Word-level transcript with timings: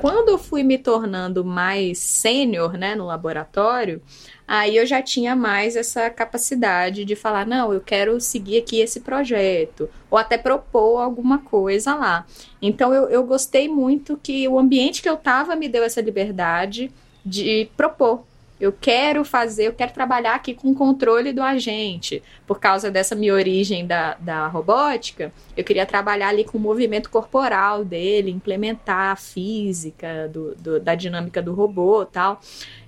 quando 0.00 0.28
eu 0.28 0.38
fui 0.38 0.62
me 0.62 0.78
tornando 0.78 1.44
mais 1.44 1.98
sênior, 1.98 2.78
né, 2.78 2.94
no 2.94 3.06
laboratório, 3.06 4.00
aí 4.46 4.76
eu 4.76 4.86
já 4.86 5.02
tinha 5.02 5.34
mais 5.34 5.76
essa 5.76 6.08
capacidade 6.10 7.04
de 7.04 7.16
falar, 7.16 7.46
não, 7.46 7.72
eu 7.72 7.80
quero 7.80 8.20
seguir 8.20 8.58
aqui 8.58 8.80
esse 8.80 9.00
projeto, 9.00 9.88
ou 10.10 10.18
até 10.18 10.38
propor 10.38 11.00
alguma 11.00 11.38
coisa 11.38 11.94
lá. 11.94 12.26
Então 12.62 12.94
eu, 12.94 13.08
eu 13.08 13.24
gostei 13.24 13.68
muito 13.68 14.18
que 14.22 14.48
o 14.48 14.58
ambiente 14.58 15.02
que 15.02 15.08
eu 15.08 15.14
estava 15.14 15.54
me 15.54 15.68
deu 15.68 15.82
essa 15.82 16.00
liberdade 16.00 16.90
de 17.24 17.68
propor 17.76 18.24
eu 18.60 18.72
quero 18.72 19.24
fazer, 19.24 19.68
eu 19.68 19.72
quero 19.72 19.92
trabalhar 19.92 20.34
aqui 20.34 20.52
com 20.52 20.70
o 20.70 20.74
controle 20.74 21.32
do 21.32 21.42
agente. 21.42 22.22
Por 22.46 22.58
causa 22.58 22.90
dessa 22.90 23.14
minha 23.14 23.32
origem 23.32 23.86
da, 23.86 24.14
da 24.14 24.48
robótica, 24.48 25.32
eu 25.56 25.62
queria 25.62 25.86
trabalhar 25.86 26.28
ali 26.28 26.44
com 26.44 26.58
o 26.58 26.60
movimento 26.60 27.08
corporal 27.08 27.84
dele, 27.84 28.30
implementar 28.30 29.12
a 29.12 29.16
física 29.16 30.28
do, 30.28 30.54
do, 30.56 30.80
da 30.80 30.94
dinâmica 30.94 31.40
do 31.40 31.54
robô 31.54 32.04
tal. 32.04 32.40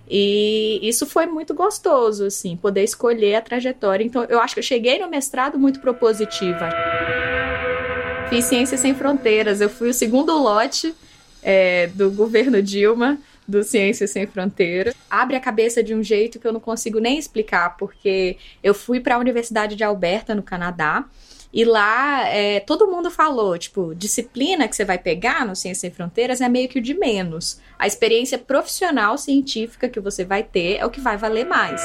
E 0.09 0.81
isso 0.83 1.07
foi 1.07 1.27
muito 1.27 1.55
gostoso, 1.55 2.27
assim, 2.27 2.57
poder 2.57 2.83
escolher 2.83 3.37
a 3.37 3.41
trajetória. 3.41 4.03
Então, 4.03 4.25
eu 4.25 4.41
acho 4.41 4.55
que 4.55 4.59
eu 4.59 4.65
cheguei 4.65 4.99
no 4.99 5.09
mestrado 5.09 5.57
muito 5.57 5.79
propositiva. 5.79 6.69
Fiz 8.29 8.45
Ciências 8.47 8.81
Sem 8.81 8.93
Fronteiras. 8.93 9.61
Eu 9.61 9.71
fui 9.71 9.91
o 9.91 9.95
segundo 9.95 10.37
lote 10.37 10.93
é, 11.45 11.87
do 11.95 12.11
governo 12.11 12.61
Dilma 12.61 13.19
do 13.51 13.65
Ciências 13.65 14.11
Sem 14.11 14.27
Fronteiras. 14.27 14.95
Abre 15.11 15.37
a 15.37 15.41
cabeça 15.41 15.83
de 15.83 15.95
um 15.95 16.03
jeito 16.03 16.39
que 16.39 16.47
eu 16.47 16.53
não 16.53 16.61
consigo 16.61 17.01
nem 17.01 17.19
explicar, 17.19 17.77
porque 17.77 18.37
eu 18.63 18.73
fui 18.73 19.01
para 19.01 19.17
a 19.17 19.19
Universidade 19.19 19.77
de 19.77 19.85
Alberta, 19.85 20.35
no 20.35 20.43
Canadá, 20.43 21.05
e 21.53 21.65
lá 21.65 22.29
é, 22.29 22.61
todo 22.61 22.87
mundo 22.87 23.11
falou, 23.11 23.59
tipo, 23.59 23.93
disciplina 23.95 24.69
que 24.69 24.77
você 24.77 24.85
vai 24.85 24.99
pegar 24.99 25.45
no 25.45 25.57
Ciências 25.57 25.81
Sem 25.81 25.91
Fronteiras 25.91 26.41
é 26.41 26.49
meio 26.49 26.69
que 26.69 26.79
o 26.79 26.83
de 26.83 26.95
menos. 26.95 27.59
A 27.77 27.89
experiência 27.89 28.39
profissional 28.39 29.19
científica 29.19 29.89
que 29.89 29.99
você 29.99 30.25
vai 30.25 30.45
ter 30.45 30.77
é 30.77 30.87
o 30.87 30.91
que 30.91 31.01
vai 31.01 31.17
valer 31.17 31.45
mais. 31.45 31.83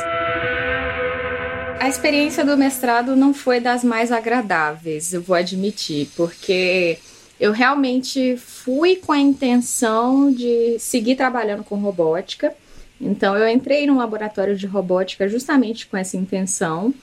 A 1.79 1.89
experiência 1.89 2.45
do 2.45 2.55
mestrado 2.55 3.15
não 3.15 3.33
foi 3.33 3.59
das 3.59 3.83
mais 3.83 4.11
agradáveis, 4.11 5.13
eu 5.13 5.21
vou 5.21 5.35
admitir, 5.35 6.09
porque 6.15 6.99
eu 7.39 7.51
realmente 7.51 8.37
fui 8.37 8.95
com 8.95 9.11
a 9.11 9.19
intenção 9.19 10.31
de 10.31 10.77
seguir 10.79 11.15
trabalhando 11.15 11.63
com 11.63 11.75
robótica. 11.75 12.53
Então, 12.99 13.35
eu 13.35 13.47
entrei 13.49 13.85
no 13.85 13.97
laboratório 13.97 14.55
de 14.55 14.65
robótica 14.65 15.27
justamente 15.27 15.87
com 15.87 15.97
essa 15.97 16.15
intenção, 16.15 16.93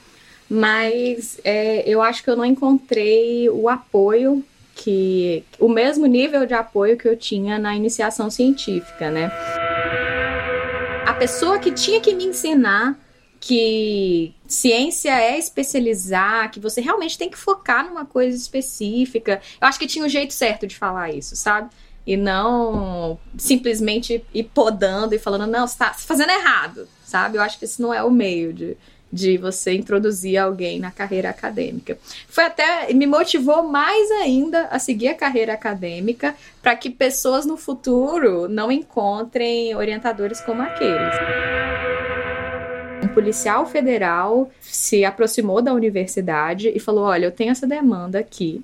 mas 0.48 1.38
é, 1.44 1.86
eu 1.86 2.00
acho 2.00 2.22
que 2.22 2.30
eu 2.30 2.36
não 2.36 2.44
encontrei 2.44 3.48
o 3.50 3.68
apoio 3.68 4.42
que. 4.74 5.44
o 5.58 5.68
mesmo 5.68 6.06
nível 6.06 6.46
de 6.46 6.54
apoio 6.54 6.96
que 6.96 7.06
eu 7.06 7.16
tinha 7.16 7.58
na 7.58 7.76
iniciação 7.76 8.30
científica, 8.30 9.10
né? 9.10 9.30
A 11.06 11.12
pessoa 11.14 11.58
que 11.58 11.70
tinha 11.70 12.00
que 12.00 12.14
me 12.14 12.24
ensinar 12.24 12.98
que 13.42 14.32
ciência 14.46 15.10
é 15.10 15.36
especializar, 15.36 16.48
que 16.52 16.60
você 16.60 16.80
realmente 16.80 17.18
tem 17.18 17.28
que 17.28 17.36
focar 17.36 17.84
numa 17.84 18.06
coisa 18.06 18.36
específica. 18.36 19.42
Eu 19.60 19.66
acho 19.66 19.80
que 19.80 19.86
tinha 19.88 20.04
o 20.04 20.06
um 20.06 20.08
jeito 20.08 20.32
certo 20.32 20.64
de 20.64 20.76
falar 20.76 21.10
isso, 21.10 21.34
sabe? 21.34 21.68
E 22.06 22.16
não 22.16 23.18
simplesmente 23.36 24.24
ir 24.32 24.44
podando 24.44 25.12
e 25.16 25.18
falando, 25.18 25.48
não, 25.48 25.66
você 25.66 25.76
tá 25.76 25.92
fazendo 25.92 26.30
errado, 26.30 26.86
sabe? 27.04 27.36
Eu 27.36 27.42
acho 27.42 27.58
que 27.58 27.64
esse 27.64 27.82
não 27.82 27.92
é 27.92 28.00
o 28.00 28.12
meio 28.12 28.52
de, 28.52 28.76
de 29.12 29.36
você 29.38 29.72
introduzir 29.74 30.36
alguém 30.36 30.78
na 30.78 30.92
carreira 30.92 31.28
acadêmica. 31.28 31.98
Foi 32.28 32.44
até 32.44 32.92
me 32.94 33.08
motivou 33.08 33.64
mais 33.64 34.08
ainda 34.12 34.66
a 34.66 34.78
seguir 34.78 35.08
a 35.08 35.16
carreira 35.16 35.52
acadêmica 35.52 36.36
para 36.62 36.76
que 36.76 36.88
pessoas 36.88 37.44
no 37.44 37.56
futuro 37.56 38.48
não 38.48 38.70
encontrem 38.70 39.74
orientadores 39.74 40.40
como 40.40 40.62
aqueles 40.62 41.16
policial 43.12 43.66
federal 43.66 44.50
se 44.60 45.04
aproximou 45.04 45.62
da 45.62 45.72
universidade 45.72 46.72
e 46.74 46.78
falou: 46.80 47.04
Olha, 47.04 47.26
eu 47.26 47.32
tenho 47.32 47.50
essa 47.50 47.66
demanda 47.66 48.18
aqui 48.18 48.62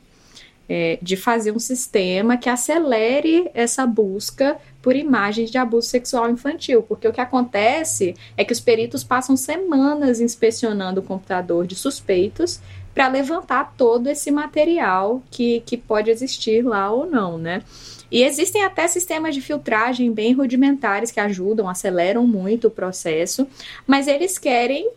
é, 0.69 0.98
de 1.00 1.16
fazer 1.16 1.50
um 1.50 1.59
sistema 1.59 2.36
que 2.36 2.48
acelere 2.48 3.50
essa 3.54 3.86
busca 3.86 4.56
por 4.82 4.94
imagens 4.94 5.50
de 5.50 5.59
abuso 5.59 5.88
sexual 5.88 6.31
infantil, 6.31 6.82
porque 6.82 7.09
o 7.09 7.12
que 7.12 7.20
acontece 7.20 8.14
é 8.36 8.44
que 8.44 8.53
os 8.53 8.60
peritos 8.60 9.03
passam 9.03 9.36
semanas 9.36 10.20
inspecionando 10.20 11.00
o 11.00 11.04
computador 11.04 11.66
de 11.66 11.75
suspeitos 11.75 12.60
para 12.94 13.09
levantar 13.09 13.75
todo 13.76 14.09
esse 14.09 14.30
material 14.30 15.22
que, 15.30 15.60
que 15.60 15.76
pode 15.76 16.10
existir 16.10 16.62
lá 16.62 16.91
ou 16.91 17.06
não, 17.06 17.38
né? 17.38 17.62
E 18.10 18.22
existem 18.22 18.64
até 18.64 18.88
sistemas 18.88 19.34
de 19.34 19.41
filtragem 19.41 20.12
bem 20.12 20.32
rudimentares 20.32 21.10
que 21.10 21.20
ajudam, 21.20 21.69
aceleram 21.69 22.26
muito 22.26 22.69
o 22.69 22.70
processo, 22.70 23.46
mas 23.86 24.08
eles 24.08 24.38
querem 24.38 24.91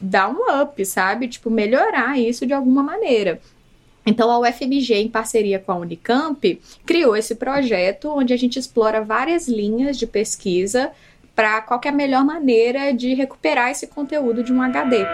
dar 0.00 0.28
um 0.28 0.62
up, 0.62 0.84
sabe? 0.84 1.28
Tipo, 1.28 1.50
melhorar 1.50 2.18
isso 2.18 2.46
de 2.46 2.52
alguma 2.52 2.82
maneira. 2.82 3.40
Então, 4.06 4.30
a 4.30 4.38
UFMG, 4.38 4.94
em 4.94 5.08
parceria 5.08 5.58
com 5.58 5.72
a 5.72 5.76
Unicamp, 5.76 6.60
criou 6.86 7.16
esse 7.16 7.34
projeto 7.34 8.08
onde 8.10 8.32
a 8.32 8.36
gente 8.36 8.58
explora 8.58 9.02
várias 9.02 9.48
linhas 9.48 9.98
de 9.98 10.06
pesquisa 10.06 10.90
para 11.34 11.60
qual 11.60 11.80
é 11.84 11.88
a 11.88 11.92
melhor 11.92 12.24
maneira 12.24 12.92
de 12.92 13.14
recuperar 13.14 13.70
esse 13.70 13.86
conteúdo 13.86 14.42
de 14.42 14.52
um 14.52 14.62
HD. 14.62 15.04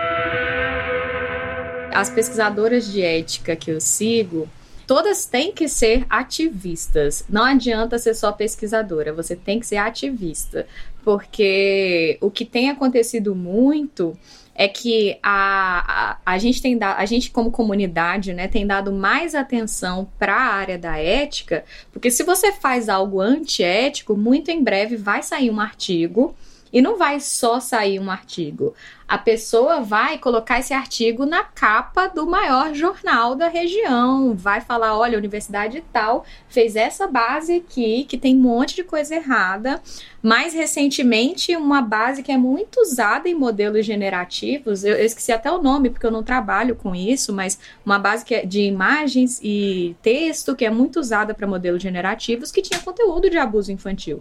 As 1.92 2.08
pesquisadoras 2.08 2.90
de 2.90 3.02
ética 3.02 3.56
que 3.56 3.70
eu 3.70 3.80
sigo, 3.80 4.48
todas 4.86 5.26
têm 5.26 5.52
que 5.52 5.68
ser 5.68 6.06
ativistas. 6.08 7.24
Não 7.28 7.44
adianta 7.44 7.98
ser 7.98 8.14
só 8.14 8.32
pesquisadora, 8.32 9.12
você 9.12 9.34
tem 9.36 9.60
que 9.60 9.66
ser 9.66 9.76
ativista. 9.76 10.66
Porque 11.04 12.16
o 12.20 12.30
que 12.30 12.44
tem 12.44 12.70
acontecido 12.70 13.34
muito 13.34 14.16
é 14.54 14.68
que 14.68 15.18
a, 15.22 16.12
a, 16.24 16.34
a 16.34 16.38
gente 16.38 16.62
tem 16.62 16.78
dado, 16.78 16.98
a 16.98 17.04
gente 17.04 17.30
como 17.30 17.50
comunidade, 17.50 18.32
né, 18.32 18.46
tem 18.46 18.66
dado 18.66 18.92
mais 18.92 19.34
atenção 19.34 20.08
para 20.18 20.34
a 20.34 20.54
área 20.54 20.78
da 20.78 20.96
ética, 20.96 21.64
porque 21.92 22.10
se 22.10 22.22
você 22.22 22.52
faz 22.52 22.88
algo 22.88 23.20
antiético, 23.20 24.16
muito 24.16 24.50
em 24.50 24.62
breve 24.62 24.96
vai 24.96 25.22
sair 25.22 25.50
um 25.50 25.60
artigo 25.60 26.34
e 26.74 26.82
não 26.82 26.98
vai 26.98 27.20
só 27.20 27.60
sair 27.60 28.00
um 28.00 28.10
artigo. 28.10 28.74
A 29.06 29.16
pessoa 29.16 29.80
vai 29.80 30.18
colocar 30.18 30.58
esse 30.58 30.74
artigo 30.74 31.24
na 31.24 31.44
capa 31.44 32.08
do 32.08 32.26
maior 32.26 32.74
jornal 32.74 33.36
da 33.36 33.46
região. 33.46 34.34
Vai 34.34 34.60
falar: 34.60 34.98
olha, 34.98 35.16
a 35.16 35.18
universidade 35.18 35.84
tal 35.92 36.24
fez 36.48 36.74
essa 36.74 37.06
base 37.06 37.54
aqui, 37.54 38.04
que 38.08 38.18
tem 38.18 38.34
um 38.34 38.40
monte 38.40 38.74
de 38.74 38.82
coisa 38.82 39.14
errada. 39.14 39.80
Mais 40.20 40.52
recentemente, 40.52 41.54
uma 41.54 41.80
base 41.80 42.24
que 42.24 42.32
é 42.32 42.36
muito 42.36 42.80
usada 42.80 43.28
em 43.28 43.34
modelos 43.34 43.86
generativos, 43.86 44.82
eu, 44.82 44.96
eu 44.96 45.04
esqueci 45.04 45.30
até 45.30 45.52
o 45.52 45.62
nome 45.62 45.90
porque 45.90 46.06
eu 46.06 46.10
não 46.10 46.24
trabalho 46.24 46.74
com 46.74 46.92
isso, 46.96 47.32
mas 47.32 47.56
uma 47.86 48.00
base 48.00 48.24
que 48.24 48.34
é 48.34 48.44
de 48.44 48.62
imagens 48.62 49.38
e 49.44 49.94
texto 50.02 50.56
que 50.56 50.64
é 50.64 50.70
muito 50.70 50.98
usada 50.98 51.34
para 51.34 51.46
modelos 51.46 51.82
generativos 51.82 52.50
que 52.50 52.62
tinha 52.62 52.80
conteúdo 52.80 53.30
de 53.30 53.38
abuso 53.38 53.70
infantil. 53.70 54.20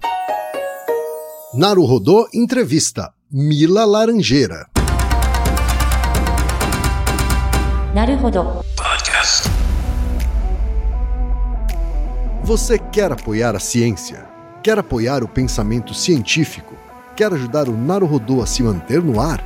Naruhodô 1.56 2.28
Entrevista 2.34 3.14
Mila 3.32 3.86
Laranjeira. 3.86 4.68
Naruhodô 7.94 8.64
Podcast. 8.76 9.48
Você 12.44 12.80
quer 12.80 13.12
apoiar 13.12 13.56
a 13.56 13.60
ciência? 13.60 14.26
Quer 14.64 14.80
apoiar 14.80 15.24
o 15.24 15.28
pensamento 15.28 15.94
científico? 15.94 16.74
Quer 17.16 17.32
ajudar 17.32 17.70
o 17.70 17.78
Naruhodô 17.78 18.42
a 18.42 18.48
se 18.48 18.64
manter 18.64 19.04
no 19.04 19.22
ar? 19.22 19.46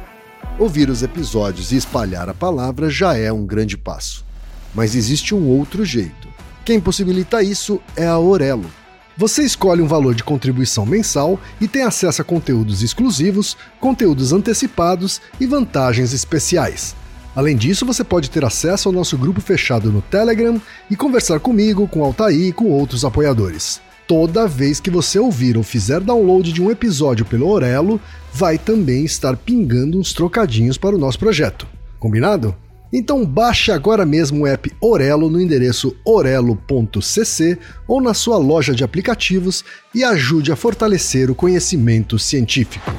Ouvir 0.57 0.89
os 0.89 1.03
episódios 1.03 1.73
e 1.73 1.75
espalhar 1.75 2.29
a 2.29 2.33
palavra 2.33 2.89
já 2.89 3.17
é 3.17 3.33
um 3.33 3.45
grande 3.45 3.77
passo. 3.77 4.25
Mas 4.73 4.95
existe 4.95 5.35
um 5.35 5.45
outro 5.45 5.83
jeito. 5.83 6.29
Quem 6.63 6.79
possibilita 6.79 7.43
isso 7.43 7.81
é 7.97 8.07
a 8.07 8.13
Aurelo 8.13 8.86
você 9.17 9.43
escolhe 9.43 9.81
um 9.81 9.87
valor 9.87 10.13
de 10.13 10.23
contribuição 10.23 10.85
mensal 10.85 11.39
e 11.59 11.67
tem 11.67 11.81
acesso 11.81 12.21
a 12.21 12.25
conteúdos 12.25 12.83
exclusivos, 12.83 13.57
conteúdos 13.79 14.31
antecipados 14.31 15.19
e 15.39 15.45
vantagens 15.47 16.13
especiais. 16.13 16.95
Além 17.35 17.55
disso, 17.55 17.85
você 17.85 18.03
pode 18.03 18.29
ter 18.29 18.45
acesso 18.45 18.89
ao 18.89 18.93
nosso 18.93 19.17
grupo 19.17 19.41
fechado 19.41 19.91
no 19.91 20.01
Telegram 20.01 20.61
e 20.89 20.95
conversar 20.95 21.39
comigo, 21.39 21.87
com 21.87 22.03
Altair 22.03 22.47
e 22.47 22.53
com 22.53 22.69
outros 22.69 23.03
apoiadores. 23.03 23.81
Toda 24.07 24.47
vez 24.47 24.79
que 24.79 24.89
você 24.89 25.19
ouvir 25.19 25.57
ou 25.57 25.63
fizer 25.63 25.99
download 25.99 26.53
de 26.53 26.61
um 26.61 26.71
episódio 26.71 27.25
pelo 27.25 27.49
Orelo, 27.49 27.99
vai 28.33 28.57
também 28.57 29.03
estar 29.03 29.35
pingando 29.35 29.99
uns 29.99 30.13
trocadinhos 30.13 30.77
para 30.77 30.95
o 30.95 30.99
nosso 30.99 31.19
projeto. 31.19 31.67
Combinado? 31.99 32.55
Então 32.91 33.25
baixe 33.25 33.71
agora 33.71 34.05
mesmo 34.05 34.43
o 34.43 34.47
app 34.47 34.71
Orelo 34.79 35.29
no 35.29 35.41
endereço 35.41 35.95
orelo.cc 36.05 37.57
ou 37.87 38.01
na 38.01 38.13
sua 38.13 38.37
loja 38.37 38.73
de 38.73 38.83
aplicativos 38.83 39.63
e 39.93 40.03
ajude 40.03 40.51
a 40.51 40.55
fortalecer 40.55 41.29
o 41.29 41.35
conhecimento 41.35 42.17
científico. 42.17 42.89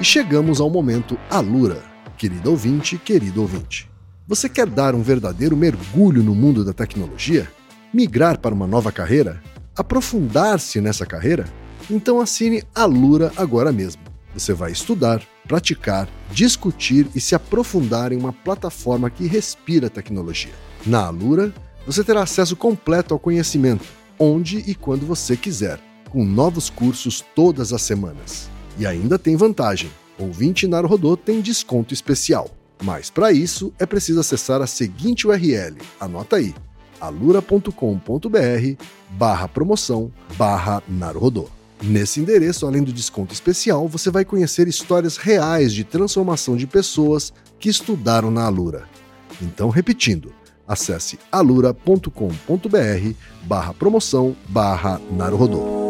E 0.00 0.04
chegamos 0.04 0.60
ao 0.60 0.68
momento 0.68 1.16
Alura, 1.30 1.82
querido 2.18 2.50
ouvinte, 2.50 2.98
querido 2.98 3.40
ouvinte. 3.40 3.88
Você 4.26 4.48
quer 4.48 4.66
dar 4.66 4.94
um 4.94 5.02
verdadeiro 5.02 5.56
mergulho 5.56 6.22
no 6.22 6.34
mundo 6.34 6.64
da 6.64 6.72
tecnologia? 6.72 7.48
Migrar 7.94 8.38
para 8.38 8.54
uma 8.54 8.66
nova 8.66 8.90
carreira? 8.90 9.40
Aprofundar-se 9.76 10.80
nessa 10.80 11.06
carreira? 11.06 11.46
Então 11.90 12.20
assine 12.20 12.62
a 12.74 12.84
Lura 12.84 13.32
agora 13.36 13.72
mesmo. 13.72 14.02
Você 14.34 14.52
vai 14.52 14.72
estudar, 14.72 15.22
praticar, 15.46 16.08
discutir 16.30 17.06
e 17.14 17.20
se 17.20 17.34
aprofundar 17.34 18.12
em 18.12 18.16
uma 18.16 18.32
plataforma 18.32 19.08
que 19.08 19.26
respira 19.26 19.88
tecnologia. 19.88 20.52
Na 20.84 21.06
Alura, 21.06 21.52
você 21.86 22.04
terá 22.04 22.22
acesso 22.22 22.56
completo 22.56 23.14
ao 23.14 23.20
conhecimento, 23.20 23.84
onde 24.18 24.58
e 24.58 24.74
quando 24.74 25.06
você 25.06 25.36
quiser, 25.36 25.80
com 26.10 26.24
novos 26.24 26.68
cursos 26.68 27.24
todas 27.34 27.72
as 27.72 27.82
semanas. 27.82 28.50
E 28.78 28.86
ainda 28.86 29.18
tem 29.18 29.36
vantagem: 29.36 29.90
ouvinte 30.18 30.66
Naruhodô 30.66 31.16
tem 31.16 31.40
desconto 31.40 31.94
especial. 31.94 32.50
Mas 32.82 33.08
para 33.08 33.32
isso 33.32 33.72
é 33.78 33.86
preciso 33.86 34.20
acessar 34.20 34.60
a 34.60 34.66
seguinte 34.66 35.26
URL, 35.26 35.78
anota 35.98 36.36
aí, 36.36 36.54
alura.com.br 37.00 37.70
barra 39.10 39.48
promoção 39.48 40.12
barra 40.36 40.82
Naruhodô. 40.86 41.55
Nesse 41.82 42.20
endereço, 42.20 42.66
além 42.66 42.82
do 42.82 42.92
desconto 42.92 43.34
especial, 43.34 43.86
você 43.86 44.10
vai 44.10 44.24
conhecer 44.24 44.66
histórias 44.66 45.16
reais 45.16 45.72
de 45.72 45.84
transformação 45.84 46.56
de 46.56 46.66
pessoas 46.66 47.32
que 47.58 47.68
estudaram 47.68 48.30
na 48.30 48.44
Alura. 48.44 48.84
Então, 49.42 49.68
repetindo, 49.68 50.32
acesse 50.66 51.18
alura.com.br 51.30 52.10
barra 53.44 53.74
promoção 53.74 54.34
barra 54.48 55.00
Naruhodô. 55.10 55.85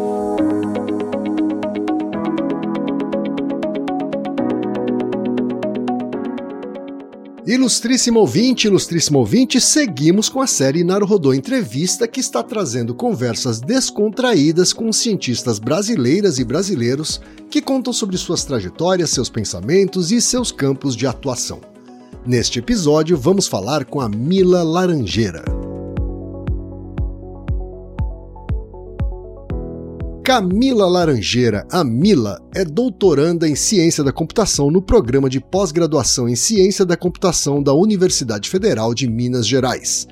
Ilustríssimo 7.47 8.19
ouvinte, 8.19 8.67
ilustríssimo 8.67 9.19
ouvinte, 9.19 9.61
seguimos 9.61 10.27
com 10.27 10.41
a 10.41 10.47
série 10.47 10.83
Naruhodô 10.83 11.33
Entrevista, 11.33 12.05
que 12.05 12.19
está 12.19 12.43
trazendo 12.43 12.93
conversas 12.93 13.61
descontraídas 13.61 14.73
com 14.73 14.91
cientistas 14.91 15.57
brasileiras 15.57 16.39
e 16.39 16.43
brasileiros 16.43 17.21
que 17.49 17.61
contam 17.61 17.93
sobre 17.93 18.17
suas 18.17 18.43
trajetórias, 18.43 19.11
seus 19.11 19.29
pensamentos 19.29 20.11
e 20.11 20.19
seus 20.19 20.51
campos 20.51 20.93
de 20.93 21.07
atuação. 21.07 21.61
Neste 22.25 22.59
episódio, 22.59 23.17
vamos 23.17 23.47
falar 23.47 23.85
com 23.85 24.01
a 24.01 24.09
Mila 24.09 24.61
Laranjeira. 24.61 25.66
Camila 30.27 30.85
Laranjeira, 30.89 31.65
a 31.71 31.85
Mila, 31.85 32.41
é 32.53 32.65
doutoranda 32.65 33.47
em 33.47 33.55
Ciência 33.55 34.03
da 34.03 34.11
Computação 34.11 34.69
no 34.69 34.81
programa 34.81 35.29
de 35.29 35.39
pós-graduação 35.39 36.27
em 36.27 36.35
Ciência 36.35 36.85
da 36.85 36.97
Computação 36.97 37.63
da 37.63 37.73
Universidade 37.73 38.49
Federal 38.49 38.93
de 38.93 39.07
Minas 39.07 39.47
Gerais, 39.47 40.05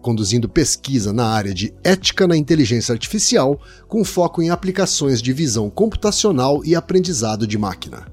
conduzindo 0.00 0.48
pesquisa 0.48 1.12
na 1.12 1.26
área 1.26 1.52
de 1.52 1.74
ética 1.84 2.26
na 2.26 2.34
inteligência 2.34 2.94
artificial, 2.94 3.60
com 3.86 4.02
foco 4.06 4.40
em 4.40 4.48
aplicações 4.48 5.20
de 5.20 5.34
visão 5.34 5.68
computacional 5.68 6.64
e 6.64 6.74
aprendizado 6.74 7.46
de 7.46 7.58
máquina. 7.58 8.06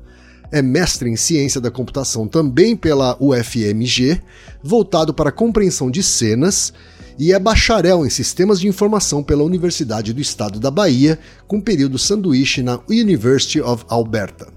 É 0.51 0.61
mestre 0.61 1.09
em 1.09 1.15
Ciência 1.15 1.61
da 1.61 1.71
Computação 1.71 2.27
também 2.27 2.75
pela 2.75 3.15
UFMG, 3.17 4.21
voltado 4.61 5.13
para 5.13 5.29
a 5.29 5.33
compreensão 5.33 5.89
de 5.89 6.03
cenas 6.03 6.73
e 7.17 7.31
é 7.31 7.39
bacharel 7.39 8.05
em 8.05 8.09
Sistemas 8.09 8.59
de 8.59 8.67
Informação 8.67 9.23
pela 9.23 9.43
Universidade 9.43 10.13
do 10.13 10.21
Estado 10.21 10.59
da 10.59 10.69
Bahia, 10.69 11.17
com 11.47 11.61
período 11.61 11.97
sanduíche 11.97 12.61
na 12.61 12.79
University 12.89 13.61
of 13.61 13.85
Alberta. 13.87 14.47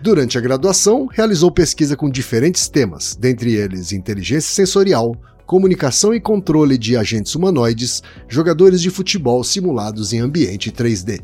Durante 0.00 0.38
a 0.38 0.40
graduação, 0.40 1.06
realizou 1.06 1.50
pesquisa 1.50 1.96
com 1.96 2.10
diferentes 2.10 2.68
temas, 2.68 3.16
dentre 3.18 3.54
eles 3.54 3.92
inteligência 3.92 4.54
sensorial, 4.54 5.16
comunicação 5.46 6.14
e 6.14 6.20
controle 6.20 6.76
de 6.76 6.96
agentes 6.96 7.34
humanoides, 7.34 8.02
jogadores 8.28 8.80
de 8.80 8.90
futebol 8.90 9.42
simulados 9.42 10.12
em 10.12 10.20
ambiente 10.20 10.70
3D. 10.70 11.20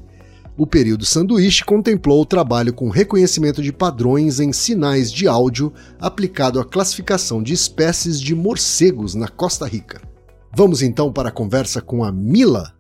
O 0.56 0.66
período 0.66 1.04
sanduíche 1.04 1.64
contemplou 1.64 2.22
o 2.22 2.26
trabalho 2.26 2.72
com 2.72 2.88
reconhecimento 2.88 3.60
de 3.60 3.72
padrões 3.72 4.38
em 4.38 4.52
sinais 4.52 5.12
de 5.12 5.26
áudio 5.26 5.72
aplicado 6.00 6.60
à 6.60 6.64
classificação 6.64 7.42
de 7.42 7.52
espécies 7.52 8.20
de 8.20 8.34
morcegos 8.34 9.14
na 9.14 9.26
Costa 9.26 9.66
Rica. 9.66 10.13
Vamos 10.56 10.82
então 10.82 11.12
para 11.12 11.30
a 11.30 11.32
conversa 11.32 11.80
com 11.80 12.04
a 12.04 12.12
Mila. 12.12 12.72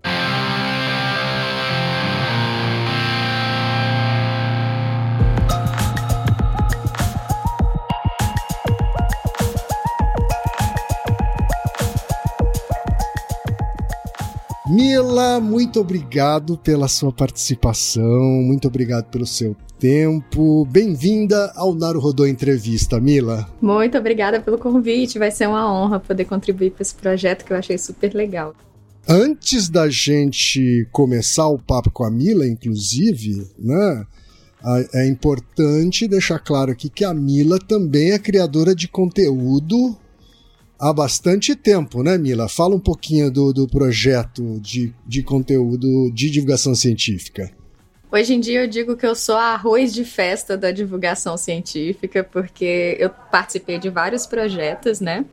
Mila, 14.74 15.38
muito 15.38 15.78
obrigado 15.78 16.58
pela 16.58 16.88
sua 16.88 17.12
participação, 17.12 18.20
muito 18.42 18.66
obrigado 18.66 19.04
pelo 19.04 19.24
seu 19.24 19.54
tempo. 19.78 20.64
Bem-vinda 20.64 21.52
ao 21.54 21.72
Naruhodô 21.72 22.26
Entrevista, 22.26 22.98
Mila. 22.98 23.48
Muito 23.62 23.96
obrigada 23.96 24.40
pelo 24.40 24.58
convite. 24.58 25.16
Vai 25.16 25.30
ser 25.30 25.46
uma 25.46 25.72
honra 25.72 26.00
poder 26.00 26.24
contribuir 26.24 26.72
para 26.72 26.82
esse 26.82 26.92
projeto 26.92 27.44
que 27.44 27.52
eu 27.52 27.56
achei 27.56 27.78
super 27.78 28.12
legal. 28.14 28.52
Antes 29.08 29.68
da 29.68 29.88
gente 29.88 30.88
começar 30.90 31.46
o 31.46 31.56
papo 31.56 31.92
com 31.92 32.02
a 32.02 32.10
Mila, 32.10 32.44
inclusive, 32.44 33.46
né? 33.56 34.04
É 34.92 35.06
importante 35.06 36.08
deixar 36.08 36.40
claro 36.40 36.72
aqui 36.72 36.88
que 36.88 37.04
a 37.04 37.14
Mila 37.14 37.60
também 37.60 38.10
é 38.10 38.18
criadora 38.18 38.74
de 38.74 38.88
conteúdo 38.88 39.96
há 40.78 40.92
bastante 40.92 41.54
tempo, 41.54 42.02
né, 42.02 42.18
Mila? 42.18 42.48
Fala 42.48 42.74
um 42.74 42.80
pouquinho 42.80 43.30
do, 43.30 43.52
do 43.52 43.66
projeto 43.66 44.58
de, 44.60 44.94
de 45.06 45.22
conteúdo 45.22 46.10
de 46.12 46.30
divulgação 46.30 46.74
científica. 46.74 47.50
Hoje 48.10 48.34
em 48.34 48.40
dia 48.40 48.62
eu 48.62 48.68
digo 48.68 48.96
que 48.96 49.04
eu 49.04 49.14
sou 49.14 49.36
arroz 49.36 49.92
de 49.92 50.04
festa 50.04 50.56
da 50.56 50.70
divulgação 50.70 51.36
científica, 51.36 52.22
porque 52.22 52.96
eu 53.00 53.10
participei 53.10 53.78
de 53.78 53.90
vários 53.90 54.24
projetos, 54.24 55.00
né? 55.00 55.24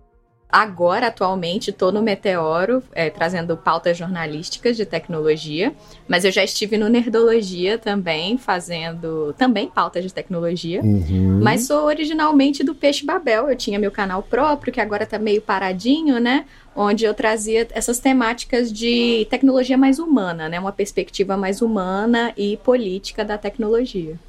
Agora, 0.52 1.08
atualmente, 1.08 1.70
estou 1.70 1.94
no 1.94 2.02
Meteoro, 2.02 2.84
é, 2.92 3.10
trazendo 3.10 3.56
pautas 3.56 3.98
jornalísticas 3.98 4.76
de 4.76 4.86
tecnologia, 4.86 5.74
mas 6.10 6.26
eu 6.26 6.32
já 6.32 6.44
estive 6.44 6.78
no 6.78 6.90
Nerdologia 6.90 7.78
também, 7.78 8.38
fazendo 8.38 9.34
também 9.38 9.70
pautas 9.70 10.04
de 10.04 10.14
tecnologia. 10.14 10.82
Uhum. 10.82 11.40
Mas 11.42 11.68
sou 11.68 11.86
originalmente 11.86 12.66
do 12.66 12.76
Peixe 12.76 13.06
Babel, 13.06 13.50
eu 13.50 13.56
tinha 13.56 13.80
meu 13.80 13.92
canal 13.92 14.22
próprio, 14.22 14.74
que 14.74 14.82
agora 14.82 15.04
está 15.04 15.18
meio 15.18 15.42
paradinho, 15.42 16.20
né? 16.20 16.46
Onde 16.76 17.06
eu 17.06 17.14
trazia 17.14 17.66
essas 17.72 18.00
temáticas 18.00 18.72
de 18.72 19.26
tecnologia 19.30 19.78
mais 19.78 20.00
humana, 20.00 20.50
né? 20.50 20.60
Uma 20.60 20.74
perspectiva 20.74 21.38
mais 21.38 21.62
humana 21.62 22.34
e 22.36 22.58
política 22.58 23.24
da 23.24 23.38
tecnologia. 23.38 24.20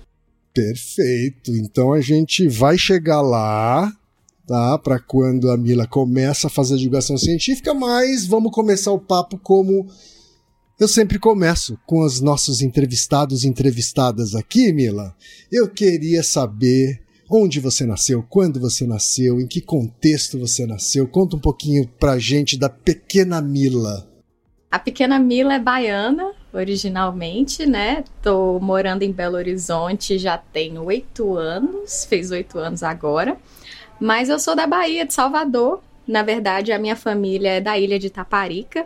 Perfeito. 0.55 1.51
Então 1.51 1.93
a 1.93 2.01
gente 2.01 2.47
vai 2.47 2.79
chegar 2.79 3.23
lá 3.23 3.91
tá? 4.47 4.79
Para 4.79 4.99
quando 4.99 5.51
a 5.51 5.57
Mila 5.57 5.87
começa 5.87 6.47
a 6.47 6.51
fazer 6.51 6.75
a 6.75 6.79
divulgação 6.79 7.17
científica, 7.17 7.73
mas 7.75 8.27
vamos 8.27 8.53
começar 8.53 8.93
o 8.93 9.01
papo 9.01 9.39
como 9.39 9.87
eu 10.81 10.89
sempre 10.89 11.19
começo 11.19 11.79
com 11.87 12.05
os 12.05 12.21
nossos 12.21 12.61
entrevistados 12.61 13.45
e 13.45 13.49
entrevistadas 13.49 14.35
aqui, 14.35 14.73
Mila. 14.73 15.15
Eu 15.51 15.69
queria 15.69 16.23
saber 16.23 17.01
onde 17.31 17.61
você 17.61 17.87
nasceu, 17.87 18.23
quando 18.29 18.59
você 18.59 18.87
nasceu, 18.87 19.41
em 19.41 19.47
que 19.47 19.61
contexto 19.61 20.39
você 20.39 20.67
nasceu. 20.67 21.07
Conta 21.07 21.37
um 21.37 21.41
pouquinho 21.41 21.89
pra 21.99 22.19
gente 22.19 22.59
da 22.59 22.69
pequena 22.69 23.41
Mila. 23.41 24.09
A 24.71 24.79
pequena 24.79 25.19
Mila 25.19 25.55
é 25.55 25.59
baiana, 25.59 26.33
originalmente, 26.53 27.65
né? 27.65 28.05
Tô 28.21 28.59
morando 28.59 29.03
em 29.03 29.13
Belo 29.13 29.37
Horizonte 29.37 30.19
já 30.19 30.37
tem 30.37 30.79
oito 30.79 31.37
anos, 31.37 32.05
fez 32.05 32.31
oito 32.31 32.59
anos 32.59 32.83
agora. 32.83 33.39
Mas 34.03 34.29
eu 34.29 34.39
sou 34.39 34.57
da 34.57 34.67
Bahia, 34.67 35.07
de 35.07 35.15
Salvador. 35.15 35.81
Na 36.05 36.25
verdade, 36.25 36.73
a 36.73 36.79
minha 36.81 36.97
família 36.97 37.51
é 37.51 37.61
da 37.61 37.79
ilha 37.79 37.97
de 37.97 38.11
Taparica, 38.11 38.85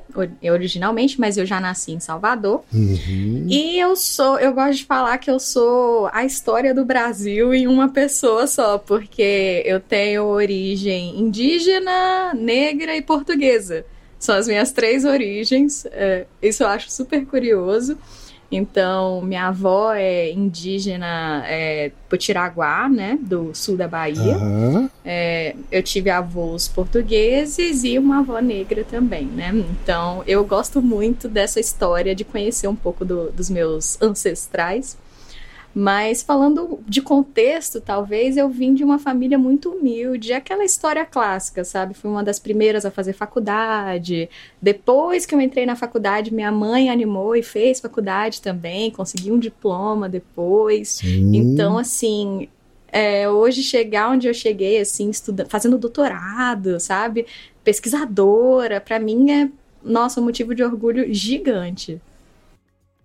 originalmente, 0.53 1.19
mas 1.19 1.39
eu 1.39 1.47
já 1.47 1.59
nasci 1.59 1.93
em 1.93 2.01
Salvador. 2.01 2.63
Uhum. 2.71 3.47
E 3.49 3.79
eu 3.79 3.97
sou, 3.97 4.39
eu 4.39 4.53
gosto 4.53 4.77
de 4.77 4.85
falar 4.85 5.17
que 5.17 5.31
eu 5.31 5.41
sou 5.41 6.11
a 6.13 6.27
história 6.27 6.75
do 6.75 6.85
Brasil 6.85 7.55
em 7.55 7.67
uma 7.67 7.89
pessoa 7.89 8.47
só, 8.47 8.77
porque 8.77 9.63
eu 9.65 9.81
tenho 9.81 10.25
origem 10.25 11.19
indígena, 11.19 12.35
negra 12.35 12.95
e 12.95 13.01
portuguesa. 13.01 13.87
São 14.19 14.35
as 14.35 14.47
minhas 14.47 14.71
três 14.71 15.07
origens. 15.07 15.87
É, 15.93 16.27
isso 16.43 16.63
eu 16.63 16.69
acho 16.69 16.91
super 16.91 17.25
curioso. 17.25 17.97
Então, 18.51 19.21
minha 19.23 19.49
avó 19.49 19.93
é 19.93 20.31
indígena 20.31 21.43
é, 21.47 21.91
Potiraguá, 22.09 22.89
né, 22.89 23.19
do 23.21 23.55
sul 23.55 23.77
da 23.77 23.89
Bahia. 23.89 24.37
Uhum. 24.37 24.89
É, 25.05 25.55
eu 25.71 25.83
tive 25.83 26.11
avós 26.11 26.69
portugueses 26.69 27.83
e 27.85 27.99
uma 27.99 28.21
avó 28.21 28.39
negra 28.39 28.85
também, 28.85 29.25
né? 29.25 29.53
Então, 29.83 30.23
eu 30.27 30.45
gosto 30.45 30.81
muito 30.81 31.29
dessa 31.29 31.59
história 31.59 32.15
de 32.15 32.25
conhecer 32.25 32.69
um 32.69 32.77
pouco 32.77 33.05
do, 33.05 33.31
dos 33.33 33.51
meus 33.51 34.01
ancestrais. 34.01 34.97
Mas 35.79 36.23
falando 36.23 36.81
de 36.89 37.03
contexto, 37.03 37.83
talvez 37.83 38.39
eu 38.39 38.49
vim 38.49 38.73
de 38.73 38.83
uma 38.83 38.99
família 38.99 39.37
muito 39.37 39.69
humilde, 39.69 40.33
aquela 40.33 40.65
história 40.65 41.05
clássica, 41.05 41.65
sabe? 41.65 41.93
Fui 41.93 42.11
uma 42.11 42.25
das 42.25 42.39
primeiras 42.39 42.87
a 42.87 42.91
fazer 42.91 43.13
faculdade. 43.13 44.31
Depois 44.61 45.27
que 45.27 45.35
eu 45.35 45.41
entrei 45.41 45.67
na 45.67 45.77
faculdade, 45.77 46.33
minha 46.33 46.51
mãe 46.51 46.89
animou 46.89 47.37
e 47.37 47.43
fez 47.43 47.79
faculdade 47.79 48.41
também, 48.41 48.91
consegui 48.91 49.31
um 49.31 49.39
diploma 49.39 50.09
depois. 50.09 50.93
Sim. 50.93 51.37
Então, 51.37 51.77
assim, 51.77 52.49
é, 52.91 53.29
hoje 53.29 53.63
chegar 53.63 54.13
onde 54.13 54.27
eu 54.27 54.33
cheguei, 54.33 54.81
assim, 54.81 55.11
estudando, 55.11 55.51
fazendo 55.51 55.77
doutorado, 55.77 56.81
sabe? 56.81 57.27
Pesquisadora, 57.63 58.81
para 58.81 58.99
mim 58.99 59.31
é, 59.31 59.51
nossa, 59.85 60.23
um 60.23 60.25
motivo 60.25 60.55
de 60.55 60.65
orgulho 60.65 61.13
gigante. 61.13 62.01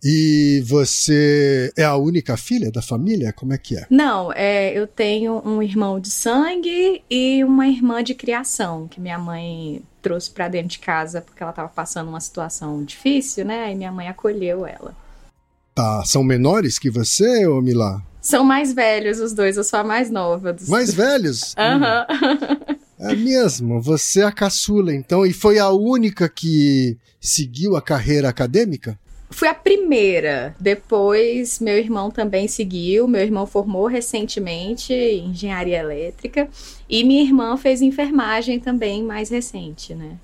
E 0.03 0.63
você 0.65 1.71
é 1.77 1.83
a 1.83 1.95
única 1.95 2.35
filha 2.35 2.71
da 2.71 2.81
família? 2.81 3.31
Como 3.31 3.53
é 3.53 3.57
que 3.57 3.77
é? 3.77 3.85
Não, 3.89 4.33
é, 4.33 4.77
eu 4.77 4.87
tenho 4.87 5.41
um 5.45 5.61
irmão 5.61 5.99
de 5.99 6.09
sangue 6.09 7.03
e 7.09 7.43
uma 7.43 7.67
irmã 7.67 8.03
de 8.03 8.15
criação, 8.15 8.87
que 8.87 8.99
minha 8.99 9.19
mãe 9.19 9.83
trouxe 10.01 10.31
para 10.31 10.47
dentro 10.47 10.69
de 10.69 10.79
casa 10.79 11.21
porque 11.21 11.43
ela 11.43 11.51
estava 11.51 11.69
passando 11.69 12.09
uma 12.09 12.19
situação 12.19 12.83
difícil, 12.83 13.45
né? 13.45 13.71
E 13.71 13.75
minha 13.75 13.91
mãe 13.91 14.07
acolheu 14.07 14.65
ela. 14.65 14.95
Tá, 15.75 16.03
são 16.03 16.23
menores 16.23 16.79
que 16.79 16.89
você, 16.89 17.45
ô 17.45 17.61
Milá? 17.61 18.01
São 18.19 18.43
mais 18.43 18.73
velhos 18.73 19.19
os 19.19 19.33
dois, 19.33 19.57
eu 19.57 19.63
sou 19.63 19.79
a 19.79 19.83
mais 19.83 20.09
nova. 20.09 20.51
Dos... 20.51 20.67
Mais 20.67 20.93
velhos? 20.93 21.53
Aham. 21.57 22.05
Uhum. 22.09 22.81
É 22.99 23.15
mesmo, 23.15 23.81
você 23.81 24.21
é 24.21 24.25
a 24.25 24.31
caçula, 24.31 24.93
então, 24.93 25.25
e 25.25 25.33
foi 25.33 25.57
a 25.57 25.69
única 25.71 26.29
que 26.29 26.97
seguiu 27.19 27.75
a 27.75 27.81
carreira 27.81 28.29
acadêmica? 28.29 28.99
Fui 29.31 29.47
a 29.47 29.53
primeira. 29.53 30.55
Depois, 30.59 31.59
meu 31.59 31.77
irmão 31.77 32.11
também 32.11 32.47
seguiu. 32.47 33.07
Meu 33.07 33.21
irmão 33.21 33.47
formou 33.47 33.87
recentemente 33.87 34.93
em 34.93 35.29
engenharia 35.29 35.79
elétrica. 35.79 36.49
E 36.89 37.03
minha 37.03 37.23
irmã 37.23 37.57
fez 37.57 37.81
enfermagem 37.81 38.59
também, 38.59 39.01
mais 39.03 39.29
recente, 39.29 39.95
né? 39.95 40.19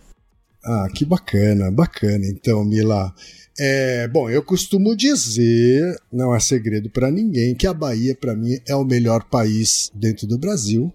Ah, 0.64 0.88
que 0.94 1.06
bacana, 1.06 1.72
bacana. 1.72 2.26
Então, 2.26 2.64
Mila, 2.66 3.14
é, 3.58 4.08
bom, 4.10 4.30
eu 4.30 4.44
costumo 4.44 4.96
dizer, 4.96 5.96
não 6.12 6.36
é 6.36 6.40
segredo 6.40 6.90
para 6.90 7.10
ninguém, 7.10 7.56
que 7.56 7.66
a 7.66 7.74
Bahia, 7.74 8.14
para 8.14 8.36
mim, 8.36 8.60
é 8.68 8.76
o 8.76 8.84
melhor 8.84 9.24
país 9.24 9.90
dentro 9.96 10.28
do 10.28 10.38
Brasil, 10.38 10.94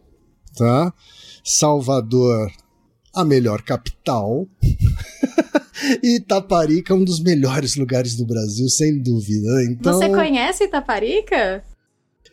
tá? 0.57 0.93
Salvador, 1.43 2.53
a 3.15 3.25
melhor 3.25 3.63
capital. 3.63 4.47
e 6.03 6.17
Itaparica 6.23 6.93
é 6.93 6.97
um 6.97 7.05
dos 7.05 7.21
melhores 7.21 7.77
lugares 7.77 8.17
do 8.17 8.27
Brasil, 8.27 8.69
sem 8.69 9.01
dúvida. 9.01 9.65
Então, 9.65 9.95
Você 9.95 10.09
conhece 10.09 10.65
Itaparica? 10.65 11.65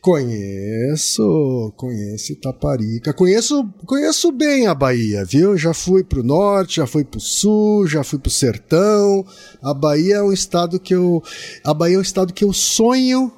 Conheço, 0.01 1.73
conheço 1.75 2.31
Itaparica. 2.31 3.13
Conheço, 3.13 3.67
conheço 3.85 4.31
bem 4.31 4.65
a 4.65 4.73
Bahia, 4.73 5.25
viu? 5.25 5.57
Já 5.57 5.73
fui 5.73 6.03
pro 6.03 6.23
norte, 6.23 6.77
já 6.77 6.87
fui 6.87 7.03
pro 7.03 7.19
sul, 7.19 7.85
já 7.85 8.03
fui 8.03 8.17
pro 8.17 8.31
sertão. 8.31 9.25
A 9.61 9.73
Bahia 9.73 10.15
é 10.15 10.23
um 10.23 10.31
estado 10.31 10.79
que 10.79 10.95
eu, 10.95 11.21
a 11.65 11.73
Bahia 11.73 11.97
é 11.97 11.99
um 11.99 12.03
estado 12.03 12.33
que 12.33 12.45
eu 12.45 12.53
sonho 12.53 13.31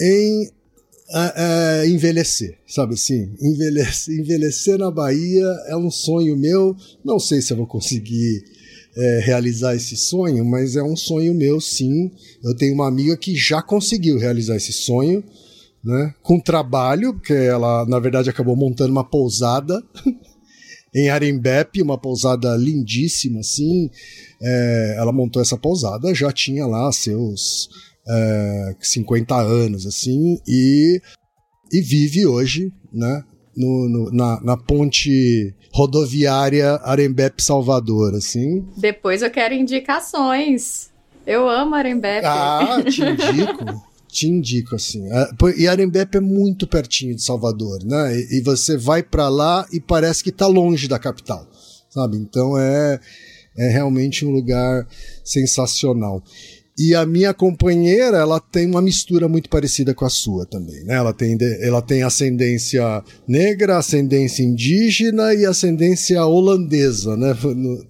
em 0.00 0.50
uh, 1.10 1.86
envelhecer, 1.86 2.58
sabe 2.66 2.94
assim? 2.94 3.36
Envelhecer, 3.40 4.18
envelhecer 4.18 4.78
na 4.78 4.90
Bahia 4.90 5.46
é 5.66 5.76
um 5.76 5.90
sonho 5.90 6.36
meu. 6.36 6.74
Não 7.04 7.18
sei 7.18 7.42
se 7.42 7.52
eu 7.52 7.58
vou 7.58 7.66
conseguir 7.66 8.42
é, 8.96 9.20
realizar 9.24 9.74
esse 9.74 9.96
sonho, 9.96 10.44
mas 10.44 10.76
é 10.76 10.82
um 10.82 10.96
sonho 10.96 11.34
meu, 11.34 11.60
sim. 11.60 12.10
Eu 12.42 12.56
tenho 12.56 12.74
uma 12.74 12.88
amiga 12.88 13.16
que 13.16 13.34
já 13.34 13.62
conseguiu 13.62 14.18
realizar 14.18 14.56
esse 14.56 14.72
sonho 14.72 15.24
né? 15.84 16.14
Com 16.22 16.38
trabalho, 16.38 17.14
porque 17.14 17.32
ela, 17.32 17.84
na 17.86 17.98
verdade, 17.98 18.30
acabou 18.30 18.54
montando 18.54 18.92
uma 18.92 19.04
pousada 19.04 19.82
em 20.94 21.08
Arembepe, 21.08 21.82
uma 21.82 21.98
pousada 21.98 22.54
lindíssima, 22.56 23.40
assim. 23.40 23.90
É, 24.40 24.94
ela 24.98 25.12
montou 25.12 25.42
essa 25.42 25.56
pousada, 25.56 26.14
já 26.14 26.30
tinha 26.30 26.66
lá 26.66 26.90
seus 26.92 27.68
é, 28.08 28.76
50 28.80 29.34
anos, 29.34 29.86
assim, 29.86 30.38
e, 30.46 31.00
e 31.72 31.80
vive 31.80 32.26
hoje, 32.26 32.72
né? 32.92 33.24
No, 33.54 33.88
no, 33.88 34.10
na, 34.10 34.40
na 34.42 34.56
ponte 34.56 35.54
rodoviária 35.72 36.80
Arembepe-Salvador, 36.82 38.14
assim. 38.14 38.66
Depois 38.76 39.22
eu 39.22 39.30
quero 39.30 39.52
indicações. 39.54 40.90
Eu 41.26 41.48
amo 41.48 41.74
Arembepe. 41.74 42.26
Ah, 42.26 42.82
te 42.82 43.02
indico. 43.02 43.82
te 44.08 44.26
indico 44.28 44.74
assim. 44.74 45.04
E 45.56 45.66
Arembepe 45.68 46.18
é 46.18 46.20
muito 46.20 46.66
pertinho 46.66 47.14
de 47.14 47.22
Salvador, 47.22 47.84
né? 47.84 48.18
E, 48.30 48.40
você 48.42 48.76
vai 48.76 49.02
para 49.02 49.28
lá 49.28 49.66
e 49.72 49.80
parece 49.80 50.22
que 50.22 50.30
está 50.30 50.46
longe 50.46 50.88
da 50.88 50.98
capital, 50.98 51.46
sabe? 51.90 52.16
Então 52.16 52.58
é 52.58 53.00
é 53.56 53.68
realmente 53.68 54.24
um 54.24 54.30
lugar 54.30 54.86
sensacional. 55.24 56.22
E 56.78 56.94
a 56.94 57.04
minha 57.04 57.34
companheira, 57.34 58.16
ela 58.16 58.40
tem 58.40 58.66
uma 58.66 58.80
mistura 58.80 59.28
muito 59.28 59.50
parecida 59.50 59.94
com 59.94 60.06
a 60.06 60.10
sua 60.10 60.46
também, 60.46 60.82
né? 60.84 60.94
Ela 60.94 61.12
tem, 61.12 61.36
ela 61.60 61.82
tem 61.82 62.02
ascendência 62.02 63.04
negra, 63.28 63.76
ascendência 63.76 64.42
indígena 64.42 65.34
e 65.34 65.44
ascendência 65.44 66.24
holandesa, 66.24 67.14
né? 67.14 67.36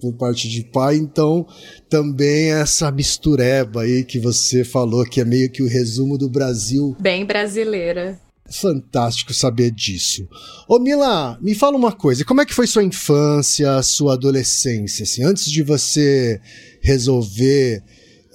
Por 0.01 0.13
parte 0.13 0.49
de 0.49 0.63
pai, 0.65 0.97
então 0.97 1.47
também 1.89 2.51
essa 2.51 2.91
mistureba 2.91 3.83
aí 3.83 4.03
que 4.03 4.19
você 4.19 4.65
falou, 4.65 5.05
que 5.05 5.21
é 5.21 5.25
meio 5.25 5.49
que 5.49 5.63
o 5.63 5.67
resumo 5.67 6.17
do 6.17 6.29
Brasil. 6.29 6.93
Bem 6.99 7.25
brasileira. 7.25 8.19
Fantástico 8.51 9.33
saber 9.33 9.71
disso. 9.71 10.27
Ô 10.67 10.77
Mila, 10.77 11.39
me 11.41 11.55
fala 11.55 11.77
uma 11.77 11.93
coisa, 11.93 12.25
como 12.25 12.41
é 12.41 12.45
que 12.45 12.53
foi 12.53 12.67
sua 12.67 12.83
infância, 12.83 13.81
sua 13.81 14.15
adolescência, 14.15 15.03
assim, 15.03 15.23
antes 15.23 15.49
de 15.49 15.63
você 15.63 16.41
resolver 16.81 17.81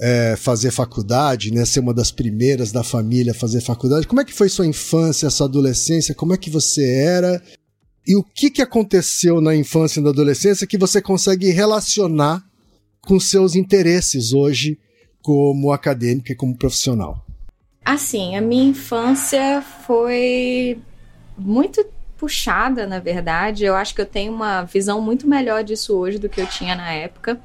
é, 0.00 0.36
fazer 0.36 0.70
faculdade, 0.70 1.52
né, 1.52 1.64
ser 1.64 1.80
uma 1.80 1.92
das 1.92 2.10
primeiras 2.10 2.70
da 2.70 2.84
família 2.84 3.32
a 3.32 3.34
fazer 3.34 3.60
faculdade. 3.60 4.06
Como 4.06 4.20
é 4.20 4.24
que 4.24 4.32
foi 4.32 4.48
sua 4.48 4.66
infância, 4.66 5.28
sua 5.28 5.46
adolescência? 5.46 6.14
Como 6.14 6.32
é 6.32 6.36
que 6.36 6.50
você 6.50 6.84
era? 6.84 7.42
E 8.06 8.16
o 8.16 8.22
que, 8.22 8.50
que 8.50 8.62
aconteceu 8.62 9.40
na 9.40 9.54
infância 9.54 10.00
e 10.00 10.02
na 10.02 10.10
adolescência 10.10 10.66
que 10.66 10.78
você 10.78 11.02
consegue 11.02 11.50
relacionar 11.50 12.42
com 13.02 13.18
seus 13.18 13.54
interesses 13.54 14.32
hoje 14.32 14.78
como 15.20 15.72
acadêmica 15.72 16.32
e 16.32 16.36
como 16.36 16.56
profissional? 16.56 17.24
Assim, 17.84 18.36
a 18.36 18.40
minha 18.40 18.64
infância 18.64 19.62
foi 19.86 20.78
muito 21.36 21.84
puxada, 22.16 22.86
na 22.86 22.98
verdade. 22.98 23.64
Eu 23.64 23.74
acho 23.74 23.94
que 23.94 24.00
eu 24.00 24.06
tenho 24.06 24.32
uma 24.32 24.62
visão 24.62 25.00
muito 25.00 25.26
melhor 25.26 25.64
disso 25.64 25.96
hoje 25.96 26.18
do 26.18 26.28
que 26.28 26.40
eu 26.40 26.46
tinha 26.46 26.74
na 26.74 26.92
época 26.92 27.40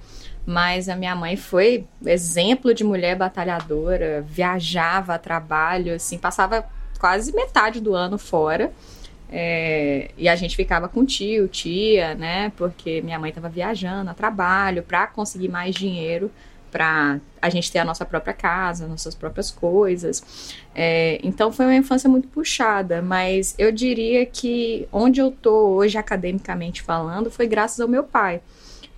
mas 0.45 0.89
a 0.89 0.95
minha 0.95 1.15
mãe 1.15 1.35
foi 1.37 1.85
exemplo 2.05 2.73
de 2.73 2.83
mulher 2.83 3.15
batalhadora, 3.15 4.25
viajava 4.27 5.15
a 5.15 5.19
trabalho, 5.19 5.95
assim, 5.95 6.17
passava 6.17 6.65
quase 6.99 7.33
metade 7.33 7.79
do 7.79 7.93
ano 7.93 8.17
fora. 8.17 8.71
É, 9.35 10.11
e 10.15 10.29
a 10.29 10.35
gente 10.35 10.55
ficava 10.55 10.87
com 10.87 11.03
tio, 11.03 11.47
tia, 11.47 12.13
né? 12.13 12.51
Porque 12.55 13.01
minha 13.01 13.17
mãe 13.17 13.29
estava 13.29 13.49
viajando 13.49 14.11
a 14.11 14.13
trabalho 14.13 14.83
para 14.83 15.07
conseguir 15.07 15.49
mais 15.49 15.73
dinheiro 15.73 16.29
para 16.71 17.19
a 17.41 17.49
gente 17.49 17.71
ter 17.71 17.79
a 17.79 17.85
nossa 17.85 18.03
própria 18.03 18.33
casa, 18.33 18.87
nossas 18.87 19.15
próprias 19.15 19.49
coisas. 19.49 20.55
É, 20.75 21.19
então 21.23 21.51
foi 21.51 21.65
uma 21.65 21.75
infância 21.75 22.09
muito 22.09 22.27
puxada, 22.27 23.01
mas 23.01 23.55
eu 23.57 23.71
diria 23.71 24.25
que 24.25 24.87
onde 24.91 25.21
eu 25.21 25.31
tô 25.31 25.67
hoje 25.69 25.97
academicamente 25.97 26.81
falando 26.81 27.31
foi 27.31 27.47
graças 27.47 27.79
ao 27.79 27.87
meu 27.87 28.03
pai 28.03 28.41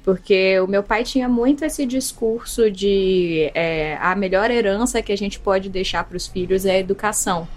porque 0.06 0.60
o 0.60 0.68
meu 0.68 0.84
pai 0.84 1.04
tinha 1.04 1.28
muito 1.28 1.66
esse 1.66 1.84
discurso 1.84 2.70
de 2.70 3.50
é, 3.56 3.98
a 4.00 4.16
melhor 4.16 4.52
herança 4.52 5.02
que 5.02 5.12
a 5.12 5.18
gente 5.18 5.40
pode 5.40 5.68
deixar 5.68 6.04
para 6.04 6.16
os 6.16 6.28
filhos 6.28 6.64
é 6.64 6.76
a 6.76 6.80
educação. 6.80 7.48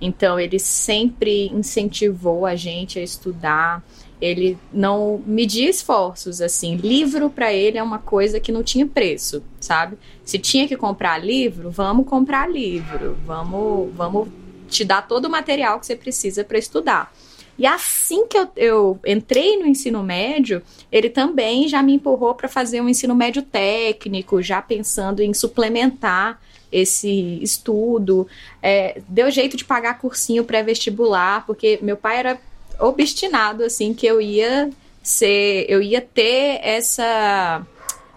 Então 0.00 0.38
ele 0.38 0.60
sempre 0.60 1.48
incentivou 1.48 2.46
a 2.46 2.54
gente 2.54 2.96
a 2.96 3.02
estudar. 3.02 3.82
Ele 4.20 4.56
não 4.72 5.20
media 5.26 5.68
esforços 5.68 6.40
assim. 6.40 6.76
Livro 6.76 7.28
para 7.28 7.52
ele 7.52 7.76
é 7.76 7.82
uma 7.82 7.98
coisa 7.98 8.38
que 8.38 8.52
não 8.52 8.62
tinha 8.62 8.86
preço, 8.86 9.42
sabe? 9.58 9.98
Se 10.24 10.38
tinha 10.38 10.68
que 10.68 10.76
comprar 10.76 11.18
livro, 11.18 11.72
vamos 11.72 12.06
comprar 12.06 12.48
livro. 12.48 13.18
Vamos, 13.26 13.92
vamos 13.96 14.28
te 14.68 14.84
dar 14.84 15.08
todo 15.08 15.24
o 15.24 15.30
material 15.30 15.80
que 15.80 15.86
você 15.86 15.96
precisa 15.96 16.44
para 16.44 16.56
estudar. 16.56 17.12
E 17.60 17.66
assim 17.66 18.26
que 18.26 18.38
eu, 18.38 18.48
eu 18.56 19.00
entrei 19.06 19.58
no 19.58 19.66
ensino 19.66 20.02
médio, 20.02 20.62
ele 20.90 21.10
também 21.10 21.68
já 21.68 21.82
me 21.82 21.92
empurrou 21.92 22.34
para 22.34 22.48
fazer 22.48 22.80
um 22.80 22.88
ensino 22.88 23.14
médio 23.14 23.42
técnico, 23.42 24.40
já 24.40 24.62
pensando 24.62 25.20
em 25.20 25.34
suplementar 25.34 26.40
esse 26.72 27.38
estudo. 27.42 28.26
É, 28.62 29.02
deu 29.06 29.30
jeito 29.30 29.58
de 29.58 29.66
pagar 29.66 29.98
cursinho 29.98 30.42
pré-vestibular, 30.42 31.44
porque 31.44 31.78
meu 31.82 31.98
pai 31.98 32.16
era 32.16 32.40
obstinado, 32.78 33.62
assim, 33.62 33.92
que 33.92 34.06
eu 34.06 34.22
ia 34.22 34.70
ser, 35.02 35.66
eu 35.68 35.82
ia 35.82 36.00
ter 36.00 36.60
essa 36.62 37.60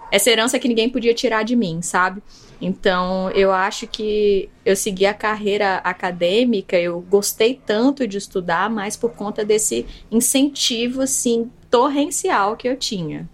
essa 0.10 0.30
herança 0.30 0.58
que 0.58 0.70
ninguém 0.70 0.90
podia 0.90 1.14
tirar 1.14 1.44
de 1.44 1.56
mim, 1.56 1.82
sabe? 1.82 2.22
Então, 2.66 3.30
eu 3.32 3.52
acho 3.52 3.86
que 3.86 4.50
eu 4.66 4.74
segui 4.74 5.06
a 5.06 5.14
carreira 5.14 5.76
acadêmica, 5.78 6.80
eu 6.80 7.02
gostei 7.02 7.60
tanto 7.66 8.08
de 8.08 8.18
estudar, 8.18 8.70
mas 8.70 8.96
por 8.96 9.12
conta 9.12 9.44
desse 9.44 9.86
incentivo, 10.10 11.02
assim, 11.02 11.52
torrencial 11.70 12.56
que 12.56 12.68
eu 12.68 12.78
tinha. 12.78 13.30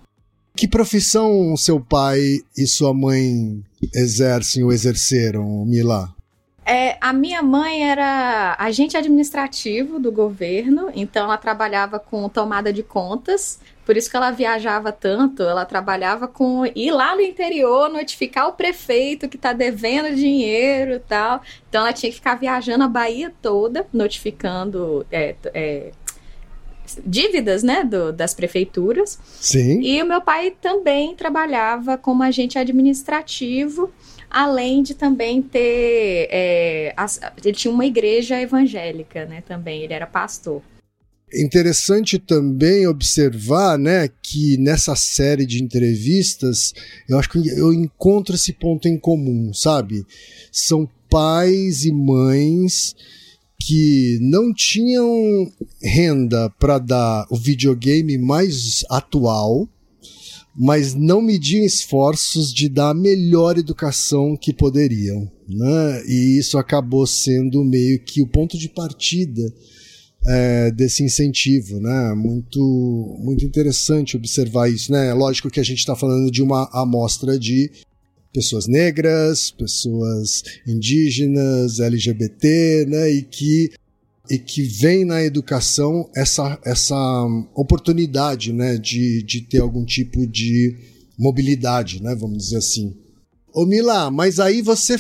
Que 0.56 0.68
profissão 0.68 1.56
seu 1.56 1.80
pai 1.80 2.20
e 2.58 2.66
sua 2.66 2.92
mãe 2.92 3.64
exercem 3.94 4.64
ou 4.64 4.72
exerceram, 4.72 5.64
Mila? 5.64 6.14
É, 6.66 6.98
a 7.02 7.14
minha 7.14 7.42
mãe 7.42 7.90
era 7.90 8.56
agente 8.60 8.98
administrativo 8.98 10.00
do 10.00 10.12
governo, 10.12 10.92
então 10.94 11.24
ela 11.24 11.38
trabalhava 11.38 11.98
com 11.98 12.28
tomada 12.30 12.72
de 12.72 12.84
contas, 12.84 13.60
por 13.90 13.98
isso 13.98 14.08
que 14.08 14.16
ela 14.16 14.30
viajava 14.30 14.92
tanto. 14.92 15.42
Ela 15.42 15.66
trabalhava 15.66 16.28
com 16.28 16.64
ir 16.76 16.92
lá 16.92 17.16
no 17.16 17.22
interior, 17.22 17.90
notificar 17.90 18.48
o 18.48 18.54
prefeito 18.54 19.28
que 19.28 19.36
está 19.36 19.52
devendo 19.52 20.16
dinheiro 20.16 20.94
e 20.94 21.00
tal. 21.00 21.42
Então 21.68 21.82
ela 21.82 21.92
tinha 21.92 22.12
que 22.12 22.18
ficar 22.18 22.36
viajando 22.36 22.84
a 22.84 22.88
Bahia 22.88 23.34
toda, 23.42 23.88
notificando 23.92 25.04
é, 25.12 25.34
é, 25.56 25.92
dívidas, 27.04 27.64
né, 27.64 27.84
do, 27.84 28.14
das 28.14 28.32
prefeituras. 28.36 29.18
Sim. 29.40 29.82
E 29.82 30.04
o 30.04 30.06
meu 30.06 30.22
pai 30.22 30.52
também 30.62 31.16
trabalhava 31.16 31.98
como 31.98 32.22
agente 32.22 32.60
administrativo 32.60 33.92
além 34.30 34.84
de 34.84 34.94
também 34.94 35.42
ter. 35.42 36.28
É, 36.30 36.94
as, 36.96 37.20
ele 37.44 37.56
tinha 37.56 37.74
uma 37.74 37.88
igreja 37.88 38.40
evangélica, 38.40 39.26
né? 39.26 39.42
Também, 39.42 39.82
ele 39.82 39.94
era 39.96 40.06
pastor. 40.06 40.62
Interessante 41.34 42.18
também 42.18 42.88
observar, 42.88 43.78
né, 43.78 44.10
que 44.22 44.58
nessa 44.58 44.96
série 44.96 45.46
de 45.46 45.64
entrevistas, 45.64 46.74
eu 47.08 47.20
acho 47.20 47.30
que 47.30 47.48
eu 47.50 47.72
encontro 47.72 48.36
esse 48.36 48.54
ponto 48.54 48.88
em 48.88 48.98
comum, 48.98 49.54
sabe? 49.54 50.06
São 50.52 50.90
pais 51.10 51.86
e 51.86 51.92
mães 51.92 52.96
que 53.62 54.18
não 54.22 54.54
tinham 54.54 55.52
renda 55.82 56.50
para 56.60 56.80
dar 56.80 57.28
o 57.30 57.36
videogame 57.36 58.18
mais 58.18 58.84
atual, 58.90 59.68
mas 60.56 60.96
não 60.96 61.22
mediam 61.22 61.64
esforços 61.64 62.54
de 62.54 62.68
dar 62.68 62.90
a 62.90 62.94
melhor 62.94 63.58
educação 63.58 64.36
que 64.36 64.54
poderiam. 64.54 65.30
Né? 65.48 66.04
E 66.08 66.38
isso 66.38 66.58
acabou 66.58 67.06
sendo 67.06 67.64
meio 67.64 68.00
que 68.00 68.22
o 68.22 68.28
ponto 68.28 68.58
de 68.58 68.70
partida 68.70 69.54
é, 70.30 70.70
desse 70.70 71.04
incentivo, 71.04 71.80
né? 71.80 72.14
Muito, 72.14 73.18
muito 73.20 73.44
interessante 73.44 74.16
observar 74.16 74.70
isso, 74.70 74.92
né? 74.92 75.12
Lógico 75.12 75.50
que 75.50 75.60
a 75.60 75.64
gente 75.64 75.80
está 75.80 75.96
falando 75.96 76.30
de 76.30 76.44
uma 76.44 76.70
amostra 76.72 77.38
de 77.40 77.72
pessoas 78.32 78.68
negras, 78.68 79.50
pessoas 79.50 80.44
indígenas, 80.68 81.80
LGBT, 81.80 82.86
né? 82.88 83.12
E 83.12 83.24
que 83.24 83.72
e 84.30 84.38
que 84.38 84.62
vem 84.62 85.04
na 85.04 85.24
educação 85.24 86.08
essa, 86.16 86.60
essa 86.64 86.96
oportunidade 87.56 88.54
né, 88.54 88.78
de, 88.78 89.24
de 89.24 89.42
ter 89.42 89.60
algum 89.60 89.84
tipo 89.84 90.28
de 90.28 90.76
mobilidade, 91.18 92.04
né, 92.04 92.14
vamos 92.14 92.38
dizer 92.38 92.58
assim. 92.58 92.96
Ô 93.52 93.66
Mila, 93.66 94.12
mas 94.12 94.40
aí 94.40 94.62
você 94.62 94.98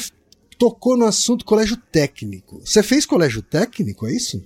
tocou 0.57 0.97
no 0.97 1.05
assunto 1.05 1.45
colégio 1.45 1.77
técnico. 1.77 2.59
Você 2.65 2.81
fez 2.81 3.05
colégio 3.05 3.43
técnico, 3.43 4.07
é 4.07 4.15
isso? 4.15 4.43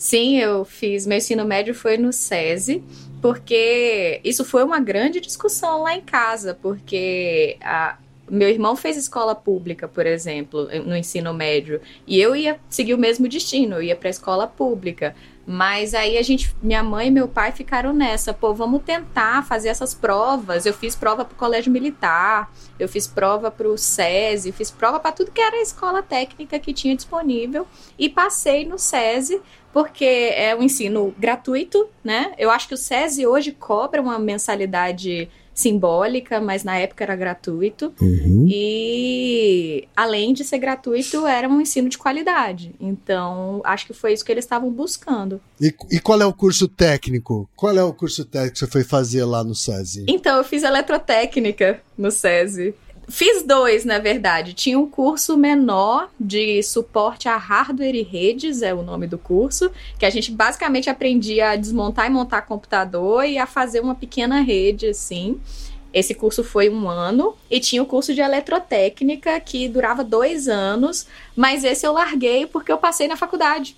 Sim, 0.00 0.38
eu 0.38 0.64
fiz. 0.64 1.06
Meu 1.06 1.18
ensino 1.18 1.44
médio 1.44 1.74
foi 1.74 1.98
no 1.98 2.10
SESI, 2.10 2.82
porque 3.20 4.18
isso 4.24 4.46
foi 4.46 4.64
uma 4.64 4.80
grande 4.80 5.20
discussão 5.20 5.82
lá 5.82 5.94
em 5.94 6.00
casa, 6.00 6.58
porque 6.62 7.58
a, 7.60 7.98
meu 8.26 8.48
irmão 8.48 8.74
fez 8.74 8.96
escola 8.96 9.34
pública, 9.34 9.86
por 9.86 10.06
exemplo, 10.06 10.70
no 10.86 10.96
ensino 10.96 11.34
médio, 11.34 11.82
e 12.06 12.18
eu 12.18 12.34
ia 12.34 12.58
seguir 12.70 12.94
o 12.94 12.98
mesmo 12.98 13.28
destino, 13.28 13.74
eu 13.74 13.82
ia 13.82 13.94
para 13.94 14.08
a 14.08 14.10
escola 14.10 14.46
pública. 14.46 15.14
Mas 15.46 15.94
aí 15.94 16.16
a 16.16 16.22
gente, 16.22 16.54
minha 16.62 16.82
mãe 16.82 17.08
e 17.08 17.10
meu 17.10 17.26
pai 17.26 17.50
ficaram 17.50 17.92
nessa, 17.92 18.32
pô, 18.32 18.54
vamos 18.54 18.82
tentar 18.84 19.44
fazer 19.44 19.68
essas 19.68 19.92
provas. 19.92 20.64
Eu 20.64 20.72
fiz 20.72 20.94
prova 20.94 21.24
para 21.24 21.34
o 21.34 21.36
colégio 21.36 21.72
militar, 21.72 22.52
eu 22.78 22.88
fiz 22.88 23.08
prova 23.08 23.50
para 23.50 23.66
o 23.66 23.76
SESI, 23.76 24.52
fiz 24.52 24.70
prova 24.70 25.00
para 25.00 25.10
tudo 25.10 25.32
que 25.32 25.40
era 25.40 25.60
escola 25.60 26.02
técnica 26.02 26.58
que 26.58 26.72
tinha 26.72 26.94
disponível 26.94 27.66
e 27.98 28.08
passei 28.08 28.64
no 28.64 28.78
SESI 28.78 29.42
porque 29.72 30.04
é 30.04 30.54
um 30.54 30.62
ensino 30.62 31.14
gratuito, 31.18 31.88
né? 32.02 32.32
Eu 32.38 32.50
acho 32.50 32.68
que 32.68 32.74
o 32.74 32.78
SESI 32.78 33.26
hoje 33.26 33.52
cobra 33.52 34.00
uma 34.00 34.18
mensalidade 34.18 35.28
simbólica, 35.60 36.40
mas 36.40 36.64
na 36.64 36.78
época 36.78 37.04
era 37.04 37.14
gratuito. 37.14 37.92
Uhum. 38.00 38.46
E 38.48 39.86
além 39.94 40.32
de 40.32 40.42
ser 40.42 40.58
gratuito, 40.58 41.26
era 41.26 41.48
um 41.48 41.60
ensino 41.60 41.88
de 41.88 41.98
qualidade. 41.98 42.74
Então, 42.80 43.60
acho 43.64 43.86
que 43.86 43.92
foi 43.92 44.12
isso 44.12 44.24
que 44.24 44.32
eles 44.32 44.44
estavam 44.44 44.70
buscando. 44.70 45.40
E, 45.60 45.74
e 45.90 46.00
qual 46.00 46.20
é 46.20 46.26
o 46.26 46.32
curso 46.32 46.66
técnico? 46.66 47.48
Qual 47.54 47.76
é 47.76 47.84
o 47.84 47.92
curso 47.92 48.24
técnico 48.24 48.54
que 48.54 48.58
você 48.60 48.66
foi 48.66 48.84
fazer 48.84 49.24
lá 49.24 49.44
no 49.44 49.54
SESI? 49.54 50.06
Então, 50.08 50.38
eu 50.38 50.44
fiz 50.44 50.62
eletrotécnica 50.62 51.80
no 51.96 52.10
SESI. 52.10 52.74
Fiz 53.10 53.42
dois, 53.42 53.84
na 53.84 53.98
verdade. 53.98 54.54
Tinha 54.54 54.78
um 54.78 54.88
curso 54.88 55.36
menor 55.36 56.08
de 56.18 56.62
suporte 56.62 57.28
a 57.28 57.36
hardware 57.36 57.96
e 57.96 58.02
redes, 58.02 58.62
é 58.62 58.72
o 58.72 58.82
nome 58.82 59.08
do 59.08 59.18
curso, 59.18 59.70
que 59.98 60.06
a 60.06 60.10
gente 60.10 60.30
basicamente 60.30 60.88
aprendia 60.88 61.50
a 61.50 61.56
desmontar 61.56 62.06
e 62.06 62.10
montar 62.10 62.42
computador 62.42 63.24
e 63.24 63.36
a 63.36 63.46
fazer 63.46 63.80
uma 63.80 63.96
pequena 63.96 64.40
rede, 64.40 64.86
assim. 64.86 65.40
Esse 65.92 66.14
curso 66.14 66.44
foi 66.44 66.70
um 66.70 66.88
ano 66.88 67.34
e 67.50 67.58
tinha 67.58 67.82
o 67.82 67.86
curso 67.86 68.14
de 68.14 68.20
eletrotécnica 68.20 69.40
que 69.40 69.68
durava 69.68 70.04
dois 70.04 70.46
anos, 70.46 71.04
mas 71.34 71.64
esse 71.64 71.84
eu 71.84 71.92
larguei 71.92 72.46
porque 72.46 72.70
eu 72.70 72.78
passei 72.78 73.08
na 73.08 73.16
faculdade. 73.16 73.76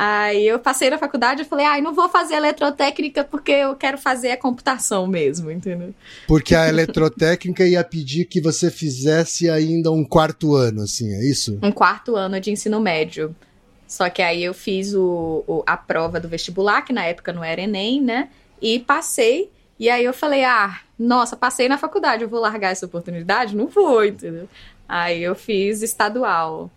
Aí 0.00 0.46
eu 0.46 0.60
passei 0.60 0.88
na 0.90 0.96
faculdade 0.96 1.42
e 1.42 1.44
falei, 1.44 1.66
ai, 1.66 1.80
ah, 1.80 1.82
não 1.82 1.92
vou 1.92 2.08
fazer 2.08 2.36
eletrotécnica 2.36 3.24
porque 3.24 3.50
eu 3.50 3.74
quero 3.74 3.98
fazer 3.98 4.30
a 4.30 4.36
computação 4.36 5.08
mesmo, 5.08 5.50
entendeu? 5.50 5.92
Porque 6.24 6.54
a 6.54 6.68
eletrotécnica 6.68 7.66
ia 7.66 7.82
pedir 7.82 8.26
que 8.26 8.40
você 8.40 8.70
fizesse 8.70 9.50
ainda 9.50 9.90
um 9.90 10.04
quarto 10.04 10.54
ano, 10.54 10.82
assim, 10.82 11.12
é 11.12 11.24
isso? 11.24 11.58
Um 11.60 11.72
quarto 11.72 12.14
ano 12.14 12.38
de 12.38 12.52
ensino 12.52 12.78
médio. 12.78 13.34
Só 13.88 14.08
que 14.08 14.22
aí 14.22 14.44
eu 14.44 14.54
fiz 14.54 14.94
o, 14.94 15.42
o, 15.48 15.64
a 15.66 15.76
prova 15.76 16.20
do 16.20 16.28
vestibular, 16.28 16.82
que 16.82 16.92
na 16.92 17.04
época 17.04 17.32
não 17.32 17.42
era 17.42 17.60
Enem, 17.60 18.00
né? 18.00 18.28
E 18.62 18.78
passei. 18.78 19.50
E 19.80 19.90
aí 19.90 20.04
eu 20.04 20.14
falei, 20.14 20.44
ah, 20.44 20.78
nossa, 20.96 21.36
passei 21.36 21.68
na 21.68 21.76
faculdade, 21.76 22.22
eu 22.22 22.28
vou 22.28 22.38
largar 22.38 22.70
essa 22.70 22.86
oportunidade? 22.86 23.56
Não 23.56 23.66
vou, 23.66 24.04
entendeu? 24.04 24.48
Aí 24.88 25.20
eu 25.24 25.34
fiz 25.34 25.82
estadual. 25.82 26.70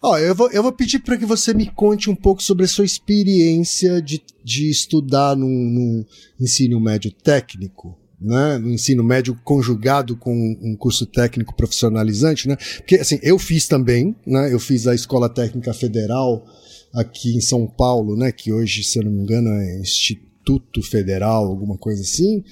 Ó, 0.00 0.16
eu 0.16 0.34
vou, 0.34 0.50
eu 0.50 0.62
vou 0.62 0.72
pedir 0.72 1.00
para 1.00 1.16
que 1.16 1.26
você 1.26 1.52
me 1.52 1.66
conte 1.66 2.08
um 2.08 2.14
pouco 2.14 2.42
sobre 2.42 2.64
a 2.64 2.68
sua 2.68 2.84
experiência 2.84 4.00
de, 4.00 4.22
de 4.44 4.70
estudar 4.70 5.36
no 5.36 6.04
ensino 6.40 6.80
médio 6.80 7.10
técnico, 7.10 7.98
né? 8.20 8.58
No 8.58 8.70
ensino 8.70 9.02
médio 9.02 9.36
conjugado 9.42 10.16
com 10.16 10.32
um 10.62 10.76
curso 10.76 11.04
técnico 11.04 11.54
profissionalizante, 11.56 12.46
né? 12.46 12.56
Porque, 12.76 12.96
assim, 12.96 13.18
eu 13.22 13.38
fiz 13.40 13.66
também, 13.66 14.14
né? 14.24 14.52
Eu 14.52 14.60
fiz 14.60 14.86
a 14.86 14.94
Escola 14.94 15.28
Técnica 15.28 15.74
Federal 15.74 16.46
aqui 16.94 17.36
em 17.36 17.40
São 17.40 17.66
Paulo, 17.66 18.16
né? 18.16 18.30
Que 18.30 18.52
hoje, 18.52 18.84
se 18.84 19.00
eu 19.00 19.04
não 19.04 19.10
me 19.10 19.22
engano, 19.22 19.50
é 19.50 19.80
Instituto 19.80 20.80
Federal, 20.80 21.44
alguma 21.44 21.76
coisa 21.76 22.02
assim, 22.02 22.44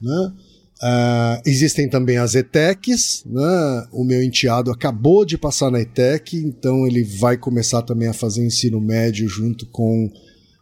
né? 0.00 0.32
Uh, 0.82 1.40
existem 1.46 1.88
também 1.88 2.16
as 2.16 2.34
ETECs, 2.34 3.22
né? 3.24 3.86
o 3.92 4.02
meu 4.02 4.20
enteado 4.20 4.68
acabou 4.68 5.24
de 5.24 5.38
passar 5.38 5.70
na 5.70 5.80
ETEC, 5.80 6.36
então 6.36 6.84
ele 6.88 7.04
vai 7.04 7.36
começar 7.36 7.82
também 7.82 8.08
a 8.08 8.12
fazer 8.12 8.44
ensino 8.44 8.80
médio 8.80 9.28
junto 9.28 9.64
com 9.66 10.10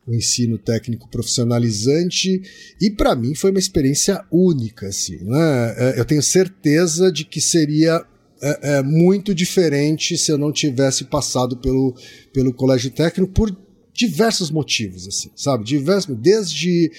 o 0.07 0.15
ensino 0.15 0.59
técnico 0.59 1.09
profissionalizante, 1.09 2.43
e 2.79 2.91
para 2.91 3.17
mim 3.17 3.35
foi 3.35 3.51
uma 3.51 3.59
experiência 3.59 4.23
única. 4.31 4.89
Assim, 4.89 5.17
né? 5.23 5.75
É, 5.79 6.01
eu 6.01 6.05
tenho 6.05 6.23
certeza 6.23 7.11
de 7.11 7.25
que 7.25 7.41
seria 7.41 8.05
é, 8.43 8.79
é, 8.79 8.83
muito 8.83 9.35
diferente 9.35 10.19
se 10.19 10.31
eu 10.31 10.37
não 10.37 10.53
tivesse 10.53 11.05
passado 11.05 11.57
pelo, 11.57 11.95
pelo 12.33 12.53
colégio 12.53 12.91
técnico 12.91 13.33
por 13.33 13.57
diversos 13.95 14.51
motivos, 14.51 15.07
assim, 15.07 15.31
sabe? 15.37 15.65
Diversos, 15.65 16.15
desde 16.17 16.91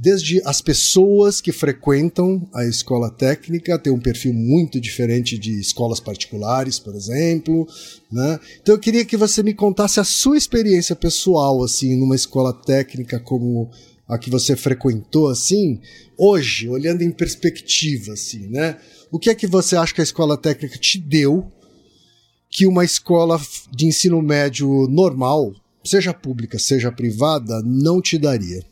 desde 0.00 0.40
as 0.44 0.60
pessoas 0.60 1.40
que 1.40 1.50
frequentam 1.50 2.48
a 2.54 2.64
escola 2.64 3.10
técnica 3.10 3.76
têm 3.76 3.92
um 3.92 3.98
perfil 3.98 4.32
muito 4.32 4.80
diferente 4.80 5.36
de 5.36 5.58
escolas 5.58 5.98
particulares, 5.98 6.78
por 6.78 6.94
exemplo, 6.94 7.66
né? 8.10 8.38
Então 8.62 8.76
eu 8.76 8.78
queria 8.78 9.04
que 9.04 9.16
você 9.16 9.42
me 9.42 9.52
contasse 9.52 9.98
a 9.98 10.04
sua 10.04 10.38
experiência 10.38 10.94
pessoal 10.94 11.64
assim 11.64 11.96
numa 11.96 12.14
escola 12.14 12.52
técnica 12.52 13.18
como 13.18 13.68
a 14.06 14.16
que 14.16 14.30
você 14.30 14.54
frequentou 14.54 15.28
assim, 15.28 15.80
hoje, 16.16 16.68
olhando 16.68 17.02
em 17.02 17.10
perspectiva 17.10 18.12
assim, 18.12 18.46
né? 18.46 18.78
O 19.10 19.18
que 19.18 19.30
é 19.30 19.34
que 19.34 19.48
você 19.48 19.76
acha 19.76 19.92
que 19.92 20.00
a 20.00 20.04
escola 20.04 20.36
técnica 20.36 20.78
te 20.78 20.98
deu 20.98 21.50
que 22.48 22.68
uma 22.68 22.84
escola 22.84 23.38
de 23.74 23.86
ensino 23.86 24.22
médio 24.22 24.86
normal, 24.88 25.52
seja 25.84 26.14
pública, 26.14 26.56
seja 26.56 26.92
privada, 26.92 27.60
não 27.64 28.00
te 28.00 28.16
daria? 28.16 28.64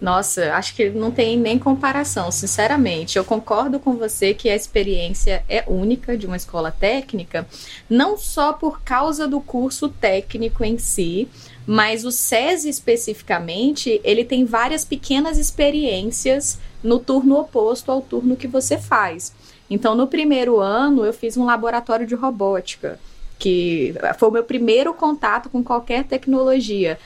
Nossa, 0.00 0.54
acho 0.54 0.76
que 0.76 0.90
não 0.90 1.10
tem 1.10 1.36
nem 1.36 1.58
comparação, 1.58 2.30
sinceramente. 2.30 3.18
Eu 3.18 3.24
concordo 3.24 3.80
com 3.80 3.96
você 3.96 4.32
que 4.32 4.48
a 4.48 4.54
experiência 4.54 5.44
é 5.48 5.64
única 5.66 6.16
de 6.16 6.24
uma 6.24 6.36
escola 6.36 6.70
técnica, 6.70 7.46
não 7.90 8.16
só 8.16 8.52
por 8.52 8.80
causa 8.82 9.26
do 9.26 9.40
curso 9.40 9.88
técnico 9.88 10.64
em 10.64 10.78
si, 10.78 11.28
mas 11.66 12.04
o 12.04 12.12
SESI 12.12 12.68
especificamente, 12.68 14.00
ele 14.04 14.24
tem 14.24 14.44
várias 14.44 14.84
pequenas 14.84 15.36
experiências 15.36 16.58
no 16.82 17.00
turno 17.00 17.36
oposto 17.36 17.90
ao 17.90 18.00
turno 18.00 18.36
que 18.36 18.46
você 18.46 18.78
faz. 18.78 19.34
Então, 19.68 19.96
no 19.96 20.06
primeiro 20.06 20.60
ano, 20.60 21.04
eu 21.04 21.12
fiz 21.12 21.36
um 21.36 21.44
laboratório 21.44 22.06
de 22.06 22.14
robótica, 22.14 23.00
que 23.36 23.94
foi 24.16 24.28
o 24.28 24.32
meu 24.32 24.44
primeiro 24.44 24.94
contato 24.94 25.50
com 25.50 25.62
qualquer 25.62 26.04
tecnologia 26.04 26.98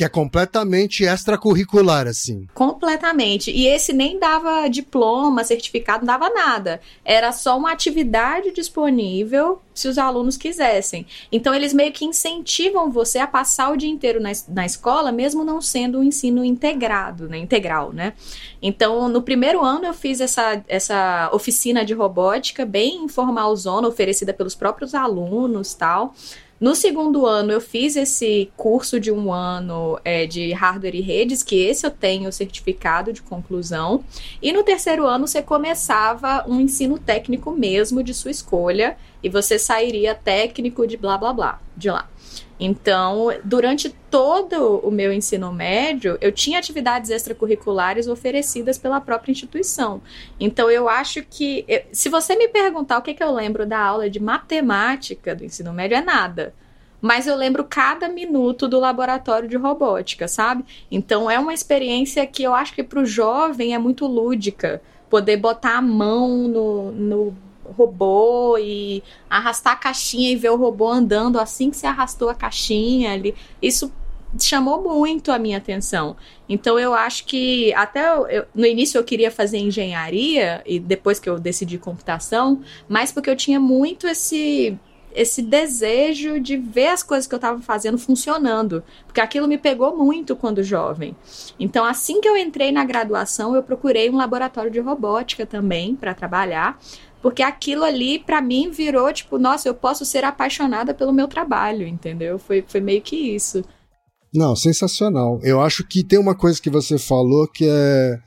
que 0.00 0.04
é 0.04 0.08
completamente 0.08 1.04
extracurricular, 1.04 2.06
assim. 2.06 2.46
Completamente. 2.54 3.50
E 3.50 3.66
esse 3.66 3.92
nem 3.92 4.18
dava 4.18 4.66
diploma, 4.66 5.44
certificado, 5.44 6.06
não 6.06 6.18
dava 6.18 6.30
nada. 6.30 6.80
Era 7.04 7.32
só 7.32 7.58
uma 7.58 7.70
atividade 7.70 8.50
disponível 8.50 9.60
se 9.74 9.88
os 9.88 9.98
alunos 9.98 10.38
quisessem. 10.38 11.04
Então, 11.30 11.54
eles 11.54 11.74
meio 11.74 11.92
que 11.92 12.06
incentivam 12.06 12.90
você 12.90 13.18
a 13.18 13.26
passar 13.26 13.70
o 13.70 13.76
dia 13.76 13.90
inteiro 13.90 14.22
na, 14.22 14.32
na 14.48 14.64
escola, 14.64 15.12
mesmo 15.12 15.44
não 15.44 15.60
sendo 15.60 15.98
um 15.98 16.02
ensino 16.02 16.42
integrado, 16.42 17.28
né? 17.28 17.36
Integral, 17.36 17.92
né? 17.92 18.14
Então, 18.62 19.06
no 19.06 19.20
primeiro 19.20 19.62
ano, 19.62 19.84
eu 19.84 19.92
fiz 19.92 20.18
essa, 20.18 20.64
essa 20.66 21.28
oficina 21.30 21.84
de 21.84 21.92
robótica 21.92 22.64
bem 22.64 23.04
informalzona, 23.04 23.86
oferecida 23.86 24.32
pelos 24.32 24.54
próprios 24.54 24.94
alunos 24.94 25.74
tal. 25.74 26.14
No 26.60 26.74
segundo 26.74 27.24
ano, 27.24 27.50
eu 27.52 27.60
fiz 27.60 27.96
esse 27.96 28.52
curso 28.54 29.00
de 29.00 29.10
um 29.10 29.32
ano 29.32 29.98
é, 30.04 30.26
de 30.26 30.52
hardware 30.52 30.94
e 30.94 31.00
redes, 31.00 31.42
que 31.42 31.56
esse 31.56 31.86
eu 31.86 31.90
tenho 31.90 32.30
certificado 32.30 33.14
de 33.14 33.22
conclusão. 33.22 34.04
E 34.42 34.52
no 34.52 34.62
terceiro 34.62 35.06
ano, 35.06 35.26
você 35.26 35.40
começava 35.40 36.44
um 36.46 36.60
ensino 36.60 36.98
técnico 36.98 37.50
mesmo 37.50 38.02
de 38.02 38.12
sua 38.12 38.30
escolha, 38.30 38.98
e 39.22 39.30
você 39.30 39.58
sairia 39.58 40.14
técnico 40.14 40.86
de 40.86 40.98
blá 40.98 41.16
blá 41.16 41.32
blá 41.32 41.60
de 41.74 41.88
lá. 41.88 42.06
Então, 42.60 43.28
durante 43.42 43.88
todo 44.10 44.80
o 44.80 44.90
meu 44.90 45.10
ensino 45.10 45.50
médio, 45.50 46.18
eu 46.20 46.30
tinha 46.30 46.58
atividades 46.58 47.10
extracurriculares 47.10 48.06
oferecidas 48.06 48.76
pela 48.76 49.00
própria 49.00 49.32
instituição. 49.32 50.02
Então, 50.38 50.70
eu 50.70 50.86
acho 50.86 51.22
que, 51.22 51.64
se 51.90 52.10
você 52.10 52.36
me 52.36 52.48
perguntar 52.48 52.98
o 52.98 53.02
que, 53.02 53.14
que 53.14 53.24
eu 53.24 53.32
lembro 53.32 53.64
da 53.64 53.78
aula 53.78 54.10
de 54.10 54.20
matemática 54.20 55.34
do 55.34 55.42
ensino 55.42 55.72
médio, 55.72 55.96
é 55.96 56.02
nada 56.02 56.54
mas 57.00 57.26
eu 57.26 57.34
lembro 57.34 57.64
cada 57.64 58.08
minuto 58.08 58.68
do 58.68 58.78
laboratório 58.78 59.48
de 59.48 59.56
robótica, 59.56 60.28
sabe? 60.28 60.64
Então 60.90 61.30
é 61.30 61.38
uma 61.38 61.54
experiência 61.54 62.26
que 62.26 62.42
eu 62.42 62.54
acho 62.54 62.74
que 62.74 62.82
para 62.82 63.00
o 63.00 63.06
jovem 63.06 63.74
é 63.74 63.78
muito 63.78 64.06
lúdica. 64.06 64.82
Poder 65.08 65.38
botar 65.38 65.78
a 65.78 65.82
mão 65.82 66.46
no, 66.46 66.92
no 66.92 67.36
robô 67.72 68.58
e 68.58 69.02
arrastar 69.28 69.74
a 69.74 69.76
caixinha 69.76 70.30
e 70.30 70.36
ver 70.36 70.50
o 70.50 70.56
robô 70.56 70.88
andando 70.88 71.38
assim 71.38 71.70
que 71.70 71.76
se 71.76 71.86
arrastou 71.86 72.28
a 72.28 72.34
caixinha 72.34 73.12
ali. 73.12 73.34
Isso 73.60 73.92
chamou 74.38 74.82
muito 74.82 75.32
a 75.32 75.38
minha 75.38 75.58
atenção. 75.58 76.16
Então 76.48 76.78
eu 76.78 76.94
acho 76.94 77.24
que 77.24 77.72
até 77.74 78.14
eu, 78.14 78.44
no 78.54 78.66
início 78.66 78.98
eu 78.98 79.04
queria 79.04 79.30
fazer 79.30 79.58
engenharia 79.58 80.62
e 80.64 80.78
depois 80.78 81.18
que 81.18 81.28
eu 81.28 81.38
decidi 81.38 81.78
computação, 81.78 82.60
mas 82.88 83.10
porque 83.10 83.30
eu 83.30 83.36
tinha 83.36 83.58
muito 83.58 84.06
esse 84.06 84.78
esse 85.12 85.42
desejo 85.42 86.38
de 86.38 86.56
ver 86.56 86.88
as 86.88 87.02
coisas 87.02 87.26
que 87.26 87.34
eu 87.34 87.38
estava 87.38 87.60
fazendo 87.60 87.98
funcionando, 87.98 88.82
porque 89.06 89.20
aquilo 89.20 89.48
me 89.48 89.58
pegou 89.58 89.96
muito 89.96 90.36
quando 90.36 90.62
jovem. 90.62 91.16
Então, 91.58 91.84
assim 91.84 92.20
que 92.20 92.28
eu 92.28 92.36
entrei 92.36 92.70
na 92.70 92.84
graduação, 92.84 93.54
eu 93.54 93.62
procurei 93.62 94.08
um 94.08 94.16
laboratório 94.16 94.70
de 94.70 94.78
robótica 94.78 95.44
também 95.44 95.96
para 95.96 96.14
trabalhar, 96.14 96.78
porque 97.22 97.42
aquilo 97.42 97.84
ali, 97.84 98.18
para 98.18 98.40
mim, 98.40 98.70
virou 98.70 99.12
tipo, 99.12 99.38
nossa, 99.38 99.68
eu 99.68 99.74
posso 99.74 100.04
ser 100.04 100.24
apaixonada 100.24 100.94
pelo 100.94 101.12
meu 101.12 101.28
trabalho, 101.28 101.86
entendeu? 101.86 102.38
Foi, 102.38 102.64
foi 102.66 102.80
meio 102.80 103.02
que 103.02 103.16
isso. 103.16 103.64
Não, 104.32 104.54
sensacional. 104.54 105.40
Eu 105.42 105.60
acho 105.60 105.86
que 105.86 106.04
tem 106.04 106.18
uma 106.18 106.34
coisa 106.34 106.60
que 106.60 106.70
você 106.70 106.98
falou 106.98 107.46
que 107.48 107.66
é 107.68 108.18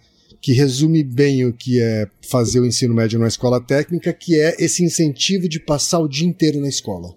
que 0.42 0.52
resume 0.52 1.06
bem 1.06 1.46
o 1.46 1.54
que 1.54 1.82
é 1.82 2.06
fazer 2.30 2.60
o 2.60 2.66
ensino 2.66 2.94
médio 2.94 3.18
na 3.18 3.30
escola 3.30 3.62
técnica, 3.62 4.12
que 4.12 4.38
é 4.38 4.54
esse 4.60 4.84
incentivo 4.84 5.48
de 5.48 5.58
passar 5.58 6.00
o 6.00 6.08
dia 6.08 6.28
inteiro 6.28 6.60
na 6.60 6.68
escola. 6.68 7.16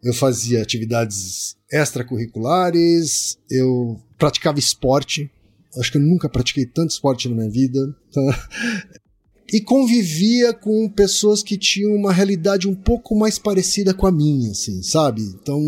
Eu 0.00 0.14
fazia 0.14 0.62
atividades 0.62 1.56
extracurriculares, 1.68 3.36
eu 3.50 4.00
praticava 4.16 4.60
esporte. 4.60 5.28
Acho 5.76 5.90
que 5.90 5.98
eu 5.98 6.02
nunca 6.02 6.28
pratiquei 6.28 6.64
tanto 6.64 6.90
esporte 6.90 7.28
na 7.28 7.34
minha 7.34 7.50
vida. 7.50 7.80
E 9.54 9.60
convivia 9.60 10.52
com 10.52 10.88
pessoas 10.88 11.40
que 11.40 11.56
tinham 11.56 11.94
uma 11.94 12.12
realidade 12.12 12.66
um 12.66 12.74
pouco 12.74 13.14
mais 13.14 13.38
parecida 13.38 13.94
com 13.94 14.04
a 14.04 14.10
minha, 14.10 14.50
assim, 14.50 14.82
sabe? 14.82 15.22
Então, 15.22 15.60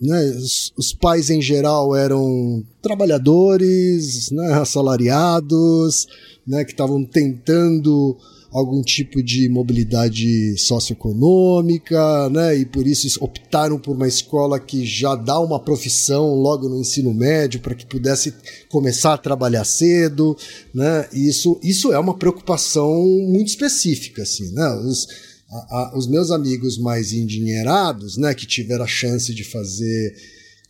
né, 0.00 0.20
os, 0.36 0.72
os, 0.76 0.92
pais 0.92 1.28
em 1.28 1.42
geral 1.42 1.96
eram 1.96 2.64
trabalhadores, 2.80 4.30
né, 4.30 4.52
assalariados, 4.54 6.06
né, 6.46 6.64
que 6.64 6.70
estavam 6.70 7.04
tentando 7.04 8.16
algum 8.52 8.82
tipo 8.82 9.22
de 9.22 9.48
mobilidade 9.48 10.56
socioeconômica, 10.58 12.28
né? 12.28 12.58
E 12.58 12.66
por 12.66 12.86
isso 12.86 13.22
optaram 13.24 13.78
por 13.78 13.96
uma 13.96 14.06
escola 14.06 14.60
que 14.60 14.84
já 14.84 15.14
dá 15.14 15.40
uma 15.40 15.58
profissão 15.58 16.34
logo 16.34 16.68
no 16.68 16.78
ensino 16.78 17.14
médio 17.14 17.60
para 17.60 17.74
que 17.74 17.86
pudesse 17.86 18.34
começar 18.68 19.14
a 19.14 19.18
trabalhar 19.18 19.64
cedo, 19.64 20.36
né? 20.74 21.08
E 21.12 21.28
isso, 21.28 21.58
isso 21.62 21.92
é 21.92 21.98
uma 21.98 22.14
preocupação 22.14 22.92
muito 23.26 23.48
específica, 23.48 24.22
assim, 24.22 24.52
né? 24.52 24.68
Os, 24.84 25.08
a, 25.50 25.56
a, 25.76 25.98
os 25.98 26.06
meus 26.06 26.30
amigos 26.30 26.76
mais 26.76 27.12
endinheirados, 27.12 28.16
né, 28.16 28.34
que 28.34 28.46
tiveram 28.46 28.84
a 28.84 28.88
chance 28.88 29.34
de 29.34 29.44
fazer 29.44 30.14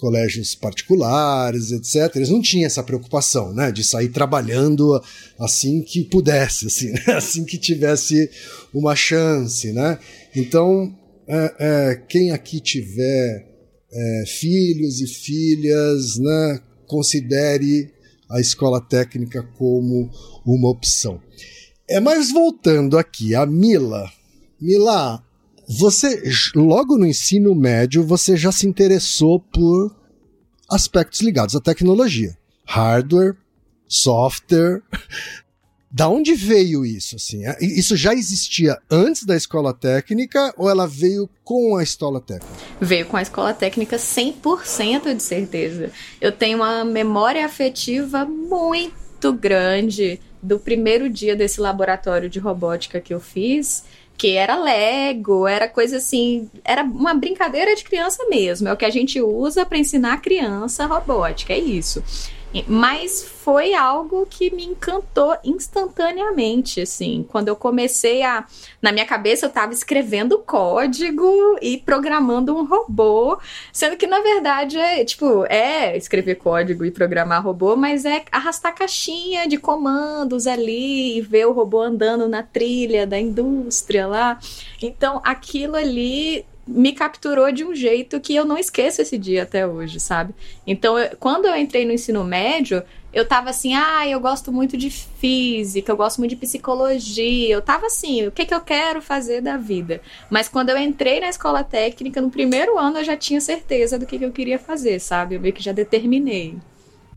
colégios 0.02 0.56
particulares, 0.56 1.70
etc. 1.70 2.16
Eles 2.16 2.28
não 2.28 2.42
tinham 2.42 2.66
essa 2.66 2.82
preocupação, 2.82 3.54
né, 3.54 3.70
de 3.70 3.84
sair 3.84 4.08
trabalhando 4.08 5.00
assim 5.38 5.80
que 5.80 6.02
pudesse, 6.02 6.66
assim, 6.66 6.90
né? 6.90 7.04
assim 7.14 7.44
que 7.44 7.56
tivesse 7.56 8.28
uma 8.74 8.96
chance, 8.96 9.70
né. 9.72 10.00
Então, 10.34 10.92
é, 11.28 11.54
é, 11.60 11.94
quem 12.08 12.32
aqui 12.32 12.58
tiver 12.58 13.46
é, 13.92 14.24
filhos 14.26 15.00
e 15.00 15.06
filhas, 15.06 16.18
né, 16.18 16.60
considere 16.88 17.88
a 18.28 18.40
escola 18.40 18.80
técnica 18.80 19.44
como 19.56 20.10
uma 20.44 20.68
opção. 20.68 21.20
É, 21.88 22.00
mas 22.00 22.32
voltando 22.32 22.98
aqui, 22.98 23.36
a 23.36 23.46
Mila. 23.46 24.10
Mila, 24.60 25.22
você, 25.68 26.22
logo 26.54 26.96
no 26.96 27.06
ensino 27.06 27.54
médio, 27.54 28.04
você 28.04 28.36
já 28.36 28.50
se 28.50 28.66
interessou 28.66 29.40
por 29.40 29.94
aspectos 30.68 31.20
ligados 31.20 31.54
à 31.54 31.60
tecnologia. 31.60 32.36
Hardware, 32.64 33.36
software. 33.86 34.82
Da 35.94 36.08
onde 36.08 36.34
veio 36.34 36.86
isso? 36.86 37.16
Assim? 37.16 37.46
É, 37.46 37.58
isso 37.60 37.94
já 37.98 38.14
existia 38.14 38.78
antes 38.90 39.24
da 39.24 39.36
escola 39.36 39.74
técnica 39.74 40.50
ou 40.56 40.70
ela 40.70 40.86
veio 40.86 41.28
com 41.44 41.76
a 41.76 41.82
escola 41.82 42.18
técnica? 42.18 42.50
Veio 42.80 43.04
com 43.04 43.18
a 43.18 43.20
escola 43.20 43.52
técnica 43.52 43.98
100% 43.98 45.14
de 45.14 45.22
certeza. 45.22 45.90
Eu 46.18 46.32
tenho 46.32 46.56
uma 46.56 46.82
memória 46.82 47.44
afetiva 47.44 48.24
muito 48.24 49.34
grande 49.34 50.18
do 50.42 50.58
primeiro 50.58 51.10
dia 51.10 51.36
desse 51.36 51.60
laboratório 51.60 52.30
de 52.30 52.38
robótica 52.38 52.98
que 52.98 53.12
eu 53.12 53.20
fiz 53.20 53.84
que 54.22 54.36
era 54.36 54.54
Lego, 54.54 55.48
era 55.48 55.66
coisa 55.66 55.96
assim, 55.96 56.48
era 56.64 56.84
uma 56.84 57.12
brincadeira 57.12 57.74
de 57.74 57.82
criança 57.82 58.24
mesmo. 58.30 58.68
É 58.68 58.72
o 58.72 58.76
que 58.76 58.84
a 58.84 58.90
gente 58.90 59.20
usa 59.20 59.66
para 59.66 59.76
ensinar 59.76 60.12
a 60.12 60.16
criança 60.16 60.86
robótica, 60.86 61.52
é 61.52 61.58
isso. 61.58 62.00
Mas 62.68 63.22
foi 63.22 63.74
algo 63.74 64.26
que 64.28 64.54
me 64.54 64.64
encantou 64.64 65.36
instantaneamente, 65.42 66.80
assim. 66.82 67.26
Quando 67.28 67.48
eu 67.48 67.56
comecei 67.56 68.22
a. 68.22 68.44
Na 68.80 68.92
minha 68.92 69.06
cabeça, 69.06 69.46
eu 69.46 69.48
estava 69.48 69.72
escrevendo 69.72 70.38
código 70.38 71.56
e 71.62 71.78
programando 71.78 72.56
um 72.56 72.64
robô, 72.64 73.38
sendo 73.72 73.96
que, 73.96 74.06
na 74.06 74.20
verdade, 74.20 74.78
é 74.78 75.04
tipo, 75.04 75.46
é 75.46 75.96
escrever 75.96 76.36
código 76.36 76.84
e 76.84 76.90
programar 76.90 77.42
robô, 77.42 77.74
mas 77.76 78.04
é 78.04 78.24
arrastar 78.30 78.74
caixinha 78.74 79.48
de 79.48 79.56
comandos 79.56 80.46
ali 80.46 81.16
e 81.16 81.20
ver 81.20 81.46
o 81.46 81.52
robô 81.52 81.80
andando 81.80 82.28
na 82.28 82.42
trilha 82.42 83.06
da 83.06 83.18
indústria 83.18 84.06
lá. 84.06 84.38
Então, 84.80 85.20
aquilo 85.24 85.76
ali 85.76 86.44
me 86.66 86.92
capturou 86.92 87.50
de 87.50 87.64
um 87.64 87.74
jeito 87.74 88.20
que 88.20 88.34
eu 88.34 88.44
não 88.44 88.56
esqueço 88.56 89.02
esse 89.02 89.18
dia 89.18 89.42
até 89.42 89.66
hoje, 89.66 89.98
sabe? 89.98 90.34
Então, 90.66 90.98
eu, 90.98 91.16
quando 91.18 91.46
eu 91.46 91.56
entrei 91.56 91.84
no 91.84 91.92
ensino 91.92 92.22
médio, 92.22 92.82
eu 93.12 93.26
tava 93.26 93.50
assim, 93.50 93.74
ah, 93.74 94.08
eu 94.08 94.20
gosto 94.20 94.52
muito 94.52 94.76
de 94.76 94.88
física, 94.88 95.92
eu 95.92 95.96
gosto 95.96 96.18
muito 96.18 96.30
de 96.30 96.36
psicologia. 96.36 97.54
Eu 97.54 97.60
tava 97.60 97.86
assim, 97.86 98.26
o 98.26 98.32
que, 98.32 98.46
que 98.46 98.54
eu 98.54 98.60
quero 98.60 99.02
fazer 99.02 99.40
da 99.40 99.56
vida? 99.56 100.00
Mas 100.30 100.48
quando 100.48 100.70
eu 100.70 100.78
entrei 100.78 101.20
na 101.20 101.28
escola 101.28 101.64
técnica, 101.64 102.20
no 102.20 102.30
primeiro 102.30 102.78
ano 102.78 102.98
eu 102.98 103.04
já 103.04 103.16
tinha 103.16 103.40
certeza 103.40 103.98
do 103.98 104.06
que, 104.06 104.18
que 104.18 104.24
eu 104.24 104.32
queria 104.32 104.58
fazer, 104.58 105.00
sabe? 105.00 105.34
Eu 105.34 105.40
meio 105.40 105.52
que 105.52 105.62
já 105.62 105.72
determinei. 105.72 106.56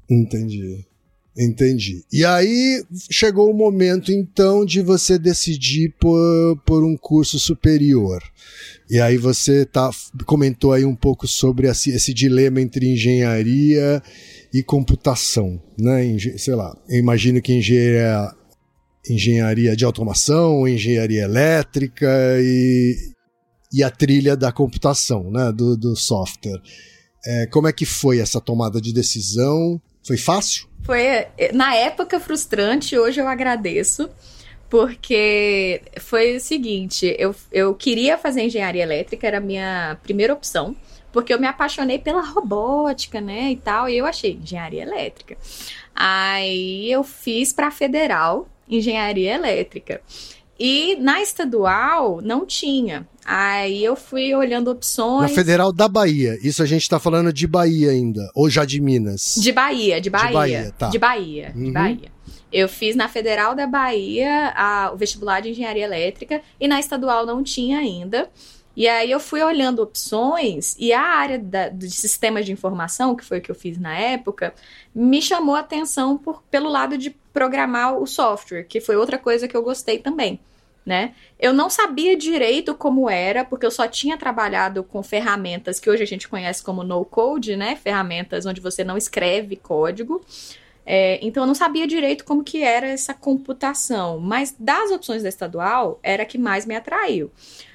Entendi. 0.10 0.86
Entendi. 1.38 2.06
E 2.14 2.24
aí 2.24 2.82
chegou 3.12 3.52
o 3.52 3.54
momento 3.54 4.10
então 4.12 4.64
de 4.64 4.82
você 4.82 5.20
decidir 5.20 5.94
por, 6.00 6.58
por 6.66 6.84
um 6.84 6.96
curso 6.96 7.38
superior. 7.38 8.24
E 8.90 9.02
aí 9.02 9.18
você 9.18 9.66
tá, 9.66 9.90
comentou 10.26 10.72
aí 10.72 10.86
um 10.86 10.96
pouco 10.96 11.28
sobre 11.28 11.68
esse, 11.68 11.92
esse 11.92 12.14
dilema 12.14 12.62
entre 12.62 12.88
engenharia 12.88 14.02
e 14.54 14.64
computação, 14.64 15.62
né? 15.78 16.18
Sei 16.38 16.56
lá, 16.56 16.74
eu 16.88 17.00
imagino 17.00 17.42
que 17.42 17.52
engenharia, 17.52 18.32
engenharia 19.10 19.76
de 19.76 19.84
automação, 19.84 20.66
engenharia 20.66 21.24
elétrica 21.24 22.08
e, 22.40 22.96
e 23.74 23.84
a 23.84 23.90
trilha 23.90 24.38
da 24.38 24.54
computação, 24.54 25.30
né? 25.30 25.52
Do, 25.52 25.76
do 25.76 25.98
software. 25.98 26.62
É, 27.26 27.48
como 27.48 27.68
é 27.68 27.74
que 27.74 27.86
foi 27.86 28.20
essa 28.20 28.40
tomada 28.40 28.80
de 28.80 28.94
decisão? 28.94 29.82
Foi 30.06 30.18
fácil? 30.18 30.68
Foi, 30.84 31.26
na 31.52 31.74
época, 31.76 32.20
frustrante, 32.20 32.98
hoje 32.98 33.20
eu 33.20 33.28
agradeço, 33.28 34.08
porque 34.70 35.82
foi 35.98 36.38
o 36.38 36.40
seguinte: 36.40 37.16
eu, 37.18 37.36
eu 37.52 37.74
queria 37.74 38.18
fazer 38.18 38.44
engenharia 38.44 38.84
elétrica, 38.84 39.26
era 39.26 39.38
a 39.38 39.42
minha 39.42 39.98
primeira 40.04 40.34
opção, 40.34 40.76
porque 41.12 41.34
eu 41.34 41.40
me 41.40 41.48
apaixonei 41.48 41.98
pela 41.98 42.22
robótica, 42.22 43.20
né, 43.20 43.52
e 43.52 43.56
tal, 43.56 43.90
e 43.90 43.98
eu 43.98 44.06
achei 44.06 44.34
engenharia 44.34 44.84
elétrica. 44.84 45.38
Aí 45.96 46.92
eu 46.92 47.04
fiz 47.04 47.52
para 47.52 47.72
federal 47.72 48.48
engenharia 48.68 49.34
elétrica. 49.34 50.02
E 50.60 50.96
na 50.98 51.22
estadual 51.22 52.22
não 52.22 52.46
tinha. 52.46 53.08
Aí 53.26 53.84
eu 53.84 53.96
fui 53.96 54.36
olhando 54.36 54.70
opções. 54.70 55.32
Na 55.32 55.36
Federal 55.36 55.74
da 55.74 55.88
Bahia. 55.88 56.38
Isso 56.44 56.62
a 56.62 56.66
gente 56.66 56.84
está 56.84 57.00
falando 57.00 57.34
de 57.34 57.48
Bahia 57.48 57.90
ainda. 57.90 58.30
Ou 58.36 58.48
já 58.52 58.64
de 58.64 58.80
Minas? 58.80 59.36
De 59.42 59.52
Bahia, 59.52 60.00
de 60.00 60.12
Bahia. 60.12 60.28
De 60.28 60.34
Bahia, 60.34 60.74
tá. 60.78 60.90
De 60.90 61.00
Bahia, 61.00 61.52
uhum. 61.56 61.64
de 61.64 61.72
Bahia. 61.72 62.12
Eu 62.54 62.70
fiz 62.70 62.96
na 62.96 63.10
Federal 63.10 63.56
da 63.56 63.66
Bahia 63.66 64.54
a, 64.56 64.92
o 64.94 64.98
vestibular 64.98 65.42
de 65.42 65.50
engenharia 65.50 65.84
elétrica 65.84 66.42
e 66.60 66.68
na 66.68 66.80
estadual 66.80 67.26
não 67.26 67.42
tinha 67.42 67.80
ainda. 67.80 68.30
E 68.76 68.88
aí 68.88 69.10
eu 69.10 69.20
fui 69.20 69.42
olhando 69.42 69.82
opções 69.82 70.76
e 70.78 70.94
a 70.94 71.02
área 71.02 71.40
da, 71.40 71.70
de 71.70 71.90
sistemas 71.90 72.46
de 72.46 72.52
informação, 72.52 73.16
que 73.16 73.26
foi 73.26 73.40
o 73.40 73.42
que 73.42 73.50
eu 73.50 73.56
fiz 73.56 73.78
na 73.80 73.98
época, 73.98 74.54
me 74.94 75.22
chamou 75.22 75.56
a 75.56 75.62
atenção 75.62 76.18
por, 76.18 76.44
pelo 76.52 76.70
lado 76.70 76.98
de 76.98 77.10
programar 77.34 77.98
o 77.98 78.06
software, 78.06 78.64
que 78.64 78.82
foi 78.82 78.96
outra 78.98 79.18
coisa 79.18 79.48
que 79.48 79.56
eu 79.56 79.64
gostei 79.64 79.98
também. 79.98 80.40
Né? 80.86 81.16
Eu 81.40 81.52
não 81.52 81.68
sabia 81.68 82.16
direito 82.16 82.76
como 82.76 83.10
era, 83.10 83.44
porque 83.44 83.66
eu 83.66 83.72
só 83.72 83.88
tinha 83.88 84.18
trabalhado 84.18 84.84
com 84.84 85.02
ferramentas 85.02 85.80
que 85.80 85.90
hoje 85.90 86.04
a 86.04 86.06
gente 86.06 86.28
conhece 86.28 86.64
como 86.64 86.84
no 86.84 87.04
code, 87.04 87.56
né? 87.56 87.76
Ferramentas 87.76 88.46
onde 88.46 88.62
você 88.62 88.84
não 88.84 88.96
escreve 88.96 89.56
código. 89.56 90.24
É, 90.86 91.18
então 91.26 91.44
eu 91.44 91.48
não 91.48 91.56
sabia 91.56 91.88
direito 91.88 92.24
como 92.24 92.44
que 92.44 92.62
era 92.62 92.88
essa 92.88 93.14
computação, 93.14 94.20
mas 94.20 94.56
das 94.60 94.92
opções 94.92 95.24
da 95.24 95.30
estadual 95.30 96.00
era 96.04 96.22
a 96.22 96.26
que 96.26 96.38
mais 96.38 96.66
me 96.66 96.76
atraiu. 96.76 97.32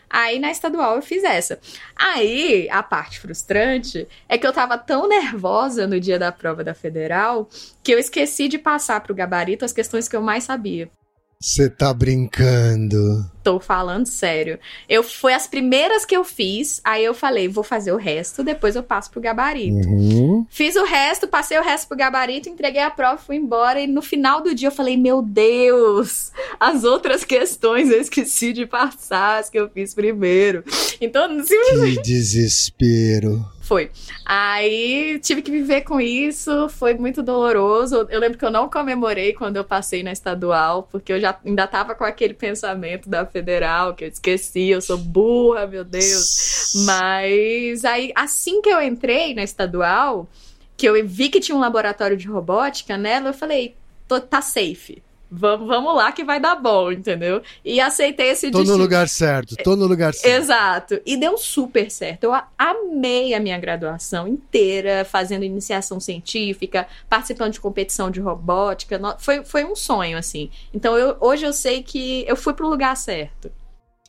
Aí 0.08 0.40
na 0.40 0.50
estadual 0.50 0.96
eu 0.96 1.02
fiz 1.02 1.22
essa. 1.22 1.60
Aí 1.94 2.68
a 2.70 2.82
parte 2.82 3.20
frustrante 3.20 4.08
é 4.28 4.36
que 4.36 4.46
eu 4.46 4.52
tava 4.52 4.76
tão 4.76 5.08
nervosa 5.08 5.86
no 5.86 6.00
dia 6.00 6.18
da 6.18 6.32
prova 6.32 6.64
da 6.64 6.74
federal 6.74 7.48
que 7.82 7.92
eu 7.92 7.98
esqueci 7.98 8.48
de 8.48 8.58
passar 8.58 9.00
pro 9.00 9.14
gabarito 9.14 9.64
as 9.64 9.72
questões 9.72 10.08
que 10.08 10.16
eu 10.16 10.22
mais 10.22 10.44
sabia. 10.44 10.90
Você 11.42 11.70
tá 11.70 11.94
brincando. 11.94 13.24
Tô 13.42 13.58
falando 13.58 14.04
sério. 14.04 14.58
Eu 14.86 15.02
foi 15.02 15.32
as 15.32 15.46
primeiras 15.46 16.04
que 16.04 16.14
eu 16.14 16.22
fiz, 16.22 16.82
aí 16.84 17.02
eu 17.02 17.14
falei, 17.14 17.48
vou 17.48 17.64
fazer 17.64 17.92
o 17.92 17.96
resto, 17.96 18.44
depois 18.44 18.76
eu 18.76 18.82
passo 18.82 19.10
pro 19.10 19.22
gabarito. 19.22 19.88
Uhum. 19.88 20.46
Fiz 20.50 20.76
o 20.76 20.84
resto, 20.84 21.26
passei 21.26 21.58
o 21.58 21.62
resto 21.62 21.88
pro 21.88 21.96
gabarito, 21.96 22.50
entreguei 22.50 22.82
a 22.82 22.90
prova, 22.90 23.16
fui 23.16 23.36
embora 23.36 23.80
e 23.80 23.86
no 23.86 24.02
final 24.02 24.42
do 24.42 24.54
dia 24.54 24.68
eu 24.68 24.72
falei, 24.72 24.98
meu 24.98 25.22
Deus, 25.22 26.30
as 26.60 26.84
outras 26.84 27.24
questões 27.24 27.88
eu 27.88 27.98
esqueci 27.98 28.52
de 28.52 28.66
passar, 28.66 29.38
as 29.38 29.48
que 29.48 29.58
eu 29.58 29.70
fiz 29.70 29.94
primeiro. 29.94 30.62
Então, 31.00 31.26
simplesmente 31.42 31.96
Que 31.96 32.02
desespero. 32.02 33.42
Foi. 33.70 33.88
Aí 34.26 35.20
tive 35.20 35.42
que 35.42 35.50
viver 35.52 35.82
com 35.82 36.00
isso, 36.00 36.68
foi 36.70 36.94
muito 36.94 37.22
doloroso. 37.22 38.04
Eu 38.10 38.18
lembro 38.18 38.36
que 38.36 38.44
eu 38.44 38.50
não 38.50 38.68
comemorei 38.68 39.32
quando 39.32 39.58
eu 39.58 39.64
passei 39.64 40.02
na 40.02 40.10
estadual, 40.10 40.88
porque 40.90 41.12
eu 41.12 41.20
já 41.20 41.38
ainda 41.46 41.68
tava 41.68 41.94
com 41.94 42.02
aquele 42.02 42.34
pensamento 42.34 43.08
da 43.08 43.24
federal, 43.24 43.94
que 43.94 44.02
eu 44.02 44.08
esqueci, 44.08 44.70
eu 44.70 44.80
sou 44.80 44.98
burra, 44.98 45.68
meu 45.68 45.84
Deus. 45.84 46.72
Mas 46.84 47.84
aí, 47.84 48.10
assim 48.16 48.60
que 48.60 48.70
eu 48.70 48.82
entrei 48.82 49.36
na 49.36 49.44
estadual, 49.44 50.28
que 50.76 50.86
eu 50.86 51.06
vi 51.06 51.28
que 51.28 51.38
tinha 51.38 51.56
um 51.56 51.60
laboratório 51.60 52.16
de 52.16 52.26
robótica 52.26 52.98
nela, 52.98 53.28
eu 53.28 53.34
falei, 53.34 53.76
tá 54.28 54.42
safe 54.42 55.00
vamos, 55.30 55.68
vamos 55.68 55.94
lá 55.94 56.10
que 56.12 56.24
vai 56.24 56.40
dar 56.40 56.56
bom, 56.56 56.90
entendeu? 56.90 57.42
E 57.64 57.80
aceitei 57.80 58.30
esse 58.30 58.50
Tô 58.50 58.58
destino. 58.58 58.76
no 58.76 58.82
lugar 58.82 59.08
certo, 59.08 59.56
tô 59.62 59.76
no 59.76 59.86
lugar 59.86 60.12
certo. 60.12 60.42
Exato. 60.42 61.00
E 61.06 61.16
deu 61.16 61.38
super 61.38 61.90
certo. 61.90 62.24
Eu 62.24 62.32
amei 62.58 63.34
a 63.34 63.40
minha 63.40 63.58
graduação 63.58 64.26
inteira, 64.26 65.04
fazendo 65.04 65.44
iniciação 65.44 66.00
científica, 66.00 66.86
participando 67.08 67.52
de 67.52 67.60
competição 67.60 68.10
de 68.10 68.20
robótica. 68.20 69.00
Foi, 69.18 69.44
foi 69.44 69.64
um 69.64 69.76
sonho, 69.76 70.18
assim. 70.18 70.50
Então 70.74 70.96
eu, 70.96 71.16
hoje 71.20 71.46
eu 71.46 71.52
sei 71.52 71.82
que 71.82 72.24
eu 72.26 72.36
fui 72.36 72.52
pro 72.52 72.68
lugar 72.68 72.96
certo. 72.96 73.50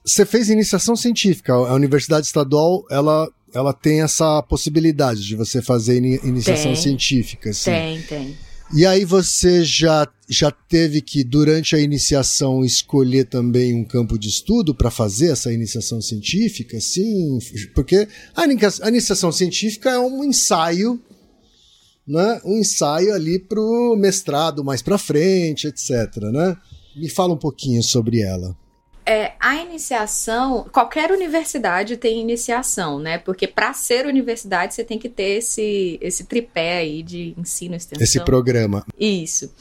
Você 0.03 0.25
fez 0.25 0.49
iniciação 0.49 0.95
científica. 0.95 1.53
A 1.53 1.73
Universidade 1.73 2.25
Estadual, 2.25 2.83
ela 2.89 3.27
ela 3.53 3.73
tem 3.73 4.01
essa 4.01 4.41
possibilidade 4.43 5.21
de 5.21 5.35
você 5.35 5.61
fazer 5.61 5.97
iniciação 5.97 6.71
tem, 6.71 6.75
científica. 6.75 7.49
Assim. 7.49 7.71
Tem, 7.71 8.01
tem. 8.03 8.37
E 8.73 8.85
aí 8.85 9.03
você 9.03 9.65
já, 9.65 10.07
já 10.29 10.49
teve 10.49 11.01
que, 11.01 11.25
durante 11.25 11.75
a 11.75 11.79
iniciação, 11.79 12.63
escolher 12.63 13.25
também 13.25 13.75
um 13.75 13.83
campo 13.83 14.17
de 14.17 14.29
estudo 14.29 14.73
para 14.73 14.89
fazer 14.89 15.31
essa 15.31 15.51
iniciação 15.51 16.01
científica, 16.01 16.79
sim? 16.79 17.37
Porque 17.75 18.07
a 18.33 18.87
iniciação 18.87 19.29
científica 19.29 19.89
é 19.89 19.99
um 19.99 20.23
ensaio, 20.23 21.01
né? 22.07 22.39
um 22.45 22.59
ensaio 22.59 23.13
ali 23.13 23.39
para 23.39 23.59
o 23.59 23.97
mestrado 23.97 24.63
mais 24.63 24.81
para 24.81 24.97
frente, 24.97 25.67
etc. 25.67 26.15
Né? 26.31 26.55
Me 26.95 27.09
fala 27.09 27.33
um 27.33 27.37
pouquinho 27.37 27.83
sobre 27.83 28.21
ela. 28.21 28.55
É, 29.05 29.33
a 29.39 29.55
iniciação, 29.55 30.67
qualquer 30.71 31.11
universidade 31.11 31.97
tem 31.97 32.19
iniciação, 32.19 32.99
né? 32.99 33.17
Porque 33.17 33.47
para 33.47 33.73
ser 33.73 34.05
universidade 34.05 34.73
você 34.73 34.83
tem 34.83 34.99
que 34.99 35.09
ter 35.09 35.37
esse, 35.37 35.97
esse 36.01 36.25
tripé 36.25 36.77
aí 36.77 37.01
de 37.01 37.33
ensino 37.37 37.75
extensão. 37.75 38.03
Esse 38.03 38.19
programa. 38.23 38.85
Isso. 38.99 39.51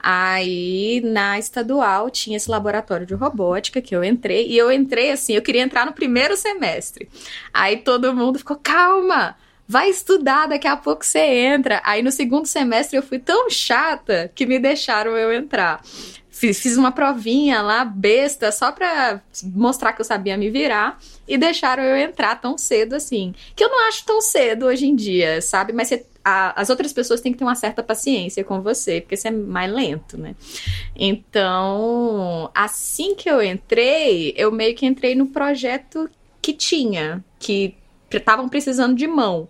Aí 0.00 1.00
na 1.04 1.38
estadual 1.38 2.08
tinha 2.10 2.36
esse 2.36 2.50
laboratório 2.50 3.06
de 3.06 3.14
robótica 3.14 3.80
que 3.80 3.94
eu 3.94 4.04
entrei, 4.04 4.46
e 4.48 4.56
eu 4.56 4.70
entrei 4.70 5.10
assim, 5.10 5.34
eu 5.34 5.42
queria 5.42 5.62
entrar 5.62 5.84
no 5.86 5.92
primeiro 5.92 6.36
semestre. 6.36 7.08
Aí 7.52 7.78
todo 7.78 8.14
mundo 8.14 8.38
ficou, 8.38 8.56
calma, 8.56 9.36
vai 9.68 9.90
estudar, 9.90 10.46
daqui 10.46 10.66
a 10.66 10.76
pouco 10.76 11.04
você 11.04 11.18
entra. 11.18 11.82
Aí 11.84 12.02
no 12.02 12.10
segundo 12.10 12.46
semestre 12.46 12.96
eu 12.96 13.02
fui 13.02 13.18
tão 13.18 13.50
chata 13.50 14.32
que 14.34 14.46
me 14.46 14.58
deixaram 14.58 15.14
eu 15.14 15.30
entrar. 15.30 15.82
Fiz, 16.30 16.76
uma 16.76 16.92
provinha 16.92 17.60
lá, 17.60 17.84
besta, 17.84 18.52
só 18.52 18.70
pra 18.70 19.20
mostrar 19.42 19.92
que 19.92 20.00
eu 20.00 20.04
sabia 20.04 20.36
me 20.36 20.48
virar. 20.48 20.98
E 21.26 21.36
deixaram 21.36 21.82
eu 21.82 21.96
entrar 21.96 22.40
tão 22.40 22.56
cedo 22.56 22.94
assim. 22.94 23.34
Que 23.54 23.64
eu 23.64 23.68
não 23.68 23.88
acho 23.88 24.06
tão 24.06 24.20
cedo 24.20 24.66
hoje 24.66 24.86
em 24.86 24.94
dia, 24.94 25.42
sabe? 25.42 25.72
Mas 25.72 25.88
você, 25.88 26.06
as 26.24 26.70
outras 26.70 26.92
pessoas 26.92 27.20
têm 27.20 27.32
que 27.32 27.38
ter 27.38 27.44
uma 27.44 27.56
certa 27.56 27.82
paciência 27.82 28.44
com 28.44 28.62
você, 28.62 29.00
porque 29.00 29.16
você 29.16 29.28
é 29.28 29.32
mais 29.32 29.70
lento, 29.70 30.16
né? 30.16 30.36
Então, 30.94 32.50
assim 32.54 33.16
que 33.16 33.28
eu 33.28 33.42
entrei, 33.42 34.32
eu 34.36 34.52
meio 34.52 34.74
que 34.76 34.86
entrei 34.86 35.16
no 35.16 35.26
projeto 35.26 36.08
que 36.40 36.52
tinha, 36.52 37.22
que 37.38 37.74
estavam 38.10 38.48
precisando 38.48 38.94
de 38.94 39.06
mão. 39.08 39.48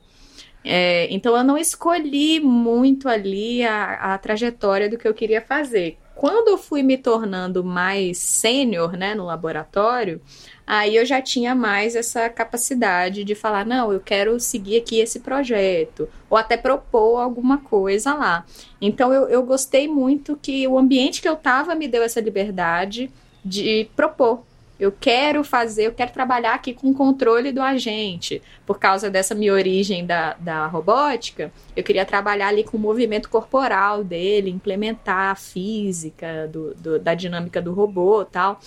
É, 0.65 1.07
então 1.11 1.37
eu 1.37 1.45
não 1.45 1.57
escolhi 1.57 2.41
muito 2.41 3.09
ali 3.09 3.63
a, 3.65 4.15
a 4.15 4.19
trajetória 4.19 4.89
do 4.89 4.99
que 4.99 5.07
eu 5.07 5.15
queria 5.15 5.41
fazer 5.41 5.99
quando 6.19 6.49
eu 6.49 6.59
fui 6.59 6.83
me 6.83 6.99
tornando 6.99 7.63
mais 7.63 8.19
sênior, 8.19 8.97
né, 8.97 9.15
no 9.15 9.25
laboratório, 9.25 10.21
aí 10.67 10.97
eu 10.97 11.07
já 11.07 11.23
tinha 11.23 11.55
mais 11.55 11.95
essa 11.95 12.29
capacidade 12.29 13.23
de 13.23 13.37
falar, 13.37 13.65
não, 13.65 13.93
eu 13.93 14.01
quero 14.01 14.41
seguir 14.41 14.79
aqui 14.79 14.99
esse 14.99 15.21
projeto, 15.21 16.09
ou 16.29 16.37
até 16.37 16.57
propor 16.57 17.19
alguma 17.19 17.59
coisa 17.59 18.15
lá. 18.15 18.45
Então 18.81 19.15
eu, 19.15 19.29
eu 19.29 19.45
gostei 19.45 19.87
muito 19.87 20.37
que 20.43 20.67
o 20.67 20.77
ambiente 20.77 21.23
que 21.23 21.29
eu 21.29 21.35
estava 21.35 21.77
me 21.77 21.87
deu 21.87 22.03
essa 22.03 22.21
liberdade 22.21 23.09
de 23.45 23.89
propor 23.95 24.43
eu 24.79 24.93
quero 24.93 25.43
fazer, 25.43 25.87
eu 25.89 25.93
quero 25.93 26.13
trabalhar 26.13 26.55
aqui 26.55 26.73
com 26.73 26.91
o 26.91 26.95
controle 26.95 27.51
do 27.51 27.61
agente. 27.61 28.41
Por 28.65 28.79
causa 28.79 29.11
dessa 29.11 29.35
minha 29.35 29.53
origem 29.53 30.07
da, 30.07 30.35
da 30.35 30.67
robótica, 30.69 31.53
eu 31.77 31.83
queria 31.83 32.05
trabalhar 32.05 32.49
ali 32.49 32.63
com 32.63 32.77
o 32.77 32.81
movimento 32.81 33.29
corporal 33.29 34.05
dele, 34.05 34.51
implementar 34.51 35.33
a 35.33 35.35
física 35.35 36.47
do, 36.47 36.75
do, 36.75 36.99
da 36.99 37.15
dinâmica 37.15 37.61
do 37.61 37.73
robô 37.73 38.25
tal. 38.25 38.61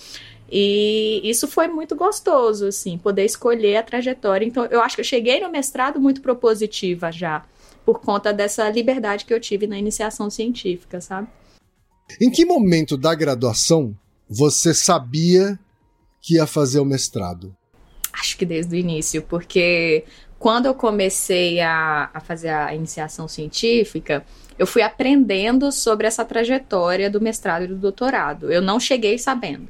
E 0.50 1.22
isso 1.24 1.48
foi 1.48 1.66
muito 1.66 1.96
gostoso, 1.96 2.66
assim, 2.66 2.98
poder 2.98 3.24
escolher 3.24 3.76
a 3.76 3.82
trajetória. 3.82 4.44
Então, 4.44 4.66
eu 4.66 4.82
acho 4.82 4.96
que 4.96 5.00
eu 5.00 5.04
cheguei 5.06 5.40
no 5.40 5.50
mestrado 5.50 5.98
muito 5.98 6.20
propositiva 6.20 7.10
já. 7.10 7.42
por 7.86 8.00
conta 8.00 8.32
dessa 8.34 8.68
liberdade 8.68 9.24
que 9.24 9.32
eu 9.32 9.40
tive 9.40 9.66
na 9.66 9.78
iniciação 9.78 10.28
científica, 10.28 11.00
sabe? 11.00 11.26
Em 12.20 12.30
que 12.30 12.44
momento 12.44 12.98
da 12.98 13.14
graduação 13.14 13.96
você 14.28 14.74
sabia 14.74 15.58
que 16.22 16.36
ia 16.36 16.46
fazer 16.46 16.78
o 16.78 16.84
mestrado? 16.84 17.54
Acho 18.12 18.38
que 18.38 18.46
desde 18.46 18.76
o 18.76 18.78
início, 18.78 19.22
porque 19.22 20.04
quando 20.38 20.66
eu 20.66 20.74
comecei 20.74 21.60
a, 21.60 22.10
a 22.14 22.20
fazer 22.20 22.50
a 22.50 22.74
iniciação 22.74 23.26
científica, 23.26 24.24
eu 24.58 24.66
fui 24.66 24.82
aprendendo 24.82 25.72
sobre 25.72 26.06
essa 26.06 26.24
trajetória 26.24 27.10
do 27.10 27.20
mestrado 27.20 27.64
e 27.64 27.66
do 27.66 27.76
doutorado. 27.76 28.52
Eu 28.52 28.62
não 28.62 28.78
cheguei 28.78 29.18
sabendo. 29.18 29.68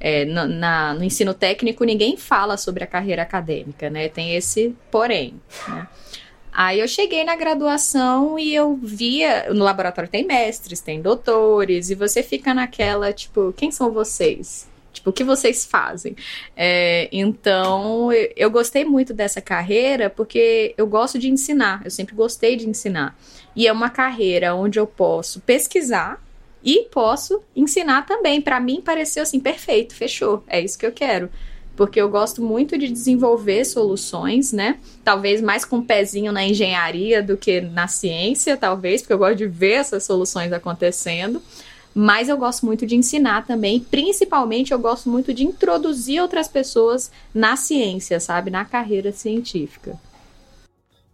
É, 0.00 0.24
no, 0.24 0.46
na, 0.48 0.94
no 0.94 1.04
ensino 1.04 1.32
técnico, 1.32 1.84
ninguém 1.84 2.16
fala 2.16 2.56
sobre 2.56 2.82
a 2.82 2.86
carreira 2.86 3.22
acadêmica, 3.22 3.88
né? 3.88 4.08
Tem 4.08 4.34
esse 4.34 4.74
porém. 4.90 5.40
Né? 5.68 5.86
Aí 6.52 6.80
eu 6.80 6.88
cheguei 6.88 7.24
na 7.24 7.36
graduação 7.36 8.38
e 8.38 8.54
eu 8.54 8.76
via. 8.82 9.52
No 9.52 9.64
laboratório 9.64 10.10
tem 10.10 10.26
mestres, 10.26 10.80
tem 10.80 11.00
doutores, 11.00 11.90
e 11.90 11.94
você 11.94 12.22
fica 12.22 12.52
naquela, 12.52 13.12
tipo, 13.12 13.52
quem 13.56 13.70
são 13.70 13.92
vocês? 13.92 14.71
Tipo, 15.02 15.10
o 15.10 15.12
que 15.12 15.24
vocês 15.24 15.66
fazem? 15.66 16.14
É, 16.56 17.08
então, 17.10 18.10
eu 18.36 18.48
gostei 18.50 18.84
muito 18.84 19.12
dessa 19.12 19.40
carreira 19.40 20.08
porque 20.08 20.74
eu 20.78 20.86
gosto 20.86 21.18
de 21.18 21.28
ensinar, 21.28 21.82
eu 21.84 21.90
sempre 21.90 22.14
gostei 22.14 22.54
de 22.54 22.68
ensinar. 22.68 23.18
E 23.56 23.66
é 23.66 23.72
uma 23.72 23.90
carreira 23.90 24.54
onde 24.54 24.78
eu 24.78 24.86
posso 24.86 25.40
pesquisar 25.40 26.22
e 26.62 26.86
posso 26.92 27.42
ensinar 27.56 28.06
também. 28.06 28.40
Para 28.40 28.60
mim 28.60 28.80
pareceu 28.80 29.24
assim, 29.24 29.40
perfeito, 29.40 29.92
fechou. 29.94 30.44
É 30.46 30.60
isso 30.60 30.78
que 30.78 30.86
eu 30.86 30.92
quero. 30.92 31.28
Porque 31.74 32.00
eu 32.00 32.08
gosto 32.08 32.40
muito 32.40 32.78
de 32.78 32.88
desenvolver 32.88 33.64
soluções, 33.64 34.52
né? 34.52 34.78
Talvez 35.02 35.40
mais 35.40 35.64
com 35.64 35.78
um 35.78 35.84
pezinho 35.84 36.30
na 36.30 36.44
engenharia 36.44 37.22
do 37.22 37.36
que 37.36 37.60
na 37.60 37.88
ciência, 37.88 38.56
talvez, 38.56 39.02
porque 39.02 39.14
eu 39.14 39.18
gosto 39.18 39.36
de 39.38 39.46
ver 39.46 39.72
essas 39.72 40.04
soluções 40.04 40.52
acontecendo. 40.52 41.42
Mas 41.94 42.28
eu 42.28 42.36
gosto 42.36 42.64
muito 42.64 42.86
de 42.86 42.96
ensinar 42.96 43.46
também, 43.46 43.80
principalmente 43.80 44.72
eu 44.72 44.78
gosto 44.78 45.08
muito 45.10 45.32
de 45.34 45.44
introduzir 45.44 46.20
outras 46.20 46.48
pessoas 46.48 47.10
na 47.34 47.56
ciência, 47.56 48.18
sabe? 48.18 48.50
Na 48.50 48.64
carreira 48.64 49.12
científica. 49.12 49.98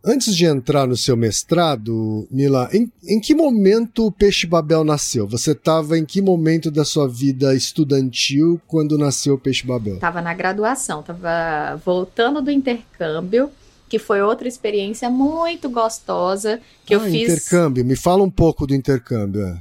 Antes 0.05 0.37
de 0.37 0.47
entrar 0.47 0.87
no 0.87 0.97
seu 0.97 1.17
mestrado, 1.17 2.27
Mila, 2.31 2.69
em, 2.73 2.91
em 3.05 3.21
que 3.21 3.35
momento 3.35 4.07
o 4.07 4.13
Peixe 4.13 4.47
Babel 4.47 4.85
nasceu? 4.85 5.27
Você 5.27 5.51
estava 5.51 5.99
em 5.99 6.05
que 6.05 6.23
momento 6.23 6.71
da 6.71 6.85
sua 6.85 7.09
vida 7.09 7.55
estudantil 7.55 8.61
quando 8.69 8.97
nasceu 8.97 9.35
o 9.35 9.39
Peixe 9.39 9.67
Babel? 9.67 9.97
Estava 9.97 10.23
na 10.23 10.33
graduação, 10.33 11.01
estava 11.01 11.81
voltando 11.85 12.41
do 12.41 12.51
intercâmbio, 12.51 13.51
que 13.89 13.99
foi 13.99 14.23
outra 14.23 14.47
experiência 14.47 15.11
muito 15.11 15.69
gostosa 15.69 16.61
que 16.87 16.95
ah, 16.95 16.99
eu 16.99 17.01
fiz. 17.01 17.33
Intercâmbio, 17.33 17.85
me 17.85 17.97
fala 17.97 18.23
um 18.23 18.31
pouco 18.31 18.69
do 18.69 18.75
intercâmbio. 18.75 19.61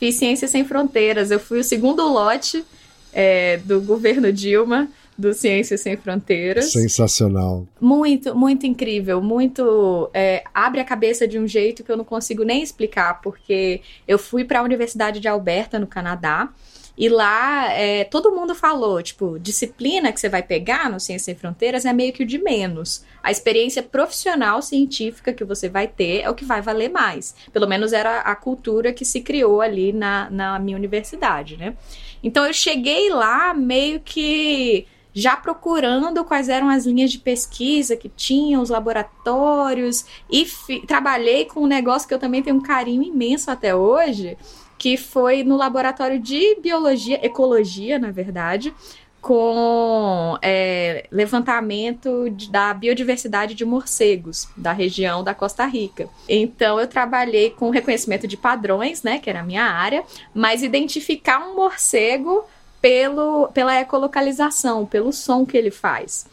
Fiz 0.00 0.14
Ciências 0.14 0.50
Sem 0.50 0.64
Fronteiras, 0.64 1.30
eu 1.30 1.38
fui 1.38 1.60
o 1.60 1.62
segundo 1.62 2.02
lote 2.10 2.64
é, 3.12 3.58
do 3.58 3.82
governo 3.82 4.32
Dilma 4.32 4.88
do 5.16 5.34
Ciências 5.34 5.82
Sem 5.82 5.94
Fronteiras. 5.94 6.72
Sensacional. 6.72 7.68
Muito, 7.78 8.34
muito 8.34 8.64
incrível, 8.64 9.20
muito 9.20 10.08
é, 10.14 10.42
abre 10.54 10.80
a 10.80 10.84
cabeça 10.84 11.28
de 11.28 11.38
um 11.38 11.46
jeito 11.46 11.84
que 11.84 11.92
eu 11.92 11.98
não 11.98 12.04
consigo 12.06 12.44
nem 12.44 12.62
explicar, 12.62 13.20
porque 13.20 13.82
eu 14.08 14.18
fui 14.18 14.42
para 14.42 14.60
a 14.60 14.62
Universidade 14.62 15.20
de 15.20 15.28
Alberta 15.28 15.78
no 15.78 15.86
Canadá. 15.86 16.48
E 16.96 17.10
lá 17.10 17.70
é, 17.74 18.04
todo 18.04 18.34
mundo 18.34 18.54
falou, 18.54 19.02
tipo, 19.02 19.38
disciplina 19.38 20.10
que 20.12 20.18
você 20.18 20.30
vai 20.30 20.42
pegar 20.42 20.88
no 20.88 20.98
Ciências 20.98 21.26
Sem 21.26 21.34
Fronteiras 21.34 21.84
é 21.84 21.92
meio 21.92 22.14
que 22.14 22.22
o 22.22 22.26
de 22.26 22.38
menos. 22.38 23.04
A 23.22 23.30
experiência 23.30 23.82
profissional 23.82 24.62
científica 24.62 25.32
que 25.32 25.44
você 25.44 25.68
vai 25.68 25.86
ter 25.86 26.20
é 26.22 26.30
o 26.30 26.34
que 26.34 26.44
vai 26.44 26.62
valer 26.62 26.90
mais. 26.90 27.34
Pelo 27.52 27.68
menos 27.68 27.92
era 27.92 28.20
a 28.20 28.34
cultura 28.34 28.92
que 28.92 29.04
se 29.04 29.20
criou 29.20 29.60
ali 29.60 29.92
na, 29.92 30.30
na 30.30 30.58
minha 30.58 30.76
universidade, 30.76 31.56
né? 31.56 31.76
Então 32.22 32.46
eu 32.46 32.52
cheguei 32.52 33.10
lá 33.10 33.54
meio 33.54 34.00
que 34.00 34.86
já 35.12 35.36
procurando 35.36 36.24
quais 36.24 36.48
eram 36.48 36.68
as 36.68 36.86
linhas 36.86 37.10
de 37.10 37.18
pesquisa 37.18 37.96
que 37.96 38.08
tinham, 38.08 38.62
os 38.62 38.70
laboratórios, 38.70 40.04
e 40.30 40.46
trabalhei 40.86 41.44
com 41.44 41.60
um 41.60 41.66
negócio 41.66 42.06
que 42.06 42.14
eu 42.14 42.18
também 42.18 42.42
tenho 42.42 42.56
um 42.56 42.62
carinho 42.62 43.02
imenso 43.02 43.50
até 43.50 43.74
hoje, 43.74 44.38
que 44.78 44.96
foi 44.96 45.42
no 45.42 45.56
laboratório 45.56 46.18
de 46.18 46.56
biologia, 46.62 47.24
ecologia, 47.24 47.98
na 47.98 48.10
verdade, 48.10 48.72
com 49.20 50.38
é, 50.40 51.06
levantamento 51.10 52.30
de, 52.30 52.50
da 52.50 52.72
biodiversidade 52.72 53.54
de 53.54 53.64
morcegos 53.64 54.48
da 54.56 54.72
região 54.72 55.22
da 55.22 55.34
Costa 55.34 55.66
Rica. 55.66 56.08
Então 56.28 56.80
eu 56.80 56.86
trabalhei 56.86 57.50
com 57.50 57.70
reconhecimento 57.70 58.26
de 58.26 58.36
padrões, 58.36 59.02
né, 59.02 59.18
que 59.18 59.28
era 59.28 59.40
a 59.40 59.44
minha 59.44 59.64
área, 59.64 60.04
mas 60.34 60.62
identificar 60.62 61.38
um 61.38 61.54
morcego 61.54 62.44
pelo, 62.80 63.48
pela 63.48 63.78
ecolocalização, 63.78 64.86
pelo 64.86 65.12
som 65.12 65.44
que 65.44 65.56
ele 65.56 65.70
faz. 65.70 66.26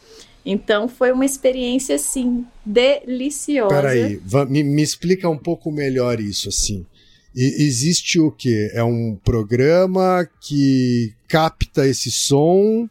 Então 0.46 0.88
foi 0.88 1.12
uma 1.12 1.26
experiência 1.26 1.96
assim 1.96 2.46
deliciosa. 2.66 3.76
Peraí, 3.76 4.22
me, 4.48 4.64
me 4.64 4.82
explica 4.82 5.28
um 5.28 5.38
pouco 5.38 5.70
melhor 5.70 6.22
isso 6.22 6.48
assim. 6.48 6.86
E, 7.38 7.64
existe 7.68 8.20
o 8.20 8.32
que? 8.32 8.72
É 8.74 8.84
um 8.84 9.16
programa 9.24 10.28
que 10.42 11.14
capta 11.28 11.88
esse 11.88 12.10
som 12.10 12.90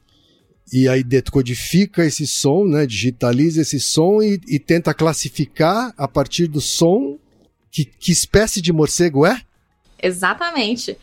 e 0.73 0.89
aí 0.89 1.03
decodifica 1.03 2.05
esse 2.05 2.29
som, 2.29 2.65
né? 2.65 2.87
Digitaliza 2.87 3.63
esse 3.63 3.81
som 3.81 4.23
e, 4.23 4.41
e 4.47 4.61
tenta 4.61 4.95
classificar 4.95 5.93
a 5.99 6.07
partir 6.07 6.47
do 6.47 6.61
som 6.61 7.19
que, 7.73 7.85
que 7.85 8.13
espécie 8.13 8.63
de 8.63 8.73
morcego 8.73 9.27
é? 9.27 9.43
Exatamente 10.01 10.97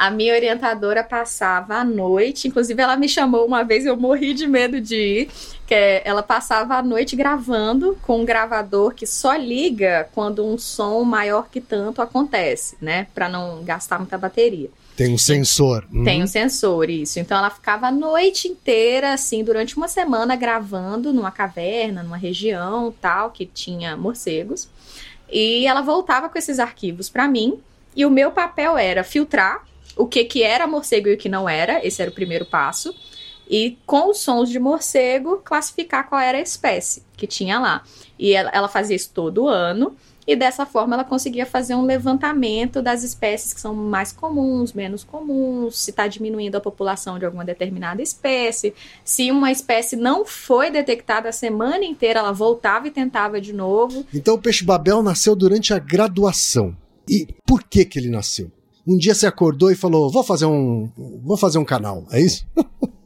a 0.00 0.10
minha 0.10 0.32
orientadora 0.32 1.04
passava 1.04 1.74
a 1.74 1.84
noite, 1.84 2.48
inclusive 2.48 2.82
ela 2.82 2.96
me 2.96 3.06
chamou 3.06 3.44
uma 3.44 3.62
vez, 3.62 3.84
eu 3.84 3.94
morri 3.98 4.32
de 4.32 4.46
medo 4.46 4.80
de 4.80 4.96
ir, 4.96 5.30
que 5.66 5.74
é, 5.74 6.00
ela 6.06 6.22
passava 6.22 6.76
a 6.76 6.82
noite 6.82 7.14
gravando 7.14 7.98
com 8.00 8.22
um 8.22 8.24
gravador 8.24 8.94
que 8.94 9.06
só 9.06 9.36
liga 9.36 10.08
quando 10.14 10.42
um 10.42 10.56
som 10.56 11.04
maior 11.04 11.50
que 11.50 11.60
tanto 11.60 12.00
acontece, 12.00 12.78
né, 12.80 13.08
para 13.14 13.28
não 13.28 13.62
gastar 13.62 13.98
muita 13.98 14.16
bateria. 14.16 14.70
Tem 14.96 15.12
um 15.12 15.18
sensor. 15.18 15.86
Tem 16.02 16.18
uhum. 16.20 16.24
um 16.24 16.26
sensor, 16.26 16.88
isso. 16.88 17.20
Então 17.20 17.36
ela 17.36 17.50
ficava 17.50 17.88
a 17.88 17.92
noite 17.92 18.48
inteira, 18.48 19.12
assim, 19.12 19.44
durante 19.44 19.76
uma 19.76 19.86
semana 19.86 20.34
gravando 20.34 21.12
numa 21.12 21.30
caverna, 21.30 22.02
numa 22.02 22.16
região 22.16 22.94
tal, 23.02 23.30
que 23.30 23.44
tinha 23.44 23.98
morcegos. 23.98 24.66
E 25.30 25.66
ela 25.66 25.82
voltava 25.82 26.30
com 26.30 26.38
esses 26.38 26.58
arquivos 26.58 27.10
para 27.10 27.28
mim. 27.28 27.60
E 27.94 28.06
o 28.06 28.10
meu 28.10 28.30
papel 28.30 28.78
era 28.78 29.02
filtrar 29.02 29.68
o 29.96 30.06
que, 30.06 30.24
que 30.24 30.42
era 30.42 30.66
morcego 30.66 31.08
e 31.08 31.14
o 31.14 31.18
que 31.18 31.28
não 31.28 31.48
era, 31.48 31.84
esse 31.86 32.00
era 32.00 32.10
o 32.10 32.14
primeiro 32.14 32.44
passo. 32.44 32.94
E 33.48 33.76
com 33.84 34.10
os 34.10 34.18
sons 34.18 34.48
de 34.48 34.60
morcego, 34.60 35.38
classificar 35.38 36.08
qual 36.08 36.20
era 36.20 36.38
a 36.38 36.40
espécie 36.40 37.02
que 37.16 37.26
tinha 37.26 37.58
lá. 37.58 37.82
E 38.16 38.32
ela, 38.32 38.48
ela 38.54 38.68
fazia 38.68 38.94
isso 38.94 39.10
todo 39.12 39.48
ano. 39.48 39.96
E 40.24 40.36
dessa 40.36 40.64
forma 40.64 40.94
ela 40.94 41.02
conseguia 41.02 41.44
fazer 41.44 41.74
um 41.74 41.82
levantamento 41.82 42.80
das 42.80 43.02
espécies 43.02 43.52
que 43.52 43.60
são 43.60 43.74
mais 43.74 44.12
comuns, 44.12 44.72
menos 44.72 45.02
comuns, 45.02 45.76
se 45.76 45.90
está 45.90 46.06
diminuindo 46.06 46.54
a 46.54 46.60
população 46.60 47.18
de 47.18 47.24
alguma 47.24 47.44
determinada 47.44 48.00
espécie. 48.00 48.72
Se 49.04 49.32
uma 49.32 49.50
espécie 49.50 49.96
não 49.96 50.24
foi 50.24 50.70
detectada 50.70 51.28
a 51.28 51.32
semana 51.32 51.84
inteira, 51.84 52.20
ela 52.20 52.32
voltava 52.32 52.86
e 52.86 52.92
tentava 52.92 53.40
de 53.40 53.52
novo. 53.52 54.06
Então 54.14 54.34
o 54.36 54.40
peixe 54.40 54.64
babel 54.64 55.02
nasceu 55.02 55.34
durante 55.34 55.74
a 55.74 55.78
graduação. 55.80 56.76
E 57.08 57.26
por 57.44 57.64
que 57.64 57.84
que 57.84 57.98
ele 57.98 58.08
nasceu? 58.10 58.52
Um 58.86 58.96
dia 58.96 59.14
você 59.14 59.26
acordou 59.26 59.70
e 59.70 59.76
falou: 59.76 60.10
vou 60.10 60.22
fazer 60.22 60.46
um, 60.46 60.90
vou 61.22 61.36
fazer 61.36 61.58
um 61.58 61.64
canal, 61.64 62.06
é 62.10 62.20
isso? 62.20 62.46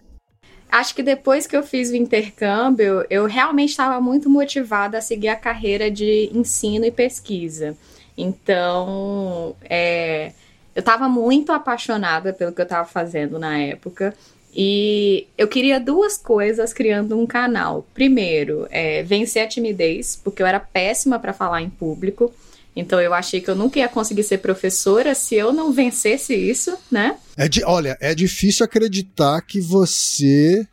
Acho 0.71 0.93
que 0.93 1.05
depois 1.05 1.47
que 1.47 1.57
eu 1.57 1.63
fiz 1.63 1.91
o 1.91 1.97
intercâmbio, 1.97 3.07
eu 3.09 3.27
realmente 3.27 3.71
estava 3.71 4.01
muito 4.01 4.29
motivada 4.29 4.99
a 4.99 5.01
seguir 5.01 5.29
a 5.29 5.37
carreira 5.37 5.89
de 5.89 6.29
ensino 6.33 6.85
e 6.85 6.91
pesquisa. 6.91 7.77
Então, 8.19 9.55
é, 9.63 10.33
eu 10.75 10.81
estava 10.81 11.09
muito 11.09 11.53
apaixonada 11.53 12.33
pelo 12.33 12.53
que 12.53 12.61
eu 12.61 12.65
estava 12.65 12.89
fazendo 12.89 13.39
na 13.39 13.57
época. 13.57 14.15
E 14.53 15.27
eu 15.39 15.47
queria 15.49 15.81
duas 15.81 16.17
coisas 16.17 16.73
criando 16.73 17.19
um 17.19 17.27
canal. 17.27 17.87
Primeiro, 17.95 18.67
é, 18.71 19.03
vencer 19.05 19.45
a 19.45 19.49
timidez, 19.49 20.21
porque 20.23 20.43
eu 20.43 20.47
era 20.47 20.59
péssima 20.59 21.19
para 21.21 21.33
falar 21.33 21.63
em 21.63 21.71
público. 21.71 22.33
Então 22.77 23.01
eu 23.01 23.15
achei 23.15 23.41
que 23.41 23.49
eu 23.49 23.55
nunca 23.55 23.79
ia 23.79 23.89
conseguir 23.89 24.25
ser 24.25 24.39
professora 24.39 25.15
se 25.15 25.35
eu 25.35 25.53
não 25.53 25.73
vencesse 25.73 26.35
isso, 26.35 26.77
né? 26.91 27.17
É 27.37 27.49
de, 27.49 27.65
olha, 27.65 27.97
é 28.01 28.15
difícil 28.15 28.65
acreditar 28.65 29.41
que 29.43 29.61
você 29.61 30.67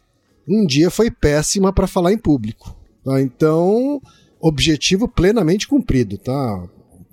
um 0.48 0.66
dia 0.66 0.90
foi 0.90 1.12
péssima 1.12 1.72
para 1.72 1.88
falar 1.88 2.12
em 2.12 2.18
público. 2.18 2.76
Tá? 3.04 3.22
Então, 3.22 4.02
objetivo 4.40 5.08
plenamente 5.08 5.68
cumprido, 5.68 6.18
tá? 6.18 6.68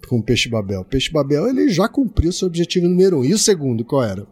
Com 0.08 0.18
o 0.18 0.22
Peixe 0.22 0.48
Babel. 0.48 0.80
O 0.80 0.84
Peixe 0.84 1.12
Babel 1.12 1.48
ele 1.48 1.68
já 1.68 1.88
cumpriu 1.88 2.32
seu 2.32 2.48
objetivo 2.48 2.88
número 2.88 3.20
um. 3.20 3.24
E 3.24 3.34
o 3.34 3.38
segundo, 3.38 3.84
qual 3.84 4.02
era? 4.02 4.26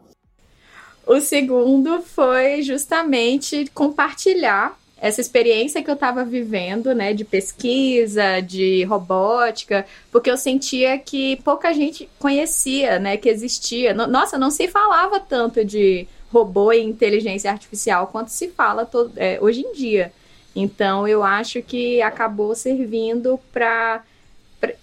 O 1.06 1.20
segundo 1.20 2.02
foi 2.02 2.62
justamente 2.62 3.70
compartilhar 3.72 4.76
essa 4.98 5.20
experiência 5.20 5.82
que 5.82 5.90
eu 5.90 5.94
estava 5.94 6.24
vivendo, 6.24 6.94
né, 6.94 7.12
de 7.12 7.24
pesquisa, 7.24 8.40
de 8.40 8.82
robótica, 8.84 9.84
porque 10.10 10.30
eu 10.30 10.36
sentia 10.36 10.98
que 10.98 11.36
pouca 11.44 11.72
gente 11.74 12.08
conhecia, 12.18 12.98
né, 12.98 13.16
que 13.16 13.28
existia. 13.28 13.92
Nossa, 13.92 14.38
não 14.38 14.50
se 14.50 14.66
falava 14.68 15.20
tanto 15.20 15.64
de 15.64 16.08
robô 16.32 16.72
e 16.72 16.82
inteligência 16.82 17.50
artificial 17.50 18.06
quanto 18.06 18.28
se 18.28 18.48
fala 18.48 18.86
todo, 18.86 19.12
é, 19.16 19.38
hoje 19.40 19.60
em 19.60 19.72
dia. 19.72 20.12
Então, 20.54 21.06
eu 21.06 21.22
acho 21.22 21.60
que 21.60 22.00
acabou 22.00 22.54
servindo 22.54 23.38
para 23.52 24.02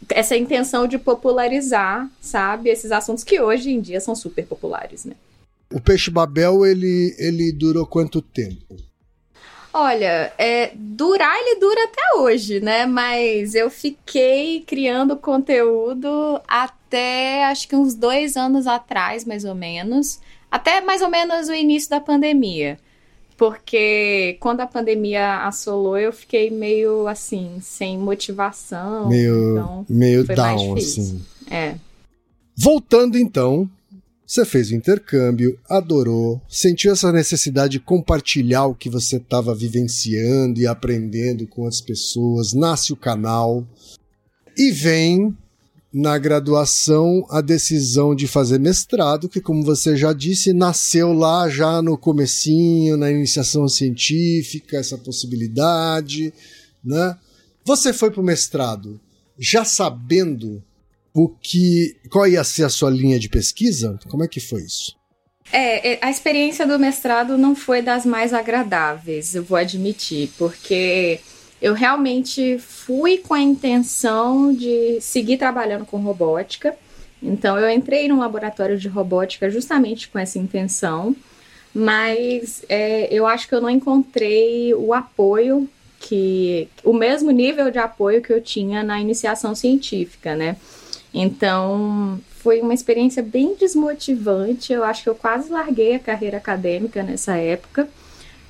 essa 0.10 0.38
intenção 0.38 0.88
de 0.88 1.00
popularizar, 1.00 2.08
sabe, 2.22 2.70
esses 2.70 2.92
assuntos 2.92 3.24
que 3.24 3.42
hoje 3.42 3.72
em 3.72 3.82
dia 3.82 4.00
são 4.00 4.16
super 4.16 4.46
populares, 4.46 5.06
né? 5.06 5.16
O 5.72 5.82
peixe 5.82 6.12
Babel, 6.12 6.64
ele, 6.64 7.16
ele 7.18 7.52
durou 7.52 7.88
quanto 7.88 8.22
tempo? 8.22 8.78
Olha, 9.74 10.32
é, 10.38 10.72
durar 10.76 11.36
ele 11.36 11.60
dura 11.60 11.86
até 11.86 12.20
hoje, 12.20 12.60
né? 12.60 12.86
Mas 12.86 13.56
eu 13.56 13.72
fiquei 13.72 14.62
criando 14.62 15.18
conteúdo 15.18 16.40
até 16.48 17.46
acho 17.46 17.68
que 17.68 17.76
uns 17.76 17.96
dois 17.96 18.38
anos 18.38 18.68
atrás, 18.68 19.26
mais 19.26 19.44
ou 19.44 19.56
menos. 19.56 20.20
Até 20.52 20.80
mais 20.82 21.02
ou 21.02 21.10
menos 21.10 21.50
o 21.50 21.54
início 21.54 21.90
da 21.90 22.00
pandemia. 22.00 22.78
Porque 23.36 24.38
quando 24.40 24.62
a 24.62 24.68
pandemia 24.68 25.40
assolou, 25.40 25.98
eu 25.98 26.14
fiquei 26.14 26.52
meio 26.52 27.08
assim, 27.08 27.58
sem 27.60 27.98
motivação. 27.98 29.10
Meio, 29.10 29.54
então 29.54 29.86
meio 29.90 30.24
down, 30.24 30.76
assim. 30.78 31.20
É. 31.50 31.74
Voltando 32.56 33.18
então 33.18 33.68
você 34.34 34.46
fez 34.46 34.72
o 34.72 34.74
intercâmbio, 34.74 35.60
adorou, 35.70 36.42
sentiu 36.50 36.92
essa 36.92 37.12
necessidade 37.12 37.74
de 37.74 37.80
compartilhar 37.80 38.66
o 38.66 38.74
que 38.74 38.90
você 38.90 39.18
estava 39.18 39.54
vivenciando 39.54 40.60
e 40.60 40.66
aprendendo 40.66 41.46
com 41.46 41.68
as 41.68 41.80
pessoas, 41.80 42.52
nasce 42.52 42.92
o 42.92 42.96
canal 42.96 43.64
e 44.58 44.72
vem 44.72 45.38
na 45.94 46.18
graduação 46.18 47.24
a 47.30 47.42
decisão 47.42 48.16
de 48.16 48.26
fazer 48.26 48.60
mestrado, 48.60 49.30
que 49.30 49.40
como 49.40 49.64
você 49.64 49.96
já 49.96 50.12
disse, 50.12 50.52
nasceu 50.52 51.14
lá 51.14 51.48
já 51.48 51.80
no 51.80 51.96
comecinho, 51.96 52.98
na 52.98 53.12
iniciação 53.12 53.68
científica, 53.68 54.78
essa 54.78 54.98
possibilidade, 54.98 56.34
né? 56.84 57.16
Você 57.64 57.94
foi 57.94 58.10
para 58.10 58.22
o 58.22 58.26
mestrado 58.26 59.00
já 59.38 59.64
sabendo 59.64 60.64
o 61.14 61.30
que. 61.30 61.96
Qual 62.10 62.28
ia 62.28 62.44
ser 62.44 62.64
a 62.64 62.70
sua 62.70 62.90
linha 62.90 63.20
de 63.20 63.30
pesquisa? 63.30 64.00
Como 64.10 64.24
é 64.24 64.28
que 64.28 64.40
foi 64.40 64.62
isso? 64.62 64.96
É, 65.52 65.94
é, 65.94 66.00
a 66.02 66.10
experiência 66.10 66.66
do 66.66 66.80
mestrado 66.80 67.38
não 67.38 67.56
foi 67.56 67.82
das 67.82 68.06
mais 68.06 68.34
agradáveis, 68.34 69.36
eu 69.36 69.44
vou 69.44 69.58
admitir, 69.58 70.32
porque 70.38 71.20
eu 71.62 71.74
realmente 71.74 72.58
fui 72.58 73.20
com 73.20 73.34
a 73.34 73.40
intenção 73.40 74.54
de 74.54 75.00
seguir 75.00 75.38
trabalhando 75.38 75.86
com 75.86 75.98
robótica. 75.98 76.76
Então, 77.22 77.58
eu 77.58 77.70
entrei 77.70 78.08
num 78.08 78.20
laboratório 78.20 78.78
de 78.78 78.88
robótica 78.88 79.50
justamente 79.50 80.10
com 80.10 80.18
essa 80.18 80.40
intenção, 80.40 81.16
mas 81.74 82.64
é, 82.68 83.08
eu 83.14 83.28
acho 83.28 83.48
que 83.48 83.56
eu 83.56 83.62
não 83.62 83.70
encontrei 83.70 84.74
o 84.74 84.94
apoio 84.94 85.70
que. 86.00 86.68
o 86.84 86.94
mesmo 86.94 87.32
nível 87.32 87.72
de 87.72 87.80
apoio 87.80 88.22
que 88.22 88.34
eu 88.34 88.42
tinha 88.42 88.84
na 88.84 89.00
iniciação 89.00 89.56
científica, 89.56 90.36
né? 90.36 90.58
Então, 91.14 92.20
foi 92.30 92.60
uma 92.62 92.74
experiência 92.74 93.22
bem 93.22 93.56
desmotivante. 93.56 94.74
Eu 94.74 94.84
acho 94.84 95.04
que 95.04 95.10
eu 95.10 95.16
quase 95.16 95.52
larguei 95.52 95.96
a 95.96 96.00
carreira 96.00 96.38
acadêmica 96.38 97.04
nessa 97.04 97.38
época. 97.38 97.88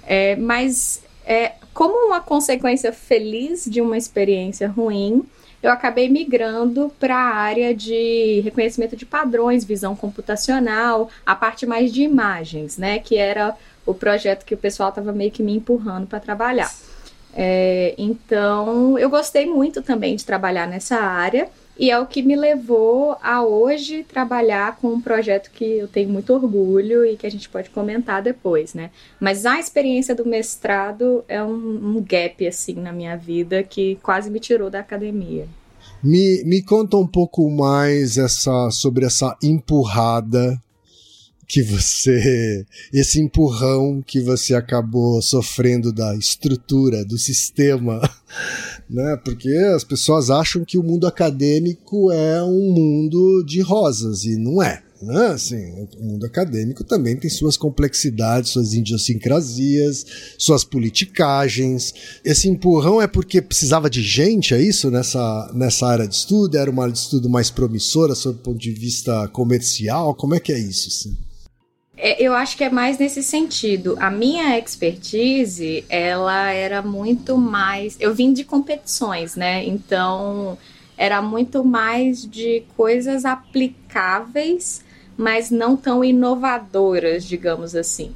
É, 0.06 0.36
mas, 0.36 1.04
é, 1.26 1.54
como 1.74 2.08
uma 2.08 2.22
consequência 2.22 2.94
feliz 2.94 3.66
de 3.66 3.82
uma 3.82 3.98
experiência 3.98 4.68
ruim, 4.68 5.24
eu 5.62 5.72
acabei 5.72 6.10
migrando 6.10 6.92
para 7.00 7.16
a 7.16 7.36
área 7.36 7.74
de 7.74 8.42
reconhecimento 8.44 8.98
de 8.98 9.06
padrões, 9.06 9.64
visão 9.64 9.96
computacional, 9.96 11.10
a 11.26 11.36
parte 11.36 11.66
mais 11.66 11.94
de 11.94 12.04
imagens, 12.04 12.78
né? 12.78 13.00
Que 13.00 13.16
era 13.16 13.56
o 13.86 13.94
projeto 13.94 14.44
que 14.46 14.54
o 14.54 14.58
pessoal 14.58 14.90
estava 14.90 15.14
meio 15.14 15.32
que 15.32 15.42
me 15.42 15.56
empurrando 15.56 16.06
para 16.06 16.20
trabalhar. 16.20 16.72
É, 17.34 17.96
então, 17.98 18.98
eu 19.00 19.10
gostei 19.10 19.46
muito 19.46 19.82
também 19.82 20.16
de 20.16 20.26
trabalhar 20.26 20.68
nessa 20.68 20.98
área. 20.98 21.50
E 21.78 21.90
é 21.90 22.00
o 22.00 22.06
que 22.06 22.22
me 22.22 22.36
levou 22.36 23.18
a 23.22 23.44
hoje 23.44 24.04
trabalhar 24.04 24.78
com 24.78 24.90
um 24.94 25.02
projeto 25.02 25.50
que 25.50 25.66
eu 25.66 25.88
tenho 25.88 26.10
muito 26.10 26.32
orgulho 26.32 27.04
e 27.04 27.18
que 27.18 27.26
a 27.26 27.32
gente 27.32 27.50
pode 27.50 27.72
comentar 27.72 28.22
depois, 28.22 28.74
né? 28.76 28.92
Mas 29.20 29.46
a 29.46 29.60
experiência 29.60 30.14
do 30.14 30.26
mestrado 30.26 31.24
é 31.28 31.44
um, 31.44 31.98
um 31.98 32.02
gap, 32.02 32.46
assim, 32.46 32.76
na 32.76 32.92
minha 32.92 33.16
vida 33.18 33.64
que 33.64 33.98
quase 34.04 34.30
me 34.30 34.40
tirou 34.40 34.70
da 34.70 34.80
academia. 34.80 35.48
Me, 36.04 36.44
me 36.44 36.62
conta 36.62 36.98
um 36.98 37.08
pouco 37.08 37.50
mais 37.50 38.18
essa, 38.18 38.70
sobre 38.70 39.06
essa 39.06 39.36
empurrada 39.42 40.62
que 41.48 41.62
você. 41.62 42.66
esse 42.92 43.22
empurrão 43.22 44.04
que 44.06 44.20
você 44.20 44.56
acabou 44.56 45.22
sofrendo 45.22 45.94
da 45.94 46.16
estrutura, 46.16 47.06
do 47.06 47.18
sistema, 47.18 48.02
né? 48.94 49.18
Porque 49.26 49.50
as 49.76 49.84
pessoas 49.84 50.30
acham 50.30 50.64
que 50.64 50.78
o 50.78 50.84
mundo 50.84 51.08
acadêmico 51.08 52.12
é 52.12 52.44
um 52.44 52.72
mundo 52.72 53.44
de 53.44 53.60
rosas 53.60 54.24
e 54.24 54.38
não 54.38 54.62
é. 54.62 54.84
Né? 55.02 55.28
Assim, 55.28 55.88
o 56.00 56.04
mundo 56.04 56.26
acadêmico 56.26 56.84
também 56.84 57.18
tem 57.18 57.30
suas 57.30 57.58
complexidades, 57.58 58.52
suas 58.52 58.74
idiosincrasias, 58.74 60.06
suas 60.38 60.64
politicagens. 60.64 61.94
Esse 62.24 62.48
empurrão 62.48 63.02
é 63.02 63.08
porque 63.08 63.42
precisava 63.42 63.90
de 63.90 64.02
gente, 64.02 64.54
é 64.54 64.62
isso? 64.62 64.90
Nessa, 64.92 65.52
nessa 65.54 65.88
área 65.88 66.08
de 66.08 66.16
estudo? 66.16 66.56
Era 66.56 66.70
uma 66.72 66.84
área 66.84 66.94
de 66.94 67.00
estudo 67.00 67.28
mais 67.28 67.50
promissora 67.50 68.16
sob 68.16 68.38
o 68.38 68.42
ponto 68.42 68.60
de 68.60 68.72
vista 68.72 69.28
comercial? 69.30 70.16
Como 70.16 70.36
é 70.36 70.40
que 70.40 70.54
é 70.54 70.60
isso? 70.60 70.88
Assim? 70.88 71.18
É, 72.06 72.22
eu 72.22 72.34
acho 72.34 72.58
que 72.58 72.66
é 72.66 72.70
mais 72.70 72.98
nesse 72.98 73.24
sentido. 73.24 73.96
A 73.98 74.12
minha 74.12 74.60
expertise, 74.60 75.86
ela 75.88 76.52
era 76.52 76.82
muito 76.82 77.38
mais. 77.38 77.96
Eu 77.98 78.14
vim 78.14 78.34
de 78.34 78.44
competições, 78.44 79.38
né? 79.38 79.64
Então, 79.64 80.58
era 80.98 81.22
muito 81.22 81.64
mais 81.64 82.30
de 82.30 82.64
coisas 82.76 83.24
aplicáveis, 83.24 84.84
mas 85.16 85.50
não 85.50 85.78
tão 85.78 86.04
inovadoras, 86.04 87.24
digamos 87.24 87.74
assim. 87.74 88.12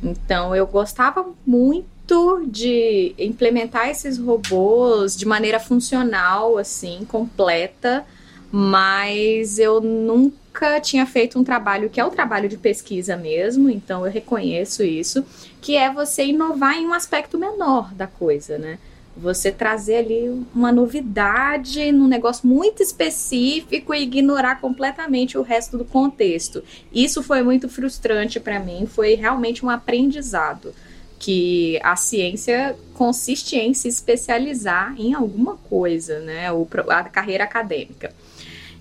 Então, 0.00 0.54
eu 0.54 0.64
gostava 0.64 1.26
muito 1.44 2.44
de 2.46 3.12
implementar 3.18 3.88
esses 3.88 4.18
robôs 4.18 5.16
de 5.16 5.26
maneira 5.26 5.58
funcional, 5.58 6.58
assim, 6.58 7.04
completa, 7.08 8.06
mas 8.52 9.58
eu 9.58 9.80
nunca 9.80 10.41
nunca 10.52 10.78
tinha 10.80 11.06
feito 11.06 11.38
um 11.38 11.44
trabalho 11.44 11.88
que 11.88 11.98
é 11.98 12.04
o 12.04 12.10
trabalho 12.10 12.48
de 12.48 12.58
pesquisa 12.58 13.16
mesmo, 13.16 13.70
então 13.70 14.04
eu 14.04 14.12
reconheço 14.12 14.82
isso, 14.82 15.24
que 15.62 15.76
é 15.76 15.90
você 15.90 16.26
inovar 16.26 16.76
em 16.76 16.86
um 16.86 16.92
aspecto 16.92 17.38
menor 17.38 17.92
da 17.94 18.06
coisa, 18.06 18.58
né? 18.58 18.78
Você 19.16 19.50
trazer 19.50 19.96
ali 19.96 20.44
uma 20.54 20.70
novidade 20.72 21.90
num 21.92 22.06
negócio 22.06 22.46
muito 22.46 22.82
específico 22.82 23.94
e 23.94 24.02
ignorar 24.02 24.60
completamente 24.60 25.36
o 25.36 25.42
resto 25.42 25.76
do 25.76 25.84
contexto. 25.84 26.62
Isso 26.92 27.22
foi 27.22 27.42
muito 27.42 27.68
frustrante 27.68 28.38
para 28.40 28.60
mim, 28.60 28.86
foi 28.86 29.14
realmente 29.14 29.64
um 29.64 29.70
aprendizado 29.70 30.74
que 31.18 31.78
a 31.82 31.94
ciência 31.94 32.74
consiste 32.94 33.56
em 33.56 33.72
se 33.74 33.86
especializar 33.86 34.94
em 34.98 35.14
alguma 35.14 35.56
coisa, 35.56 36.18
né? 36.20 36.46
a 36.88 37.04
carreira 37.04 37.44
acadêmica. 37.44 38.12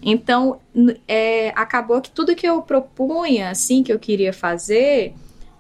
Então, 0.02 0.60
é, 1.08 1.50
acabou 1.56 2.02
que 2.02 2.10
tudo 2.10 2.36
que 2.36 2.48
eu 2.48 2.62
propunha, 2.62 3.52
assim, 3.52 3.84
que 3.84 3.94
eu 3.94 4.00
queria 4.00 4.34
fazer, 4.34 5.14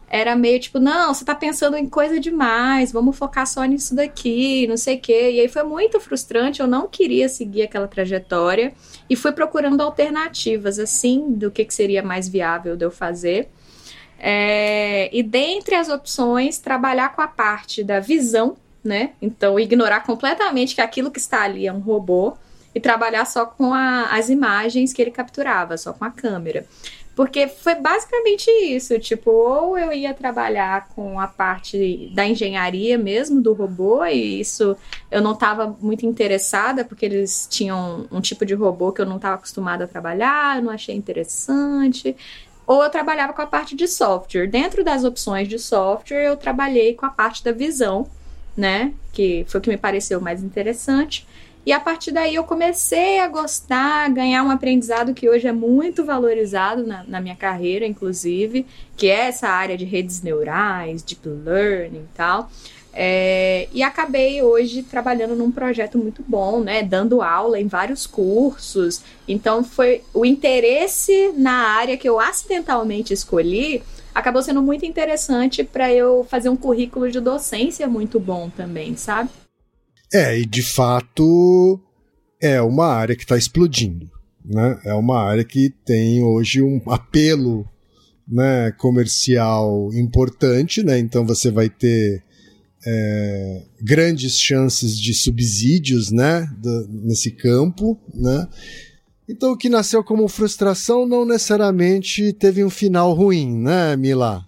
era 0.09 0.35
meio 0.35 0.59
tipo, 0.59 0.77
não, 0.77 1.13
você 1.13 1.23
tá 1.23 1.33
pensando 1.33 1.77
em 1.77 1.87
coisa 1.87 2.19
demais, 2.19 2.91
vamos 2.91 3.17
focar 3.17 3.47
só 3.47 3.63
nisso 3.63 3.95
daqui, 3.95 4.67
não 4.67 4.75
sei 4.75 4.97
o 4.97 4.99
quê. 4.99 5.31
E 5.31 5.39
aí 5.39 5.47
foi 5.47 5.63
muito 5.63 6.01
frustrante, 6.01 6.59
eu 6.59 6.67
não 6.67 6.87
queria 6.87 7.29
seguir 7.29 7.63
aquela 7.63 7.87
trajetória 7.87 8.73
e 9.09 9.15
fui 9.15 9.31
procurando 9.31 9.79
alternativas, 9.81 10.79
assim, 10.79 11.31
do 11.31 11.49
que, 11.49 11.63
que 11.63 11.73
seria 11.73 12.03
mais 12.03 12.27
viável 12.27 12.75
de 12.75 12.83
eu 12.83 12.91
fazer. 12.91 13.49
É, 14.19 15.09
e 15.15 15.23
dentre 15.23 15.75
as 15.75 15.87
opções, 15.87 16.59
trabalhar 16.59 17.15
com 17.15 17.21
a 17.21 17.27
parte 17.27 17.83
da 17.83 17.99
visão, 17.99 18.57
né? 18.83 19.11
Então, 19.21 19.59
ignorar 19.59 20.01
completamente 20.01 20.75
que 20.75 20.81
aquilo 20.81 21.09
que 21.09 21.19
está 21.19 21.43
ali 21.43 21.67
é 21.67 21.73
um 21.73 21.79
robô 21.79 22.33
e 22.73 22.79
trabalhar 22.79 23.25
só 23.25 23.45
com 23.45 23.73
a, 23.73 24.05
as 24.15 24.29
imagens 24.29 24.93
que 24.93 25.01
ele 25.01 25.11
capturava, 25.11 25.77
só 25.77 25.93
com 25.93 26.05
a 26.05 26.09
câmera. 26.09 26.65
Porque 27.15 27.47
foi 27.47 27.75
basicamente 27.75 28.49
isso, 28.49 28.97
tipo, 28.97 29.29
ou 29.29 29.77
eu 29.77 29.91
ia 29.91 30.13
trabalhar 30.13 30.87
com 30.95 31.19
a 31.19 31.27
parte 31.27 32.09
da 32.15 32.25
engenharia 32.25 32.97
mesmo 32.97 33.41
do 33.41 33.53
robô, 33.53 34.05
e 34.05 34.39
isso 34.39 34.77
eu 35.09 35.21
não 35.21 35.33
estava 35.33 35.75
muito 35.81 36.05
interessada, 36.05 36.85
porque 36.85 37.05
eles 37.05 37.47
tinham 37.49 38.07
um 38.09 38.21
tipo 38.21 38.45
de 38.45 38.53
robô 38.53 38.93
que 38.93 39.01
eu 39.01 39.05
não 39.05 39.17
estava 39.17 39.35
acostumada 39.35 39.83
a 39.83 39.87
trabalhar, 39.87 40.61
não 40.61 40.71
achei 40.71 40.95
interessante. 40.95 42.15
Ou 42.65 42.81
eu 42.81 42.89
trabalhava 42.89 43.33
com 43.33 43.41
a 43.41 43.47
parte 43.47 43.75
de 43.75 43.87
software. 43.87 44.47
Dentro 44.47 44.81
das 44.81 45.03
opções 45.03 45.49
de 45.49 45.59
software, 45.59 46.23
eu 46.23 46.37
trabalhei 46.37 46.93
com 46.93 47.05
a 47.05 47.09
parte 47.09 47.43
da 47.43 47.51
visão, 47.51 48.07
né? 48.55 48.93
Que 49.11 49.45
foi 49.49 49.59
o 49.59 49.61
que 49.61 49.69
me 49.69 49.77
pareceu 49.77 50.21
mais 50.21 50.41
interessante. 50.41 51.27
E 51.65 51.71
a 51.71 51.79
partir 51.79 52.11
daí 52.11 52.35
eu 52.35 52.43
comecei 52.43 53.19
a 53.19 53.27
gostar, 53.27 54.05
a 54.05 54.09
ganhar 54.09 54.43
um 54.43 54.49
aprendizado 54.49 55.13
que 55.13 55.29
hoje 55.29 55.47
é 55.47 55.51
muito 55.51 56.03
valorizado 56.03 56.85
na, 56.85 57.03
na, 57.03 57.21
minha 57.21 57.35
carreira, 57.35 57.85
inclusive, 57.85 58.65
que 58.97 59.07
é 59.07 59.27
essa 59.27 59.47
área 59.47 59.77
de 59.77 59.85
redes 59.85 60.21
neurais, 60.21 61.03
deep 61.03 61.27
learning 61.27 61.99
e 61.99 62.15
tal. 62.15 62.49
É, 62.93 63.69
e 63.71 63.83
acabei 63.83 64.41
hoje 64.41 64.83
trabalhando 64.83 65.35
num 65.35 65.51
projeto 65.51 65.97
muito 65.97 66.23
bom, 66.27 66.59
né? 66.59 66.83
Dando 66.83 67.21
aula 67.21 67.59
em 67.59 67.67
vários 67.67 68.05
cursos. 68.05 69.01
Então 69.27 69.63
foi 69.63 70.01
o 70.13 70.25
interesse 70.25 71.31
na 71.37 71.53
área 71.53 71.95
que 71.95 72.09
eu 72.09 72.19
acidentalmente 72.19 73.13
escolhi 73.13 73.81
acabou 74.13 74.43
sendo 74.43 74.61
muito 74.61 74.85
interessante 74.85 75.63
para 75.63 75.91
eu 75.91 76.25
fazer 76.29 76.49
um 76.49 76.55
currículo 76.57 77.09
de 77.09 77.19
docência 77.19 77.87
muito 77.87 78.19
bom 78.19 78.49
também, 78.49 78.95
sabe? 78.95 79.29
É, 80.13 80.37
e 80.37 80.45
de 80.45 80.61
fato 80.61 81.79
é 82.41 82.61
uma 82.61 82.87
área 82.87 83.15
que 83.15 83.23
está 83.23 83.37
explodindo. 83.37 84.09
Né? 84.43 84.79
É 84.83 84.93
uma 84.93 85.23
área 85.23 85.43
que 85.43 85.69
tem 85.85 86.23
hoje 86.23 86.61
um 86.61 86.81
apelo 86.87 87.65
né, 88.27 88.71
comercial 88.77 89.89
importante, 89.93 90.83
né? 90.83 90.97
então 90.99 91.25
você 91.25 91.51
vai 91.51 91.69
ter 91.69 92.23
é, 92.85 93.63
grandes 93.79 94.39
chances 94.39 94.97
de 94.97 95.13
subsídios 95.13 96.11
né, 96.11 96.49
do, 96.57 96.87
nesse 96.89 97.31
campo. 97.31 97.97
Né? 98.13 98.47
Então 99.29 99.51
o 99.51 99.57
que 99.57 99.69
nasceu 99.69 100.03
como 100.03 100.27
frustração 100.27 101.05
não 101.05 101.23
necessariamente 101.23 102.33
teve 102.33 102.63
um 102.65 102.69
final 102.69 103.13
ruim, 103.13 103.55
né, 103.55 103.95
Mila? 103.95 104.45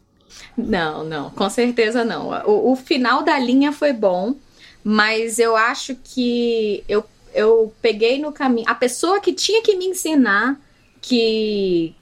Não, 0.58 1.04
não, 1.04 1.30
com 1.30 1.50
certeza 1.50 2.04
não. 2.04 2.30
O, 2.46 2.72
o 2.72 2.76
final 2.76 3.24
da 3.24 3.40
linha 3.40 3.72
foi 3.72 3.94
bom 3.94 4.36
mas 4.84 5.40
eu 5.40 5.56
acho 5.56 5.96
que 5.96 6.84
eu, 6.88 7.06
eu 7.34 7.74
peguei 7.82 8.20
no 8.20 8.32
caminho. 8.32 8.70
A 8.70 8.76
pessoa 8.76 9.20
que 9.20 9.34
tinha 9.34 9.62
que 9.62 9.76
me 9.76 9.86
ensinar 9.86 10.60
que 11.02 11.96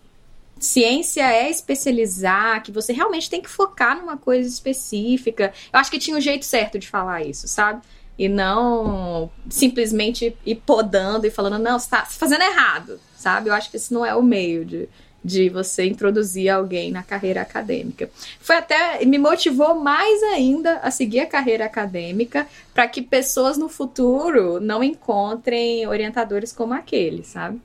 ciência 0.59 1.23
é 1.23 1.49
especializar, 1.49 2.61
que 2.63 2.71
você 2.71 2.93
realmente 2.93 3.29
tem 3.29 3.41
que 3.41 3.49
focar 3.49 3.97
numa 3.97 4.15
coisa 4.15 4.47
específica. 4.47 5.53
Eu 5.73 5.79
acho 5.79 5.89
que 5.89 5.99
tinha 5.99 6.15
um 6.15 6.21
jeito 6.21 6.45
certo 6.45 6.77
de 6.77 6.87
falar 6.87 7.23
isso, 7.23 7.47
sabe? 7.47 7.81
E 8.17 8.29
não 8.29 9.31
simplesmente 9.49 10.37
ir 10.45 10.55
podando 10.55 11.25
e 11.25 11.31
falando, 11.31 11.57
não, 11.57 11.79
você 11.79 11.89
tá 11.89 12.05
fazendo 12.05 12.43
errado, 12.43 12.99
sabe? 13.17 13.49
Eu 13.49 13.53
acho 13.53 13.71
que 13.71 13.77
esse 13.77 13.93
não 13.93 14.05
é 14.05 14.13
o 14.13 14.21
meio 14.21 14.63
de, 14.63 14.87
de 15.23 15.49
você 15.49 15.85
introduzir 15.85 16.49
alguém 16.49 16.91
na 16.91 17.03
carreira 17.03 17.41
acadêmica. 17.41 18.09
Foi 18.39 18.55
até 18.55 19.03
me 19.05 19.17
motivou 19.17 19.75
mais 19.75 20.21
ainda 20.23 20.77
a 20.77 20.89
seguir 20.89 21.19
a 21.19 21.27
carreira 21.27 21.65
acadêmica 21.65 22.47
para 22.73 22.87
que 22.87 23.01
pessoas 23.01 23.57
no 23.57 23.69
futuro 23.69 24.59
não 24.59 24.83
encontrem 24.83 25.87
orientadores 25.87 26.51
como 26.51 26.73
aquele, 26.73 27.23
sabe? 27.23 27.61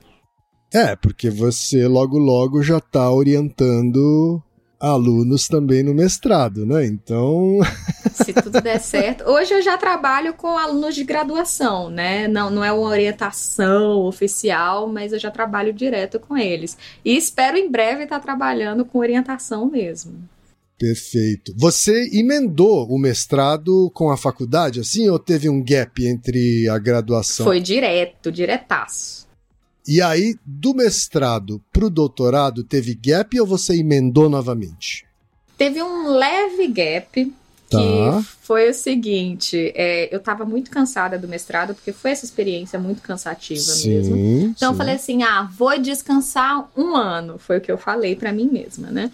É, 0.73 0.95
porque 0.95 1.29
você 1.29 1.87
logo 1.87 2.17
logo 2.17 2.61
já 2.61 2.77
está 2.77 3.09
orientando 3.09 4.41
alunos 4.79 5.47
também 5.47 5.83
no 5.83 5.93
mestrado, 5.93 6.65
né? 6.65 6.85
Então. 6.85 7.59
Se 8.13 8.33
tudo 8.33 8.61
der 8.61 8.79
certo. 8.79 9.23
Hoje 9.29 9.53
eu 9.53 9.61
já 9.61 9.77
trabalho 9.77 10.33
com 10.33 10.57
alunos 10.57 10.95
de 10.95 11.03
graduação, 11.03 11.89
né? 11.89 12.27
Não, 12.27 12.49
não 12.49 12.63
é 12.63 12.71
uma 12.71 12.87
orientação 12.87 14.01
oficial, 14.05 14.87
mas 14.87 15.13
eu 15.13 15.19
já 15.19 15.29
trabalho 15.29 15.73
direto 15.73 16.19
com 16.19 16.37
eles. 16.37 16.77
E 17.05 17.15
espero 17.15 17.57
em 17.57 17.69
breve 17.69 18.03
estar 18.03 18.19
trabalhando 18.19 18.85
com 18.85 18.99
orientação 18.99 19.69
mesmo. 19.69 20.27
Perfeito. 20.77 21.53
Você 21.57 22.09
emendou 22.13 22.87
o 22.87 22.99
mestrado 22.99 23.89
com 23.93 24.11
a 24.11 24.17
faculdade, 24.17 24.79
assim, 24.79 25.09
ou 25.09 25.17
teve 25.17 25.49
um 25.49 25.63
gap 25.63 26.05
entre 26.05 26.69
a 26.69 26.77
graduação? 26.77 27.45
Foi 27.45 27.59
direto, 27.59 28.31
diretaço. 28.31 29.26
E 29.87 30.01
aí, 30.01 30.35
do 30.45 30.73
mestrado 30.73 31.63
pro 31.71 31.89
doutorado, 31.89 32.63
teve 32.63 32.93
gap 32.93 33.39
ou 33.39 33.47
você 33.47 33.77
emendou 33.77 34.29
novamente? 34.29 35.05
Teve 35.57 35.81
um 35.81 36.09
leve 36.09 36.67
gap, 36.67 37.33
Tá. 37.69 37.79
que 37.79 38.23
foi 38.41 38.69
o 38.69 38.73
seguinte: 38.73 39.73
é, 39.75 40.13
eu 40.13 40.19
estava 40.19 40.45
muito 40.45 40.71
cansada 40.71 41.17
do 41.17 41.27
mestrado, 41.27 41.73
porque 41.73 41.91
foi 41.91 42.11
essa 42.11 42.25
experiência 42.25 42.79
muito 42.79 43.01
cansativa 43.01 43.59
sim, 43.59 43.89
mesmo. 43.89 44.15
Então 44.17 44.69
sim. 44.69 44.73
eu 44.73 44.77
falei 44.77 44.95
assim: 44.95 45.23
ah, 45.23 45.49
vou 45.57 45.77
descansar 45.77 46.69
um 46.75 46.95
ano. 46.95 47.37
Foi 47.37 47.57
o 47.57 47.61
que 47.61 47.71
eu 47.71 47.77
falei 47.77 48.15
para 48.15 48.31
mim 48.31 48.49
mesma, 48.49 48.89
né? 48.89 49.11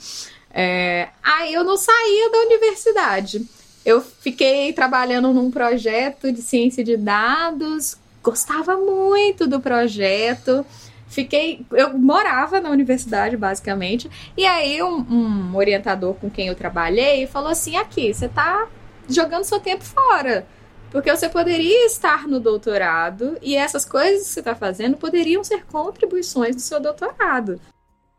É, 0.52 1.10
aí 1.24 1.54
eu 1.54 1.64
não 1.64 1.78
saía 1.78 2.32
da 2.32 2.38
universidade. 2.40 3.44
Eu 3.84 4.02
fiquei 4.02 4.72
trabalhando 4.72 5.34
num 5.34 5.50
projeto 5.50 6.32
de 6.32 6.42
ciência 6.42 6.84
de 6.84 6.96
dados 6.96 7.98
gostava 8.24 8.78
muito 8.78 9.46
do 9.46 9.60
projeto. 9.60 10.66
Fiquei. 11.08 11.64
Eu 11.72 11.96
morava 11.98 12.60
na 12.60 12.70
universidade, 12.70 13.38
basicamente. 13.38 14.10
E 14.36 14.46
aí, 14.46 14.82
um, 14.82 14.98
um 14.98 15.56
orientador 15.56 16.16
com 16.16 16.30
quem 16.30 16.48
eu 16.48 16.56
trabalhei 16.56 17.28
falou 17.28 17.50
assim: 17.50 17.76
aqui, 17.76 18.12
você 18.14 18.28
tá 18.28 18.68
jogando 19.08 19.44
seu 19.44 19.60
tempo 19.60 19.84
fora. 19.84 20.48
Porque 20.90 21.12
você 21.12 21.28
poderia 21.28 21.88
estar 21.88 22.28
no 22.28 22.40
doutorado 22.40 23.36
e 23.42 23.56
essas 23.56 23.84
coisas 23.84 24.28
que 24.28 24.34
você 24.34 24.40
está 24.40 24.56
fazendo 24.56 24.96
poderiam 24.96 25.44
ser 25.44 25.66
contribuições 25.66 26.56
do 26.56 26.62
seu 26.62 26.80
doutorado. 26.80 27.60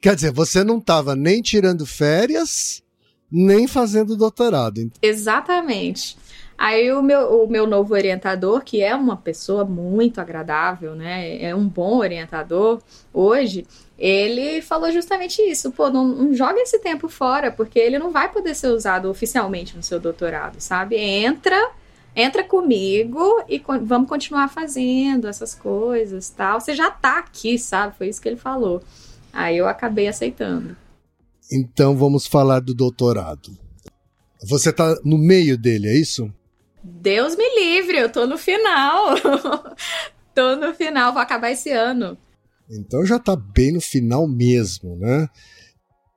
Quer 0.00 0.16
dizer, 0.16 0.32
você 0.32 0.64
não 0.64 0.78
estava 0.78 1.14
nem 1.14 1.40
tirando 1.40 1.86
férias, 1.86 2.82
nem 3.30 3.68
fazendo 3.68 4.16
doutorado. 4.16 4.90
Exatamente. 5.00 6.16
Aí 6.56 6.92
o 6.92 7.02
meu, 7.02 7.44
o 7.44 7.48
meu 7.48 7.66
novo 7.66 7.94
orientador, 7.94 8.62
que 8.62 8.82
é 8.82 8.94
uma 8.94 9.16
pessoa 9.16 9.64
muito 9.64 10.20
agradável, 10.20 10.94
né? 10.94 11.42
É 11.42 11.54
um 11.54 11.68
bom 11.68 11.98
orientador 11.98 12.80
hoje, 13.12 13.66
ele 13.98 14.62
falou 14.62 14.90
justamente 14.92 15.42
isso. 15.42 15.72
Pô, 15.72 15.90
não, 15.90 16.06
não 16.06 16.34
joga 16.34 16.60
esse 16.60 16.78
tempo 16.78 17.08
fora, 17.08 17.50
porque 17.50 17.78
ele 17.78 17.98
não 17.98 18.10
vai 18.10 18.30
poder 18.32 18.54
ser 18.54 18.68
usado 18.68 19.10
oficialmente 19.10 19.76
no 19.76 19.82
seu 19.82 19.98
doutorado, 19.98 20.60
sabe? 20.60 20.96
Entra 20.96 21.72
entra 22.16 22.44
comigo 22.44 23.42
e 23.48 23.60
vamos 23.82 24.08
continuar 24.08 24.48
fazendo 24.48 25.26
essas 25.26 25.54
coisas, 25.54 26.28
tal. 26.28 26.60
Você 26.60 26.74
já 26.74 26.90
tá 26.90 27.18
aqui, 27.18 27.58
sabe? 27.58 27.96
Foi 27.96 28.08
isso 28.08 28.22
que 28.22 28.28
ele 28.28 28.36
falou. 28.36 28.82
Aí 29.32 29.56
eu 29.56 29.66
acabei 29.66 30.06
aceitando. 30.06 30.76
Então 31.50 31.96
vamos 31.96 32.26
falar 32.26 32.60
do 32.60 32.72
doutorado. 32.72 33.58
Você 34.48 34.72
tá 34.72 34.96
no 35.04 35.18
meio 35.18 35.58
dele, 35.58 35.88
é 35.88 35.94
isso? 35.94 36.32
Deus 36.84 37.34
me 37.34 37.54
livre, 37.54 37.96
eu 37.96 38.12
tô 38.12 38.26
no 38.26 38.36
final. 38.36 39.14
tô 40.34 40.56
no 40.56 40.74
final, 40.74 41.14
vou 41.14 41.22
acabar 41.22 41.50
esse 41.50 41.70
ano. 41.70 42.18
Então 42.70 43.06
já 43.06 43.18
tá 43.18 43.34
bem 43.34 43.72
no 43.72 43.80
final 43.80 44.28
mesmo, 44.28 44.94
né? 44.96 45.26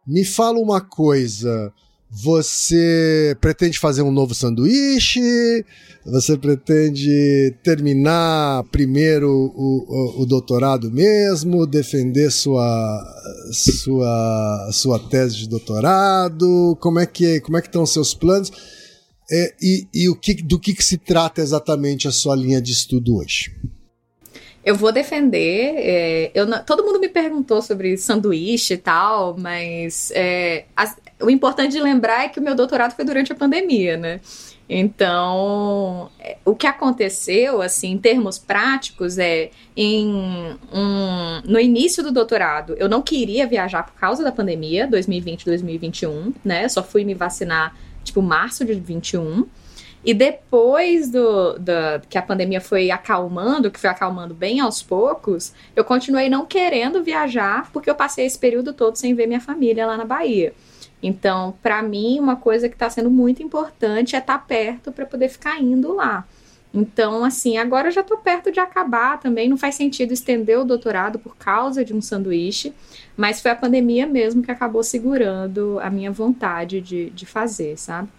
Me 0.05 0.26
fala 0.26 0.59
uma 0.59 0.82
coisa. 0.82 1.72
Você 2.09 3.36
pretende 3.39 3.80
fazer 3.80 4.01
um 4.01 4.11
novo 4.11 4.34
sanduíche? 4.34 5.65
Você 6.05 6.38
pretende 6.38 7.53
terminar 7.63 8.63
primeiro 8.72 9.30
o, 9.30 10.20
o, 10.20 10.22
o, 10.22 10.26
doutorado 10.26 10.89
mesmo, 10.89 11.68
defender 11.68 12.32
sua, 12.32 13.03
sua, 13.51 14.70
sua 14.72 14.99
tese 14.99 15.36
de 15.36 15.49
doutorado? 15.49 16.78
Como 16.80 16.99
é 16.99 17.05
que 17.05 17.41
como 17.41 17.57
é 17.57 17.61
que 17.61 17.68
estão 17.68 17.84
os 17.84 17.91
seus 17.91 18.13
planos? 18.13 18.51
É, 19.30 19.53
e, 19.61 19.88
e 19.93 20.09
o 20.09 20.15
que, 20.15 20.36
do 20.36 20.59
que, 20.59 20.73
que 20.73 20.84
se 20.84 20.97
trata 20.97 21.41
exatamente 21.41 22.07
a 22.07 22.11
sua 22.11 22.36
linha 22.36 22.61
de 22.61 22.71
estudo 22.71 23.17
hoje? 23.17 23.53
Eu 24.63 24.75
vou 24.75 24.91
defender. 24.91 25.75
É, 25.78 26.32
eu 26.34 26.45
não, 26.45 26.63
todo 26.63 26.84
mundo 26.84 26.99
me 26.99 27.09
perguntou 27.09 27.61
sobre 27.61 27.97
sanduíche 27.97 28.73
e 28.73 28.78
tal, 28.78 29.38
mas 29.38 30.11
é, 30.13 30.65
as, 30.75 30.95
o 31.21 31.30
importante 31.30 31.71
de 31.71 31.80
lembrar 31.80 32.25
é 32.25 32.30
que 32.30 32.39
o 32.39 32.43
meu 32.43 32.55
doutorado 32.55 32.95
foi 32.95 33.05
durante 33.05 33.32
a 33.32 33.36
pandemia, 33.36 33.97
né? 33.97 34.19
Então, 34.69 36.09
é, 36.19 36.38
o 36.43 36.53
que 36.53 36.67
aconteceu, 36.67 37.61
assim, 37.61 37.91
em 37.91 37.97
termos 37.97 38.38
práticos, 38.38 39.17
é 39.17 39.51
em 39.75 40.09
um, 40.73 41.41
no 41.45 41.59
início 41.59 42.03
do 42.03 42.11
doutorado, 42.11 42.75
eu 42.78 42.89
não 42.89 43.01
queria 43.01 43.47
viajar 43.47 43.84
por 43.84 43.93
causa 43.93 44.21
da 44.23 44.32
pandemia, 44.32 44.88
2020-2021, 44.89 46.34
né? 46.43 46.65
Eu 46.65 46.69
só 46.69 46.84
fui 46.84 47.05
me 47.05 47.13
vacinar 47.13 47.73
tipo 48.08 48.22
março 48.22 48.66
de 48.66 48.74
21. 48.74 49.45
E 50.03 50.14
depois 50.14 51.10
do, 51.10 51.60
do, 51.60 52.08
que 52.08 52.18
a 52.18 52.22
pandemia 52.22 52.62
foi 52.62 52.91
acalmando, 52.91 53.70
que 53.70 53.80
foi 53.80 53.89
acalmando 53.89 54.34
bem 54.34 54.60
aos 54.60 54.82
poucos, 54.82 55.53
eu 55.76 55.84
continuei 55.84 56.30
não 56.30 56.45
querendo 56.45 57.03
viajar, 57.03 57.70
porque 57.72 57.89
eu 57.89 57.95
passei 57.95 58.26
esse 58.26 58.39
período 58.39 58.74
todo 58.74 58.95
sem 58.95 59.14
ver 59.14 59.28
minha 59.28 59.41
família 59.41 59.86
lá 59.86 59.97
na 59.97 60.05
Bahia. 60.05 60.53
Então, 61.01 61.55
para 61.62 61.82
mim, 61.84 62.20
uma 62.20 62.36
coisa 62.36 62.70
que 62.70 62.76
está 62.76 62.89
sendo 62.89 63.10
muito 63.10 63.43
importante 63.43 64.16
é 64.16 64.20
estar 64.20 64.38
tá 64.38 64.43
perto 64.43 64.91
para 64.91 65.05
poder 65.05 65.30
ficar 65.30 65.62
indo 65.62 65.93
lá. 65.93 66.26
Então, 66.80 67.25
assim, 67.25 67.57
agora 67.57 67.88
eu 67.88 67.91
já 67.91 68.01
estou 68.01 68.17
perto 68.17 68.51
de 68.51 68.59
acabar 68.59 69.19
também. 69.19 69.49
Não 69.49 69.57
faz 69.57 69.73
sentido 69.73 70.13
estender 70.13 70.59
o 70.59 70.63
doutorado 70.63 71.17
por 71.17 71.36
causa 71.36 71.84
de 71.84 71.91
um 71.91 71.99
sanduíche, 71.99 72.71
mas 73.17 73.41
foi 73.41 73.49
a 73.49 73.55
pandemia 73.55 74.05
mesmo 74.05 74.43
que 74.43 74.51
acabou 74.51 74.84
segurando 74.84 75.80
a 75.82 75.89
minha 75.89 76.11
vontade 76.11 76.80
de, 76.80 77.09
de 77.09 77.25
fazer, 77.25 77.80
sabe? 77.80 78.09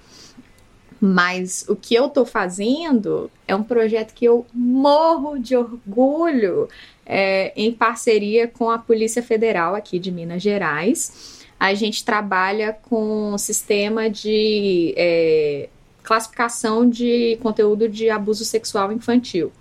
Mas 1.01 1.65
o 1.69 1.77
que 1.77 1.95
eu 1.95 2.07
estou 2.07 2.27
fazendo 2.27 3.31
é 3.47 3.55
um 3.55 3.63
projeto 3.63 4.13
que 4.13 4.25
eu 4.25 4.45
morro 4.53 5.39
de 5.39 5.55
orgulho 5.55 6.69
é, 7.07 7.53
em 7.55 7.71
parceria 7.71 8.49
com 8.49 8.73
a 8.73 8.79
Polícia 8.79 9.23
Federal 9.23 9.77
aqui 9.77 10.01
de 10.01 10.11
Minas 10.11 10.43
Gerais. 10.43 11.47
A 11.61 11.75
gente 11.75 12.05
trabalha 12.05 12.73
com 12.73 13.35
um 13.35 13.39
sistema 13.39 14.11
de 14.11 14.95
é, 14.97 15.69
classificação 16.09 16.89
de 16.89 17.39
conteúdo 17.43 17.87
de 17.87 18.09
abuso 18.09 18.43
sexual 18.43 18.91
infantil. 18.91 19.53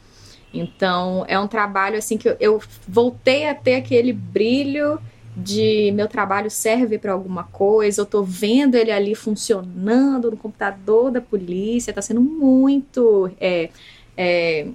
Então, 0.53 1.25
é 1.27 1.37
um 1.37 1.47
trabalho 1.47 1.97
assim 1.97 2.17
que 2.17 2.29
eu, 2.29 2.37
eu 2.39 2.61
voltei 2.87 3.49
a 3.49 3.53
ter 3.53 3.75
aquele 3.75 4.13
brilho 4.13 4.97
de 5.35 5.91
meu 5.91 6.07
trabalho 6.07 6.49
serve 6.49 6.97
para 6.97 7.11
alguma 7.11 7.43
coisa, 7.43 8.01
eu 8.01 8.05
tô 8.05 8.23
vendo 8.23 8.75
ele 8.75 8.91
ali 8.91 9.13
funcionando 9.13 10.31
no 10.31 10.37
computador 10.37 11.11
da 11.11 11.19
polícia, 11.19 11.93
tá 11.93 12.01
sendo 12.01 12.21
muito. 12.21 13.29
É, 13.39 13.69
é, 14.15 14.67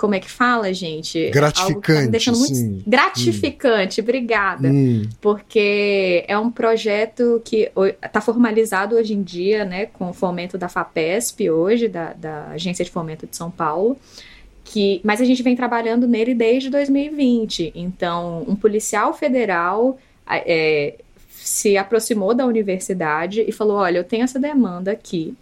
como 0.00 0.14
é 0.14 0.18
que 0.18 0.30
fala, 0.30 0.72
gente? 0.72 1.26
Tá 1.26 1.30
gratificante. 1.30 2.24
Tá 2.24 2.32
muito 2.32 2.82
gratificante, 2.86 4.00
hum. 4.00 4.04
obrigada. 4.04 4.68
Hum. 4.68 5.06
Porque 5.20 6.24
é 6.26 6.38
um 6.38 6.50
projeto 6.50 7.42
que 7.44 7.70
está 8.02 8.18
formalizado 8.22 8.96
hoje 8.96 9.12
em 9.12 9.22
dia, 9.22 9.62
né, 9.66 9.84
com 9.84 10.08
o 10.08 10.14
fomento 10.14 10.56
da 10.56 10.70
FAPESP 10.70 11.50
hoje, 11.50 11.86
da, 11.86 12.14
da 12.14 12.46
Agência 12.46 12.82
de 12.82 12.90
Fomento 12.90 13.26
de 13.26 13.36
São 13.36 13.50
Paulo. 13.50 13.98
Que, 14.64 15.02
mas 15.04 15.20
a 15.20 15.24
gente 15.26 15.42
vem 15.42 15.54
trabalhando 15.54 16.08
nele 16.08 16.32
desde 16.32 16.70
2020. 16.70 17.72
Então, 17.74 18.42
um 18.48 18.56
policial 18.56 19.12
federal 19.12 19.98
é, 20.26 20.94
se 21.28 21.76
aproximou 21.76 22.32
da 22.32 22.46
universidade 22.46 23.44
e 23.46 23.52
falou: 23.52 23.76
Olha, 23.76 23.98
eu 23.98 24.04
tenho 24.04 24.24
essa 24.24 24.38
demanda 24.38 24.92
aqui 24.92 25.36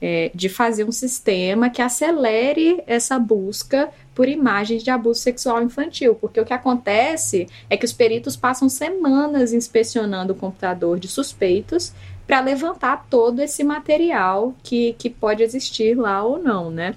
é, 0.00 0.30
de 0.34 0.48
fazer 0.48 0.84
um 0.84 0.92
sistema 0.92 1.70
que 1.70 1.80
acelere 1.80 2.82
essa 2.86 3.18
busca 3.18 3.90
por 4.14 4.28
imagens 4.28 4.82
de 4.82 4.90
abuso 4.90 5.20
sexual 5.20 5.62
infantil, 5.62 6.14
porque 6.14 6.40
o 6.40 6.44
que 6.44 6.52
acontece 6.52 7.46
é 7.68 7.76
que 7.76 7.84
os 7.84 7.92
peritos 7.92 8.36
passam 8.36 8.68
semanas 8.68 9.52
inspecionando 9.52 10.32
o 10.32 10.36
computador 10.36 10.98
de 10.98 11.08
suspeitos 11.08 11.92
para 12.26 12.40
levantar 12.40 13.06
todo 13.08 13.40
esse 13.40 13.62
material 13.62 14.54
que, 14.62 14.94
que 14.98 15.08
pode 15.08 15.42
existir 15.42 15.96
lá 15.96 16.24
ou 16.24 16.38
não, 16.38 16.70
né? 16.70 16.94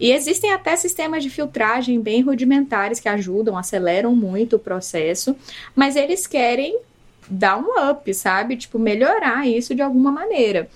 E 0.00 0.10
existem 0.10 0.52
até 0.52 0.74
sistemas 0.74 1.22
de 1.22 1.30
filtragem 1.30 2.00
bem 2.00 2.22
rudimentares 2.22 2.98
que 2.98 3.08
ajudam, 3.08 3.56
aceleram 3.56 4.16
muito 4.16 4.56
o 4.56 4.58
processo, 4.58 5.36
mas 5.76 5.94
eles 5.94 6.26
querem 6.26 6.76
dar 7.30 7.56
um 7.58 7.90
up, 7.90 8.12
sabe? 8.12 8.56
Tipo, 8.56 8.78
melhorar 8.78 9.46
isso 9.46 9.74
de 9.74 9.82
alguma 9.82 10.10
maneira. 10.10 10.68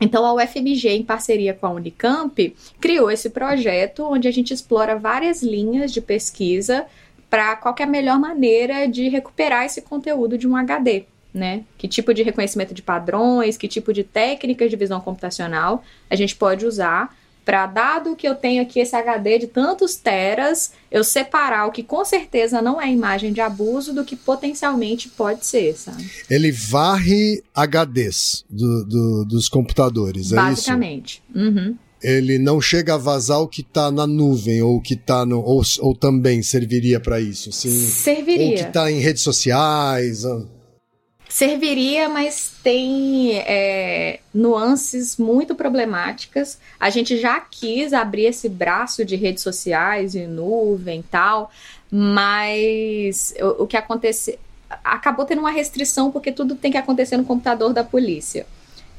Então, 0.00 0.24
a 0.24 0.32
UFMG, 0.34 0.90
em 0.90 1.02
parceria 1.02 1.54
com 1.54 1.66
a 1.66 1.70
Unicamp, 1.70 2.54
criou 2.80 3.10
esse 3.10 3.30
projeto 3.30 4.04
onde 4.04 4.28
a 4.28 4.30
gente 4.30 4.54
explora 4.54 4.96
várias 4.96 5.42
linhas 5.42 5.92
de 5.92 6.00
pesquisa 6.00 6.86
para 7.28 7.56
qual 7.56 7.74
é 7.78 7.82
a 7.82 7.86
melhor 7.86 8.18
maneira 8.18 8.86
de 8.86 9.08
recuperar 9.08 9.64
esse 9.64 9.82
conteúdo 9.82 10.38
de 10.38 10.46
um 10.46 10.56
HD. 10.56 11.04
Né? 11.34 11.64
Que 11.76 11.86
tipo 11.86 12.14
de 12.14 12.22
reconhecimento 12.22 12.72
de 12.72 12.82
padrões, 12.82 13.56
que 13.56 13.68
tipo 13.68 13.92
de 13.92 14.02
técnicas 14.02 14.70
de 14.70 14.76
visão 14.76 15.00
computacional 15.00 15.84
a 16.08 16.16
gente 16.16 16.34
pode 16.34 16.64
usar 16.64 17.14
para 17.48 17.64
dado 17.64 18.14
que 18.14 18.28
eu 18.28 18.34
tenho 18.34 18.60
aqui 18.60 18.78
esse 18.78 18.94
HD 18.94 19.38
de 19.38 19.46
tantos 19.46 19.96
teras, 19.96 20.72
eu 20.90 21.02
separar 21.02 21.66
o 21.66 21.72
que 21.72 21.82
com 21.82 22.04
certeza 22.04 22.60
não 22.60 22.78
é 22.78 22.92
imagem 22.92 23.32
de 23.32 23.40
abuso 23.40 23.94
do 23.94 24.04
que 24.04 24.14
potencialmente 24.14 25.08
pode 25.08 25.46
ser, 25.46 25.74
sabe? 25.74 26.06
Ele 26.28 26.52
varre 26.52 27.42
HDs 27.54 28.44
do, 28.50 28.84
do, 28.84 29.24
dos 29.24 29.48
computadores, 29.48 30.30
é 30.30 30.36
Basicamente. 30.36 31.22
isso? 31.34 31.42
Uhum. 31.42 31.74
Ele 32.02 32.38
não 32.38 32.60
chega 32.60 32.96
a 32.96 32.98
vazar 32.98 33.40
o 33.40 33.48
que 33.48 33.62
está 33.62 33.90
na 33.90 34.06
nuvem 34.06 34.60
ou 34.60 34.78
que 34.78 34.92
está 34.92 35.24
no. 35.24 35.40
Ou, 35.40 35.62
ou 35.80 35.96
também 35.96 36.42
serviria 36.42 37.00
para 37.00 37.18
isso? 37.18 37.50
Sim. 37.50 37.70
Serviria. 37.70 38.46
Ou 38.46 38.54
que 38.56 38.60
está 38.60 38.92
em 38.92 39.00
redes 39.00 39.22
sociais. 39.22 40.26
Ah. 40.26 40.42
Serviria, 41.38 42.08
mas 42.08 42.52
tem 42.64 43.36
é, 43.46 44.18
nuances 44.34 45.16
muito 45.16 45.54
problemáticas. 45.54 46.58
A 46.80 46.90
gente 46.90 47.16
já 47.16 47.38
quis 47.38 47.92
abrir 47.92 48.24
esse 48.24 48.48
braço 48.48 49.04
de 49.04 49.14
redes 49.14 49.44
sociais 49.44 50.16
e 50.16 50.26
nuvem 50.26 50.98
e 50.98 51.02
tal, 51.04 51.48
mas 51.88 53.32
o, 53.40 53.62
o 53.62 53.66
que 53.68 53.76
aconteceu 53.76 54.36
acabou 54.82 55.24
tendo 55.24 55.38
uma 55.38 55.52
restrição 55.52 56.10
porque 56.10 56.32
tudo 56.32 56.56
tem 56.56 56.72
que 56.72 56.76
acontecer 56.76 57.16
no 57.16 57.24
computador 57.24 57.72
da 57.72 57.84
polícia. 57.84 58.44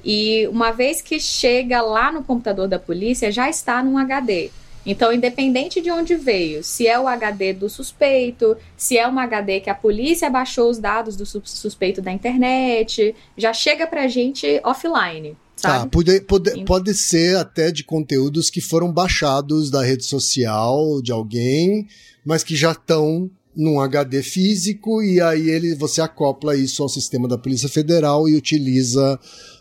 E 0.02 0.48
uma 0.48 0.72
vez 0.72 1.02
que 1.02 1.20
chega 1.20 1.82
lá 1.82 2.10
no 2.10 2.24
computador 2.24 2.70
da 2.70 2.80
polícia, 2.80 3.30
já 3.34 3.50
está 3.50 3.84
num 3.84 3.98
HD. 3.98 4.50
Então, 4.86 5.12
independente 5.12 5.82
de 5.82 5.92
onde 5.92 6.16
veio, 6.16 6.64
se 6.64 6.88
é 6.88 7.00
o 7.00 7.08
HD 7.08 7.54
do 7.54 7.70
suspeito, 7.70 8.56
se 8.78 8.98
é 8.98 9.08
um 9.08 9.20
HD 9.20 9.60
que 9.60 9.70
a 9.70 9.76
polícia 9.76 10.30
baixou 10.30 10.70
os 10.70 10.78
dados 10.78 11.16
do 11.16 11.26
suspeito 11.26 12.02
da 12.02 12.12
internet, 12.12 13.16
já 13.38 13.54
chega 13.54 13.86
pra 13.86 14.08
gente 14.08 14.60
offline. 14.64 15.36
Tá, 15.62 15.80
sabe? 15.80 15.92
pode, 15.92 16.22
pode, 16.22 16.64
pode 16.64 16.94
ser 16.94 17.36
até 17.36 17.70
de 17.70 17.84
conteúdos 17.84 18.50
que 18.50 18.62
foram 18.62 18.92
baixados 18.92 19.70
da 19.70 19.84
rede 19.84 20.06
social 20.06 21.02
de 21.02 21.12
alguém, 21.12 21.88
mas 22.26 22.44
que 22.44 22.56
já 22.56 22.72
estão 22.72 23.30
num 23.60 23.82
HD 23.82 24.24
físico 24.24 25.04
e 25.04 25.20
aí 25.20 25.50
ele 25.50 25.76
você 25.76 26.00
acopla 26.00 26.56
isso 26.56 26.82
ao 26.82 26.88
sistema 26.88 27.28
da 27.28 27.38
Polícia 27.38 27.68
Federal 27.68 28.28
e 28.30 28.36
utiliza 28.38 29.20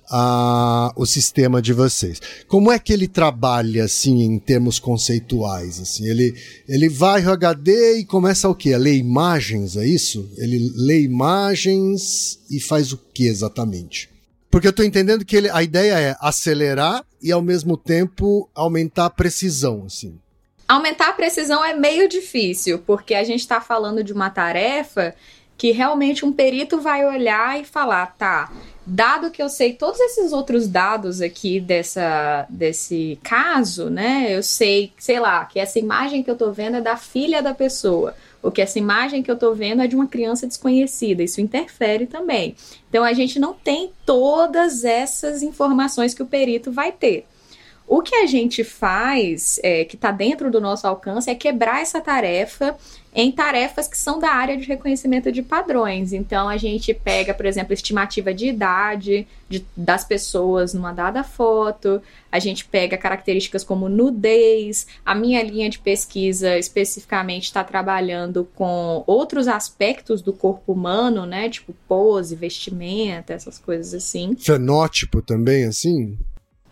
a, 0.09 0.93
o 0.97 1.05
sistema 1.05 1.61
de 1.61 1.73
vocês. 1.73 2.21
Como 2.47 2.71
é 2.71 2.79
que 2.79 2.93
ele 2.93 3.09
trabalha 3.09 3.85
assim 3.85 4.23
em 4.23 4.39
termos 4.39 4.79
conceituais? 4.79 5.81
Assim, 5.81 6.07
ele 6.07 6.33
ele 6.69 6.89
vai 6.89 7.25
ao 7.25 7.33
HD 7.33 7.99
e 7.99 8.05
começa 8.05 8.49
o 8.49 8.55
quê? 8.55 8.73
A 8.73 8.79
ler 8.79 8.97
imagens, 8.97 9.77
é 9.77 9.85
isso? 9.85 10.31
Ele 10.37 10.73
lê 10.77 11.03
imagens 11.03 12.39
e 12.49 12.61
faz 12.61 12.93
o 12.93 12.99
que 13.13 13.27
exatamente? 13.27 14.09
Porque 14.49 14.69
eu 14.69 14.71
estou 14.71 14.85
entendendo 14.85 15.25
que 15.25 15.37
ele, 15.37 15.51
a 15.51 15.63
ideia 15.63 15.99
é 15.99 16.17
acelerar 16.21 17.05
e 17.21 17.33
ao 17.33 17.43
mesmo 17.43 17.77
tempo 17.77 18.49
aumentar 18.55 19.07
a 19.07 19.11
precisão, 19.11 19.85
assim. 19.85 20.15
Aumentar 20.69 21.09
a 21.09 21.13
precisão 21.15 21.65
é 21.65 21.73
meio 21.73 22.07
difícil, 22.07 22.79
porque 22.81 23.15
a 23.15 23.25
gente 23.25 23.41
está 23.41 23.59
falando 23.59 24.05
de 24.05 24.13
uma 24.13 24.29
tarefa 24.29 25.15
que 25.57 25.73
realmente 25.73 26.27
um 26.27 26.33
perito 26.33 26.79
vai 26.79 27.07
olhar 27.07 27.59
e 27.59 27.65
falar, 27.65 28.15
tá, 28.19 28.53
dado 28.87 29.31
que 29.31 29.43
eu 29.43 29.49
sei 29.49 29.73
todos 29.73 29.99
esses 29.99 30.31
outros 30.31 30.69
dados 30.69 31.23
aqui 31.23 31.59
dessa, 31.59 32.47
desse 32.51 33.19
caso, 33.25 33.89
né? 33.89 34.27
Eu 34.29 34.43
sei, 34.43 34.93
sei 34.99 35.19
lá, 35.19 35.45
que 35.47 35.59
essa 35.59 35.79
imagem 35.79 36.23
que 36.23 36.31
eu 36.31 36.37
tô 36.37 36.53
vendo 36.53 36.77
é 36.77 36.81
da 36.81 36.97
filha 36.97 37.43
da 37.43 37.55
pessoa, 37.55 38.15
ou 38.43 38.53
que 38.53 38.61
essa 38.63 38.79
imagem 38.79 39.23
que 39.23 39.31
eu 39.31 39.37
tô 39.37 39.55
vendo 39.55 39.83
é 39.83 39.87
de 39.87 39.97
uma 39.97 40.07
criança 40.07 40.47
desconhecida. 40.47 41.23
Isso 41.23 41.41
interfere 41.41 42.07
também. 42.07 42.55
Então 42.89 43.03
a 43.03 43.15
gente 43.15 43.41
não 43.41 43.53
tem 43.53 43.91
todas 44.07 44.85
essas 44.85 45.43
informações 45.43 46.13
que 46.13 46.23
o 46.23 46.27
perito 46.27 46.71
vai 46.71 46.93
ter. 46.93 47.27
O 47.89 48.03
que 48.03 48.15
a 48.17 48.27
gente 48.27 48.63
faz, 48.63 49.59
é, 49.63 49.83
que 49.83 49.97
está 49.97 50.11
dentro 50.11 50.51
do 50.51 50.61
nosso 50.61 50.87
alcance, 50.87 51.31
é 51.31 51.35
quebrar 51.35 51.81
essa 51.81 52.03
tarefa 52.03 52.77
em 53.15 53.33
tarefas 53.33 53.89
que 53.89 53.97
são 53.97 54.19
da 54.19 54.29
área 54.29 54.59
de 54.59 54.67
reconhecimento 54.67 55.33
de 55.33 55.43
padrões. 55.43 56.13
Então, 56.13 56.51
a 56.51 56.59
gente 56.59 56.93
pega, 56.93 57.33
por 57.33 57.47
exemplo, 57.47 57.73
estimativa 57.73 58.35
de 58.35 58.47
idade 58.47 59.27
de, 59.49 59.65
das 59.75 60.05
pessoas 60.05 60.75
numa 60.75 60.93
dada 60.93 61.25
foto, 61.25 62.03
a 62.31 62.39
gente 62.39 62.67
pega 62.67 62.99
características 62.99 63.65
como 63.65 63.89
nudez. 63.89 64.87
A 65.05 65.15
minha 65.15 65.43
linha 65.43 65.71
de 65.71 65.79
pesquisa 65.79 66.59
especificamente 66.59 67.45
está 67.45 67.65
trabalhando 67.65 68.47
com 68.55 69.03
outros 69.07 69.49
aspectos 69.49 70.21
do 70.21 70.35
corpo 70.35 70.75
humano, 70.75 71.25
né? 71.25 71.49
Tipo 71.49 71.75
pose, 71.89 72.37
vestimenta, 72.37 73.33
essas 73.33 73.59
coisas 73.59 73.95
assim. 73.95 74.37
Fenótipo 74.37 75.23
também, 75.23 75.65
assim? 75.65 76.19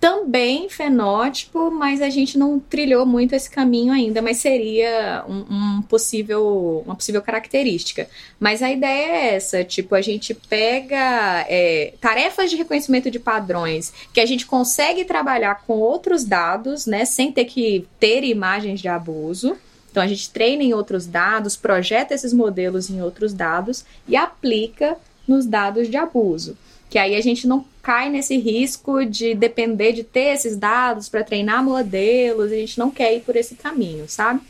Também 0.06 0.68
fenótipo, 0.68 1.68
mas 1.68 2.00
a 2.00 2.08
gente 2.08 2.38
não 2.38 2.60
trilhou 2.60 3.04
muito 3.04 3.34
esse 3.34 3.50
caminho 3.50 3.92
ainda, 3.92 4.22
mas 4.22 4.36
seria 4.36 5.24
um, 5.28 5.78
um, 5.78 5.82
possível, 5.82 6.84
uma 6.86 6.94
possível 6.94 7.20
característica. 7.20 8.08
Mas 8.38 8.62
a 8.62 8.70
ideia 8.70 9.10
é 9.10 9.34
essa, 9.34 9.64
tipo, 9.64 9.96
a 9.96 10.00
gente 10.00 10.32
pega 10.32 11.44
é, 11.48 11.94
tarefas 12.00 12.50
de 12.50 12.54
reconhecimento 12.54 13.10
de 13.10 13.18
padrões 13.18 13.92
que 14.12 14.20
a 14.20 14.26
gente 14.26 14.46
consegue 14.46 15.04
trabalhar 15.04 15.64
com 15.66 15.72
outros 15.80 16.22
dados, 16.22 16.86
né, 16.86 17.04
sem 17.04 17.32
ter 17.32 17.46
que 17.46 17.84
ter 17.98 18.22
imagens 18.22 18.78
de 18.78 18.86
abuso. 18.86 19.56
Então 19.90 20.00
a 20.00 20.06
gente 20.06 20.30
treina 20.30 20.62
em 20.62 20.72
outros 20.72 21.04
dados, 21.04 21.56
projeta 21.56 22.14
esses 22.14 22.32
modelos 22.32 22.88
em 22.88 23.02
outros 23.02 23.34
dados 23.34 23.84
e 24.06 24.14
aplica 24.14 24.96
nos 25.26 25.46
dados 25.46 25.90
de 25.90 25.96
abuso. 25.96 26.56
Que 26.88 26.96
aí 26.96 27.16
a 27.16 27.20
gente 27.20 27.48
não 27.48 27.64
cai 27.86 28.10
nesse 28.10 28.36
risco 28.36 29.06
de 29.06 29.32
depender 29.32 29.92
de 29.92 30.02
ter 30.02 30.34
esses 30.34 30.56
dados 30.56 31.08
para 31.08 31.22
treinar 31.22 31.62
modelos, 31.62 32.50
a 32.50 32.56
gente 32.56 32.76
não 32.80 32.90
quer 32.90 33.14
ir 33.14 33.20
por 33.20 33.36
esse 33.36 33.54
caminho, 33.54 34.08
sabe? 34.08 34.40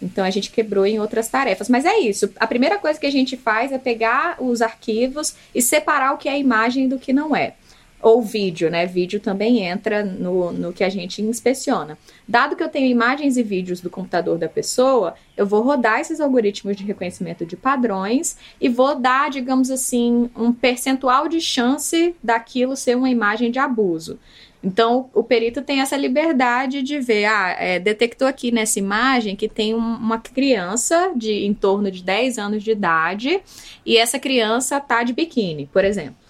Então 0.00 0.24
a 0.24 0.30
gente 0.30 0.52
quebrou 0.52 0.86
em 0.86 1.00
outras 1.00 1.26
tarefas. 1.26 1.68
Mas 1.68 1.84
é 1.84 1.98
isso. 1.98 2.30
A 2.36 2.46
primeira 2.46 2.78
coisa 2.78 3.00
que 3.00 3.06
a 3.06 3.10
gente 3.10 3.36
faz 3.36 3.72
é 3.72 3.78
pegar 3.78 4.36
os 4.38 4.62
arquivos 4.62 5.34
e 5.52 5.60
separar 5.60 6.14
o 6.14 6.18
que 6.18 6.28
é 6.28 6.38
imagem 6.38 6.88
do 6.88 7.00
que 7.00 7.12
não 7.12 7.34
é. 7.34 7.54
Ou 8.00 8.22
vídeo, 8.22 8.70
né? 8.70 8.86
Vídeo 8.86 9.18
também 9.18 9.64
entra 9.64 10.04
no, 10.04 10.52
no 10.52 10.72
que 10.72 10.84
a 10.84 10.88
gente 10.88 11.20
inspeciona. 11.20 11.98
Dado 12.26 12.54
que 12.54 12.62
eu 12.62 12.68
tenho 12.68 12.86
imagens 12.86 13.36
e 13.36 13.42
vídeos 13.42 13.80
do 13.80 13.90
computador 13.90 14.38
da 14.38 14.48
pessoa, 14.48 15.14
eu 15.36 15.46
vou 15.46 15.62
rodar 15.62 16.00
esses 16.00 16.20
algoritmos 16.20 16.76
de 16.76 16.84
reconhecimento 16.84 17.44
de 17.44 17.56
padrões 17.56 18.36
e 18.60 18.68
vou 18.68 18.94
dar, 18.94 19.30
digamos 19.30 19.70
assim, 19.70 20.30
um 20.36 20.52
percentual 20.52 21.28
de 21.28 21.40
chance 21.40 22.14
daquilo 22.22 22.76
ser 22.76 22.96
uma 22.96 23.10
imagem 23.10 23.50
de 23.50 23.58
abuso. 23.58 24.18
Então, 24.62 25.08
o 25.14 25.22
perito 25.22 25.62
tem 25.62 25.80
essa 25.80 25.96
liberdade 25.96 26.82
de 26.82 26.98
ver, 26.98 27.26
ah, 27.26 27.56
é, 27.58 27.78
detectou 27.78 28.26
aqui 28.26 28.50
nessa 28.50 28.78
imagem 28.78 29.36
que 29.36 29.48
tem 29.48 29.72
um, 29.72 29.78
uma 29.78 30.18
criança 30.18 31.12
de 31.14 31.46
em 31.46 31.54
torno 31.54 31.90
de 31.90 32.02
10 32.02 32.38
anos 32.38 32.64
de 32.64 32.72
idade 32.72 33.40
e 33.86 33.96
essa 33.96 34.18
criança 34.18 34.80
tá 34.80 35.04
de 35.04 35.12
biquíni, 35.12 35.68
por 35.72 35.84
exemplo. 35.84 36.27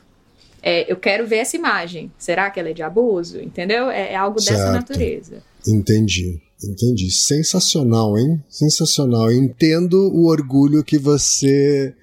É, 0.69 0.93
eu 0.93 0.97
quero 0.97 1.27
ver 1.27 1.37
essa 1.37 1.57
imagem. 1.57 2.13
Será 2.19 2.51
que 2.51 2.61
ela 2.61 2.69
é 2.69 2.75
de 2.75 2.83
abuso? 2.83 3.41
Entendeu? 3.41 3.91
É, 3.91 4.13
é 4.13 4.17
algo 4.17 4.39
certo. 4.39 4.59
dessa 4.59 4.73
natureza. 4.73 5.43
Entendi. 5.67 6.43
Entendi. 6.63 7.11
Sensacional, 7.11 8.19
hein? 8.19 8.43
Sensacional. 8.51 9.33
entendo 9.33 9.97
o 10.15 10.27
orgulho 10.27 10.85
que 10.85 10.99
você 10.99 11.95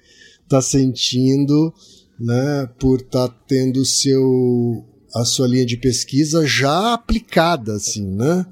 está 0.42 0.60
sentindo, 0.60 1.72
né, 2.18 2.68
por 2.76 3.00
estar 3.00 3.28
tá 3.28 3.34
tendo 3.46 3.84
seu 3.84 4.84
a 5.14 5.24
sua 5.24 5.46
linha 5.46 5.64
de 5.64 5.76
pesquisa 5.76 6.44
já 6.44 6.92
aplicada, 6.92 7.74
assim, 7.74 8.04
né? 8.04 8.44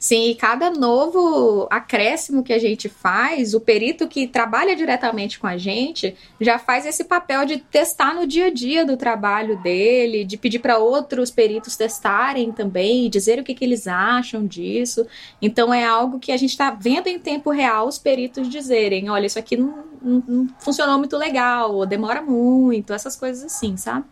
Sim, 0.00 0.30
e 0.30 0.34
cada 0.34 0.70
novo 0.70 1.68
acréscimo 1.70 2.42
que 2.42 2.54
a 2.54 2.58
gente 2.58 2.88
faz, 2.88 3.52
o 3.52 3.60
perito 3.60 4.08
que 4.08 4.26
trabalha 4.26 4.74
diretamente 4.74 5.38
com 5.38 5.46
a 5.46 5.58
gente 5.58 6.16
já 6.40 6.58
faz 6.58 6.86
esse 6.86 7.04
papel 7.04 7.44
de 7.44 7.58
testar 7.58 8.14
no 8.14 8.26
dia 8.26 8.46
a 8.46 8.50
dia 8.50 8.82
do 8.86 8.96
trabalho 8.96 9.60
dele, 9.62 10.24
de 10.24 10.38
pedir 10.38 10.60
para 10.60 10.78
outros 10.78 11.30
peritos 11.30 11.76
testarem 11.76 12.50
também, 12.50 13.10
dizer 13.10 13.38
o 13.38 13.44
que, 13.44 13.54
que 13.54 13.62
eles 13.62 13.86
acham 13.86 14.46
disso. 14.46 15.06
Então 15.42 15.72
é 15.72 15.84
algo 15.84 16.18
que 16.18 16.32
a 16.32 16.36
gente 16.38 16.52
está 16.52 16.70
vendo 16.70 17.08
em 17.08 17.18
tempo 17.18 17.50
real 17.50 17.86
os 17.86 17.98
peritos 17.98 18.48
dizerem: 18.48 19.10
olha, 19.10 19.26
isso 19.26 19.38
aqui 19.38 19.54
não, 19.54 19.84
não, 20.00 20.24
não 20.26 20.48
funcionou 20.60 20.96
muito 20.96 21.18
legal, 21.18 21.74
ou 21.74 21.84
demora 21.84 22.22
muito, 22.22 22.94
essas 22.94 23.16
coisas 23.16 23.44
assim, 23.44 23.76
sabe? 23.76 24.06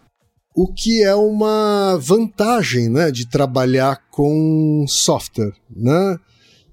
O 0.61 0.67
que 0.67 1.05
é 1.05 1.15
uma 1.15 1.97
vantagem 1.99 2.89
né, 2.89 3.13
de 3.13 3.29
trabalhar 3.29 4.09
com 4.11 4.85
software. 4.89 5.53
Né? 5.71 6.19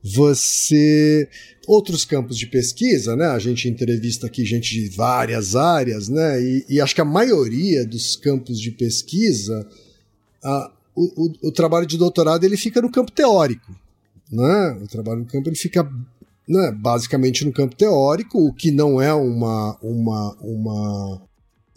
Você. 0.03 1.29
Outros 1.67 2.03
campos 2.03 2.35
de 2.35 2.47
pesquisa, 2.47 3.15
né? 3.15 3.27
A 3.27 3.37
gente 3.37 3.69
entrevista 3.69 4.25
aqui 4.25 4.43
gente 4.43 4.73
de 4.73 4.89
várias 4.89 5.55
áreas, 5.55 6.09
né? 6.09 6.41
E, 6.41 6.65
e 6.67 6.81
acho 6.81 6.95
que 6.95 7.01
a 7.01 7.05
maioria 7.05 7.85
dos 7.85 8.15
campos 8.15 8.59
de 8.59 8.71
pesquisa, 8.71 9.67
a, 10.43 10.71
o, 10.95 11.25
o, 11.25 11.47
o, 11.47 11.51
trabalho 11.51 11.85
de 11.85 11.97
doutorado 11.97 12.43
ele 12.43 12.57
fica 12.57 12.81
no 12.81 12.91
campo 12.91 13.11
teórico. 13.11 13.71
Né? 14.31 14.79
O 14.83 14.87
trabalho 14.87 15.19
no 15.19 15.25
campo 15.25 15.49
ele 15.49 15.55
fica 15.55 15.87
né, 16.47 16.71
basicamente 16.71 17.45
no 17.45 17.51
campo 17.51 17.75
teórico, 17.75 18.47
o 18.47 18.53
que 18.53 18.71
não 18.71 19.01
é 19.01 19.13
uma, 19.13 19.77
uma, 19.81 20.37
uma 20.41 21.21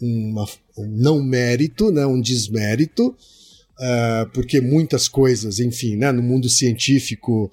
uma, 0.01 0.43
um 0.43 0.47
não 0.87 1.21
mérito, 1.21 1.91
né, 1.91 2.05
um 2.05 2.19
desmérito, 2.19 3.07
uh, 3.09 4.29
porque 4.33 4.61
muitas 4.61 5.07
coisas, 5.07 5.59
enfim, 5.59 5.95
né, 5.95 6.11
no 6.11 6.21
mundo 6.21 6.49
científico 6.49 7.51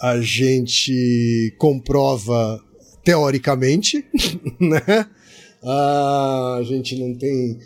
a 0.00 0.20
gente 0.20 1.54
comprova 1.58 2.62
teoricamente, 3.04 4.04
né? 4.58 5.06
Uh, 5.62 6.58
a 6.58 6.62
gente 6.64 6.96
não 6.96 7.14
tem 7.14 7.58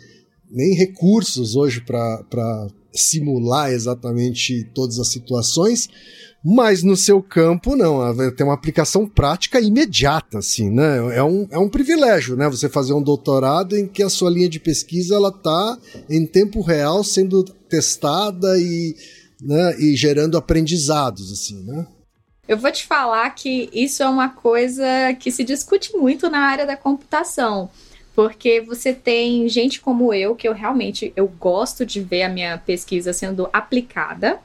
nem 0.51 0.73
recursos 0.73 1.55
hoje 1.55 1.81
para 1.81 2.67
simular 2.93 3.71
exatamente 3.71 4.69
todas 4.73 4.99
as 4.99 5.09
situações, 5.09 5.89
mas 6.47 6.83
no 6.83 6.95
seu 6.95 7.23
campo, 7.23 7.75
não, 7.75 7.99
tem 8.35 8.45
uma 8.45 8.53
aplicação 8.53 9.07
prática 9.07 9.59
imediata, 9.59 10.37
assim, 10.37 10.69
né? 10.69 11.17
É 11.17 11.23
um, 11.23 11.47
é 11.49 11.57
um 11.57 11.67
privilégio, 11.67 12.35
né? 12.35 12.47
Você 12.47 12.69
fazer 12.69 12.93
um 12.93 13.01
doutorado 13.01 13.75
em 13.75 13.87
que 13.87 14.03
a 14.03 14.09
sua 14.09 14.29
linha 14.29 14.47
de 14.47 14.59
pesquisa 14.59 15.15
ela 15.15 15.31
tá 15.31 15.75
em 16.07 16.23
tempo 16.23 16.61
real 16.61 17.03
sendo 17.03 17.43
testada 17.43 18.59
e, 18.59 18.95
né, 19.41 19.75
e 19.79 19.95
gerando 19.95 20.37
aprendizados, 20.37 21.31
assim, 21.31 21.63
né? 21.63 21.87
Eu 22.47 22.59
vou 22.59 22.71
te 22.71 22.85
falar 22.85 23.27
que 23.31 23.67
isso 23.73 24.03
é 24.03 24.07
uma 24.07 24.29
coisa 24.29 24.85
que 25.19 25.31
se 25.31 25.43
discute 25.43 25.97
muito 25.97 26.29
na 26.29 26.41
área 26.41 26.67
da 26.67 26.77
computação 26.77 27.71
porque 28.15 28.61
você 28.61 28.93
tem 28.93 29.49
gente 29.49 29.81
como 29.81 30.13
eu 30.13 30.35
que 30.35 30.47
eu 30.47 30.53
realmente 30.53 31.11
eu 31.17 31.27
gosto 31.27 31.85
de 31.85 31.99
ver 31.99 32.21
a 32.21 32.29
minha 32.29 32.57
pesquisa 32.57 33.11
sendo 33.11 33.49
aplicada 33.51 34.39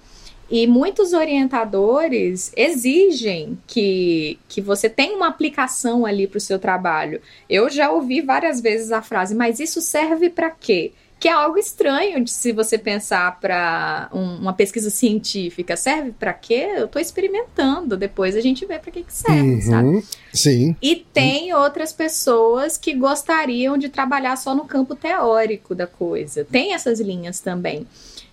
e 0.51 0.67
muitos 0.67 1.13
orientadores 1.13 2.53
exigem 2.57 3.57
que, 3.69 4.37
que 4.49 4.61
você 4.61 4.89
tenha 4.89 5.17
uma 5.17 5.29
aplicação 5.29 6.05
ali 6.05 6.27
para 6.27 6.39
o 6.39 6.41
seu 6.41 6.59
trabalho. 6.59 7.21
Eu 7.49 7.71
já 7.71 7.91
ouvi 7.91 8.21
várias 8.21 8.61
vezes 8.61 8.91
a 8.91 9.01
frase, 9.01 9.35
mas 9.35 9.61
isso 9.61 9.81
serve 9.81 10.29
para 10.29 10.51
quê? 10.51 10.93
Que 11.21 11.29
é 11.29 11.33
algo 11.33 11.59
estranho 11.59 12.25
de 12.25 12.31
se 12.31 12.51
você 12.51 12.79
pensar 12.79 13.39
para 13.41 14.09
um, 14.13 14.39
uma 14.39 14.55
pesquisa 14.55 14.91
científica. 14.91 15.77
Serve 15.77 16.13
para 16.13 16.33
quê? 16.33 16.71
Eu 16.79 16.87
estou 16.87 17.01
experimentando. 17.01 17.97
Depois 17.97 18.35
a 18.35 18.41
gente 18.41 18.65
vê 18.65 18.79
para 18.79 18.91
que, 18.91 19.03
que 19.03 19.13
serve, 19.13 19.41
uhum, 19.41 19.61
sabe? 19.61 20.05
Sim. 20.33 20.75
E 20.81 20.97
tem 20.97 21.53
outras 21.53 21.93
pessoas 21.93 22.79
que 22.79 22.95
gostariam 22.95 23.77
de 23.77 23.91
trabalhar 23.91 24.35
só 24.37 24.55
no 24.55 24.65
campo 24.65 24.97
teórico 24.97 25.75
da 25.75 25.87
coisa. 25.87 26.45
Tem 26.45 26.73
essas 26.73 26.99
linhas 26.99 27.39
também. 27.39 27.87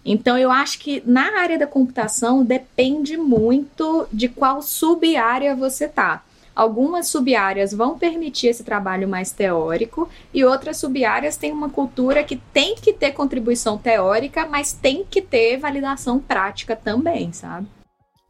Então, 0.10 0.38
eu 0.38 0.50
acho 0.50 0.80
que 0.80 1.04
na 1.06 1.38
área 1.38 1.60
da 1.60 1.68
computação 1.68 2.44
depende 2.44 3.18
muito 3.18 4.08
de 4.12 4.30
qual 4.30 4.62
sub-área 4.62 5.54
você 5.54 5.86
tá. 5.86 6.24
Algumas 6.56 7.10
sub-áreas 7.10 7.74
vão 7.74 8.00
permitir 8.00 8.48
esse 8.48 8.64
trabalho 8.64 9.08
mais 9.08 9.32
teórico 9.32 10.10
e 10.34 10.46
outras 10.46 10.78
sub-áreas 10.78 11.36
têm 11.36 11.52
uma 11.52 11.70
cultura 11.70 12.24
que 12.24 12.38
tem 12.52 12.74
que 12.76 12.94
ter 12.94 13.12
contribuição 13.12 13.78
teórica, 13.78 14.48
mas 14.48 14.72
tem 14.72 15.06
que 15.08 15.22
ter 15.22 15.58
validação 15.58 16.20
prática 16.20 16.74
também, 16.74 17.34
sabe? 17.34 17.68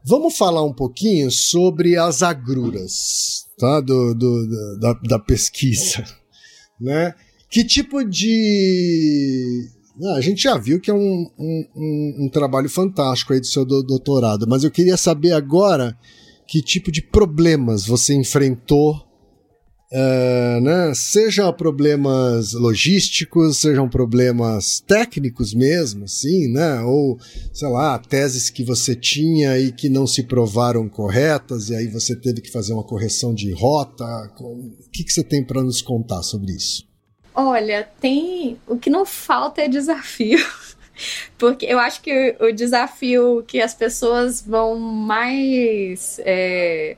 Vamos 0.03 0.35
falar 0.35 0.63
um 0.63 0.73
pouquinho 0.73 1.29
sobre 1.29 1.95
as 1.95 2.23
agruras 2.23 3.45
tá? 3.59 3.79
do, 3.81 4.15
do 4.15 4.79
da, 4.79 4.93
da 4.93 5.19
pesquisa. 5.19 6.03
Né? 6.81 7.13
Que 7.49 7.63
tipo 7.63 8.03
de 8.03 9.69
a 10.15 10.21
gente 10.21 10.43
já 10.43 10.57
viu 10.57 10.79
que 10.79 10.91
é 10.91 10.93
um, 10.93 11.29
um, 11.39 12.15
um, 12.25 12.29
trabalho 12.29 12.69
fantástico 12.69 13.33
aí 13.33 13.39
do 13.39 13.47
seu 13.47 13.65
doutorado, 13.65 14.45
mas 14.47 14.63
eu 14.63 14.71
queria 14.71 14.97
saber 14.97 15.31
agora 15.31 15.97
que 16.47 16.61
tipo 16.61 16.91
de 16.91 17.01
problemas 17.01 17.85
você 17.85 18.13
enfrentou, 18.13 18.95
uh, 19.91 20.61
né? 20.61 20.93
Seja 20.93 21.51
problemas 21.51 22.53
logísticos, 22.53 23.57
sejam 23.57 23.89
problemas 23.89 24.79
técnicos 24.79 25.53
mesmo, 25.53 26.07
sim, 26.07 26.47
né? 26.47 26.81
Ou, 26.81 27.17
sei 27.51 27.67
lá, 27.67 27.97
teses 27.97 28.49
que 28.49 28.63
você 28.63 28.95
tinha 28.95 29.59
e 29.59 29.71
que 29.71 29.89
não 29.89 30.05
se 30.05 30.23
provaram 30.23 30.87
corretas, 30.87 31.69
e 31.69 31.75
aí 31.75 31.87
você 31.87 32.15
teve 32.15 32.39
que 32.39 32.51
fazer 32.51 32.73
uma 32.73 32.83
correção 32.83 33.33
de 33.33 33.51
rota. 33.51 34.05
O 34.39 34.89
que, 34.91 35.03
que 35.03 35.11
você 35.11 35.23
tem 35.23 35.43
para 35.43 35.63
nos 35.63 35.81
contar 35.81 36.21
sobre 36.21 36.53
isso? 36.53 36.87
Olha, 37.39 37.87
tem. 38.01 38.59
O 38.65 38.79
que 38.79 38.89
não 38.89 39.05
falta 39.05 39.61
é 39.61 39.67
desafio. 39.67 40.43
Porque 41.37 41.67
eu 41.67 41.77
acho 41.77 42.01
que 42.01 42.35
o 42.39 42.51
desafio 42.51 43.43
que 43.47 43.61
as 43.61 43.75
pessoas 43.75 44.41
vão 44.41 44.79
mais 44.79 46.19
é, 46.25 46.97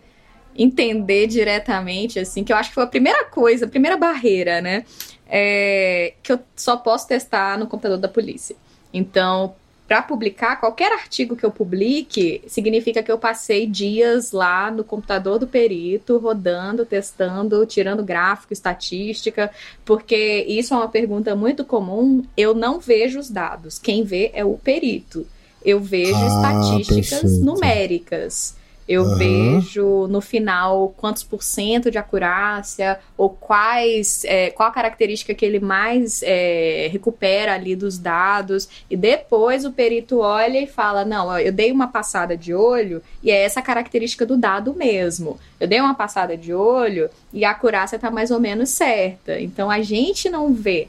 entender 0.55 1.27
diretamente, 1.27 2.19
assim, 2.19 2.45
que 2.45 2.53
eu 2.53 2.55
acho 2.55 2.69
que 2.69 2.75
foi 2.75 2.85
a 2.85 2.87
primeira 2.87 3.25
coisa, 3.25 3.65
a 3.65 3.69
primeira 3.69 3.97
barreira, 3.97 4.61
né? 4.61 4.85
É, 5.27 6.13
que 6.23 6.31
eu 6.31 6.39
só 6.55 6.77
posso 6.77 7.05
testar 7.05 7.57
no 7.57 7.67
computador 7.67 7.97
da 7.97 8.07
polícia. 8.07 8.55
Então, 8.93 9.53
para 9.89 10.03
publicar, 10.03 10.59
qualquer 10.59 10.91
artigo 10.91 11.35
que 11.35 11.43
eu 11.43 11.49
publique, 11.49 12.43
significa 12.45 13.01
que 13.01 13.11
eu 13.11 13.17
passei 13.17 13.65
dias 13.65 14.31
lá 14.31 14.69
no 14.69 14.83
computador 14.83 15.39
do 15.39 15.47
perito, 15.47 16.19
rodando, 16.19 16.85
testando, 16.85 17.65
tirando 17.65 18.03
gráfico, 18.03 18.53
estatística, 18.53 19.49
porque 19.83 20.45
isso 20.47 20.75
é 20.75 20.77
uma 20.77 20.87
pergunta 20.87 21.35
muito 21.35 21.65
comum. 21.65 22.23
Eu 22.37 22.53
não 22.53 22.79
vejo 22.79 23.19
os 23.19 23.31
dados, 23.31 23.79
quem 23.79 24.03
vê 24.03 24.29
é 24.35 24.45
o 24.45 24.59
perito. 24.59 25.25
Eu 25.65 25.79
vejo 25.79 26.13
ah, 26.13 26.27
estatísticas 26.27 27.21
perfeito. 27.21 27.43
numéricas. 27.43 28.58
Eu 28.89 29.03
uhum. 29.03 29.17
vejo 29.17 30.07
no 30.07 30.19
final 30.19 30.95
quantos 30.97 31.21
por 31.21 31.43
cento 31.43 31.91
de 31.91 31.99
acurácia 31.99 32.99
ou 33.15 33.29
quais, 33.29 34.25
é, 34.25 34.49
qual 34.49 34.67
a 34.67 34.71
característica 34.71 35.31
que 35.35 35.45
ele 35.45 35.59
mais 35.59 36.23
é, 36.23 36.89
recupera 36.91 37.53
ali 37.53 37.75
dos 37.75 37.99
dados. 37.99 38.67
E 38.89 38.97
depois 38.97 39.63
o 39.63 39.71
perito 39.71 40.21
olha 40.21 40.59
e 40.59 40.65
fala: 40.65 41.05
não, 41.05 41.37
eu 41.37 41.51
dei 41.51 41.71
uma 41.71 41.85
passada 41.85 42.35
de 42.35 42.51
olho 42.51 42.99
e 43.21 43.29
é 43.29 43.43
essa 43.43 43.61
característica 43.61 44.25
do 44.25 44.35
dado 44.35 44.73
mesmo. 44.73 45.39
Eu 45.59 45.67
dei 45.67 45.79
uma 45.79 45.93
passada 45.93 46.35
de 46.35 46.51
olho 46.51 47.11
e 47.31 47.45
a 47.45 47.51
acurácia 47.51 47.95
está 47.95 48.09
mais 48.09 48.31
ou 48.31 48.39
menos 48.39 48.69
certa. 48.69 49.39
Então 49.39 49.69
a 49.69 49.83
gente 49.83 50.31
não 50.31 50.51
vê 50.51 50.87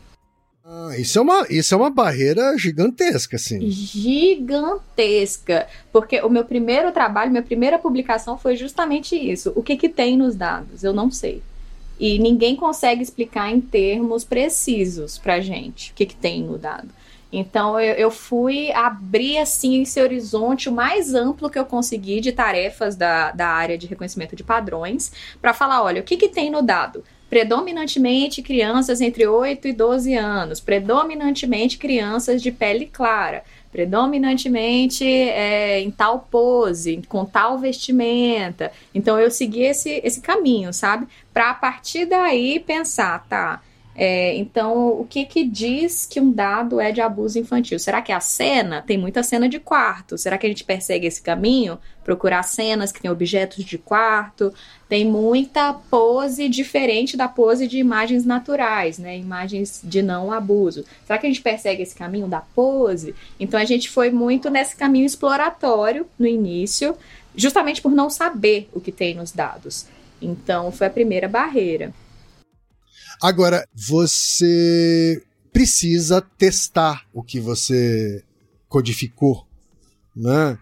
Ah, 0.73 0.97
isso, 0.97 1.19
é 1.19 1.23
uma, 1.23 1.45
isso 1.51 1.75
é 1.75 1.77
uma 1.77 1.91
barreira 1.91 2.57
gigantesca, 2.57 3.35
assim. 3.35 3.69
Gigantesca. 3.69 5.67
Porque 5.93 6.21
o 6.21 6.29
meu 6.29 6.45
primeiro 6.45 6.93
trabalho, 6.93 7.33
minha 7.33 7.43
primeira 7.43 7.77
publicação 7.77 8.39
foi 8.39 8.55
justamente 8.55 9.17
isso. 9.17 9.53
O 9.57 9.65
que, 9.65 9.77
que 9.77 9.89
tem 9.89 10.17
nos 10.17 10.37
dados? 10.37 10.85
Eu 10.85 10.93
não 10.93 11.11
sei. 11.11 11.43
E 11.99 12.21
ninguém 12.21 12.55
consegue 12.55 13.03
explicar 13.03 13.51
em 13.51 13.61
termos 13.61 14.23
precisos 14.23 15.19
pra 15.19 15.41
gente 15.41 15.91
o 15.91 15.95
que, 15.95 16.07
que 16.07 16.15
tem 16.15 16.45
no 16.45 16.57
dado. 16.57 16.89
Então 17.33 17.79
eu, 17.81 17.95
eu, 17.95 18.11
fui 18.11 18.71
abrir 18.73 19.39
assim 19.39 19.83
esse 19.83 20.01
horizonte 20.01 20.69
o 20.69 20.73
mais 20.73 21.15
amplo 21.15 21.51
que 21.51 21.59
eu 21.59 21.65
consegui 21.65 22.21
de 22.21 22.31
tarefas 22.33 22.95
da, 22.95 23.33
da 23.33 23.49
área 23.49 23.77
de 23.77 23.89
reconhecimento 23.89 24.37
de 24.37 24.45
padrões 24.45 25.13
para 25.41 25.53
falar, 25.53 25.83
olha, 25.83 26.01
o 26.01 26.05
que, 26.05 26.17
que 26.17 26.29
tem 26.29 26.49
no 26.49 26.63
dado? 26.63 27.05
Predominantemente 27.31 28.43
crianças 28.43 29.01
entre 29.01 29.25
8 29.25 29.69
e 29.69 29.73
12 29.73 30.15
anos, 30.15 30.59
predominantemente 30.59 31.79
crianças 31.79 32.43
de 32.43 32.51
pele 32.51 32.87
clara, 32.87 33.45
predominantemente 33.71 35.05
é, 35.07 35.81
em 35.81 35.93
tal 35.93 36.27
pose, 36.29 37.01
com 37.09 37.25
tal 37.25 37.57
vestimenta. 37.57 38.73
Então 38.93 39.17
eu 39.17 39.31
segui 39.31 39.63
esse, 39.63 40.01
esse 40.03 40.21
caminho, 40.21 40.73
sabe? 40.73 41.07
Para 41.33 41.51
a 41.51 41.55
partir 41.55 42.05
daí 42.05 42.59
pensar, 42.59 43.25
tá? 43.29 43.63
É, 44.03 44.35
então, 44.35 44.99
o 44.99 45.05
que 45.05 45.27
que 45.27 45.45
diz 45.45 46.07
que 46.07 46.19
um 46.19 46.33
dado 46.33 46.81
é 46.81 46.91
de 46.91 47.03
abuso 47.03 47.39
infantil? 47.39 47.79
Será 47.79 48.01
que 48.01 48.11
é 48.11 48.15
a 48.15 48.21
cena? 48.21 48.81
Tem 48.81 48.97
muita 48.97 49.23
cena 49.23 49.47
de 49.47 49.61
quarto. 49.61 50.17
Será 50.17 50.39
que 50.39 50.47
a 50.47 50.49
gente 50.49 50.65
persegue 50.65 51.07
esse 51.07 51.21
caminho? 51.21 51.79
Procurar 52.03 52.43
cenas 52.45 52.91
que 52.93 53.03
tem 53.03 53.11
objetos 53.11 53.63
de 53.63 53.77
quarto. 53.77 54.55
Tem 54.89 55.05
muita 55.05 55.75
pose 55.75 56.49
diferente 56.49 57.15
da 57.15 57.29
pose 57.29 57.69
de 57.69 57.77
imagens 57.77 58.25
naturais, 58.25 58.99
né? 58.99 59.19
Imagens 59.19 59.83
de 59.85 60.01
não 60.01 60.33
abuso. 60.33 60.83
Será 61.05 61.19
que 61.19 61.27
a 61.27 61.29
gente 61.29 61.43
persegue 61.43 61.83
esse 61.83 61.95
caminho 61.95 62.27
da 62.27 62.41
pose? 62.41 63.15
Então, 63.39 63.61
a 63.61 63.67
gente 63.67 63.91
foi 63.91 64.11
muito 64.11 64.49
nesse 64.49 64.75
caminho 64.77 65.05
exploratório 65.05 66.07
no 66.19 66.27
início, 66.27 66.97
justamente 67.37 67.83
por 67.83 67.93
não 67.93 68.09
saber 68.09 68.67
o 68.73 68.81
que 68.81 68.93
tem 68.93 69.15
nos 69.15 69.31
dados. 69.31 69.85
Então, 70.23 70.73
foi 70.73 70.87
a 70.87 70.91
primeira 70.91 71.29
barreira. 71.29 71.93
Agora, 73.21 73.67
você 73.75 75.23
precisa 75.53 76.21
testar 76.21 77.07
o 77.13 77.23
que 77.23 77.41
você 77.41 78.25
codificou, 78.69 79.47
né? 80.17 80.59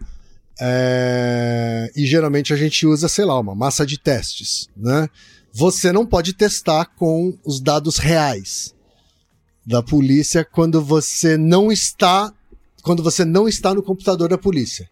É... 0.59 1.91
E 1.95 2.05
geralmente 2.05 2.51
a 2.53 2.57
gente 2.57 2.85
usa, 2.85 3.07
sei 3.07 3.23
lá, 3.23 3.39
uma 3.39 3.55
massa 3.55 3.85
de 3.85 3.97
testes, 3.97 4.67
né? 4.75 5.07
Você 5.53 5.91
não 5.91 6.05
pode 6.05 6.33
testar 6.33 6.85
com 6.85 7.37
os 7.45 7.61
dados 7.61 7.97
reais 7.97 8.75
da 9.65 9.81
polícia 9.81 10.43
quando 10.43 10.81
você 10.81 11.37
não 11.37 11.71
está 11.71 12.33
quando 12.81 13.03
você 13.03 13.25
não 13.25 13.47
está 13.47 13.73
no 13.73 13.83
computador 13.83 14.29
da 14.29 14.37
polícia. 14.37 14.89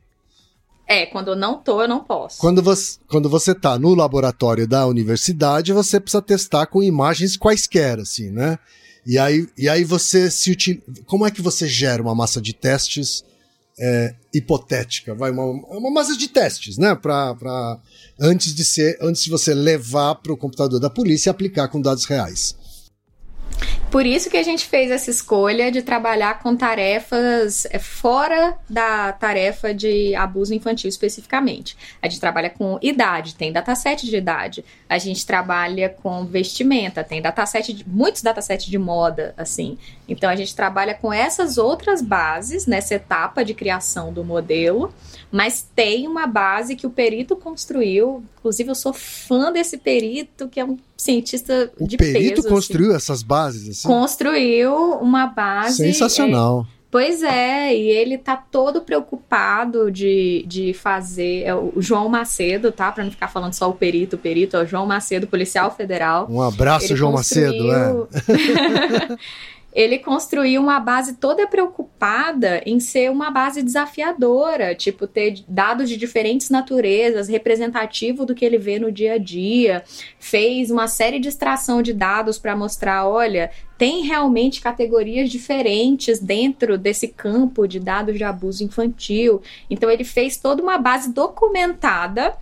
É, 0.87 1.05
quando 1.05 1.29
eu 1.31 1.35
não 1.35 1.61
tô, 1.61 1.81
eu 1.81 1.87
não 1.87 2.01
posso. 2.01 2.37
Quando 2.37 2.63
você, 2.63 2.97
quando 3.09 3.29
você 3.29 3.53
tá 3.53 3.77
no 3.77 3.93
laboratório 3.93 4.65
da 4.65 4.87
universidade, 4.87 5.73
você 5.73 5.99
precisa 5.99 6.21
testar 6.21 6.65
com 6.67 6.81
imagens 6.81 7.35
quaisquer, 7.35 7.99
assim, 7.99 8.31
né? 8.31 8.57
E 9.05 9.17
aí, 9.17 9.47
e 9.57 9.67
aí 9.67 9.83
você 9.83 10.31
se 10.31 10.49
utiliza. 10.49 10.83
Como 11.05 11.25
é 11.25 11.31
que 11.31 11.41
você 11.41 11.67
gera 11.67 12.01
uma 12.01 12.15
massa 12.15 12.41
de 12.41 12.53
testes 12.53 13.23
é, 13.77 14.15
hipotética? 14.33 15.13
Vai, 15.13 15.29
uma, 15.31 15.43
uma 15.45 15.91
massa 15.91 16.15
de 16.17 16.29
testes, 16.29 16.77
né? 16.77 16.95
Pra, 16.95 17.35
pra, 17.35 17.79
antes, 18.19 18.55
de 18.55 18.63
ser, 18.63 18.97
antes 19.01 19.23
de 19.23 19.29
você 19.29 19.53
levar 19.53 20.15
para 20.15 20.31
o 20.31 20.37
computador 20.37 20.79
da 20.79 20.89
polícia 20.89 21.29
e 21.29 21.31
aplicar 21.31 21.67
com 21.67 21.81
dados 21.81 22.05
reais. 22.05 22.55
Por 23.89 24.05
isso 24.05 24.29
que 24.29 24.35
a 24.35 24.43
gente 24.43 24.65
fez 24.65 24.91
essa 24.91 25.09
escolha 25.09 25.71
de 25.71 25.81
trabalhar 25.81 26.39
com 26.39 26.55
tarefas 26.55 27.65
é, 27.71 27.79
fora 27.79 28.57
da 28.69 29.13
tarefa 29.13 29.73
de 29.73 30.13
abuso 30.13 30.53
infantil 30.53 30.89
especificamente. 30.89 31.77
A 32.01 32.09
gente 32.09 32.19
trabalha 32.19 32.49
com 32.49 32.77
idade, 32.81 33.35
tem 33.35 33.51
dataset 33.51 34.05
de 34.05 34.15
idade. 34.15 34.65
A 34.89 34.97
gente 34.97 35.25
trabalha 35.25 35.87
com 35.89 36.25
vestimenta, 36.25 37.03
tem 37.03 37.21
dataset 37.21 37.71
de, 37.71 37.87
muitos 37.87 38.21
datasets 38.21 38.65
de 38.65 38.77
moda, 38.77 39.33
assim. 39.37 39.77
Então 40.07 40.29
a 40.29 40.35
gente 40.35 40.53
trabalha 40.53 40.93
com 40.93 41.13
essas 41.13 41.57
outras 41.57 42.01
bases 42.01 42.67
nessa 42.67 42.95
etapa 42.95 43.43
de 43.43 43.53
criação 43.53 44.11
do 44.11 44.23
modelo, 44.23 44.93
mas 45.31 45.67
tem 45.75 46.07
uma 46.07 46.25
base 46.25 46.75
que 46.75 46.87
o 46.87 46.89
perito 46.89 47.35
construiu. 47.35 48.23
Inclusive, 48.39 48.69
eu 48.69 48.75
sou 48.75 48.93
fã 48.93 49.51
desse 49.51 49.77
perito, 49.77 50.47
que 50.47 50.59
é 50.59 50.65
um 50.65 50.77
cientista 50.95 51.71
o 51.79 51.87
de 51.87 51.97
peso. 51.97 52.11
O 52.11 52.13
perito 52.13 52.39
assim. 52.41 52.49
construiu 52.49 52.87
assim. 52.87 52.95
essas 52.97 53.23
bases? 53.23 53.69
Assim? 53.69 53.87
Construiu 53.87 54.73
uma 54.99 55.27
base. 55.27 55.77
Sensacional. 55.77 56.65
É, 56.73 56.77
Pois 56.89 57.21
é, 57.21 57.75
e 57.75 57.89
ele 57.89 58.17
tá 58.17 58.37
todo 58.37 58.81
preocupado 58.81 59.91
de, 59.91 60.45
de 60.47 60.73
fazer. 60.73 61.43
É 61.43 61.53
o 61.53 61.73
João 61.77 62.07
Macedo, 62.07 62.71
tá? 62.71 62.91
Pra 62.91 63.03
não 63.03 63.11
ficar 63.11 63.27
falando 63.27 63.53
só 63.53 63.69
o 63.69 63.73
perito, 63.73 64.15
o 64.15 64.19
perito, 64.19 64.55
é 64.55 64.63
o 64.63 64.65
João 64.65 64.85
Macedo, 64.85 65.27
policial 65.27 65.69
federal. 65.69 66.27
Um 66.29 66.41
abraço, 66.41 66.87
ele 66.87 66.95
João 66.95 67.11
construiu... 67.11 68.07
Macedo, 68.07 68.09
é. 68.31 69.17
ele 69.77 69.99
construiu 69.99 70.59
uma 70.59 70.79
base 70.79 71.17
toda 71.17 71.45
preocupada 71.45 72.63
em 72.65 72.79
ser 72.79 73.11
uma 73.11 73.29
base 73.29 73.61
desafiadora, 73.61 74.73
tipo, 74.73 75.05
ter 75.05 75.43
dados 75.47 75.87
de 75.87 75.95
diferentes 75.95 76.49
naturezas, 76.49 77.27
representativo 77.27 78.25
do 78.25 78.33
que 78.33 78.43
ele 78.43 78.57
vê 78.57 78.79
no 78.79 78.91
dia 78.91 79.13
a 79.13 79.17
dia. 79.19 79.83
Fez 80.17 80.71
uma 80.71 80.87
série 80.87 81.19
de 81.19 81.27
extração 81.27 81.83
de 81.83 81.93
dados 81.93 82.39
para 82.39 82.55
mostrar: 82.55 83.07
olha, 83.07 83.51
tem 83.77 84.01
realmente 84.01 84.61
categorias 84.61 85.29
diferentes 85.29 86.17
dentro 86.17 86.75
desse 86.75 87.09
campo 87.09 87.67
de 87.67 87.79
dados 87.79 88.17
de 88.17 88.23
abuso 88.23 88.63
infantil. 88.63 89.43
Então, 89.69 89.91
ele 89.91 90.03
fez 90.03 90.37
toda 90.37 90.59
uma 90.59 90.79
base 90.79 91.13
documentada 91.13 92.35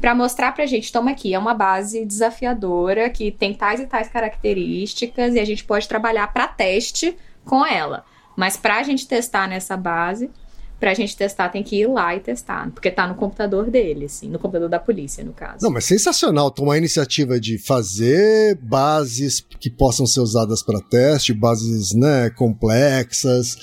para 0.00 0.14
mostrar 0.14 0.52
pra 0.52 0.66
gente, 0.66 0.92
toma 0.92 1.10
aqui, 1.10 1.34
é 1.34 1.38
uma 1.38 1.54
base 1.54 2.04
desafiadora 2.04 3.10
que 3.10 3.30
tem 3.30 3.52
tais 3.52 3.80
e 3.80 3.86
tais 3.86 4.08
características 4.08 5.34
e 5.34 5.40
a 5.40 5.44
gente 5.44 5.64
pode 5.64 5.88
trabalhar 5.88 6.32
para 6.32 6.46
teste 6.46 7.16
com 7.44 7.66
ela. 7.66 8.04
Mas 8.36 8.56
para 8.56 8.76
a 8.76 8.82
gente 8.84 9.08
testar 9.08 9.48
nessa 9.48 9.76
base, 9.76 10.30
pra 10.78 10.94
gente 10.94 11.16
testar, 11.16 11.48
tem 11.48 11.62
que 11.62 11.76
ir 11.76 11.86
lá 11.88 12.14
e 12.14 12.20
testar, 12.20 12.70
porque 12.70 12.90
tá 12.90 13.06
no 13.06 13.14
computador 13.14 13.70
dele, 13.70 14.04
assim, 14.04 14.28
no 14.28 14.38
computador 14.38 14.68
da 14.68 14.78
polícia, 14.78 15.24
no 15.24 15.32
caso. 15.32 15.58
Não, 15.62 15.70
mas 15.70 15.84
sensacional 15.84 16.50
tomar 16.50 16.74
a 16.74 16.78
iniciativa 16.78 17.40
de 17.40 17.58
fazer 17.58 18.56
bases 18.62 19.44
que 19.58 19.68
possam 19.68 20.06
ser 20.06 20.20
usadas 20.20 20.62
para 20.62 20.80
teste, 20.80 21.34
bases, 21.34 21.92
né, 21.94 22.30
complexas, 22.30 23.56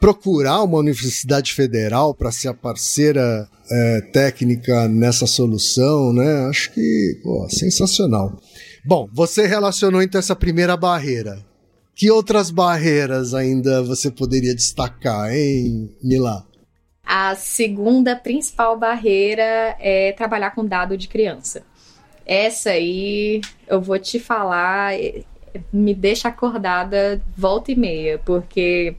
procurar 0.00 0.62
uma 0.62 0.78
universidade 0.78 1.52
federal 1.52 2.14
para 2.14 2.32
ser 2.32 2.48
a 2.48 2.54
parceira 2.54 3.48
é, 3.70 4.00
técnica 4.12 4.88
nessa 4.88 5.26
solução, 5.26 6.12
né? 6.12 6.46
Acho 6.48 6.72
que, 6.72 7.20
pô, 7.22 7.48
sensacional. 7.48 8.40
Bom, 8.84 9.08
você 9.12 9.46
relacionou 9.46 10.02
então 10.02 10.18
essa 10.18 10.36
primeira 10.36 10.76
barreira. 10.76 11.44
Que 11.94 12.10
outras 12.10 12.50
barreiras 12.50 13.32
ainda 13.32 13.82
você 13.82 14.10
poderia 14.10 14.54
destacar, 14.54 15.34
hein, 15.34 15.90
Milá? 16.02 16.46
A 17.06 17.36
segunda 17.36 18.16
principal 18.16 18.76
barreira 18.76 19.76
é 19.78 20.10
trabalhar 20.10 20.50
com 20.50 20.66
dado 20.66 20.98
de 20.98 21.06
criança. 21.06 21.62
Essa 22.26 22.70
aí, 22.70 23.40
eu 23.68 23.80
vou 23.80 23.96
te 23.96 24.18
falar, 24.18 24.94
é, 24.94 25.22
me 25.72 25.94
deixa 25.94 26.26
acordada 26.26 27.22
volta 27.36 27.70
e 27.70 27.76
meia, 27.76 28.20
porque 28.24 28.96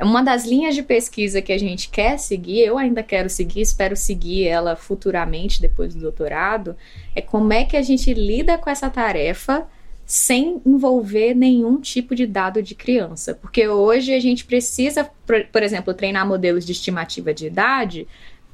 uma 0.00 0.22
das 0.22 0.44
linhas 0.44 0.74
de 0.74 0.82
pesquisa 0.82 1.40
que 1.40 1.52
a 1.52 1.58
gente 1.58 1.88
quer 1.88 2.18
seguir, 2.18 2.62
eu 2.62 2.76
ainda 2.76 3.02
quero 3.02 3.30
seguir, 3.30 3.60
espero 3.60 3.94
seguir 3.94 4.48
ela 4.48 4.74
futuramente 4.74 5.62
depois 5.62 5.94
do 5.94 6.00
doutorado, 6.00 6.76
é 7.14 7.20
como 7.20 7.52
é 7.52 7.64
que 7.64 7.76
a 7.76 7.82
gente 7.82 8.12
lida 8.12 8.58
com 8.58 8.68
essa 8.68 8.90
tarefa 8.90 9.66
sem 10.06 10.62
envolver 10.64 11.34
nenhum 11.34 11.80
tipo 11.80 12.14
de 12.14 12.26
dado 12.26 12.62
de 12.62 12.76
criança. 12.76 13.34
Porque 13.34 13.66
hoje 13.66 14.14
a 14.14 14.20
gente 14.20 14.44
precisa, 14.44 15.10
por, 15.50 15.62
exemplo, 15.62 15.92
treinar 15.92 16.26
modelos 16.26 16.64
de 16.64 16.70
estimativa 16.70 17.34
de 17.34 17.48
idade 17.48 18.06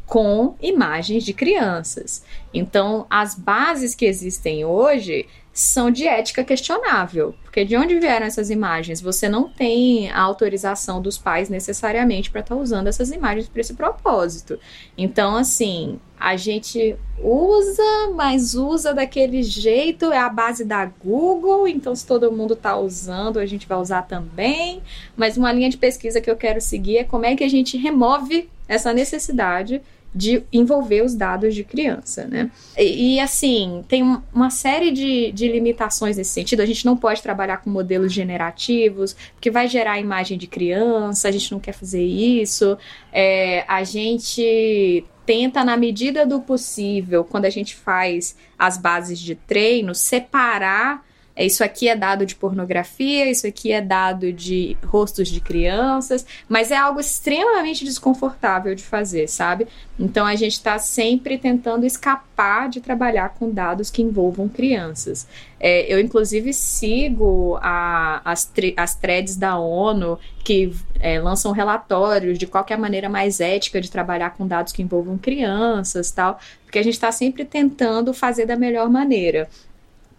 com 0.06 0.56
imagens 0.60 1.24
de 1.24 1.34
crianças. 1.34 2.24
Então, 2.52 3.06
as 3.08 3.34
bases 3.34 3.94
que 3.94 4.06
existem 4.06 4.64
hoje 4.64 5.26
são 5.52 5.90
de 5.90 6.06
ética 6.06 6.42
questionável, 6.42 7.34
porque 7.42 7.64
de 7.64 7.76
onde 7.76 7.98
vieram 7.98 8.24
essas 8.24 8.48
imagens? 8.48 9.02
Você 9.02 9.28
não 9.28 9.50
tem 9.50 10.10
a 10.10 10.20
autorização 10.20 11.02
dos 11.02 11.18
pais 11.18 11.50
necessariamente 11.50 12.30
para 12.30 12.40
estar 12.40 12.54
tá 12.54 12.60
usando 12.60 12.86
essas 12.86 13.10
imagens 13.10 13.48
para 13.48 13.60
esse 13.60 13.74
propósito. 13.74 14.58
Então, 14.96 15.36
assim, 15.36 16.00
a 16.22 16.36
gente 16.36 16.94
usa, 17.20 18.12
mas 18.14 18.54
usa 18.54 18.94
daquele 18.94 19.42
jeito, 19.42 20.12
é 20.12 20.18
a 20.18 20.28
base 20.28 20.64
da 20.64 20.84
Google, 20.84 21.66
então 21.66 21.96
se 21.96 22.06
todo 22.06 22.30
mundo 22.30 22.54
está 22.54 22.76
usando, 22.76 23.40
a 23.40 23.46
gente 23.46 23.66
vai 23.66 23.76
usar 23.76 24.02
também. 24.02 24.80
Mas 25.16 25.36
uma 25.36 25.52
linha 25.52 25.68
de 25.68 25.76
pesquisa 25.76 26.20
que 26.20 26.30
eu 26.30 26.36
quero 26.36 26.60
seguir 26.60 26.98
é 26.98 27.04
como 27.04 27.26
é 27.26 27.34
que 27.34 27.42
a 27.42 27.50
gente 27.50 27.76
remove 27.76 28.48
essa 28.68 28.92
necessidade 28.92 29.82
de 30.14 30.44
envolver 30.52 31.02
os 31.02 31.14
dados 31.14 31.54
de 31.54 31.64
criança, 31.64 32.26
né? 32.26 32.50
E, 32.76 33.14
e, 33.14 33.20
assim, 33.20 33.82
tem 33.88 34.02
uma 34.32 34.50
série 34.50 34.90
de, 34.90 35.32
de 35.32 35.48
limitações 35.48 36.18
nesse 36.18 36.30
sentido. 36.30 36.60
A 36.60 36.66
gente 36.66 36.84
não 36.84 36.96
pode 36.96 37.22
trabalhar 37.22 37.58
com 37.58 37.70
modelos 37.70 38.12
generativos, 38.12 39.16
porque 39.34 39.50
vai 39.50 39.66
gerar 39.66 39.98
imagem 39.98 40.36
de 40.36 40.46
criança, 40.46 41.28
a 41.28 41.30
gente 41.32 41.50
não 41.50 41.58
quer 41.58 41.72
fazer 41.72 42.04
isso. 42.04 42.76
É, 43.10 43.64
a 43.66 43.82
gente 43.84 45.02
tenta, 45.24 45.64
na 45.64 45.76
medida 45.76 46.26
do 46.26 46.40
possível, 46.40 47.24
quando 47.24 47.44
a 47.44 47.50
gente 47.50 47.74
faz 47.74 48.36
as 48.58 48.76
bases 48.76 49.18
de 49.18 49.34
treino, 49.34 49.94
separar 49.94 51.04
isso 51.36 51.64
aqui 51.64 51.88
é 51.88 51.96
dado 51.96 52.26
de 52.26 52.34
pornografia, 52.34 53.30
isso 53.30 53.46
aqui 53.46 53.72
é 53.72 53.80
dado 53.80 54.32
de 54.32 54.76
rostos 54.84 55.28
de 55.28 55.40
crianças, 55.40 56.26
mas 56.46 56.70
é 56.70 56.76
algo 56.76 57.00
extremamente 57.00 57.84
desconfortável 57.84 58.74
de 58.74 58.82
fazer, 58.82 59.28
sabe? 59.28 59.66
Então 59.98 60.26
a 60.26 60.34
gente 60.34 60.52
está 60.52 60.78
sempre 60.78 61.38
tentando 61.38 61.86
escapar 61.86 62.68
de 62.68 62.80
trabalhar 62.80 63.30
com 63.30 63.50
dados 63.50 63.90
que 63.90 64.02
envolvam 64.02 64.46
crianças. 64.48 65.26
É, 65.58 65.90
eu, 65.92 65.98
inclusive, 66.00 66.52
sigo 66.52 67.56
a, 67.62 68.20
as, 68.24 68.52
as 68.76 68.94
threads 68.94 69.36
da 69.36 69.58
ONU 69.58 70.18
que 70.44 70.74
é, 70.98 71.20
lançam 71.20 71.52
relatórios 71.52 72.36
de 72.36 72.46
qual 72.46 72.66
é 72.68 72.74
a 72.74 72.78
maneira 72.78 73.08
mais 73.08 73.40
ética 73.40 73.80
de 73.80 73.90
trabalhar 73.90 74.30
com 74.30 74.46
dados 74.46 74.72
que 74.72 74.82
envolvam 74.82 75.16
crianças 75.16 76.10
tal, 76.10 76.38
porque 76.64 76.78
a 76.78 76.82
gente 76.82 76.94
está 76.94 77.12
sempre 77.12 77.44
tentando 77.44 78.12
fazer 78.12 78.44
da 78.44 78.56
melhor 78.56 78.90
maneira 78.90 79.48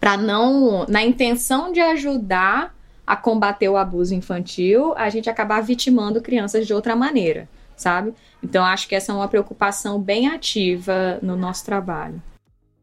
para 0.00 0.16
não, 0.16 0.86
na 0.88 1.02
intenção 1.04 1.72
de 1.72 1.80
ajudar 1.80 2.74
a 3.06 3.16
combater 3.16 3.68
o 3.68 3.76
abuso 3.76 4.14
infantil, 4.14 4.94
a 4.96 5.10
gente 5.10 5.28
acabar 5.28 5.60
vitimando 5.60 6.22
crianças 6.22 6.66
de 6.66 6.72
outra 6.72 6.96
maneira, 6.96 7.48
sabe? 7.76 8.14
Então 8.42 8.64
acho 8.64 8.88
que 8.88 8.94
essa 8.94 9.12
é 9.12 9.14
uma 9.14 9.28
preocupação 9.28 10.00
bem 10.00 10.28
ativa 10.28 11.18
no 11.22 11.36
nosso 11.36 11.64
trabalho. 11.64 12.22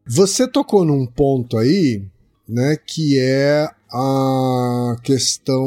Você 0.06 0.46
tocou 0.48 0.84
num 0.84 1.06
ponto 1.06 1.56
aí, 1.56 2.02
né, 2.48 2.76
que 2.84 3.18
é 3.18 3.68
a 3.90 4.96
questão 5.02 5.66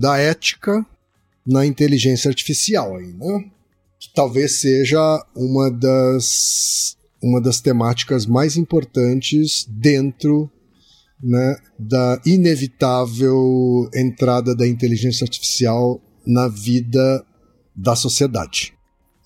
da 0.00 0.18
ética 0.18 0.84
na 1.46 1.66
inteligência 1.66 2.28
artificial 2.28 2.96
aí, 2.96 3.12
né? 3.12 3.44
Que 3.98 4.12
talvez 4.14 4.60
seja 4.60 5.24
uma 5.34 5.70
das 5.70 6.96
uma 7.22 7.40
das 7.40 7.60
temáticas 7.60 8.26
mais 8.26 8.56
importantes 8.56 9.64
dentro 9.68 10.50
né, 11.22 11.56
da 11.78 12.20
inevitável 12.26 13.88
entrada 13.94 14.54
da 14.54 14.66
inteligência 14.66 15.24
artificial 15.24 16.00
na 16.26 16.48
vida 16.48 17.24
da 17.74 17.94
sociedade. 17.94 18.74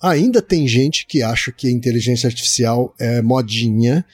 Ainda 0.01 0.41
tem 0.41 0.67
gente 0.67 1.07
que 1.07 1.23
acha 1.23 1.51
que 1.51 1.67
a 1.67 1.71
inteligência 1.71 2.27
artificial 2.27 2.93
é 2.99 3.21
modinha, 3.21 4.05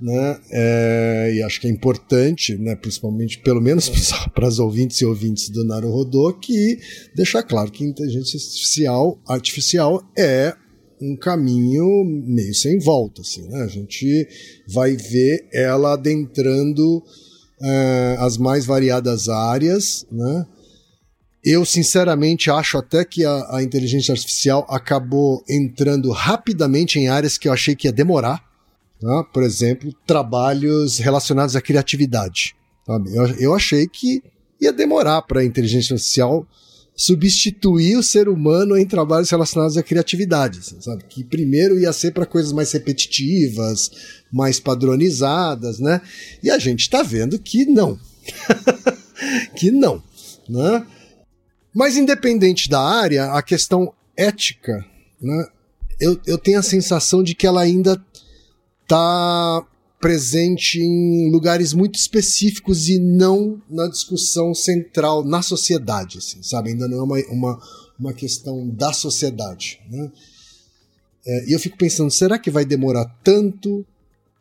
né? 0.00 0.40
É, 0.50 1.32
e 1.34 1.42
acho 1.42 1.60
que 1.60 1.66
é 1.66 1.70
importante, 1.70 2.56
né, 2.56 2.76
principalmente, 2.76 3.38
pelo 3.38 3.60
menos 3.60 3.90
para 4.34 4.46
as 4.46 4.58
ouvintes 4.58 5.00
e 5.00 5.04
ouvintes 5.04 5.50
do 5.50 5.64
Naruhodô, 5.64 6.32
que 6.34 6.78
deixar 7.14 7.42
claro 7.42 7.70
que 7.70 7.84
inteligência 7.84 8.38
artificial, 8.38 9.20
artificial 9.26 10.02
é 10.16 10.54
um 11.00 11.16
caminho 11.16 12.04
meio 12.04 12.54
sem 12.54 12.78
volta, 12.78 13.22
assim, 13.22 13.42
né? 13.48 13.62
A 13.62 13.68
gente 13.68 14.28
vai 14.66 14.96
ver 14.96 15.48
ela 15.52 15.94
adentrando 15.94 17.02
é, 17.60 18.16
as 18.18 18.36
mais 18.36 18.64
variadas 18.64 19.28
áreas, 19.28 20.06
né? 20.10 20.46
Eu, 21.44 21.64
sinceramente, 21.64 22.50
acho 22.50 22.76
até 22.76 23.04
que 23.04 23.24
a, 23.24 23.56
a, 23.56 23.62
inteligência 23.62 24.12
artificial 24.12 24.66
acabou 24.68 25.42
entrando 25.48 26.10
rapidamente 26.10 26.98
em 26.98 27.08
áreas 27.08 27.38
que 27.38 27.48
eu 27.48 27.52
achei 27.52 27.76
que 27.76 27.86
ia 27.86 27.92
demorar. 27.92 28.44
Né? 29.00 29.24
Por 29.32 29.44
exemplo, 29.44 29.94
trabalhos 30.04 30.98
relacionados 30.98 31.54
à 31.54 31.60
criatividade. 31.60 32.54
Eu, 33.14 33.26
eu 33.38 33.54
achei 33.54 33.86
que 33.86 34.22
ia 34.60 34.72
demorar 34.72 35.22
para 35.22 35.40
a 35.40 35.44
inteligência 35.44 35.94
artificial 35.94 36.46
substituir 36.98 37.96
o 37.96 38.02
ser 38.02 38.28
humano 38.28 38.76
em 38.76 38.84
trabalhos 38.84 39.30
relacionados 39.30 39.76
à 39.76 39.84
criatividade, 39.84 40.58
sabe? 40.80 41.04
Que 41.08 41.22
primeiro 41.22 41.78
ia 41.78 41.92
ser 41.92 42.10
para 42.10 42.26
coisas 42.26 42.52
mais 42.52 42.72
repetitivas, 42.72 43.88
mais 44.32 44.58
padronizadas, 44.58 45.78
né? 45.78 46.00
E 46.42 46.50
a 46.50 46.58
gente 46.58 46.80
está 46.80 47.04
vendo 47.04 47.38
que 47.38 47.64
não. 47.66 47.96
que 49.54 49.70
não, 49.70 50.02
né? 50.48 50.84
Mas 51.72 51.96
independente 51.96 52.68
da 52.68 52.80
área, 52.80 53.32
a 53.32 53.42
questão 53.42 53.94
ética, 54.16 54.84
né? 55.22 55.46
Eu, 56.00 56.20
eu 56.26 56.36
tenho 56.36 56.58
a 56.58 56.64
sensação 56.64 57.22
de 57.22 57.32
que 57.32 57.46
ela 57.46 57.60
ainda 57.60 58.04
está 58.82 59.64
presente 60.00 60.80
em 60.80 61.30
lugares 61.30 61.72
muito 61.72 61.96
específicos 61.96 62.88
e 62.88 62.98
não 62.98 63.60
na 63.68 63.88
discussão 63.88 64.54
central 64.54 65.24
na 65.24 65.42
sociedade, 65.42 66.18
assim, 66.18 66.42
sabe? 66.42 66.70
Ainda 66.70 66.86
não 66.86 66.98
é 66.98 67.02
uma, 67.02 67.18
uma, 67.30 67.62
uma 67.98 68.12
questão 68.12 68.68
da 68.68 68.92
sociedade, 68.92 69.80
né? 69.90 70.10
É, 71.26 71.50
e 71.50 71.52
eu 71.52 71.58
fico 71.58 71.76
pensando, 71.76 72.10
será 72.10 72.38
que 72.38 72.50
vai 72.50 72.64
demorar 72.64 73.04
tanto 73.22 73.84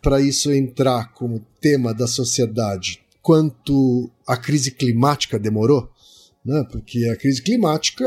para 0.01 0.21
isso 0.21 0.53
entrar 0.53 1.13
como 1.13 1.45
tema 1.59 1.93
da 1.93 2.07
sociedade 2.07 3.01
quanto 3.21 4.09
a 4.25 4.37
crise 4.37 4.71
climática 4.71 5.37
demorou? 5.37 5.89
Né? 6.45 6.65
Porque 6.71 7.09
a 7.09 7.17
crise 7.17 7.41
climática 7.41 8.05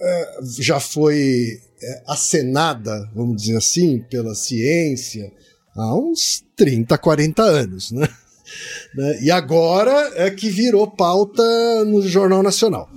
é, 0.00 0.38
já 0.60 0.78
foi 0.78 1.60
é, 1.82 2.02
acenada, 2.06 3.10
vamos 3.12 3.42
dizer 3.42 3.56
assim, 3.56 3.98
pela 3.98 4.34
ciência, 4.34 5.32
há 5.76 5.94
uns 5.96 6.44
30, 6.56 6.96
40 6.98 7.42
anos, 7.42 7.92
né? 7.92 8.08
né? 8.94 9.18
E 9.22 9.30
agora 9.30 10.12
é 10.16 10.30
que 10.30 10.48
virou 10.48 10.90
pauta 10.90 11.42
no 11.84 12.02
Jornal 12.02 12.42
Nacional. 12.42 12.88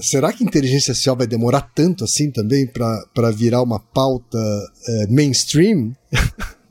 Será 0.00 0.32
que 0.32 0.42
inteligência 0.42 0.90
artificial 0.90 1.16
vai 1.16 1.26
demorar 1.26 1.70
tanto 1.74 2.02
assim 2.02 2.30
também 2.30 2.66
para 2.66 3.30
virar 3.30 3.62
uma 3.62 3.78
pauta 3.78 4.38
é, 4.88 5.06
mainstream? 5.06 5.94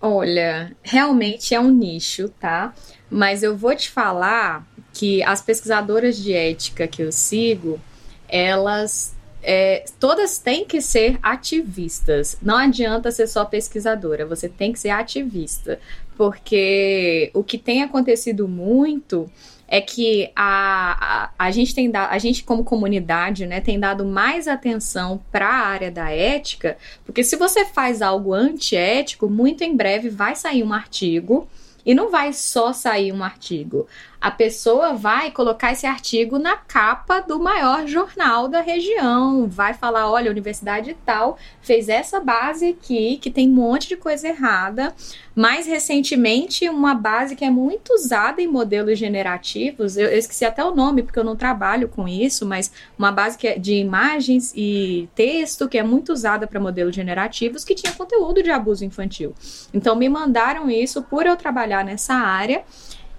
Olha, 0.00 0.76
realmente 0.82 1.54
é 1.54 1.58
um 1.58 1.70
nicho, 1.70 2.28
tá? 2.28 2.74
Mas 3.10 3.42
eu 3.42 3.56
vou 3.56 3.74
te 3.74 3.90
falar 3.90 4.66
que 4.92 5.22
as 5.22 5.40
pesquisadoras 5.40 6.16
de 6.16 6.32
ética 6.32 6.86
que 6.86 7.02
eu 7.02 7.10
sigo, 7.10 7.80
elas 8.28 9.14
é, 9.44 9.84
todas 10.00 10.38
têm 10.38 10.64
que 10.64 10.80
ser 10.80 11.18
ativistas. 11.22 12.38
Não 12.40 12.56
adianta 12.56 13.10
ser 13.10 13.26
só 13.26 13.44
pesquisadora, 13.44 14.24
você 14.24 14.48
tem 14.48 14.72
que 14.72 14.78
ser 14.78 14.90
ativista. 14.90 15.78
Porque 16.16 17.30
o 17.34 17.42
que 17.42 17.58
tem 17.58 17.82
acontecido 17.82 18.48
muito 18.48 19.30
é 19.68 19.80
que 19.80 20.30
a, 20.34 21.24
a, 21.24 21.46
a 21.46 21.50
gente 21.50 21.74
tem 21.74 21.90
dado, 21.90 22.12
a 22.12 22.18
gente 22.18 22.44
como 22.44 22.64
comunidade, 22.64 23.46
né, 23.46 23.60
tem 23.60 23.78
dado 23.78 24.04
mais 24.04 24.46
atenção 24.46 25.20
para 25.32 25.48
a 25.48 25.66
área 25.66 25.90
da 25.90 26.10
ética, 26.10 26.76
porque 27.04 27.24
se 27.24 27.34
você 27.36 27.64
faz 27.64 28.00
algo 28.00 28.32
antiético, 28.32 29.28
muito 29.28 29.64
em 29.64 29.74
breve 29.74 30.08
vai 30.08 30.36
sair 30.36 30.62
um 30.62 30.72
artigo 30.72 31.48
e 31.84 31.94
não 31.94 32.10
vai 32.10 32.32
só 32.32 32.72
sair 32.72 33.12
um 33.12 33.24
artigo 33.24 33.86
a 34.24 34.30
pessoa 34.30 34.94
vai 34.94 35.30
colocar 35.30 35.72
esse 35.72 35.86
artigo 35.86 36.38
na 36.38 36.56
capa 36.56 37.20
do 37.20 37.38
maior 37.38 37.86
jornal 37.86 38.48
da 38.48 38.62
região, 38.62 39.46
vai 39.46 39.74
falar, 39.74 40.10
olha, 40.10 40.30
a 40.30 40.32
universidade 40.32 40.96
tal 41.04 41.36
fez 41.60 41.90
essa 41.90 42.20
base 42.20 42.68
aqui 42.68 43.18
que 43.18 43.30
tem 43.30 43.50
um 43.50 43.52
monte 43.52 43.86
de 43.86 43.98
coisa 43.98 44.26
errada. 44.26 44.94
Mais 45.36 45.66
recentemente, 45.66 46.66
uma 46.70 46.94
base 46.94 47.36
que 47.36 47.44
é 47.44 47.50
muito 47.50 47.92
usada 47.92 48.40
em 48.40 48.48
modelos 48.48 48.98
generativos, 48.98 49.98
eu, 49.98 50.06
eu 50.06 50.18
esqueci 50.18 50.46
até 50.46 50.64
o 50.64 50.74
nome 50.74 51.02
porque 51.02 51.18
eu 51.18 51.24
não 51.24 51.36
trabalho 51.36 51.86
com 51.86 52.08
isso, 52.08 52.46
mas 52.46 52.72
uma 52.98 53.12
base 53.12 53.36
que 53.36 53.46
é 53.46 53.58
de 53.58 53.74
imagens 53.74 54.54
e 54.56 55.06
texto 55.14 55.68
que 55.68 55.76
é 55.76 55.82
muito 55.82 56.14
usada 56.14 56.46
para 56.46 56.58
modelos 56.58 56.96
generativos 56.96 57.62
que 57.62 57.74
tinha 57.74 57.92
conteúdo 57.92 58.42
de 58.42 58.50
abuso 58.50 58.86
infantil. 58.86 59.34
Então 59.74 59.94
me 59.94 60.08
mandaram 60.08 60.70
isso 60.70 61.02
por 61.02 61.26
eu 61.26 61.36
trabalhar 61.36 61.84
nessa 61.84 62.14
área 62.14 62.64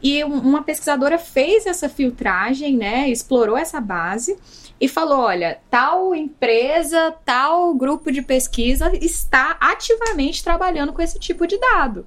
e 0.01 0.23
uma 0.23 0.61
pesquisadora 0.63 1.17
fez 1.17 1.65
essa 1.65 1.89
filtragem, 1.89 2.77
né, 2.77 3.09
explorou 3.09 3.57
essa 3.57 3.79
base 3.79 4.37
e 4.79 4.87
falou: 4.87 5.19
olha, 5.19 5.59
tal 5.69 6.13
empresa, 6.13 7.13
tal 7.23 7.73
grupo 7.73 8.11
de 8.11 8.21
pesquisa 8.21 8.91
está 9.03 9.57
ativamente 9.59 10.43
trabalhando 10.43 10.93
com 10.93 11.01
esse 11.01 11.19
tipo 11.19 11.47
de 11.47 11.57
dado. 11.59 12.05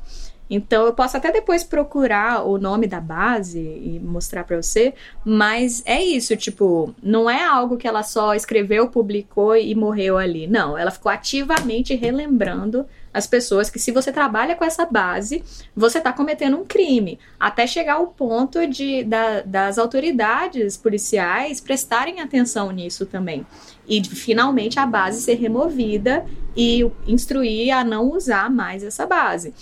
Então 0.51 0.87
eu 0.87 0.95
posso 0.95 1.17
até 1.17 1.31
depois 1.31 1.63
procurar 1.63 2.43
o 2.47 2.59
nome 2.59 2.87
da 2.87 3.01
base 3.01 3.61
e 3.61 4.01
mostrar 4.03 4.45
para 4.45 4.61
você, 4.61 4.95
mas 5.25 5.83
é 5.85 6.03
isso, 6.03 6.35
tipo, 6.37 6.95
não 7.03 7.29
é 7.29 7.45
algo 7.45 7.77
que 7.77 7.87
ela 7.87 8.03
só 8.03 8.35
escreveu, 8.35 8.89
publicou 8.89 9.55
e 9.57 9.75
morreu 9.75 10.17
ali. 10.17 10.47
Não, 10.47 10.79
ela 10.79 10.91
ficou 10.91 11.13
ativamente 11.13 11.95
relembrando 11.95 12.87
as 13.19 13.27
pessoas 13.27 13.69
que 13.69 13.79
se 13.79 13.91
você 13.91 14.11
trabalha 14.13 14.55
com 14.55 14.65
essa 14.65 14.87
base, 14.87 15.45
você 15.77 15.99
está 15.99 16.13
cometendo 16.13 16.57
um 16.57 16.65
crime, 16.65 17.19
até 17.39 17.67
chegar 17.67 17.95
ao 17.95 18.07
ponto 18.07 18.67
de 18.67 19.05
da, 19.05 19.43
das 19.43 19.77
autoridades 19.77 20.77
policiais 20.77 21.61
prestarem 21.61 22.21
atenção 22.21 22.71
nisso 22.71 23.05
também 23.05 23.45
e 23.89 24.05
finalmente 24.05 24.79
a 24.79 24.87
base 24.87 25.23
ser 25.23 25.35
removida 25.35 26.27
e 26.55 26.89
instruir 27.07 27.75
a 27.75 27.83
não 27.83 28.11
usar 28.13 28.51
mais 28.51 28.85
essa 28.85 29.07
base. 29.07 29.55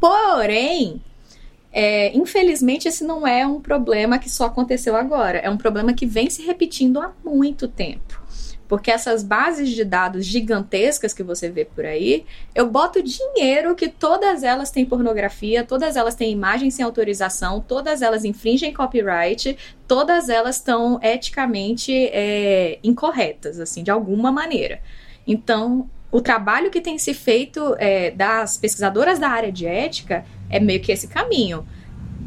Porém, 0.00 1.00
é, 1.70 2.16
infelizmente, 2.16 2.88
esse 2.88 3.04
não 3.04 3.26
é 3.26 3.46
um 3.46 3.60
problema 3.60 4.18
que 4.18 4.30
só 4.30 4.46
aconteceu 4.46 4.96
agora. 4.96 5.38
É 5.38 5.50
um 5.50 5.56
problema 5.56 5.92
que 5.92 6.06
vem 6.06 6.30
se 6.30 6.42
repetindo 6.42 7.00
há 7.00 7.12
muito 7.24 7.68
tempo. 7.68 8.21
Porque 8.72 8.90
essas 8.90 9.22
bases 9.22 9.68
de 9.68 9.84
dados 9.84 10.24
gigantescas 10.24 11.12
que 11.12 11.22
você 11.22 11.50
vê 11.50 11.62
por 11.62 11.84
aí, 11.84 12.24
eu 12.54 12.70
boto 12.70 13.02
dinheiro 13.02 13.74
que 13.74 13.86
todas 13.86 14.42
elas 14.42 14.70
têm 14.70 14.86
pornografia, 14.86 15.62
todas 15.62 15.94
elas 15.94 16.14
têm 16.14 16.32
imagens 16.32 16.72
sem 16.72 16.82
autorização, 16.82 17.60
todas 17.60 18.00
elas 18.00 18.24
infringem 18.24 18.72
copyright, 18.72 19.58
todas 19.86 20.30
elas 20.30 20.56
estão 20.56 20.98
eticamente 21.02 21.92
é, 22.14 22.78
incorretas, 22.82 23.60
assim, 23.60 23.82
de 23.82 23.90
alguma 23.90 24.32
maneira. 24.32 24.80
Então, 25.26 25.86
o 26.10 26.22
trabalho 26.22 26.70
que 26.70 26.80
tem 26.80 26.96
se 26.96 27.12
feito 27.12 27.76
é, 27.78 28.10
das 28.10 28.56
pesquisadoras 28.56 29.18
da 29.18 29.28
área 29.28 29.52
de 29.52 29.66
ética 29.66 30.24
é 30.48 30.58
meio 30.58 30.80
que 30.80 30.90
esse 30.90 31.08
caminho. 31.08 31.66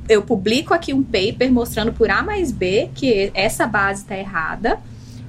Eu 0.08 0.22
publico 0.22 0.76
aqui 0.76 0.93
um 0.93 1.02
paper 1.02 1.52
mostrando 1.52 1.91
por 1.91 2.08
A 2.12 2.22
mais 2.22 2.52
B 2.52 2.91
que 2.93 3.32
essa 3.34 3.66
base 3.66 4.04
está 4.04 4.16
errada. 4.16 4.80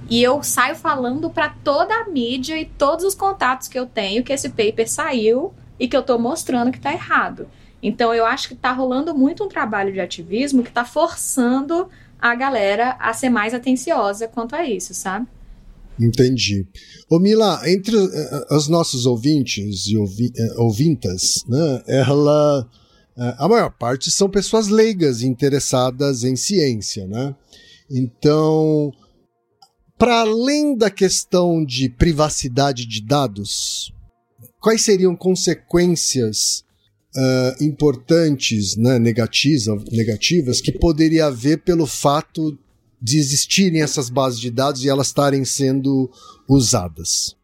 E 0.08 0.22
eu 0.22 0.42
saio 0.42 0.76
falando 0.76 1.28
para 1.28 1.48
toda 1.48 1.94
a 1.94 2.08
mídia 2.08 2.60
e 2.60 2.64
todos 2.64 3.04
os 3.04 3.14
contatos 3.14 3.66
que 3.66 3.78
eu 3.78 3.86
tenho 3.86 4.22
que 4.22 4.32
esse 4.32 4.48
paper 4.50 4.88
saiu 4.88 5.52
e 5.78 5.88
que 5.88 5.96
eu 5.96 6.00
estou 6.00 6.18
mostrando 6.18 6.70
que 6.70 6.78
está 6.78 6.92
errado. 6.92 7.48
Então 7.82 8.14
eu 8.14 8.24
acho 8.24 8.48
que 8.48 8.54
está 8.54 8.72
rolando 8.72 9.14
muito 9.14 9.44
um 9.44 9.48
trabalho 9.48 9.92
de 9.92 10.00
ativismo 10.00 10.62
que 10.62 10.68
está 10.68 10.84
forçando 10.84 11.88
a 12.18 12.34
galera 12.34 12.96
a 12.98 13.12
ser 13.12 13.28
mais 13.28 13.52
atenciosa 13.52 14.28
quanto 14.28 14.54
a 14.54 14.64
isso, 14.64 14.94
sabe? 14.94 15.26
Entendi. 15.98 16.66
Ô 17.08 17.18
Mila, 17.18 17.60
entre 17.64 17.96
os 18.50 18.68
nossos 18.68 19.06
ouvintes 19.06 19.86
e 19.86 19.96
ouvi 19.96 20.26
uh, 20.26 20.62
ouvintas, 20.62 21.42
né, 21.48 21.82
ela, 21.86 22.68
a 23.38 23.48
maior 23.48 23.70
parte 23.70 24.10
são 24.10 24.28
pessoas 24.28 24.68
leigas 24.68 25.22
interessadas 25.22 26.22
em 26.22 26.36
ciência, 26.36 27.06
né? 27.06 27.34
Então, 27.90 28.92
para 29.98 30.20
além 30.20 30.76
da 30.76 30.90
questão 30.90 31.64
de 31.64 31.88
privacidade 31.88 32.86
de 32.86 33.00
dados, 33.00 33.92
quais 34.60 34.82
seriam 34.82 35.16
consequências 35.16 36.64
importantes, 37.60 38.76
né, 38.76 38.98
negativas, 38.98 39.84
negativas, 39.90 40.60
que 40.60 40.72
poderia 40.72 41.26
haver 41.26 41.62
pelo 41.62 41.86
fato 41.86 42.58
de 43.00 43.18
existirem 43.18 43.82
essas 43.82 44.10
bases 44.10 44.38
de 44.38 44.50
dados 44.50 44.84
e 44.84 44.88
elas 44.88 45.06
estarem 45.08 45.44
sendo 45.44 46.10
usadas? 46.48 47.34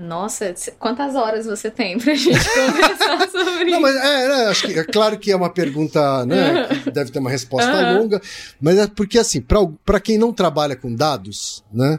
Nossa, 0.00 0.54
quantas 0.78 1.14
horas 1.14 1.44
você 1.44 1.70
tem 1.70 1.98
pra 1.98 2.14
gente 2.16 2.38
conversar 2.48 3.28
sobre 3.30 3.64
isso? 3.64 3.70
Não, 3.70 3.80
mas 3.80 3.96
é, 3.96 4.24
é, 4.26 4.46
acho 4.48 4.66
que 4.66 4.78
é 4.78 4.84
claro 4.84 5.18
que 5.18 5.30
é 5.30 5.36
uma 5.36 5.50
pergunta, 5.50 6.24
né? 6.24 6.68
Que 6.82 6.90
deve 6.90 7.10
ter 7.10 7.18
uma 7.18 7.30
resposta 7.30 7.70
uhum. 7.70 7.98
longa, 7.98 8.20
mas 8.60 8.78
é 8.78 8.86
porque 8.86 9.18
assim, 9.18 9.44
para 9.84 10.00
quem 10.00 10.16
não 10.16 10.32
trabalha 10.32 10.74
com 10.74 10.94
dados, 10.94 11.62
né? 11.72 11.98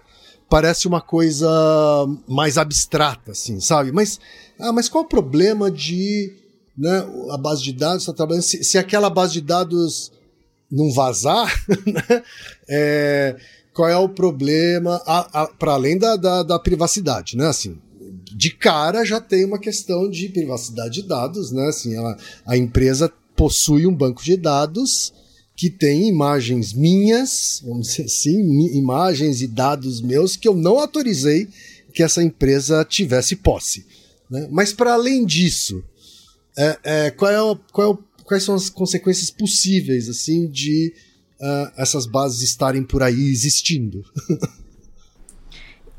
Parece 0.49 0.87
uma 0.87 0.99
coisa 0.99 1.47
mais 2.27 2.57
abstrata, 2.57 3.31
assim, 3.31 3.61
sabe? 3.61 3.91
Mas, 3.91 4.19
ah, 4.59 4.73
mas 4.73 4.89
qual 4.89 5.03
o 5.03 5.07
problema 5.07 5.71
de 5.71 6.33
né, 6.77 7.05
a 7.31 7.37
base 7.37 7.63
de 7.63 7.71
dados 7.71 8.01
está 8.01 8.13
trabalhando? 8.13 8.43
Se, 8.43 8.63
se 8.63 8.77
aquela 8.77 9.09
base 9.09 9.33
de 9.33 9.41
dados 9.41 10.11
não 10.69 10.91
vazar, 10.91 11.47
né? 11.85 12.23
É, 12.67 13.35
qual 13.73 13.87
é 13.87 13.97
o 13.97 14.09
problema, 14.09 15.01
para 15.57 15.73
além 15.73 15.97
da, 15.97 16.15
da, 16.15 16.43
da, 16.43 16.59
privacidade, 16.59 17.37
né? 17.37 17.47
Assim, 17.47 17.79
de 18.35 18.51
cara 18.51 19.05
já 19.05 19.19
tem 19.19 19.45
uma 19.45 19.59
questão 19.59 20.09
de 20.09 20.29
privacidade 20.29 21.01
de 21.01 21.07
dados, 21.07 21.51
né? 21.51 21.67
Assim, 21.67 21.95
ela, 21.95 22.17
a 22.45 22.57
empresa 22.57 23.11
possui 23.35 23.87
um 23.87 23.95
banco 23.95 24.23
de 24.23 24.37
dados 24.37 25.13
que 25.55 25.69
tem 25.69 26.07
imagens 26.07 26.73
minhas, 26.73 27.61
vamos 27.63 27.87
dizer 27.87 28.03
assim, 28.03 28.39
imagens 28.75 29.41
e 29.41 29.47
dados 29.47 30.01
meus 30.01 30.35
que 30.35 30.47
eu 30.47 30.55
não 30.55 30.79
autorizei 30.79 31.47
que 31.93 32.01
essa 32.01 32.23
empresa 32.23 32.85
tivesse 32.85 33.35
posse. 33.35 33.85
Né? 34.29 34.47
Mas 34.49 34.73
para 34.73 34.93
além 34.93 35.25
disso, 35.25 35.83
é, 36.57 36.79
é, 36.83 37.11
qual, 37.11 37.31
é 37.31 37.41
o, 37.41 37.55
qual 37.71 37.93
é 37.93 38.11
quais 38.31 38.43
são 38.43 38.55
as 38.55 38.69
consequências 38.69 39.29
possíveis, 39.29 40.07
assim, 40.07 40.47
de 40.47 40.93
uh, 41.41 41.71
essas 41.75 42.05
bases 42.05 42.41
estarem 42.41 42.81
por 42.81 43.03
aí 43.03 43.29
existindo. 43.29 44.05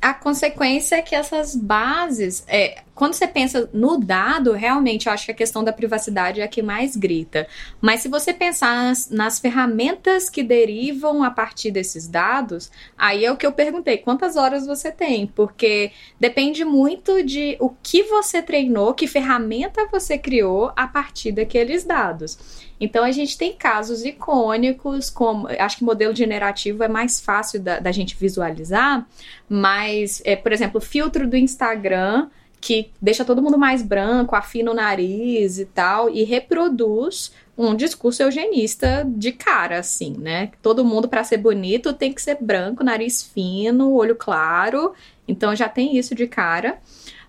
a 0.03 0.13
consequência 0.13 0.97
é 0.97 1.03
que 1.03 1.15
essas 1.15 1.55
bases, 1.55 2.45
é, 2.49 2.83
quando 2.95 3.15
você 3.15 3.27
pensa 3.27 3.71
no 3.73 3.99
dado, 3.99 4.53
realmente 4.53 5.07
eu 5.07 5.13
acho 5.13 5.25
que 5.25 5.33
a 5.33 5.35
questão 5.35 5.65
da 5.65 5.73
privacidade 5.73 6.41
é 6.41 6.45
a 6.45 6.49
que 6.49 6.63
mais 6.63 6.95
grita. 6.95 7.47
Mas 7.81 8.01
se 8.01 8.09
você 8.09 8.35
pensar 8.35 8.85
nas, 8.85 9.11
nas, 9.11 9.41
ferramentas 9.41 10.29
que 10.29 10.43
derivam 10.43 11.23
a 11.23 11.31
partir 11.31 11.71
desses 11.71 12.07
dados, 12.07 12.71
aí 12.97 13.25
é 13.25 13.33
o 13.33 13.37
que 13.37 13.47
eu 13.47 13.53
perguntei: 13.53 13.97
quantas 13.99 14.37
horas 14.37 14.67
você 14.67 14.93
tem? 14.93 15.27
Porque 15.27 15.91
depende 16.21 16.65
muito 16.65 17.23
de 17.23 17.57
o 17.59 17.71
que 17.83 18.03
você 18.03 18.43
treinou, 18.43 18.93
que 18.93 19.07
ferramenta 19.07 19.89
você 19.91 20.19
criou 20.19 20.71
a 20.77 20.87
partir 20.87 21.33
daqueles 21.33 21.85
dados. 21.85 22.63
Então 22.79 23.05
a 23.05 23.13
gente 23.13 23.39
tem 23.39 23.53
casos 23.53 24.05
icônicos, 24.05 25.09
como 25.09 25.47
acho 25.47 25.79
que 25.79 25.85
modelo 25.85 26.15
generativo 26.15 26.83
é 26.83 26.89
mais 26.89 27.21
fácil 27.21 27.61
da, 27.61 27.79
da 27.79 27.93
gente 27.93 28.17
visualizar, 28.17 29.07
mas, 29.49 30.21
é, 30.25 30.35
por 30.35 30.53
exemplo, 30.53 30.81
filtro 30.81 31.29
do 31.29 31.37
Instagram 31.37 32.29
que 32.63 32.93
deixa 33.03 33.25
todo 33.25 33.43
mundo 33.43 33.59
mais 33.59 33.83
branco, 33.83 34.37
afina 34.37 34.71
o 34.71 34.75
nariz 34.75 35.59
e 35.59 35.65
tal, 35.65 36.09
e 36.09 36.23
reproduz 36.23 37.33
um 37.59 37.75
discurso 37.75 38.23
eugenista 38.23 39.05
de 39.05 39.33
cara, 39.33 39.81
assim, 39.81 40.17
né? 40.17 40.53
Todo 40.63 40.85
mundo, 40.85 41.09
para 41.09 41.25
ser 41.25 41.39
bonito, 41.39 41.93
tem 41.93 42.13
que 42.13 42.23
ser 42.23 42.39
branco, 42.41 42.85
nariz 42.85 43.21
fino, 43.21 43.93
olho 43.93 44.15
claro. 44.15 44.93
Então 45.27 45.57
já 45.57 45.69
tem 45.69 45.97
isso 45.97 46.15
de 46.15 46.29
cara. 46.29 46.79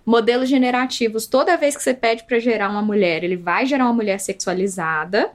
Modelos 0.06 0.48
generativos, 0.48 1.26
toda 1.26 1.56
vez 1.56 1.76
que 1.76 1.82
você 1.82 1.92
pede 1.92 2.22
para 2.22 2.38
gerar 2.38 2.70
uma 2.70 2.82
mulher, 2.82 3.24
ele 3.24 3.36
vai 3.36 3.66
gerar 3.66 3.86
uma 3.86 3.92
mulher 3.92 4.20
sexualizada. 4.20 5.32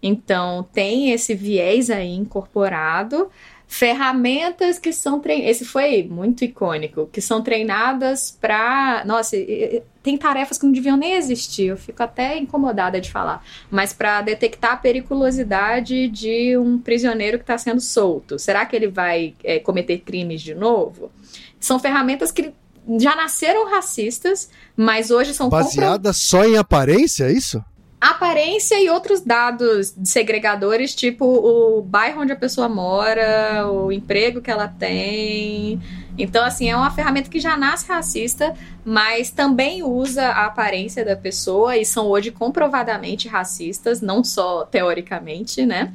Então, 0.00 0.66
tem 0.72 1.10
esse 1.10 1.34
viés 1.34 1.90
aí 1.90 2.14
incorporado. 2.14 3.28
Ferramentas 3.72 4.80
que 4.80 4.92
são 4.92 5.20
treinadas. 5.20 5.52
Esse 5.52 5.64
foi 5.64 6.02
muito 6.02 6.44
icônico, 6.44 7.08
que 7.12 7.20
são 7.20 7.40
treinadas 7.40 8.36
para. 8.40 9.04
Nossa, 9.06 9.36
tem 10.02 10.18
tarefas 10.18 10.58
que 10.58 10.66
não 10.66 10.72
deviam 10.72 10.96
nem 10.96 11.14
existir, 11.14 11.66
eu 11.66 11.76
fico 11.76 12.02
até 12.02 12.36
incomodada 12.36 13.00
de 13.00 13.08
falar. 13.08 13.44
Mas 13.70 13.92
para 13.92 14.22
detectar 14.22 14.72
a 14.72 14.76
periculosidade 14.76 16.08
de 16.08 16.58
um 16.58 16.80
prisioneiro 16.80 17.38
que 17.38 17.44
está 17.44 17.56
sendo 17.56 17.80
solto. 17.80 18.40
Será 18.40 18.66
que 18.66 18.74
ele 18.74 18.88
vai 18.88 19.34
é, 19.44 19.60
cometer 19.60 19.98
crimes 19.98 20.42
de 20.42 20.52
novo? 20.52 21.12
São 21.60 21.78
ferramentas 21.78 22.32
que 22.32 22.52
já 22.98 23.14
nasceram 23.14 23.70
racistas, 23.70 24.50
mas 24.76 25.12
hoje 25.12 25.32
são 25.32 25.48
baseadas 25.48 26.16
compro... 26.16 26.28
só 26.28 26.44
em 26.44 26.56
aparência, 26.56 27.26
é 27.26 27.32
isso? 27.32 27.64
Aparência 28.00 28.82
e 28.82 28.88
outros 28.88 29.20
dados 29.20 29.94
segregadores, 30.04 30.94
tipo 30.94 31.24
o 31.26 31.82
bairro 31.82 32.22
onde 32.22 32.32
a 32.32 32.36
pessoa 32.36 32.68
mora, 32.68 33.70
o 33.70 33.92
emprego 33.92 34.40
que 34.40 34.50
ela 34.50 34.66
tem. 34.66 35.80
Então, 36.16 36.44
assim, 36.44 36.68
é 36.68 36.76
uma 36.76 36.90
ferramenta 36.90 37.30
que 37.30 37.38
já 37.38 37.56
nasce 37.56 37.86
racista, 37.88 38.54
mas 38.84 39.30
também 39.30 39.82
usa 39.82 40.26
a 40.28 40.46
aparência 40.46 41.04
da 41.04 41.16
pessoa 41.16 41.76
e 41.76 41.84
são 41.84 42.06
hoje 42.06 42.30
comprovadamente 42.30 43.28
racistas, 43.28 44.00
não 44.00 44.24
só 44.24 44.64
teoricamente, 44.64 45.64
né? 45.64 45.92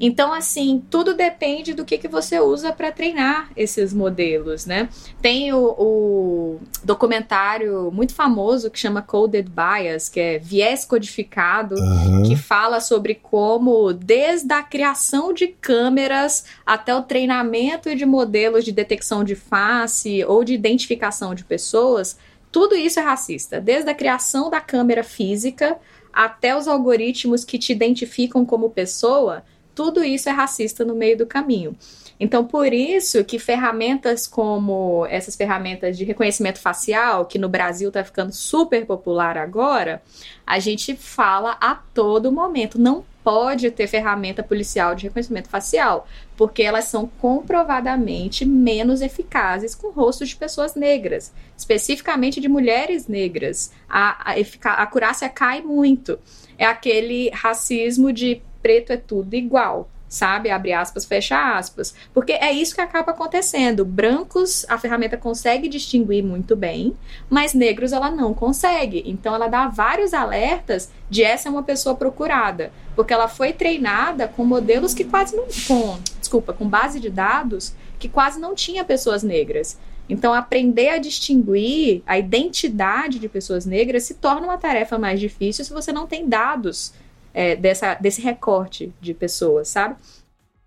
Então, 0.00 0.32
assim, 0.32 0.82
tudo 0.88 1.12
depende 1.12 1.74
do 1.74 1.84
que, 1.84 1.98
que 1.98 2.08
você 2.08 2.40
usa 2.40 2.72
para 2.72 2.90
treinar 2.90 3.50
esses 3.54 3.92
modelos, 3.92 4.64
né? 4.64 4.88
Tem 5.20 5.52
o, 5.52 5.74
o, 5.78 6.60
documentário 6.82 7.90
muito 7.92 8.14
famoso 8.14 8.70
que 8.70 8.78
chama 8.78 9.02
Coded 9.02 9.50
Bias, 9.50 10.08
que 10.08 10.18
é 10.18 10.38
viés 10.38 10.86
codificado, 10.86 11.74
uhum. 11.74 12.22
que 12.22 12.34
fala 12.34 12.80
sobre 12.80 13.14
como, 13.14 13.92
desde 13.92 14.54
a 14.54 14.62
criação 14.62 15.34
de 15.34 15.48
câmeras 15.48 16.46
até 16.64 16.94
o 16.94 17.02
treinamento 17.02 17.94
de 17.94 18.06
modelos 18.06 18.64
de 18.64 18.72
detecção 18.72 19.22
de 19.22 19.34
face 19.34 20.24
ou 20.24 20.42
de 20.42 20.54
identificação 20.54 21.34
de 21.34 21.44
pessoas, 21.44 22.16
tudo 22.50 22.74
isso 22.74 22.98
é 22.98 23.02
racista, 23.02 23.60
desde 23.60 23.90
a 23.90 23.94
criação 23.94 24.48
da 24.48 24.60
câmera 24.60 25.04
física 25.04 25.78
até 26.12 26.56
os 26.56 26.66
algoritmos 26.66 27.44
que 27.44 27.58
te 27.58 27.72
identificam 27.72 28.44
como 28.44 28.70
pessoa, 28.70 29.44
tudo 29.74 30.02
isso 30.04 30.28
é 30.28 30.32
racista 30.32 30.84
no 30.84 30.94
meio 30.94 31.16
do 31.16 31.26
caminho. 31.26 31.76
Então, 32.18 32.44
por 32.44 32.70
isso 32.72 33.24
que 33.24 33.38
ferramentas 33.38 34.28
como 34.28 35.06
essas 35.06 35.34
ferramentas 35.34 35.96
de 35.96 36.04
reconhecimento 36.04 36.58
facial, 36.58 37.24
que 37.24 37.38
no 37.38 37.48
Brasil 37.48 37.88
está 37.88 38.04
ficando 38.04 38.30
super 38.30 38.84
popular 38.84 39.38
agora, 39.38 40.02
a 40.46 40.58
gente 40.58 40.94
fala 40.94 41.56
a 41.60 41.74
todo 41.74 42.30
momento. 42.30 42.78
Não 42.78 43.04
pode 43.24 43.70
ter 43.70 43.86
ferramenta 43.86 44.42
policial 44.42 44.94
de 44.94 45.04
reconhecimento 45.04 45.48
facial, 45.48 46.06
porque 46.36 46.62
elas 46.62 46.84
são 46.84 47.06
comprovadamente 47.06 48.44
menos 48.44 49.00
eficazes 49.00 49.74
com 49.74 49.90
rostos 49.90 50.30
de 50.30 50.36
pessoas 50.36 50.74
negras, 50.74 51.32
especificamente 51.56 52.38
de 52.38 52.48
mulheres 52.48 53.06
negras. 53.08 53.72
A, 53.88 54.32
a, 54.32 54.82
a 54.82 55.28
cai 55.30 55.62
muito. 55.62 56.18
É 56.58 56.66
aquele 56.66 57.30
racismo 57.30 58.12
de 58.12 58.42
preto 58.62 58.92
é 58.92 58.96
tudo 58.96 59.34
igual 59.34 59.88
sabe? 60.10 60.50
Abre 60.50 60.72
aspas, 60.72 61.04
fecha 61.04 61.56
aspas. 61.56 61.94
Porque 62.12 62.32
é 62.32 62.52
isso 62.52 62.74
que 62.74 62.80
acaba 62.80 63.12
acontecendo. 63.12 63.84
Brancos, 63.84 64.66
a 64.68 64.76
ferramenta 64.76 65.16
consegue 65.16 65.68
distinguir 65.68 66.22
muito 66.22 66.56
bem, 66.56 66.94
mas 67.30 67.54
negros 67.54 67.92
ela 67.92 68.10
não 68.10 68.34
consegue. 68.34 69.04
Então 69.06 69.34
ela 69.34 69.46
dá 69.46 69.68
vários 69.68 70.12
alertas 70.12 70.90
de 71.08 71.22
essa 71.22 71.48
é 71.48 71.50
uma 71.50 71.62
pessoa 71.62 71.94
procurada, 71.94 72.72
porque 72.96 73.14
ela 73.14 73.28
foi 73.28 73.52
treinada 73.52 74.26
com 74.26 74.44
modelos 74.44 74.92
que 74.92 75.04
quase 75.04 75.36
não 75.36 75.46
com, 75.66 75.98
desculpa, 76.18 76.52
com 76.52 76.68
base 76.68 76.98
de 76.98 77.08
dados 77.08 77.72
que 77.98 78.08
quase 78.08 78.40
não 78.40 78.54
tinha 78.54 78.84
pessoas 78.84 79.22
negras. 79.22 79.78
Então, 80.08 80.34
aprender 80.34 80.88
a 80.88 80.98
distinguir 80.98 82.02
a 82.04 82.18
identidade 82.18 83.20
de 83.20 83.28
pessoas 83.28 83.64
negras 83.64 84.02
se 84.02 84.14
torna 84.14 84.46
uma 84.46 84.58
tarefa 84.58 84.98
mais 84.98 85.20
difícil 85.20 85.64
se 85.64 85.72
você 85.72 85.92
não 85.92 86.04
tem 86.04 86.28
dados 86.28 86.92
é, 87.32 87.56
dessa, 87.56 87.94
desse 87.94 88.20
recorte 88.20 88.92
de 89.00 89.14
pessoas, 89.14 89.68
sabe? 89.68 89.96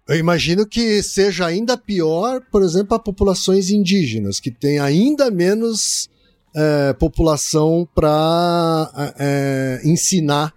Eu 0.07 0.17
imagino 0.17 0.65
que 0.65 1.01
seja 1.01 1.45
ainda 1.45 1.77
pior, 1.77 2.41
por 2.51 2.61
exemplo, 2.61 2.89
para 2.89 2.99
populações 2.99 3.69
indígenas, 3.69 4.39
que 4.39 4.51
tem 4.51 4.79
ainda 4.79 5.31
menos 5.31 6.09
é, 6.55 6.93
população 6.93 7.87
para 7.95 9.13
é, 9.17 9.81
ensinar 9.85 10.53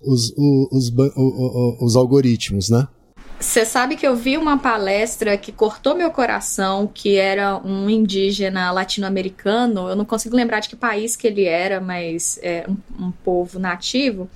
os, 0.00 0.32
os, 0.36 0.92
os, 0.92 1.80
os, 1.80 1.96
algoritmos, 1.96 2.70
né? 2.70 2.88
Você 3.38 3.66
sabe 3.66 3.96
que 3.96 4.06
eu 4.06 4.16
vi 4.16 4.38
uma 4.38 4.56
palestra 4.58 5.36
que 5.36 5.52
cortou 5.52 5.94
meu 5.94 6.10
coração, 6.10 6.86
que 6.86 7.16
era 7.16 7.58
um 7.58 7.88
indígena 7.88 8.72
latino-americano, 8.72 9.90
eu 9.90 9.94
não 9.94 10.06
consigo 10.06 10.34
lembrar 10.34 10.60
de 10.60 10.70
que 10.70 10.76
país 10.76 11.16
que 11.16 11.26
ele 11.26 11.44
era, 11.44 11.78
mas 11.78 12.38
é 12.42 12.64
um, 12.66 13.06
um 13.06 13.10
povo 13.12 13.58
nativo, 13.58 14.28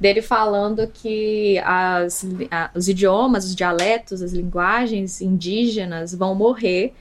dele 0.00 0.22
falando 0.22 0.86
que 0.86 1.58
as, 1.58 2.24
a, 2.50 2.70
os 2.74 2.88
idiomas, 2.88 3.44
os 3.44 3.54
dialetos, 3.54 4.22
as 4.22 4.32
linguagens 4.32 5.20
indígenas 5.20 6.14
vão 6.14 6.34
morrer 6.34 6.94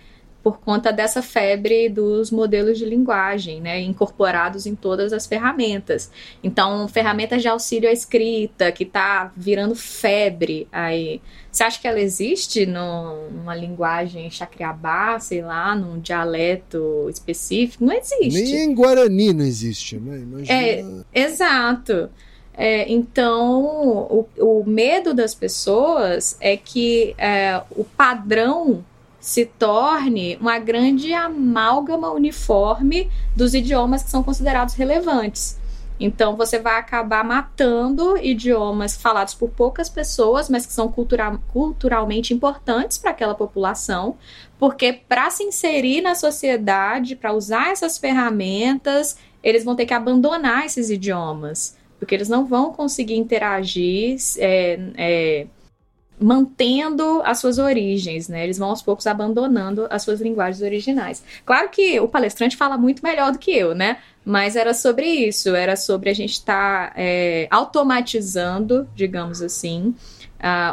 por 0.45 0.59
conta 0.59 0.93
dessa 0.93 1.23
febre 1.23 1.89
dos 1.89 2.30
modelos 2.30 2.77
de 2.77 2.85
linguagem, 2.85 3.59
né, 3.59 3.81
incorporados 3.81 4.67
em 4.67 4.76
todas 4.76 5.11
as 5.11 5.26
ferramentas. 5.26 6.11
Então, 6.43 6.88
ferramentas 6.88 7.41
de 7.41 7.47
auxílio 7.47 7.89
à 7.89 7.91
escrita, 7.91 8.72
que 8.72 8.84
está 8.84 9.34
virando 9.35 9.73
febre 9.73 10.67
aí. 10.72 11.19
Você 11.51 11.63
acha 11.63 11.81
que 11.81 11.88
ela 11.88 11.99
existe 11.99 12.63
no, 12.67 13.27
numa 13.31 13.55
linguagem 13.55 14.30
chacriabá, 14.30 15.19
sei 15.19 15.41
lá, 15.41 15.76
num 15.76 15.99
dialeto 15.99 17.07
específico? 17.09 17.84
Não 17.84 17.93
existe. 17.93 18.43
Nem 18.43 18.65
em 18.65 18.76
Guarani 18.76 19.34
não 19.34 19.45
existe, 19.45 19.97
né? 19.97 20.19
Imagina... 20.19 20.53
É, 20.53 20.85
exato. 21.11 22.07
É, 22.53 22.88
então, 22.91 23.63
o, 23.63 24.27
o, 24.38 24.63
medo 24.63 25.11
das 25.11 25.34
pessoas 25.34 26.38
é 26.39 26.55
que 26.55 27.15
é, 27.17 27.59
o 27.72 27.84
padrão 27.84 28.85
se 29.26 29.43
torne 29.43 30.38
uma 30.39 30.60
grande 30.60 31.11
amálgama 31.11 32.11
uniforme 32.11 33.10
dos 33.35 33.56
idiomas 33.56 34.03
que 34.03 34.11
são 34.11 34.22
considerados 34.22 34.76
relevantes. 34.76 35.57
Então, 35.99 36.35
você 36.35 36.60
vai 36.60 36.77
acabar 36.77 37.23
matando 37.23 38.15
idiomas 38.19 38.95
falados 38.95 39.34
por 39.34 39.49
poucas 39.49 39.89
pessoas, 39.89 40.47
mas 40.47 40.68
que 40.68 40.73
são 40.73 40.91
cultura 40.91 41.39
culturalmente 41.52 42.35
importantes 42.35 42.99
para 42.99 43.10
aquela 43.10 43.34
população, 43.34 44.15
porque 44.60 44.93
para 44.93 45.31
se 45.31 45.43
inserir 45.43 46.02
na 46.02 46.14
sociedade, 46.14 47.15
para 47.15 47.34
usar 47.34 47.72
essas 47.72 47.97
ferramentas, 47.97 49.18
eles 49.41 49.64
vão 49.64 49.76
ter 49.76 49.88
que 49.88 49.93
abandonar 49.95 50.68
esses 50.68 50.91
idiomas 50.91 51.76
porque 51.97 52.14
eles 52.14 52.30
não 52.30 52.45
vão 52.45 52.72
conseguir 52.72 53.15
interagir 53.15 54.18
é, 54.38 54.80
é, 54.97 55.47
mantendo 56.19 57.21
as 57.23 57.39
suas 57.39 57.57
origens, 57.57 58.27
né? 58.29 58.43
Eles 58.43 58.57
vão 58.57 58.69
aos 58.69 58.81
poucos 58.81 59.05
abandonando 59.05 59.87
as 59.89 60.03
suas 60.03 60.21
linguagens 60.21 60.61
originais. 60.61 61.23
Claro 61.45 61.69
que 61.69 61.99
o 61.99 62.07
palestrante 62.07 62.55
fala 62.55 62.77
muito 62.77 63.03
melhor 63.03 63.31
do 63.31 63.39
que 63.39 63.51
eu, 63.51 63.75
né? 63.75 63.97
Mas 64.23 64.55
era 64.55 64.73
sobre 64.73 65.05
isso, 65.05 65.49
era 65.49 65.75
sobre 65.75 66.09
a 66.09 66.13
gente 66.13 66.33
estar 66.33 66.89
tá, 66.89 66.93
é, 66.95 67.47
automatizando, 67.51 68.87
digamos 68.95 69.41
assim, 69.41 69.93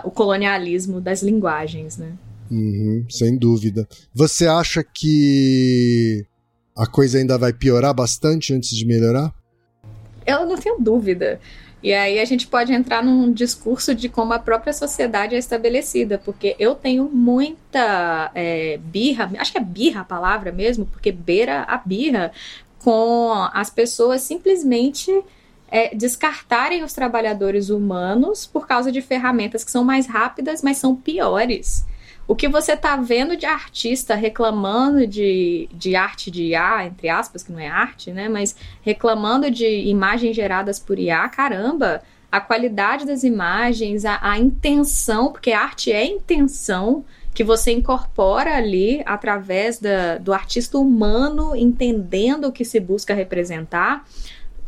o 0.05 0.11
colonialismo 0.11 1.01
das 1.01 1.23
linguagens, 1.23 1.97
né? 1.97 2.13
Uhum, 2.51 3.05
sem 3.09 3.37
dúvida. 3.37 3.89
Você 4.15 4.47
acha 4.47 4.85
que 4.85 6.25
a 6.77 6.87
coisa 6.87 7.19
ainda 7.19 7.39
vai 7.39 7.53
piorar 7.53 7.95
bastante 7.95 8.55
antes 8.55 8.71
de 8.71 8.87
melhorar? 8.87 9.35
eu 10.27 10.47
não 10.47 10.57
tenho 10.57 10.79
dúvida. 10.79 11.41
E 11.83 11.93
aí 11.93 12.21
a 12.21 12.25
gente 12.25 12.47
pode 12.47 12.73
entrar 12.73 13.03
num 13.03 13.33
discurso 13.33 13.95
de 13.95 14.09
como 14.09 14.33
a 14.33 14.39
própria 14.39 14.73
sociedade 14.73 15.35
é 15.35 15.39
estabelecida, 15.39 16.17
porque 16.17 16.55
eu 16.59 16.77
tenho 16.77 17.11
muita 17.13 18.31
é, 18.35 18.79
birra, 18.85 19.31
acho 19.39 19.51
que 19.51 19.59
é 19.59 19.61
birra 19.63 20.03
a 20.03 20.05
palavra 20.05 20.53
mesmo, 20.53 20.87
porque 20.87 21.11
beira 21.11 21.63
a 21.63 21.77
birra, 21.79 22.31
com 22.79 23.33
as 23.53 23.69
pessoas 23.69 24.23
simplesmente 24.23 25.11
é, 25.69 25.95
descartarem 25.95 26.85
os 26.85 26.93
trabalhadores 26.93 27.69
humanos 27.69 28.47
por 28.47 28.67
causa 28.67 28.93
de 28.93 29.01
ferramentas 29.01 29.65
que 29.65 29.71
são 29.71 29.83
mais 29.83 30.07
rápidas, 30.07 30.63
mas 30.63 30.77
são 30.77 30.95
piores. 30.95 31.85
O 32.27 32.37
que 32.37 32.49
você 32.49 32.73
está 32.73 32.97
vendo 32.97 33.37
de 33.37 33.47
artista 33.47 34.15
reclamando 34.15 35.07
de, 35.07 35.69
de 35.73 35.97
arte 35.97 36.31
de 36.31 36.45
IA, 36.45 36.87
entre 36.87 37.09
aspas, 37.09 37.43
que 37.43 37.53
não 37.53 37.59
é 37.59 37.69
arte, 37.69 38.13
né? 38.13 38.29
Mas 38.29 38.55
reclamando 38.81 39.51
de 39.51 39.67
imagens 39.67 40.35
geradas 40.35 40.79
por 40.79 40.99
IA, 40.99 41.29
caramba, 41.29 42.03
a 42.31 42.41
qualidade 42.41 43.05
das 43.05 43.25
imagens, 43.25 44.05
a, 44.05 44.19
a 44.23 44.39
intenção, 44.39 45.33
porque 45.33 45.53
arte 45.53 45.93
é 45.93 46.05
intenção 46.07 47.05
que 47.35 47.43
você 47.43 47.73
incorpora 47.73 48.57
ali 48.57 49.03
através 49.05 49.79
da, 49.79 50.19
do 50.19 50.33
artista 50.33 50.79
humano 50.79 51.57
entendendo 51.57 52.47
o 52.47 52.53
que 52.53 52.65
se 52.65 52.79
busca 52.79 53.15
representar. 53.15 54.07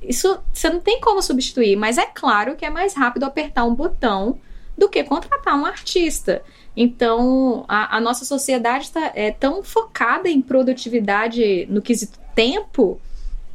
Isso 0.03 0.39
você 0.53 0.69
não 0.69 0.81
tem 0.81 1.01
como 1.01 1.23
substituir, 1.23 1.77
mas 1.77 1.99
é 1.99 2.07
claro 2.07 2.57
que 2.57 2.65
é 2.65 2.71
mais 2.71 2.95
rápido 2.95 3.25
apertar 3.25 3.65
um 3.65 3.75
botão 3.75 4.39
do 4.77 4.89
que 4.89 5.05
contratar 5.05 5.59
um 5.59 5.65
artista. 5.65 6.43
Então, 6.77 7.65
a, 7.69 7.97
a 7.97 8.01
nossa 8.01 8.25
sociedade 8.25 8.91
tá, 8.91 9.13
é 9.15 9.31
tão 9.31 9.63
focada 9.63 10.29
em 10.29 10.43
produtividade 10.43 11.67
no 11.71 11.81
quesito 11.81 12.19
tempo 12.35 13.01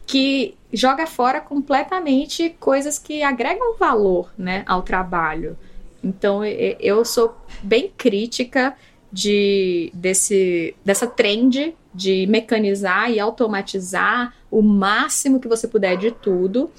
que 0.08 0.56
joga 0.72 1.06
fora 1.06 1.42
completamente 1.42 2.56
coisas 2.60 2.98
que 2.98 3.22
agregam 3.22 3.78
valor 3.78 4.32
né, 4.38 4.64
ao 4.66 4.82
trabalho. 4.82 5.58
Então, 6.04 6.44
eu 6.46 7.04
sou 7.04 7.36
bem 7.62 7.92
crítica 7.96 8.76
de, 9.12 9.92
desse, 9.94 10.76
dessa 10.86 11.06
trend 11.06 11.76
de 11.94 12.26
mecanizar 12.28 13.12
e 13.12 13.20
automatizar 13.20 14.34
o 14.50 14.62
máximo 14.62 15.40
que 15.40 15.48
você 15.48 15.68
puder 15.68 15.98
de 15.98 16.12
tudo. 16.12 16.72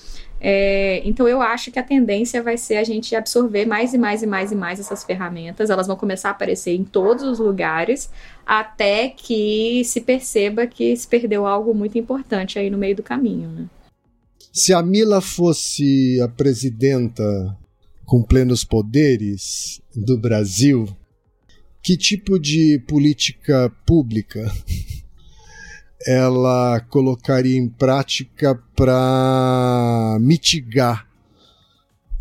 É, 0.43 1.03
então 1.07 1.29
eu 1.29 1.43
acho 1.43 1.71
que 1.71 1.79
a 1.79 1.83
tendência 1.83 2.43
vai 2.43 2.57
ser 2.57 2.77
a 2.77 2.85
gente 2.85 3.15
absorver 3.15 3.67
mais 3.67 3.93
e 3.93 3.99
mais 3.99 4.23
e 4.23 4.27
mais 4.27 4.51
e 4.51 4.55
mais 4.55 4.81
essas 4.81 5.05
ferramentas. 5.05 5.69
Elas 5.69 5.87
vão 5.87 5.97
começar 5.97 6.29
a 6.29 6.33
aparecer 6.33 6.75
em 6.75 6.83
todos 6.83 7.23
os 7.23 7.39
lugares 7.39 8.11
até 8.47 9.09
que 9.09 9.83
se 9.85 10.01
perceba 10.01 10.67
que 10.67 10.97
se 10.97 11.07
perdeu 11.07 11.47
algo 11.47 11.75
muito 11.75 11.99
importante 11.99 12.59
aí 12.59 12.71
no 12.71 12.79
meio 12.79 12.97
do 12.97 13.03
caminho. 13.03 13.51
Né? 13.51 13.67
Se 14.53 14.73
a 14.73 14.83
Mila 14.83 15.21
fosse 15.21 16.19
a 16.23 16.29
presidenta 16.29 17.23
com 18.07 18.23
plenos 18.23 18.65
poderes 18.65 19.81
do 19.95 20.19
Brasil, 20.19 20.89
que 21.83 21.97
tipo 21.97 22.39
de 22.39 22.83
política 22.89 23.71
pública 23.87 24.51
ela 26.07 26.81
colocaria 26.89 27.59
em 27.59 27.69
prática 27.69 28.59
para 28.75 30.17
mitigar 30.21 31.07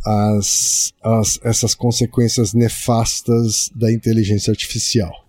as, 0.05 0.93
as, 1.03 1.39
essas 1.43 1.75
consequências 1.75 2.53
nefastas 2.53 3.69
da 3.73 3.91
inteligência 3.91 4.51
artificial? 4.51 5.25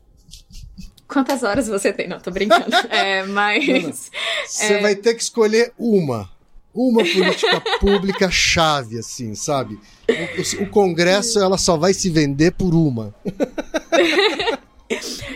Quantas 1.07 1.43
horas 1.43 1.67
você 1.67 1.93
tem? 1.93 2.09
Não, 2.09 2.21
tô 2.21 2.31
brincando. 2.31 2.75
é, 2.89 3.25
mas. 3.25 4.11
Você 4.47 4.75
é... 4.75 4.81
vai 4.81 4.95
ter 4.95 5.15
que 5.15 5.23
escolher 5.23 5.73
uma. 5.77 6.31
uma 6.73 7.03
política 7.03 7.61
pública 7.81 8.31
chave, 8.31 8.99
assim, 8.99 9.35
sabe? 9.35 9.79
O, 10.09 10.63
o, 10.63 10.67
Congresso 10.69 11.41
ela 11.41 11.59
só 11.59 11.77
vai 11.77 11.93
se 11.93 12.09
vender 12.11 12.53
por 12.53 12.75
uma. 12.75 13.13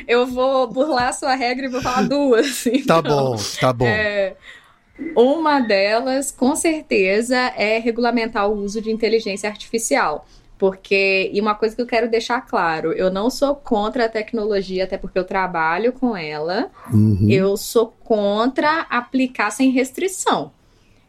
Eu 0.07 0.27
vou 0.27 0.67
burlar 0.67 1.09
a 1.09 1.13
sua 1.13 1.35
regra 1.35 1.67
e 1.67 1.69
vou 1.69 1.81
falar 1.81 2.03
duas. 2.09 2.65
Então. 2.75 3.03
Tá 3.03 3.09
bom, 3.09 3.37
tá 3.61 3.73
bom. 3.73 3.87
É, 3.87 4.37
uma 5.17 5.61
delas, 5.61 6.31
com 6.31 6.55
certeza, 6.55 7.37
é 7.37 7.79
regulamentar 7.79 8.49
o 8.49 8.55
uso 8.55 8.81
de 8.81 8.91
inteligência 8.91 9.49
artificial. 9.49 10.27
Porque, 10.57 11.31
e 11.33 11.41
uma 11.41 11.55
coisa 11.55 11.75
que 11.75 11.83
eu 11.83 11.87
quero 11.87 12.09
deixar 12.09 12.41
claro, 12.41 12.93
eu 12.93 13.11
não 13.11 13.29
sou 13.29 13.55
contra 13.57 14.07
a 14.07 14.09
tecnologia, 14.09 14.85
até 14.85 14.97
porque 14.97 15.19
eu 15.19 15.25
trabalho 15.25 15.93
com 15.93 16.17
ela. 16.17 16.71
Uhum. 16.93 17.27
Eu 17.29 17.57
sou 17.57 17.93
contra 18.05 18.87
aplicar 18.89 19.51
sem 19.51 19.71
restrição. 19.71 20.53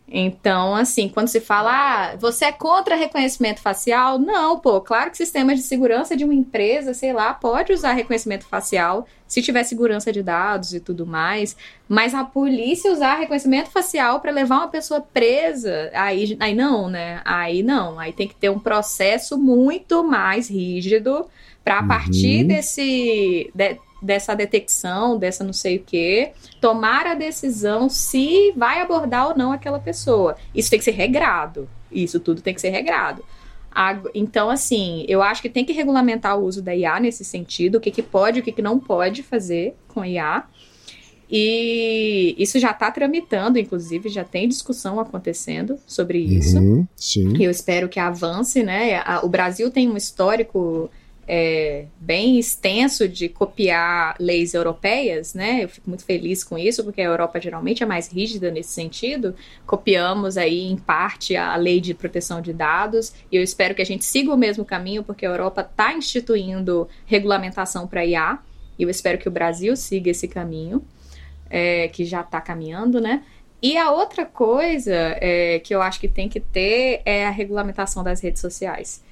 Então, 0.07 0.75
assim, 0.75 1.09
quando 1.09 1.29
se 1.29 1.41
fala, 1.41 1.71
ah, 2.11 2.15
você 2.17 2.45
é 2.45 2.51
contra 2.51 2.95
reconhecimento 2.95 3.59
facial? 3.59 4.19
Não, 4.19 4.59
pô, 4.59 4.79
claro 4.79 5.09
que 5.09 5.17
sistemas 5.17 5.57
de 5.57 5.63
segurança 5.63 6.15
de 6.15 6.23
uma 6.23 6.33
empresa, 6.33 6.93
sei 6.93 7.11
lá, 7.11 7.33
pode 7.33 7.73
usar 7.73 7.93
reconhecimento 7.93 8.45
facial 8.45 9.07
se 9.27 9.41
tiver 9.41 9.63
segurança 9.63 10.13
de 10.13 10.21
dados 10.21 10.73
e 10.75 10.79
tudo 10.79 11.07
mais, 11.07 11.57
mas 11.89 12.13
a 12.13 12.23
polícia 12.23 12.91
usar 12.91 13.15
reconhecimento 13.15 13.71
facial 13.71 14.19
para 14.19 14.31
levar 14.31 14.57
uma 14.57 14.67
pessoa 14.67 15.01
presa, 15.01 15.89
aí, 15.93 16.37
aí 16.39 16.53
não, 16.53 16.87
né? 16.87 17.21
Aí 17.25 17.63
não, 17.63 17.99
aí 17.99 18.13
tem 18.13 18.27
que 18.27 18.35
ter 18.35 18.49
um 18.49 18.59
processo 18.59 19.37
muito 19.39 20.03
mais 20.03 20.47
rígido 20.47 21.25
para 21.63 21.79
a 21.79 21.83
partir 21.83 22.41
uhum. 22.41 22.47
desse 22.47 23.49
de, 23.55 23.79
dessa 24.05 24.35
detecção, 24.35 25.17
dessa 25.17 25.43
não 25.43 25.53
sei 25.53 25.77
o 25.77 25.83
que, 25.83 26.31
tomar 26.61 27.07
a 27.07 27.15
decisão 27.15 27.89
se 27.89 28.53
vai 28.55 28.79
abordar 28.81 29.29
ou 29.29 29.37
não 29.37 29.51
aquela 29.51 29.79
pessoa. 29.79 30.35
Isso 30.53 30.69
tem 30.69 30.79
que 30.79 30.85
ser 30.85 30.91
regrado. 30.91 31.67
Isso 31.91 32.19
tudo 32.19 32.41
tem 32.41 32.53
que 32.53 32.61
ser 32.61 32.69
regrado. 32.69 33.23
Então, 34.13 34.49
assim, 34.49 35.03
eu 35.07 35.21
acho 35.21 35.41
que 35.41 35.49
tem 35.49 35.65
que 35.65 35.73
regulamentar 35.73 36.39
o 36.39 36.45
uso 36.45 36.61
da 36.61 36.73
IA 36.73 36.99
nesse 36.99 37.25
sentido, 37.25 37.75
o 37.75 37.81
que, 37.81 37.91
que 37.91 38.01
pode 38.01 38.39
e 38.39 38.41
o 38.41 38.43
que, 38.43 38.53
que 38.53 38.61
não 38.61 38.79
pode 38.79 39.21
fazer 39.21 39.75
com 39.89 40.01
a 40.01 40.07
IA. 40.07 40.45
E 41.29 42.35
isso 42.37 42.59
já 42.59 42.71
está 42.71 42.89
tramitando, 42.91 43.57
inclusive, 43.57 44.07
já 44.09 44.23
tem 44.23 44.47
discussão 44.47 44.99
acontecendo 44.99 45.77
sobre 45.85 46.19
isso. 46.19 46.57
Uhum, 46.57 46.87
sim. 46.95 47.33
Eu 47.43 47.51
espero 47.51 47.89
que 47.89 47.99
avance, 47.99 48.63
né? 48.63 49.03
O 49.23 49.27
Brasil 49.27 49.69
tem 49.71 49.89
um 49.89 49.97
histórico 49.97 50.89
é, 51.27 51.85
bem 51.99 52.37
extenso 52.37 53.07
de 53.07 53.27
copiar 53.27 54.15
leis 54.19 54.53
europeias, 54.53 55.33
né? 55.33 55.63
Eu 55.63 55.69
fico 55.69 55.89
muito 55.89 56.05
feliz 56.05 56.43
com 56.43 56.57
isso, 56.57 56.83
porque 56.83 57.01
a 57.01 57.05
Europa 57.05 57.41
geralmente 57.41 57.81
é 57.81 57.85
mais 57.85 58.11
rígida 58.11 58.51
nesse 58.51 58.73
sentido. 58.73 59.35
Copiamos 59.65 60.37
aí, 60.37 60.69
em 60.69 60.77
parte, 60.77 61.35
a 61.35 61.55
lei 61.55 61.81
de 61.81 61.93
proteção 61.93 62.41
de 62.41 62.53
dados, 62.53 63.13
e 63.31 63.35
eu 63.35 63.43
espero 63.43 63.73
que 63.73 63.81
a 63.81 63.85
gente 63.85 64.05
siga 64.05 64.31
o 64.31 64.37
mesmo 64.37 64.63
caminho, 64.63 65.03
porque 65.03 65.25
a 65.25 65.29
Europa 65.29 65.61
está 65.61 65.93
instituindo 65.93 66.87
regulamentação 67.05 67.87
para 67.87 68.05
IA, 68.05 68.39
e 68.77 68.83
eu 68.83 68.89
espero 68.89 69.17
que 69.17 69.27
o 69.27 69.31
Brasil 69.31 69.75
siga 69.75 70.11
esse 70.11 70.27
caminho, 70.27 70.85
é, 71.49 71.87
que 71.87 72.05
já 72.05 72.21
está 72.21 72.39
caminhando, 72.39 73.01
né? 73.01 73.23
E 73.61 73.77
a 73.77 73.89
outra 73.89 74.25
coisa 74.25 74.93
é, 74.93 75.59
que 75.59 75.73
eu 75.73 75.81
acho 75.81 75.99
que 75.99 76.07
tem 76.07 76.29
que 76.29 76.39
ter 76.39 77.01
é 77.03 77.25
a 77.25 77.31
regulamentação 77.31 78.03
das 78.03 78.21
redes 78.21 78.41
sociais 78.41 79.03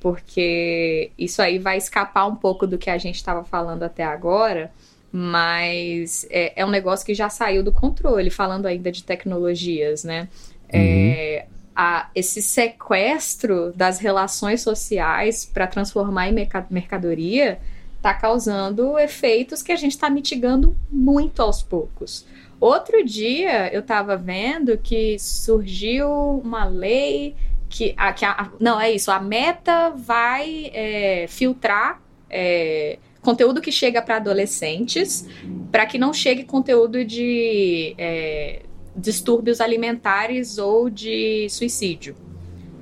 porque 0.00 1.10
isso 1.18 1.40
aí 1.42 1.58
vai 1.58 1.76
escapar 1.76 2.26
um 2.26 2.36
pouco 2.36 2.66
do 2.66 2.78
que 2.78 2.90
a 2.90 2.98
gente 2.98 3.16
estava 3.16 3.44
falando 3.44 3.82
até 3.82 4.04
agora, 4.04 4.70
mas 5.10 6.26
é, 6.30 6.60
é, 6.60 6.64
um 6.64 6.70
negócio 6.70 7.06
que 7.06 7.14
já 7.14 7.28
saiu 7.28 7.62
do 7.62 7.72
controle, 7.72 8.30
falando 8.30 8.66
ainda 8.66 8.92
de 8.92 9.02
tecnologias, 9.02 10.04
né? 10.04 10.28
É, 10.68 10.78
uhum. 10.78 10.84
É, 10.84 11.46
a, 11.74 12.10
esse 12.14 12.42
sequestro 12.42 13.72
das 13.74 13.98
relações 13.98 14.62
sociais 14.62 15.44
para 15.44 15.66
transformar 15.66 16.28
em 16.28 16.46
mercadoria 16.70 17.58
está 17.96 18.14
causando 18.14 18.98
efeitos 18.98 19.62
que 19.62 19.72
a 19.72 19.76
gente 19.76 19.92
está 19.92 20.08
mitigando 20.08 20.76
muito 20.90 21.42
aos 21.42 21.62
poucos. 21.62 22.26
Outro 22.58 23.04
dia 23.04 23.72
eu 23.72 23.80
estava 23.80 24.16
vendo 24.16 24.78
que 24.78 25.18
surgiu 25.18 26.08
uma 26.42 26.64
lei 26.64 27.34
que, 27.76 27.92
a, 27.94 28.10
que 28.10 28.24
a, 28.24 28.50
não 28.58 28.80
é 28.80 28.90
isso, 28.90 29.10
a 29.10 29.20
meta 29.20 29.90
vai 29.90 30.70
é, 30.72 31.26
filtrar 31.28 32.00
é, 32.30 32.98
conteúdo 33.20 33.60
que 33.60 33.70
chega 33.70 34.00
para 34.00 34.16
adolescentes, 34.16 35.28
para 35.70 35.84
que 35.84 35.98
não 35.98 36.10
chegue 36.14 36.44
conteúdo 36.44 37.04
de 37.04 37.94
é, 37.98 38.62
distúrbios 38.96 39.60
alimentares 39.60 40.56
ou 40.56 40.88
de 40.88 41.48
suicídio. 41.50 42.16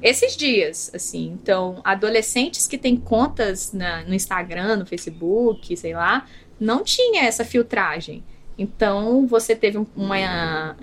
Esses 0.01 0.37
dias, 0.37 0.93
assim, 0.95 1.37
então, 1.41 1.81
adolescentes 1.83 2.69
que 2.69 2.79
têm 2.79 2.95
contas 2.95 3.73
na, 3.73 4.05
no 4.05 4.15
Instagram, 4.15 4.77
no 4.77 4.87
Facebook, 4.87 5.77
sei 5.77 5.95
lá, 5.95 6.25
não 6.61 6.85
tinha 6.85 7.25
essa 7.25 7.45
filtragem. 7.45 8.23
Então, 8.57 9.27
você 9.27 9.57
teve 9.57 9.77
um, 9.77 9.87
uma, 9.97 10.77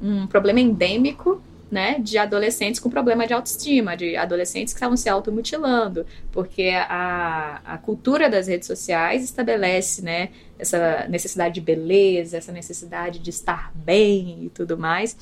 um 0.00 0.26
problema 0.26 0.58
endêmico 0.58 1.42
né, 1.72 1.98
de 1.98 2.18
adolescentes 2.18 2.78
com 2.78 2.90
problema 2.90 3.26
de 3.26 3.32
autoestima, 3.32 3.96
de 3.96 4.14
adolescentes 4.14 4.74
que 4.74 4.76
estavam 4.76 4.94
se 4.94 5.08
automutilando, 5.08 6.04
porque 6.30 6.68
a, 6.68 7.62
a 7.64 7.78
cultura 7.78 8.28
das 8.28 8.46
redes 8.46 8.66
sociais 8.66 9.24
estabelece, 9.24 10.02
né, 10.02 10.28
essa 10.58 11.06
necessidade 11.08 11.54
de 11.54 11.62
beleza, 11.62 12.36
essa 12.36 12.52
necessidade 12.52 13.18
de 13.18 13.30
estar 13.30 13.72
bem 13.74 14.44
e 14.44 14.50
tudo 14.50 14.76
mais. 14.76 15.16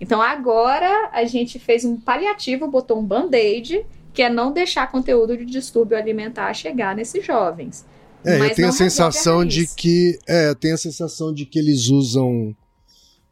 Então 0.00 0.20
agora 0.20 1.10
a 1.12 1.24
gente 1.24 1.60
fez 1.60 1.84
um 1.84 1.96
paliativo, 1.96 2.66
botou 2.66 2.98
um 2.98 3.04
band-aid, 3.04 3.86
que 4.12 4.22
é 4.22 4.28
não 4.28 4.52
deixar 4.52 4.90
conteúdo 4.90 5.36
de 5.36 5.44
distúrbio 5.44 5.96
alimentar 5.96 6.52
chegar 6.52 6.96
nesses 6.96 7.24
jovens. 7.24 7.86
É, 8.24 8.38
eu 8.40 8.54
tenho 8.54 8.68
a 8.68 8.72
sensação 8.72 9.44
de 9.44 9.66
que. 9.66 10.18
É, 10.28 10.48
eu 10.48 10.54
tenho 10.54 10.74
a 10.74 10.78
sensação 10.78 11.32
de 11.32 11.44
que 11.46 11.58
eles 11.58 11.88
usam 11.88 12.54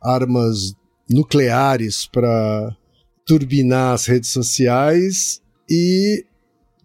armas 0.01 0.74
nucleares 1.10 2.06
para 2.06 2.76
turbinar 3.26 3.94
as 3.94 4.06
redes 4.06 4.30
sociais 4.30 5.40
e 5.68 6.24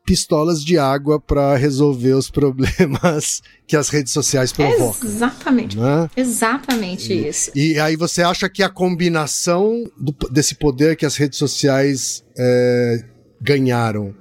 pistolas 0.05 0.63
de 0.63 0.77
água 0.77 1.19
para 1.19 1.55
resolver 1.55 2.13
os 2.13 2.29
problemas 2.31 3.41
que 3.67 3.75
as 3.75 3.89
redes 3.89 4.13
sociais 4.13 4.51
provocam. 4.51 5.09
Exatamente. 5.09 5.77
Né? 5.77 6.09
Exatamente 6.15 7.11
e, 7.11 7.27
isso. 7.27 7.51
E 7.55 7.79
aí 7.79 7.95
você 7.95 8.21
acha 8.21 8.47
que 8.47 8.61
a 8.61 8.69
combinação 8.69 9.83
do, 9.97 10.13
desse 10.29 10.55
poder 10.55 10.95
que 10.95 11.05
as 11.05 11.15
redes 11.15 11.39
sociais 11.39 12.23
é, 12.37 13.03
ganharam 13.41 14.13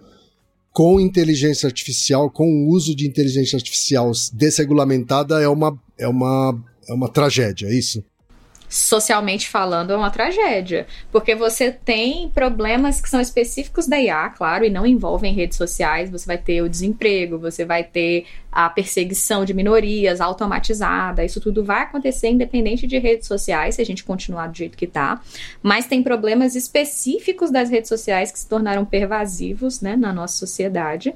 com 0.72 0.98
inteligência 0.98 1.68
artificial, 1.68 2.28
com 2.28 2.46
o 2.46 2.68
uso 2.70 2.96
de 2.96 3.06
inteligência 3.06 3.56
artificial 3.56 4.10
desregulamentada 4.32 5.40
é 5.40 5.48
uma, 5.48 5.78
é 5.96 6.08
uma, 6.08 6.64
é 6.88 6.92
uma 6.92 7.08
tragédia, 7.08 7.68
é 7.68 7.74
isso? 7.74 8.02
Socialmente 8.74 9.48
falando, 9.48 9.92
é 9.92 9.96
uma 9.96 10.10
tragédia. 10.10 10.86
Porque 11.12 11.34
você 11.36 11.70
tem 11.70 12.28
problemas 12.28 13.00
que 13.00 13.08
são 13.08 13.20
específicos 13.20 13.86
da 13.86 14.00
IA, 14.00 14.28
claro, 14.30 14.64
e 14.64 14.70
não 14.70 14.84
envolvem 14.84 15.32
redes 15.32 15.56
sociais. 15.56 16.10
Você 16.10 16.26
vai 16.26 16.38
ter 16.38 16.60
o 16.60 16.68
desemprego, 16.68 17.38
você 17.38 17.64
vai 17.64 17.84
ter 17.84 18.26
a 18.50 18.68
perseguição 18.68 19.44
de 19.44 19.54
minorias 19.54 20.20
automatizada. 20.20 21.24
Isso 21.24 21.40
tudo 21.40 21.64
vai 21.64 21.82
acontecer 21.82 22.28
independente 22.28 22.84
de 22.84 22.98
redes 22.98 23.28
sociais, 23.28 23.76
se 23.76 23.82
a 23.82 23.86
gente 23.86 24.02
continuar 24.02 24.48
do 24.48 24.56
jeito 24.56 24.76
que 24.76 24.88
tá. 24.88 25.20
Mas 25.62 25.86
tem 25.86 26.02
problemas 26.02 26.56
específicos 26.56 27.52
das 27.52 27.70
redes 27.70 27.88
sociais 27.88 28.32
que 28.32 28.38
se 28.40 28.48
tornaram 28.48 28.84
pervasivos 28.84 29.80
né, 29.80 29.94
na 29.94 30.12
nossa 30.12 30.36
sociedade 30.36 31.14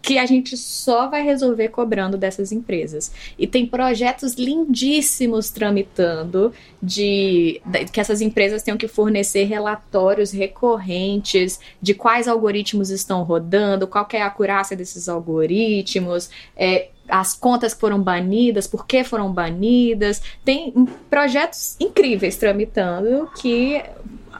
que 0.00 0.18
a 0.18 0.26
gente 0.26 0.56
só 0.56 1.08
vai 1.08 1.22
resolver 1.22 1.68
cobrando 1.68 2.16
dessas 2.16 2.52
empresas. 2.52 3.12
E 3.38 3.46
tem 3.46 3.66
projetos 3.66 4.34
lindíssimos 4.34 5.50
tramitando 5.50 6.52
de, 6.82 7.60
de, 7.66 7.84
que 7.86 8.00
essas 8.00 8.20
empresas 8.20 8.62
tenham 8.62 8.78
que 8.78 8.88
fornecer 8.88 9.44
relatórios 9.44 10.30
recorrentes 10.30 11.58
de 11.82 11.94
quais 11.94 12.28
algoritmos 12.28 12.90
estão 12.90 13.22
rodando, 13.22 13.86
qual 13.86 14.06
é 14.12 14.22
a 14.22 14.26
acurácia 14.26 14.76
desses 14.76 15.08
algoritmos, 15.08 16.30
é, 16.56 16.88
as 17.08 17.34
contas 17.34 17.74
que 17.74 17.80
foram 17.80 18.00
banidas, 18.00 18.66
por 18.66 18.86
que 18.86 19.02
foram 19.02 19.32
banidas. 19.32 20.22
Tem 20.44 20.72
projetos 21.10 21.76
incríveis 21.80 22.36
tramitando 22.36 23.28
que 23.40 23.82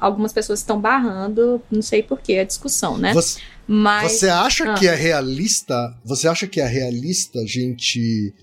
algumas 0.00 0.32
pessoas 0.32 0.60
estão 0.60 0.80
barrando, 0.80 1.60
não 1.70 1.82
sei 1.82 2.02
por 2.02 2.20
que 2.20 2.38
a 2.38 2.44
discussão, 2.44 2.96
né? 2.96 3.12
Você... 3.12 3.40
Mas, 3.68 4.12
você 4.12 4.30
acha 4.30 4.72
ah. 4.72 4.74
que 4.74 4.88
é 4.88 4.94
realista? 4.94 5.94
Você 6.02 6.26
acha 6.26 6.46
que 6.46 6.58
é 6.58 6.66
realista 6.66 7.38
a 7.40 7.46
gente 7.46 8.34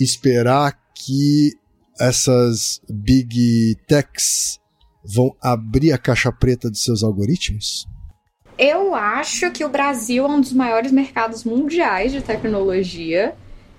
esperar 0.00 0.72
que 0.94 1.52
essas 2.00 2.80
big 2.88 3.76
techs 3.86 4.58
vão 5.04 5.36
abrir 5.42 5.92
a 5.92 5.98
caixa 5.98 6.32
preta 6.32 6.70
dos 6.70 6.82
seus 6.82 7.04
algoritmos? 7.04 7.86
Eu 8.56 8.94
acho 8.94 9.50
que 9.50 9.62
o 9.62 9.68
Brasil 9.68 10.24
é 10.24 10.28
um 10.28 10.40
dos 10.40 10.54
maiores 10.54 10.90
mercados 10.90 11.44
mundiais 11.44 12.10
de 12.10 12.22
tecnologia. 12.22 13.34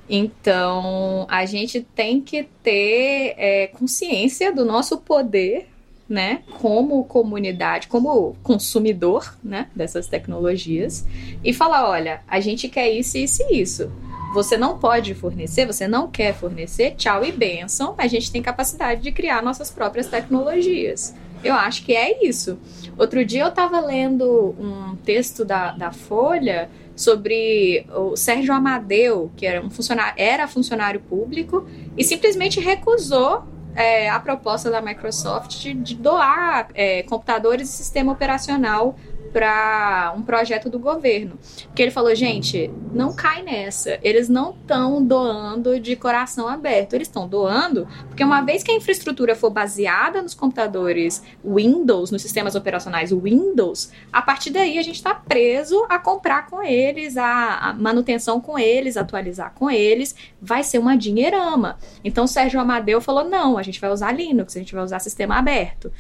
Então, 0.08 1.26
a 1.28 1.46
gente 1.46 1.82
tem 1.96 2.22
que 2.22 2.44
ter 2.62 3.34
é, 3.38 3.68
consciência 3.68 4.54
do 4.54 4.64
nosso 4.64 5.00
poder 5.00 5.70
né, 6.08 6.44
como 6.60 7.04
comunidade, 7.06 7.88
como 7.88 8.36
consumidor, 8.44 9.36
né, 9.44 9.68
dessas 9.76 10.08
tecnologias 10.08 11.06
e 11.44 11.52
falar, 11.52 11.90
olha, 11.90 12.22
a 12.28 12.40
gente 12.40 12.70
quer 12.70 12.90
isso, 12.92 13.18
isso 13.18 13.42
e 13.50 13.62
isso. 13.62 13.92
Você 14.34 14.58
não 14.58 14.78
pode 14.78 15.16
fornecer, 15.16 15.66
você 15.66 15.88
não 15.88 16.10
quer 16.10 16.34
fornecer, 16.34 16.96
tchau 16.96 17.24
e 17.24 17.32
benção. 17.32 17.96
A 17.98 18.06
gente 18.06 18.30
tem 18.30 18.42
capacidade 18.42 19.02
de 19.02 19.12
criar 19.12 19.42
nossas 19.42 19.72
próprias 19.72 20.08
tecnologias. 20.08 21.16
Eu 21.42 21.54
acho 21.54 21.86
que 21.86 21.96
é 21.96 22.26
isso. 22.26 22.60
Outro 22.98 23.24
dia 23.24 23.44
eu 23.44 23.48
estava 23.48 23.80
lendo 23.80 24.56
um 24.60 24.96
texto 24.98 25.46
da, 25.46 25.72
da 25.72 25.92
Folha 25.92 26.70
sobre 26.96 27.86
o 27.96 28.16
Sérgio 28.16 28.54
Amadeu, 28.54 29.32
que 29.36 29.46
era 29.46 29.66
um 29.66 29.70
funcionário, 29.70 30.16
era 30.18 30.48
funcionário 30.48 31.00
público 31.00 31.68
e 31.98 32.04
simplesmente 32.04 32.60
recusou 32.60 33.44
é, 33.76 34.10
a 34.10 34.20
proposta 34.20 34.72
da 34.72 34.82
Microsoft 34.82 35.60
de, 35.60 35.74
de 35.74 35.96
doar 35.96 36.70
é, 36.74 37.04
computadores 37.04 37.70
e 37.70 37.72
sistema 37.72 38.12
operacional 38.12 38.96
para 39.36 40.14
um 40.16 40.22
projeto 40.22 40.70
do 40.70 40.80
governo. 40.80 41.38
Porque 41.66 41.82
ele 41.82 41.92
falou, 41.92 42.16
gente, 42.16 42.72
não 42.94 43.14
cai 43.14 43.44
nessa. 43.44 44.00
Eles 44.02 44.30
não 44.30 44.52
estão 44.52 45.06
doando 45.06 45.78
de 45.78 45.94
coração 45.98 46.48
aberto. 46.48 46.94
Eles 46.94 47.10
estão 47.10 47.28
doando 47.28 47.86
porque 48.08 48.24
uma 48.24 48.40
vez 48.40 48.64
que 48.64 48.72
a 48.72 48.76
infraestrutura 48.76 49.36
for 49.36 49.50
baseada 49.50 50.22
nos 50.22 50.34
computadores 50.34 51.22
Windows, 51.44 52.12
nos 52.12 52.22
sistemas 52.22 52.56
operacionais 52.56 53.12
Windows, 53.12 53.92
a 54.10 54.22
partir 54.22 54.52
daí 54.52 54.80
a 54.80 54.82
gente 54.82 54.96
está 54.96 55.14
preso 55.14 55.86
a 55.90 56.00
comprar 56.00 56.48
com 56.48 56.64
eles, 56.64 57.18
a, 57.18 57.76
manutenção 57.78 58.40
com 58.40 58.58
eles, 58.58 58.96
atualizar 58.96 59.52
com 59.54 59.70
eles. 59.70 60.16
Vai 60.42 60.64
ser 60.64 60.78
uma 60.78 60.96
dinheirama. 60.96 61.78
Então 62.06 62.26
Sérgio 62.26 62.58
Amadeu 62.58 63.02
falou: 63.02 63.26
não, 63.26 63.58
a 63.58 63.64
gente 63.64 63.82
vai 63.82 63.92
usar 63.92 64.14
Linux, 64.14 64.56
a 64.56 64.60
gente 64.60 64.74
vai 64.74 64.82
usar 64.86 65.00
sistema 65.00 65.36
aberto 65.36 65.92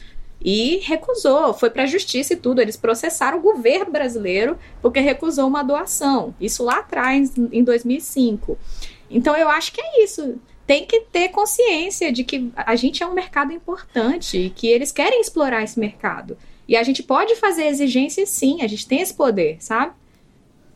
e 0.45 0.77
recusou, 0.83 1.55
foi 1.55 1.71
para 1.71 1.83
a 1.83 1.87
justiça 1.87 2.33
e 2.33 2.35
tudo. 2.35 2.61
Eles 2.61 2.77
processaram 2.77 3.39
o 3.39 3.41
governo 3.41 3.91
brasileiro 3.91 4.59
porque 4.79 4.99
recusou 4.99 5.47
uma 5.47 5.63
doação. 5.63 6.35
Isso 6.39 6.63
lá 6.63 6.81
atrás, 6.81 7.33
em 7.51 7.63
2005. 7.63 8.55
Então 9.09 9.35
eu 9.35 9.49
acho 9.49 9.73
que 9.73 9.81
é 9.81 10.03
isso. 10.03 10.35
Tem 10.67 10.85
que 10.85 11.01
ter 11.01 11.29
consciência 11.29 12.11
de 12.11 12.23
que 12.23 12.51
a 12.55 12.75
gente 12.75 13.01
é 13.01 13.07
um 13.07 13.15
mercado 13.15 13.51
importante 13.51 14.37
e 14.37 14.49
que 14.51 14.67
eles 14.67 14.91
querem 14.91 15.19
explorar 15.19 15.63
esse 15.63 15.79
mercado. 15.79 16.37
E 16.67 16.75
a 16.75 16.83
gente 16.83 17.01
pode 17.01 17.35
fazer 17.37 17.65
exigências 17.65 18.29
sim, 18.29 18.61
a 18.61 18.67
gente 18.67 18.87
tem 18.87 19.01
esse 19.01 19.15
poder, 19.15 19.57
sabe? 19.59 19.93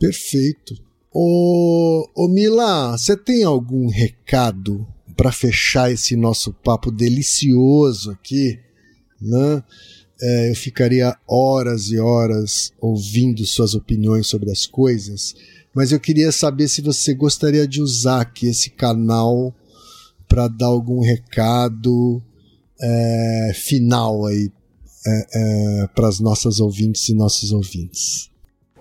Perfeito. 0.00 0.74
Ô, 1.12 2.08
ô 2.16 2.26
Mila, 2.26 2.98
você 2.98 3.16
tem 3.16 3.44
algum 3.44 3.88
recado 3.88 4.84
para 5.16 5.30
fechar 5.30 5.92
esse 5.92 6.16
nosso 6.16 6.52
papo 6.52 6.90
delicioso 6.90 8.10
aqui? 8.10 8.58
Né? 9.20 9.62
É, 10.22 10.50
eu 10.50 10.54
ficaria 10.54 11.16
horas 11.26 11.90
e 11.90 11.98
horas 11.98 12.72
ouvindo 12.80 13.44
suas 13.46 13.74
opiniões 13.74 14.26
sobre 14.26 14.50
as 14.50 14.66
coisas, 14.66 15.34
mas 15.74 15.92
eu 15.92 16.00
queria 16.00 16.30
saber 16.30 16.68
se 16.68 16.82
você 16.82 17.14
gostaria 17.14 17.66
de 17.66 17.80
usar 17.80 18.20
aqui 18.20 18.46
esse 18.46 18.70
canal 18.70 19.54
para 20.28 20.46
dar 20.46 20.66
algum 20.66 21.00
recado 21.00 22.22
é, 22.80 23.52
final 23.54 24.26
aí 24.26 24.50
é, 25.06 25.26
é 25.34 25.86
para 25.88 26.08
as 26.08 26.20
nossas 26.20 26.60
ouvintes 26.60 27.08
e 27.08 27.14
nossos 27.14 27.52
ouvintes. 27.52 28.29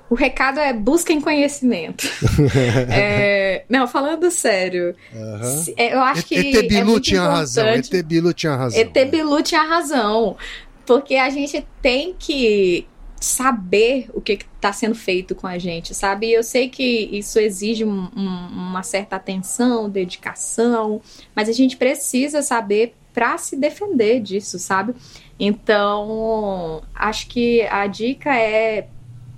O 0.10 0.16
recado 0.16 0.60
é 0.60 0.74
busquem 0.74 1.22
conhecimento. 1.22 2.08
é, 2.92 3.64
não, 3.70 3.88
falando 3.88 4.32
sério, 4.32 4.96
uhum. 5.14 5.74
eu 5.78 6.02
acho 6.02 6.26
que. 6.26 6.36
ET 6.36 6.68
Bilu 6.68 6.98
é 6.98 7.00
tinha 7.00 7.22
razão. 7.22 7.68
ET 7.68 8.04
Bilu 8.04 8.34
tinha 8.34 8.56
razão. 8.56 8.80
ET 8.80 9.10
Bilu 9.10 9.44
tinha 9.44 9.64
razão. 9.64 10.36
Porque 10.86 11.16
a 11.16 11.30
gente 11.30 11.64
tem 11.82 12.16
que 12.18 12.88
saber 13.20 14.10
o 14.14 14.22
que 14.22 14.40
está 14.56 14.72
sendo 14.72 14.96
feito 14.96 15.36
com 15.36 15.46
a 15.46 15.58
gente, 15.58 15.94
sabe? 15.94 16.28
E 16.28 16.34
eu 16.34 16.44
sei 16.44 16.70
que 16.70 17.10
isso 17.12 17.38
exige 17.38 17.84
um, 17.84 18.10
um, 18.16 18.48
uma 18.52 18.82
certa 18.82 19.18
atenção, 19.18 19.90
dedicação, 19.90 21.02
mas 21.36 21.50
a 21.50 21.52
gente 21.52 21.76
precisa 21.76 22.42
saber 22.42 22.96
para 23.14 23.38
se 23.38 23.56
defender 23.58 24.22
disso, 24.22 24.58
sabe? 24.58 24.96
Então, 25.40 26.82
acho 26.96 27.28
que 27.28 27.62
a 27.64 27.86
dica 27.88 28.34
é 28.34 28.88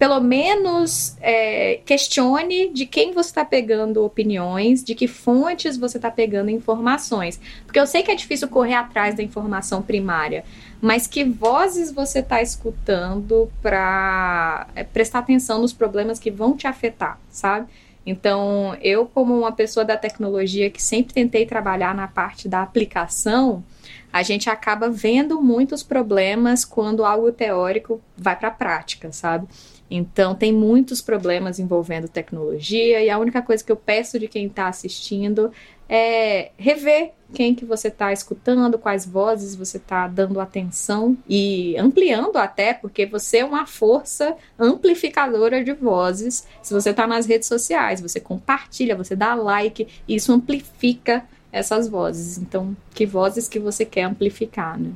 pelo 0.02 0.20
menos 0.20 1.16
é, 1.22 1.80
questione 1.86 2.74
de 2.74 2.88
quem 2.88 3.14
você 3.14 3.30
está 3.30 3.46
pegando 3.46 4.04
opiniões, 4.04 4.84
de 4.84 4.96
que 4.96 5.08
fontes 5.08 5.78
você 5.78 6.00
está 6.00 6.10
pegando 6.10 6.50
informações. 6.50 7.40
Porque 7.68 7.80
eu 7.80 7.86
sei 7.86 8.02
que 8.02 8.10
é 8.10 8.16
difícil 8.16 8.48
correr 8.48 8.74
atrás 8.74 9.14
da 9.14 9.22
informação 9.22 9.80
primária, 9.80 10.44
mas 10.82 11.06
que 11.06 11.24
vozes 11.24 11.92
você 11.92 12.18
está 12.18 12.42
escutando 12.42 13.48
para 13.62 14.66
é, 14.74 14.84
prestar 14.84 15.20
atenção 15.20 15.62
nos 15.62 15.72
problemas 15.72 16.18
que 16.18 16.32
vão 16.32 16.58
te 16.58 16.66
afetar, 16.66 17.20
sabe? 17.30 17.68
Então, 18.04 18.76
eu, 18.82 19.06
como 19.06 19.38
uma 19.38 19.52
pessoa 19.52 19.86
da 19.86 19.98
tecnologia 19.98 20.72
que 20.72 20.82
sempre 20.82 21.14
tentei 21.14 21.46
trabalhar 21.46 21.94
na 21.94 22.08
parte 22.08 22.50
da 22.50 22.64
aplicação, 22.64 23.64
a 24.12 24.24
gente 24.24 24.50
acaba 24.50 24.90
vendo 24.90 25.40
muitos 25.40 25.84
problemas 25.84 26.66
quando 26.66 27.06
algo 27.06 27.32
teórico 27.32 28.02
vai 28.18 28.36
para 28.36 28.48
a 28.48 28.52
prática, 28.52 29.12
sabe? 29.12 29.48
Então, 29.94 30.34
tem 30.34 30.54
muitos 30.54 31.02
problemas 31.02 31.60
envolvendo 31.60 32.08
tecnologia 32.08 33.04
e 33.04 33.10
a 33.10 33.20
única 33.20 33.42
coisa 33.42 33.62
que 33.62 33.72
eu 33.72 33.76
peço 33.76 34.18
de 34.18 34.30
quem 34.30 34.46
está 34.46 34.70
assistindo 34.70 35.52
é 35.90 36.52
rever 36.58 37.12
quem 37.34 37.54
que 37.54 37.66
você 37.66 37.90
está 37.90 38.14
escutando, 38.14 38.80
quais 38.80 39.06
vozes 39.06 39.54
você 39.54 39.76
está 39.76 40.08
dando 40.08 40.40
atenção 40.40 41.18
e 41.28 41.76
ampliando 41.78 42.38
até, 42.38 42.74
porque 42.74 43.06
você 43.06 43.40
é 43.40 43.46
uma 43.46 43.66
força 43.66 44.36
amplificadora 44.58 45.62
de 45.62 45.74
vozes. 45.74 46.48
Se 46.64 46.74
você 46.74 46.92
está 46.92 47.06
nas 47.06 47.26
redes 47.26 47.50
sociais, 47.50 48.00
você 48.00 48.20
compartilha, 48.22 48.96
você 48.96 49.14
dá 49.14 49.36
like, 49.36 49.88
isso 50.08 50.32
amplifica 50.32 51.26
essas 51.52 51.90
vozes. 51.90 52.38
Então, 52.38 52.76
que 52.94 53.06
vozes 53.06 53.50
que 53.50 53.60
você 53.60 53.84
quer 53.84 54.04
amplificar, 54.04 54.80
né? 54.80 54.92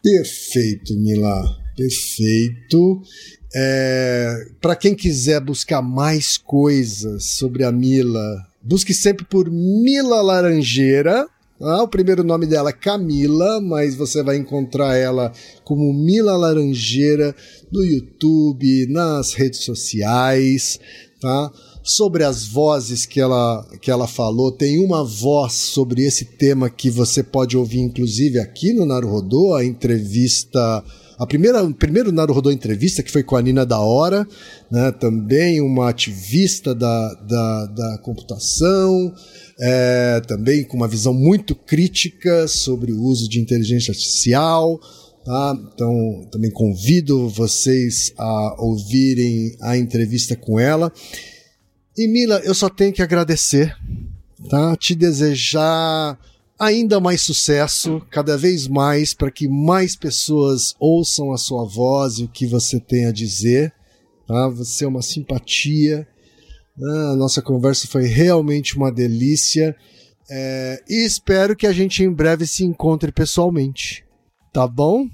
Perfeito, 0.00 0.94
Mila. 0.96 1.63
Perfeito. 1.76 3.02
É, 3.54 4.46
Para 4.60 4.74
quem 4.74 4.94
quiser 4.94 5.40
buscar 5.40 5.82
mais 5.82 6.36
coisas 6.36 7.24
sobre 7.24 7.64
a 7.64 7.70
Mila, 7.70 8.46
busque 8.62 8.92
sempre 8.92 9.24
por 9.24 9.50
Mila 9.50 10.22
Laranjeira. 10.22 11.26
Ah, 11.60 11.82
o 11.82 11.88
primeiro 11.88 12.24
nome 12.24 12.46
dela 12.46 12.70
é 12.70 12.72
Camila, 12.72 13.60
mas 13.60 13.94
você 13.94 14.22
vai 14.24 14.36
encontrar 14.36 14.96
ela 14.96 15.32
como 15.62 15.92
Mila 15.94 16.36
Laranjeira 16.36 17.34
no 17.70 17.84
YouTube, 17.84 18.86
nas 18.90 19.34
redes 19.34 19.60
sociais, 19.60 20.80
tá? 21.20 21.52
Sobre 21.82 22.24
as 22.24 22.44
vozes 22.44 23.06
que 23.06 23.20
ela, 23.20 23.64
que 23.80 23.90
ela 23.90 24.08
falou, 24.08 24.50
tem 24.50 24.78
uma 24.78 25.04
voz 25.04 25.52
sobre 25.52 26.02
esse 26.02 26.24
tema 26.24 26.68
que 26.68 26.90
você 26.90 27.22
pode 27.22 27.56
ouvir, 27.56 27.80
inclusive, 27.80 28.40
aqui 28.40 28.72
no 28.72 28.84
Naruhodô, 28.84 29.54
a 29.54 29.64
entrevista 29.64 30.84
a 31.18 31.26
primeira, 31.26 31.62
o 31.62 31.72
primeiro 31.72 32.10
Naruhodô 32.10 32.50
entrevista, 32.50 33.02
que 33.02 33.10
foi 33.10 33.22
com 33.22 33.36
a 33.36 33.42
Nina 33.42 33.64
da 33.64 33.78
Hora, 33.78 34.26
né, 34.70 34.90
também 34.92 35.60
uma 35.60 35.88
ativista 35.88 36.74
da, 36.74 37.14
da, 37.14 37.66
da 37.66 37.98
computação, 37.98 39.14
é, 39.60 40.20
também 40.26 40.64
com 40.64 40.76
uma 40.76 40.88
visão 40.88 41.14
muito 41.14 41.54
crítica 41.54 42.48
sobre 42.48 42.92
o 42.92 43.00
uso 43.00 43.28
de 43.28 43.40
inteligência 43.40 43.92
artificial. 43.92 44.80
Tá? 45.24 45.56
Então, 45.72 46.28
também 46.30 46.50
convido 46.50 47.30
vocês 47.30 48.12
a 48.18 48.62
ouvirem 48.62 49.56
a 49.62 49.76
entrevista 49.76 50.36
com 50.36 50.60
ela. 50.60 50.92
E 51.96 52.06
Mila, 52.08 52.42
eu 52.44 52.54
só 52.54 52.68
tenho 52.68 52.92
que 52.92 53.00
agradecer, 53.00 53.74
tá? 54.50 54.76
Te 54.76 54.94
desejar 54.94 56.18
ainda 56.58 57.00
mais 57.00 57.20
sucesso, 57.20 58.00
cada 58.10 58.36
vez 58.36 58.66
mais, 58.68 59.12
para 59.12 59.30
que 59.30 59.48
mais 59.48 59.96
pessoas 59.96 60.74
ouçam 60.78 61.32
a 61.32 61.36
sua 61.36 61.64
voz 61.64 62.18
e 62.18 62.24
o 62.24 62.28
que 62.28 62.46
você 62.46 62.78
tem 62.78 63.06
a 63.06 63.12
dizer. 63.12 63.72
Tá? 64.26 64.48
Você 64.48 64.84
é 64.84 64.88
uma 64.88 65.02
simpatia. 65.02 66.06
Né? 66.76 67.12
A 67.12 67.16
nossa 67.16 67.42
conversa 67.42 67.86
foi 67.86 68.04
realmente 68.06 68.76
uma 68.76 68.90
delícia. 68.90 69.76
É, 70.30 70.82
e 70.88 71.04
espero 71.04 71.54
que 71.54 71.66
a 71.66 71.72
gente 71.72 72.02
em 72.02 72.10
breve 72.10 72.46
se 72.46 72.64
encontre 72.64 73.12
pessoalmente. 73.12 74.04
Tá 74.52 74.66
bom? 74.66 75.06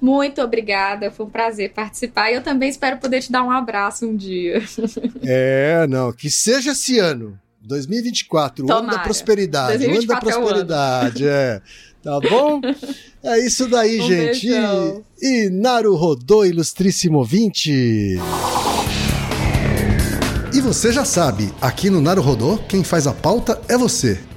Muito 0.00 0.40
obrigada, 0.42 1.10
foi 1.10 1.26
um 1.26 1.30
prazer 1.30 1.72
participar. 1.72 2.30
E 2.30 2.34
eu 2.34 2.42
também 2.42 2.68
espero 2.68 2.98
poder 2.98 3.22
te 3.22 3.32
dar 3.32 3.42
um 3.42 3.50
abraço 3.50 4.06
um 4.06 4.16
dia. 4.16 4.62
É, 5.22 5.86
não, 5.88 6.12
que 6.12 6.30
seja 6.30 6.72
esse 6.72 6.98
ano. 6.98 7.38
2024, 7.66 8.66
o 8.66 8.72
ano 8.72 8.90
da 8.90 8.98
prosperidade. 9.00 9.86
O 9.86 9.90
ano 9.90 10.06
da 10.06 10.16
prosperidade, 10.16 11.26
é. 11.26 11.60
Tá 12.02 12.20
bom? 12.20 12.60
É 13.22 13.44
isso 13.44 13.68
daí, 13.68 13.98
um 14.00 14.06
gente. 14.06 14.48
Beijão. 14.48 15.02
E, 15.20 15.46
e 15.46 15.50
Naru 15.50 15.96
Rodô, 15.96 16.44
ilustríssimo 16.44 17.18
ouvinte. 17.18 17.72
E 20.54 20.60
você 20.60 20.92
já 20.92 21.04
sabe, 21.04 21.52
aqui 21.60 21.90
no 21.90 22.00
Naru 22.00 22.22
Rodô, 22.22 22.58
quem 22.68 22.84
faz 22.84 23.06
a 23.06 23.12
pauta 23.12 23.60
é 23.68 23.76
você. 23.76 24.18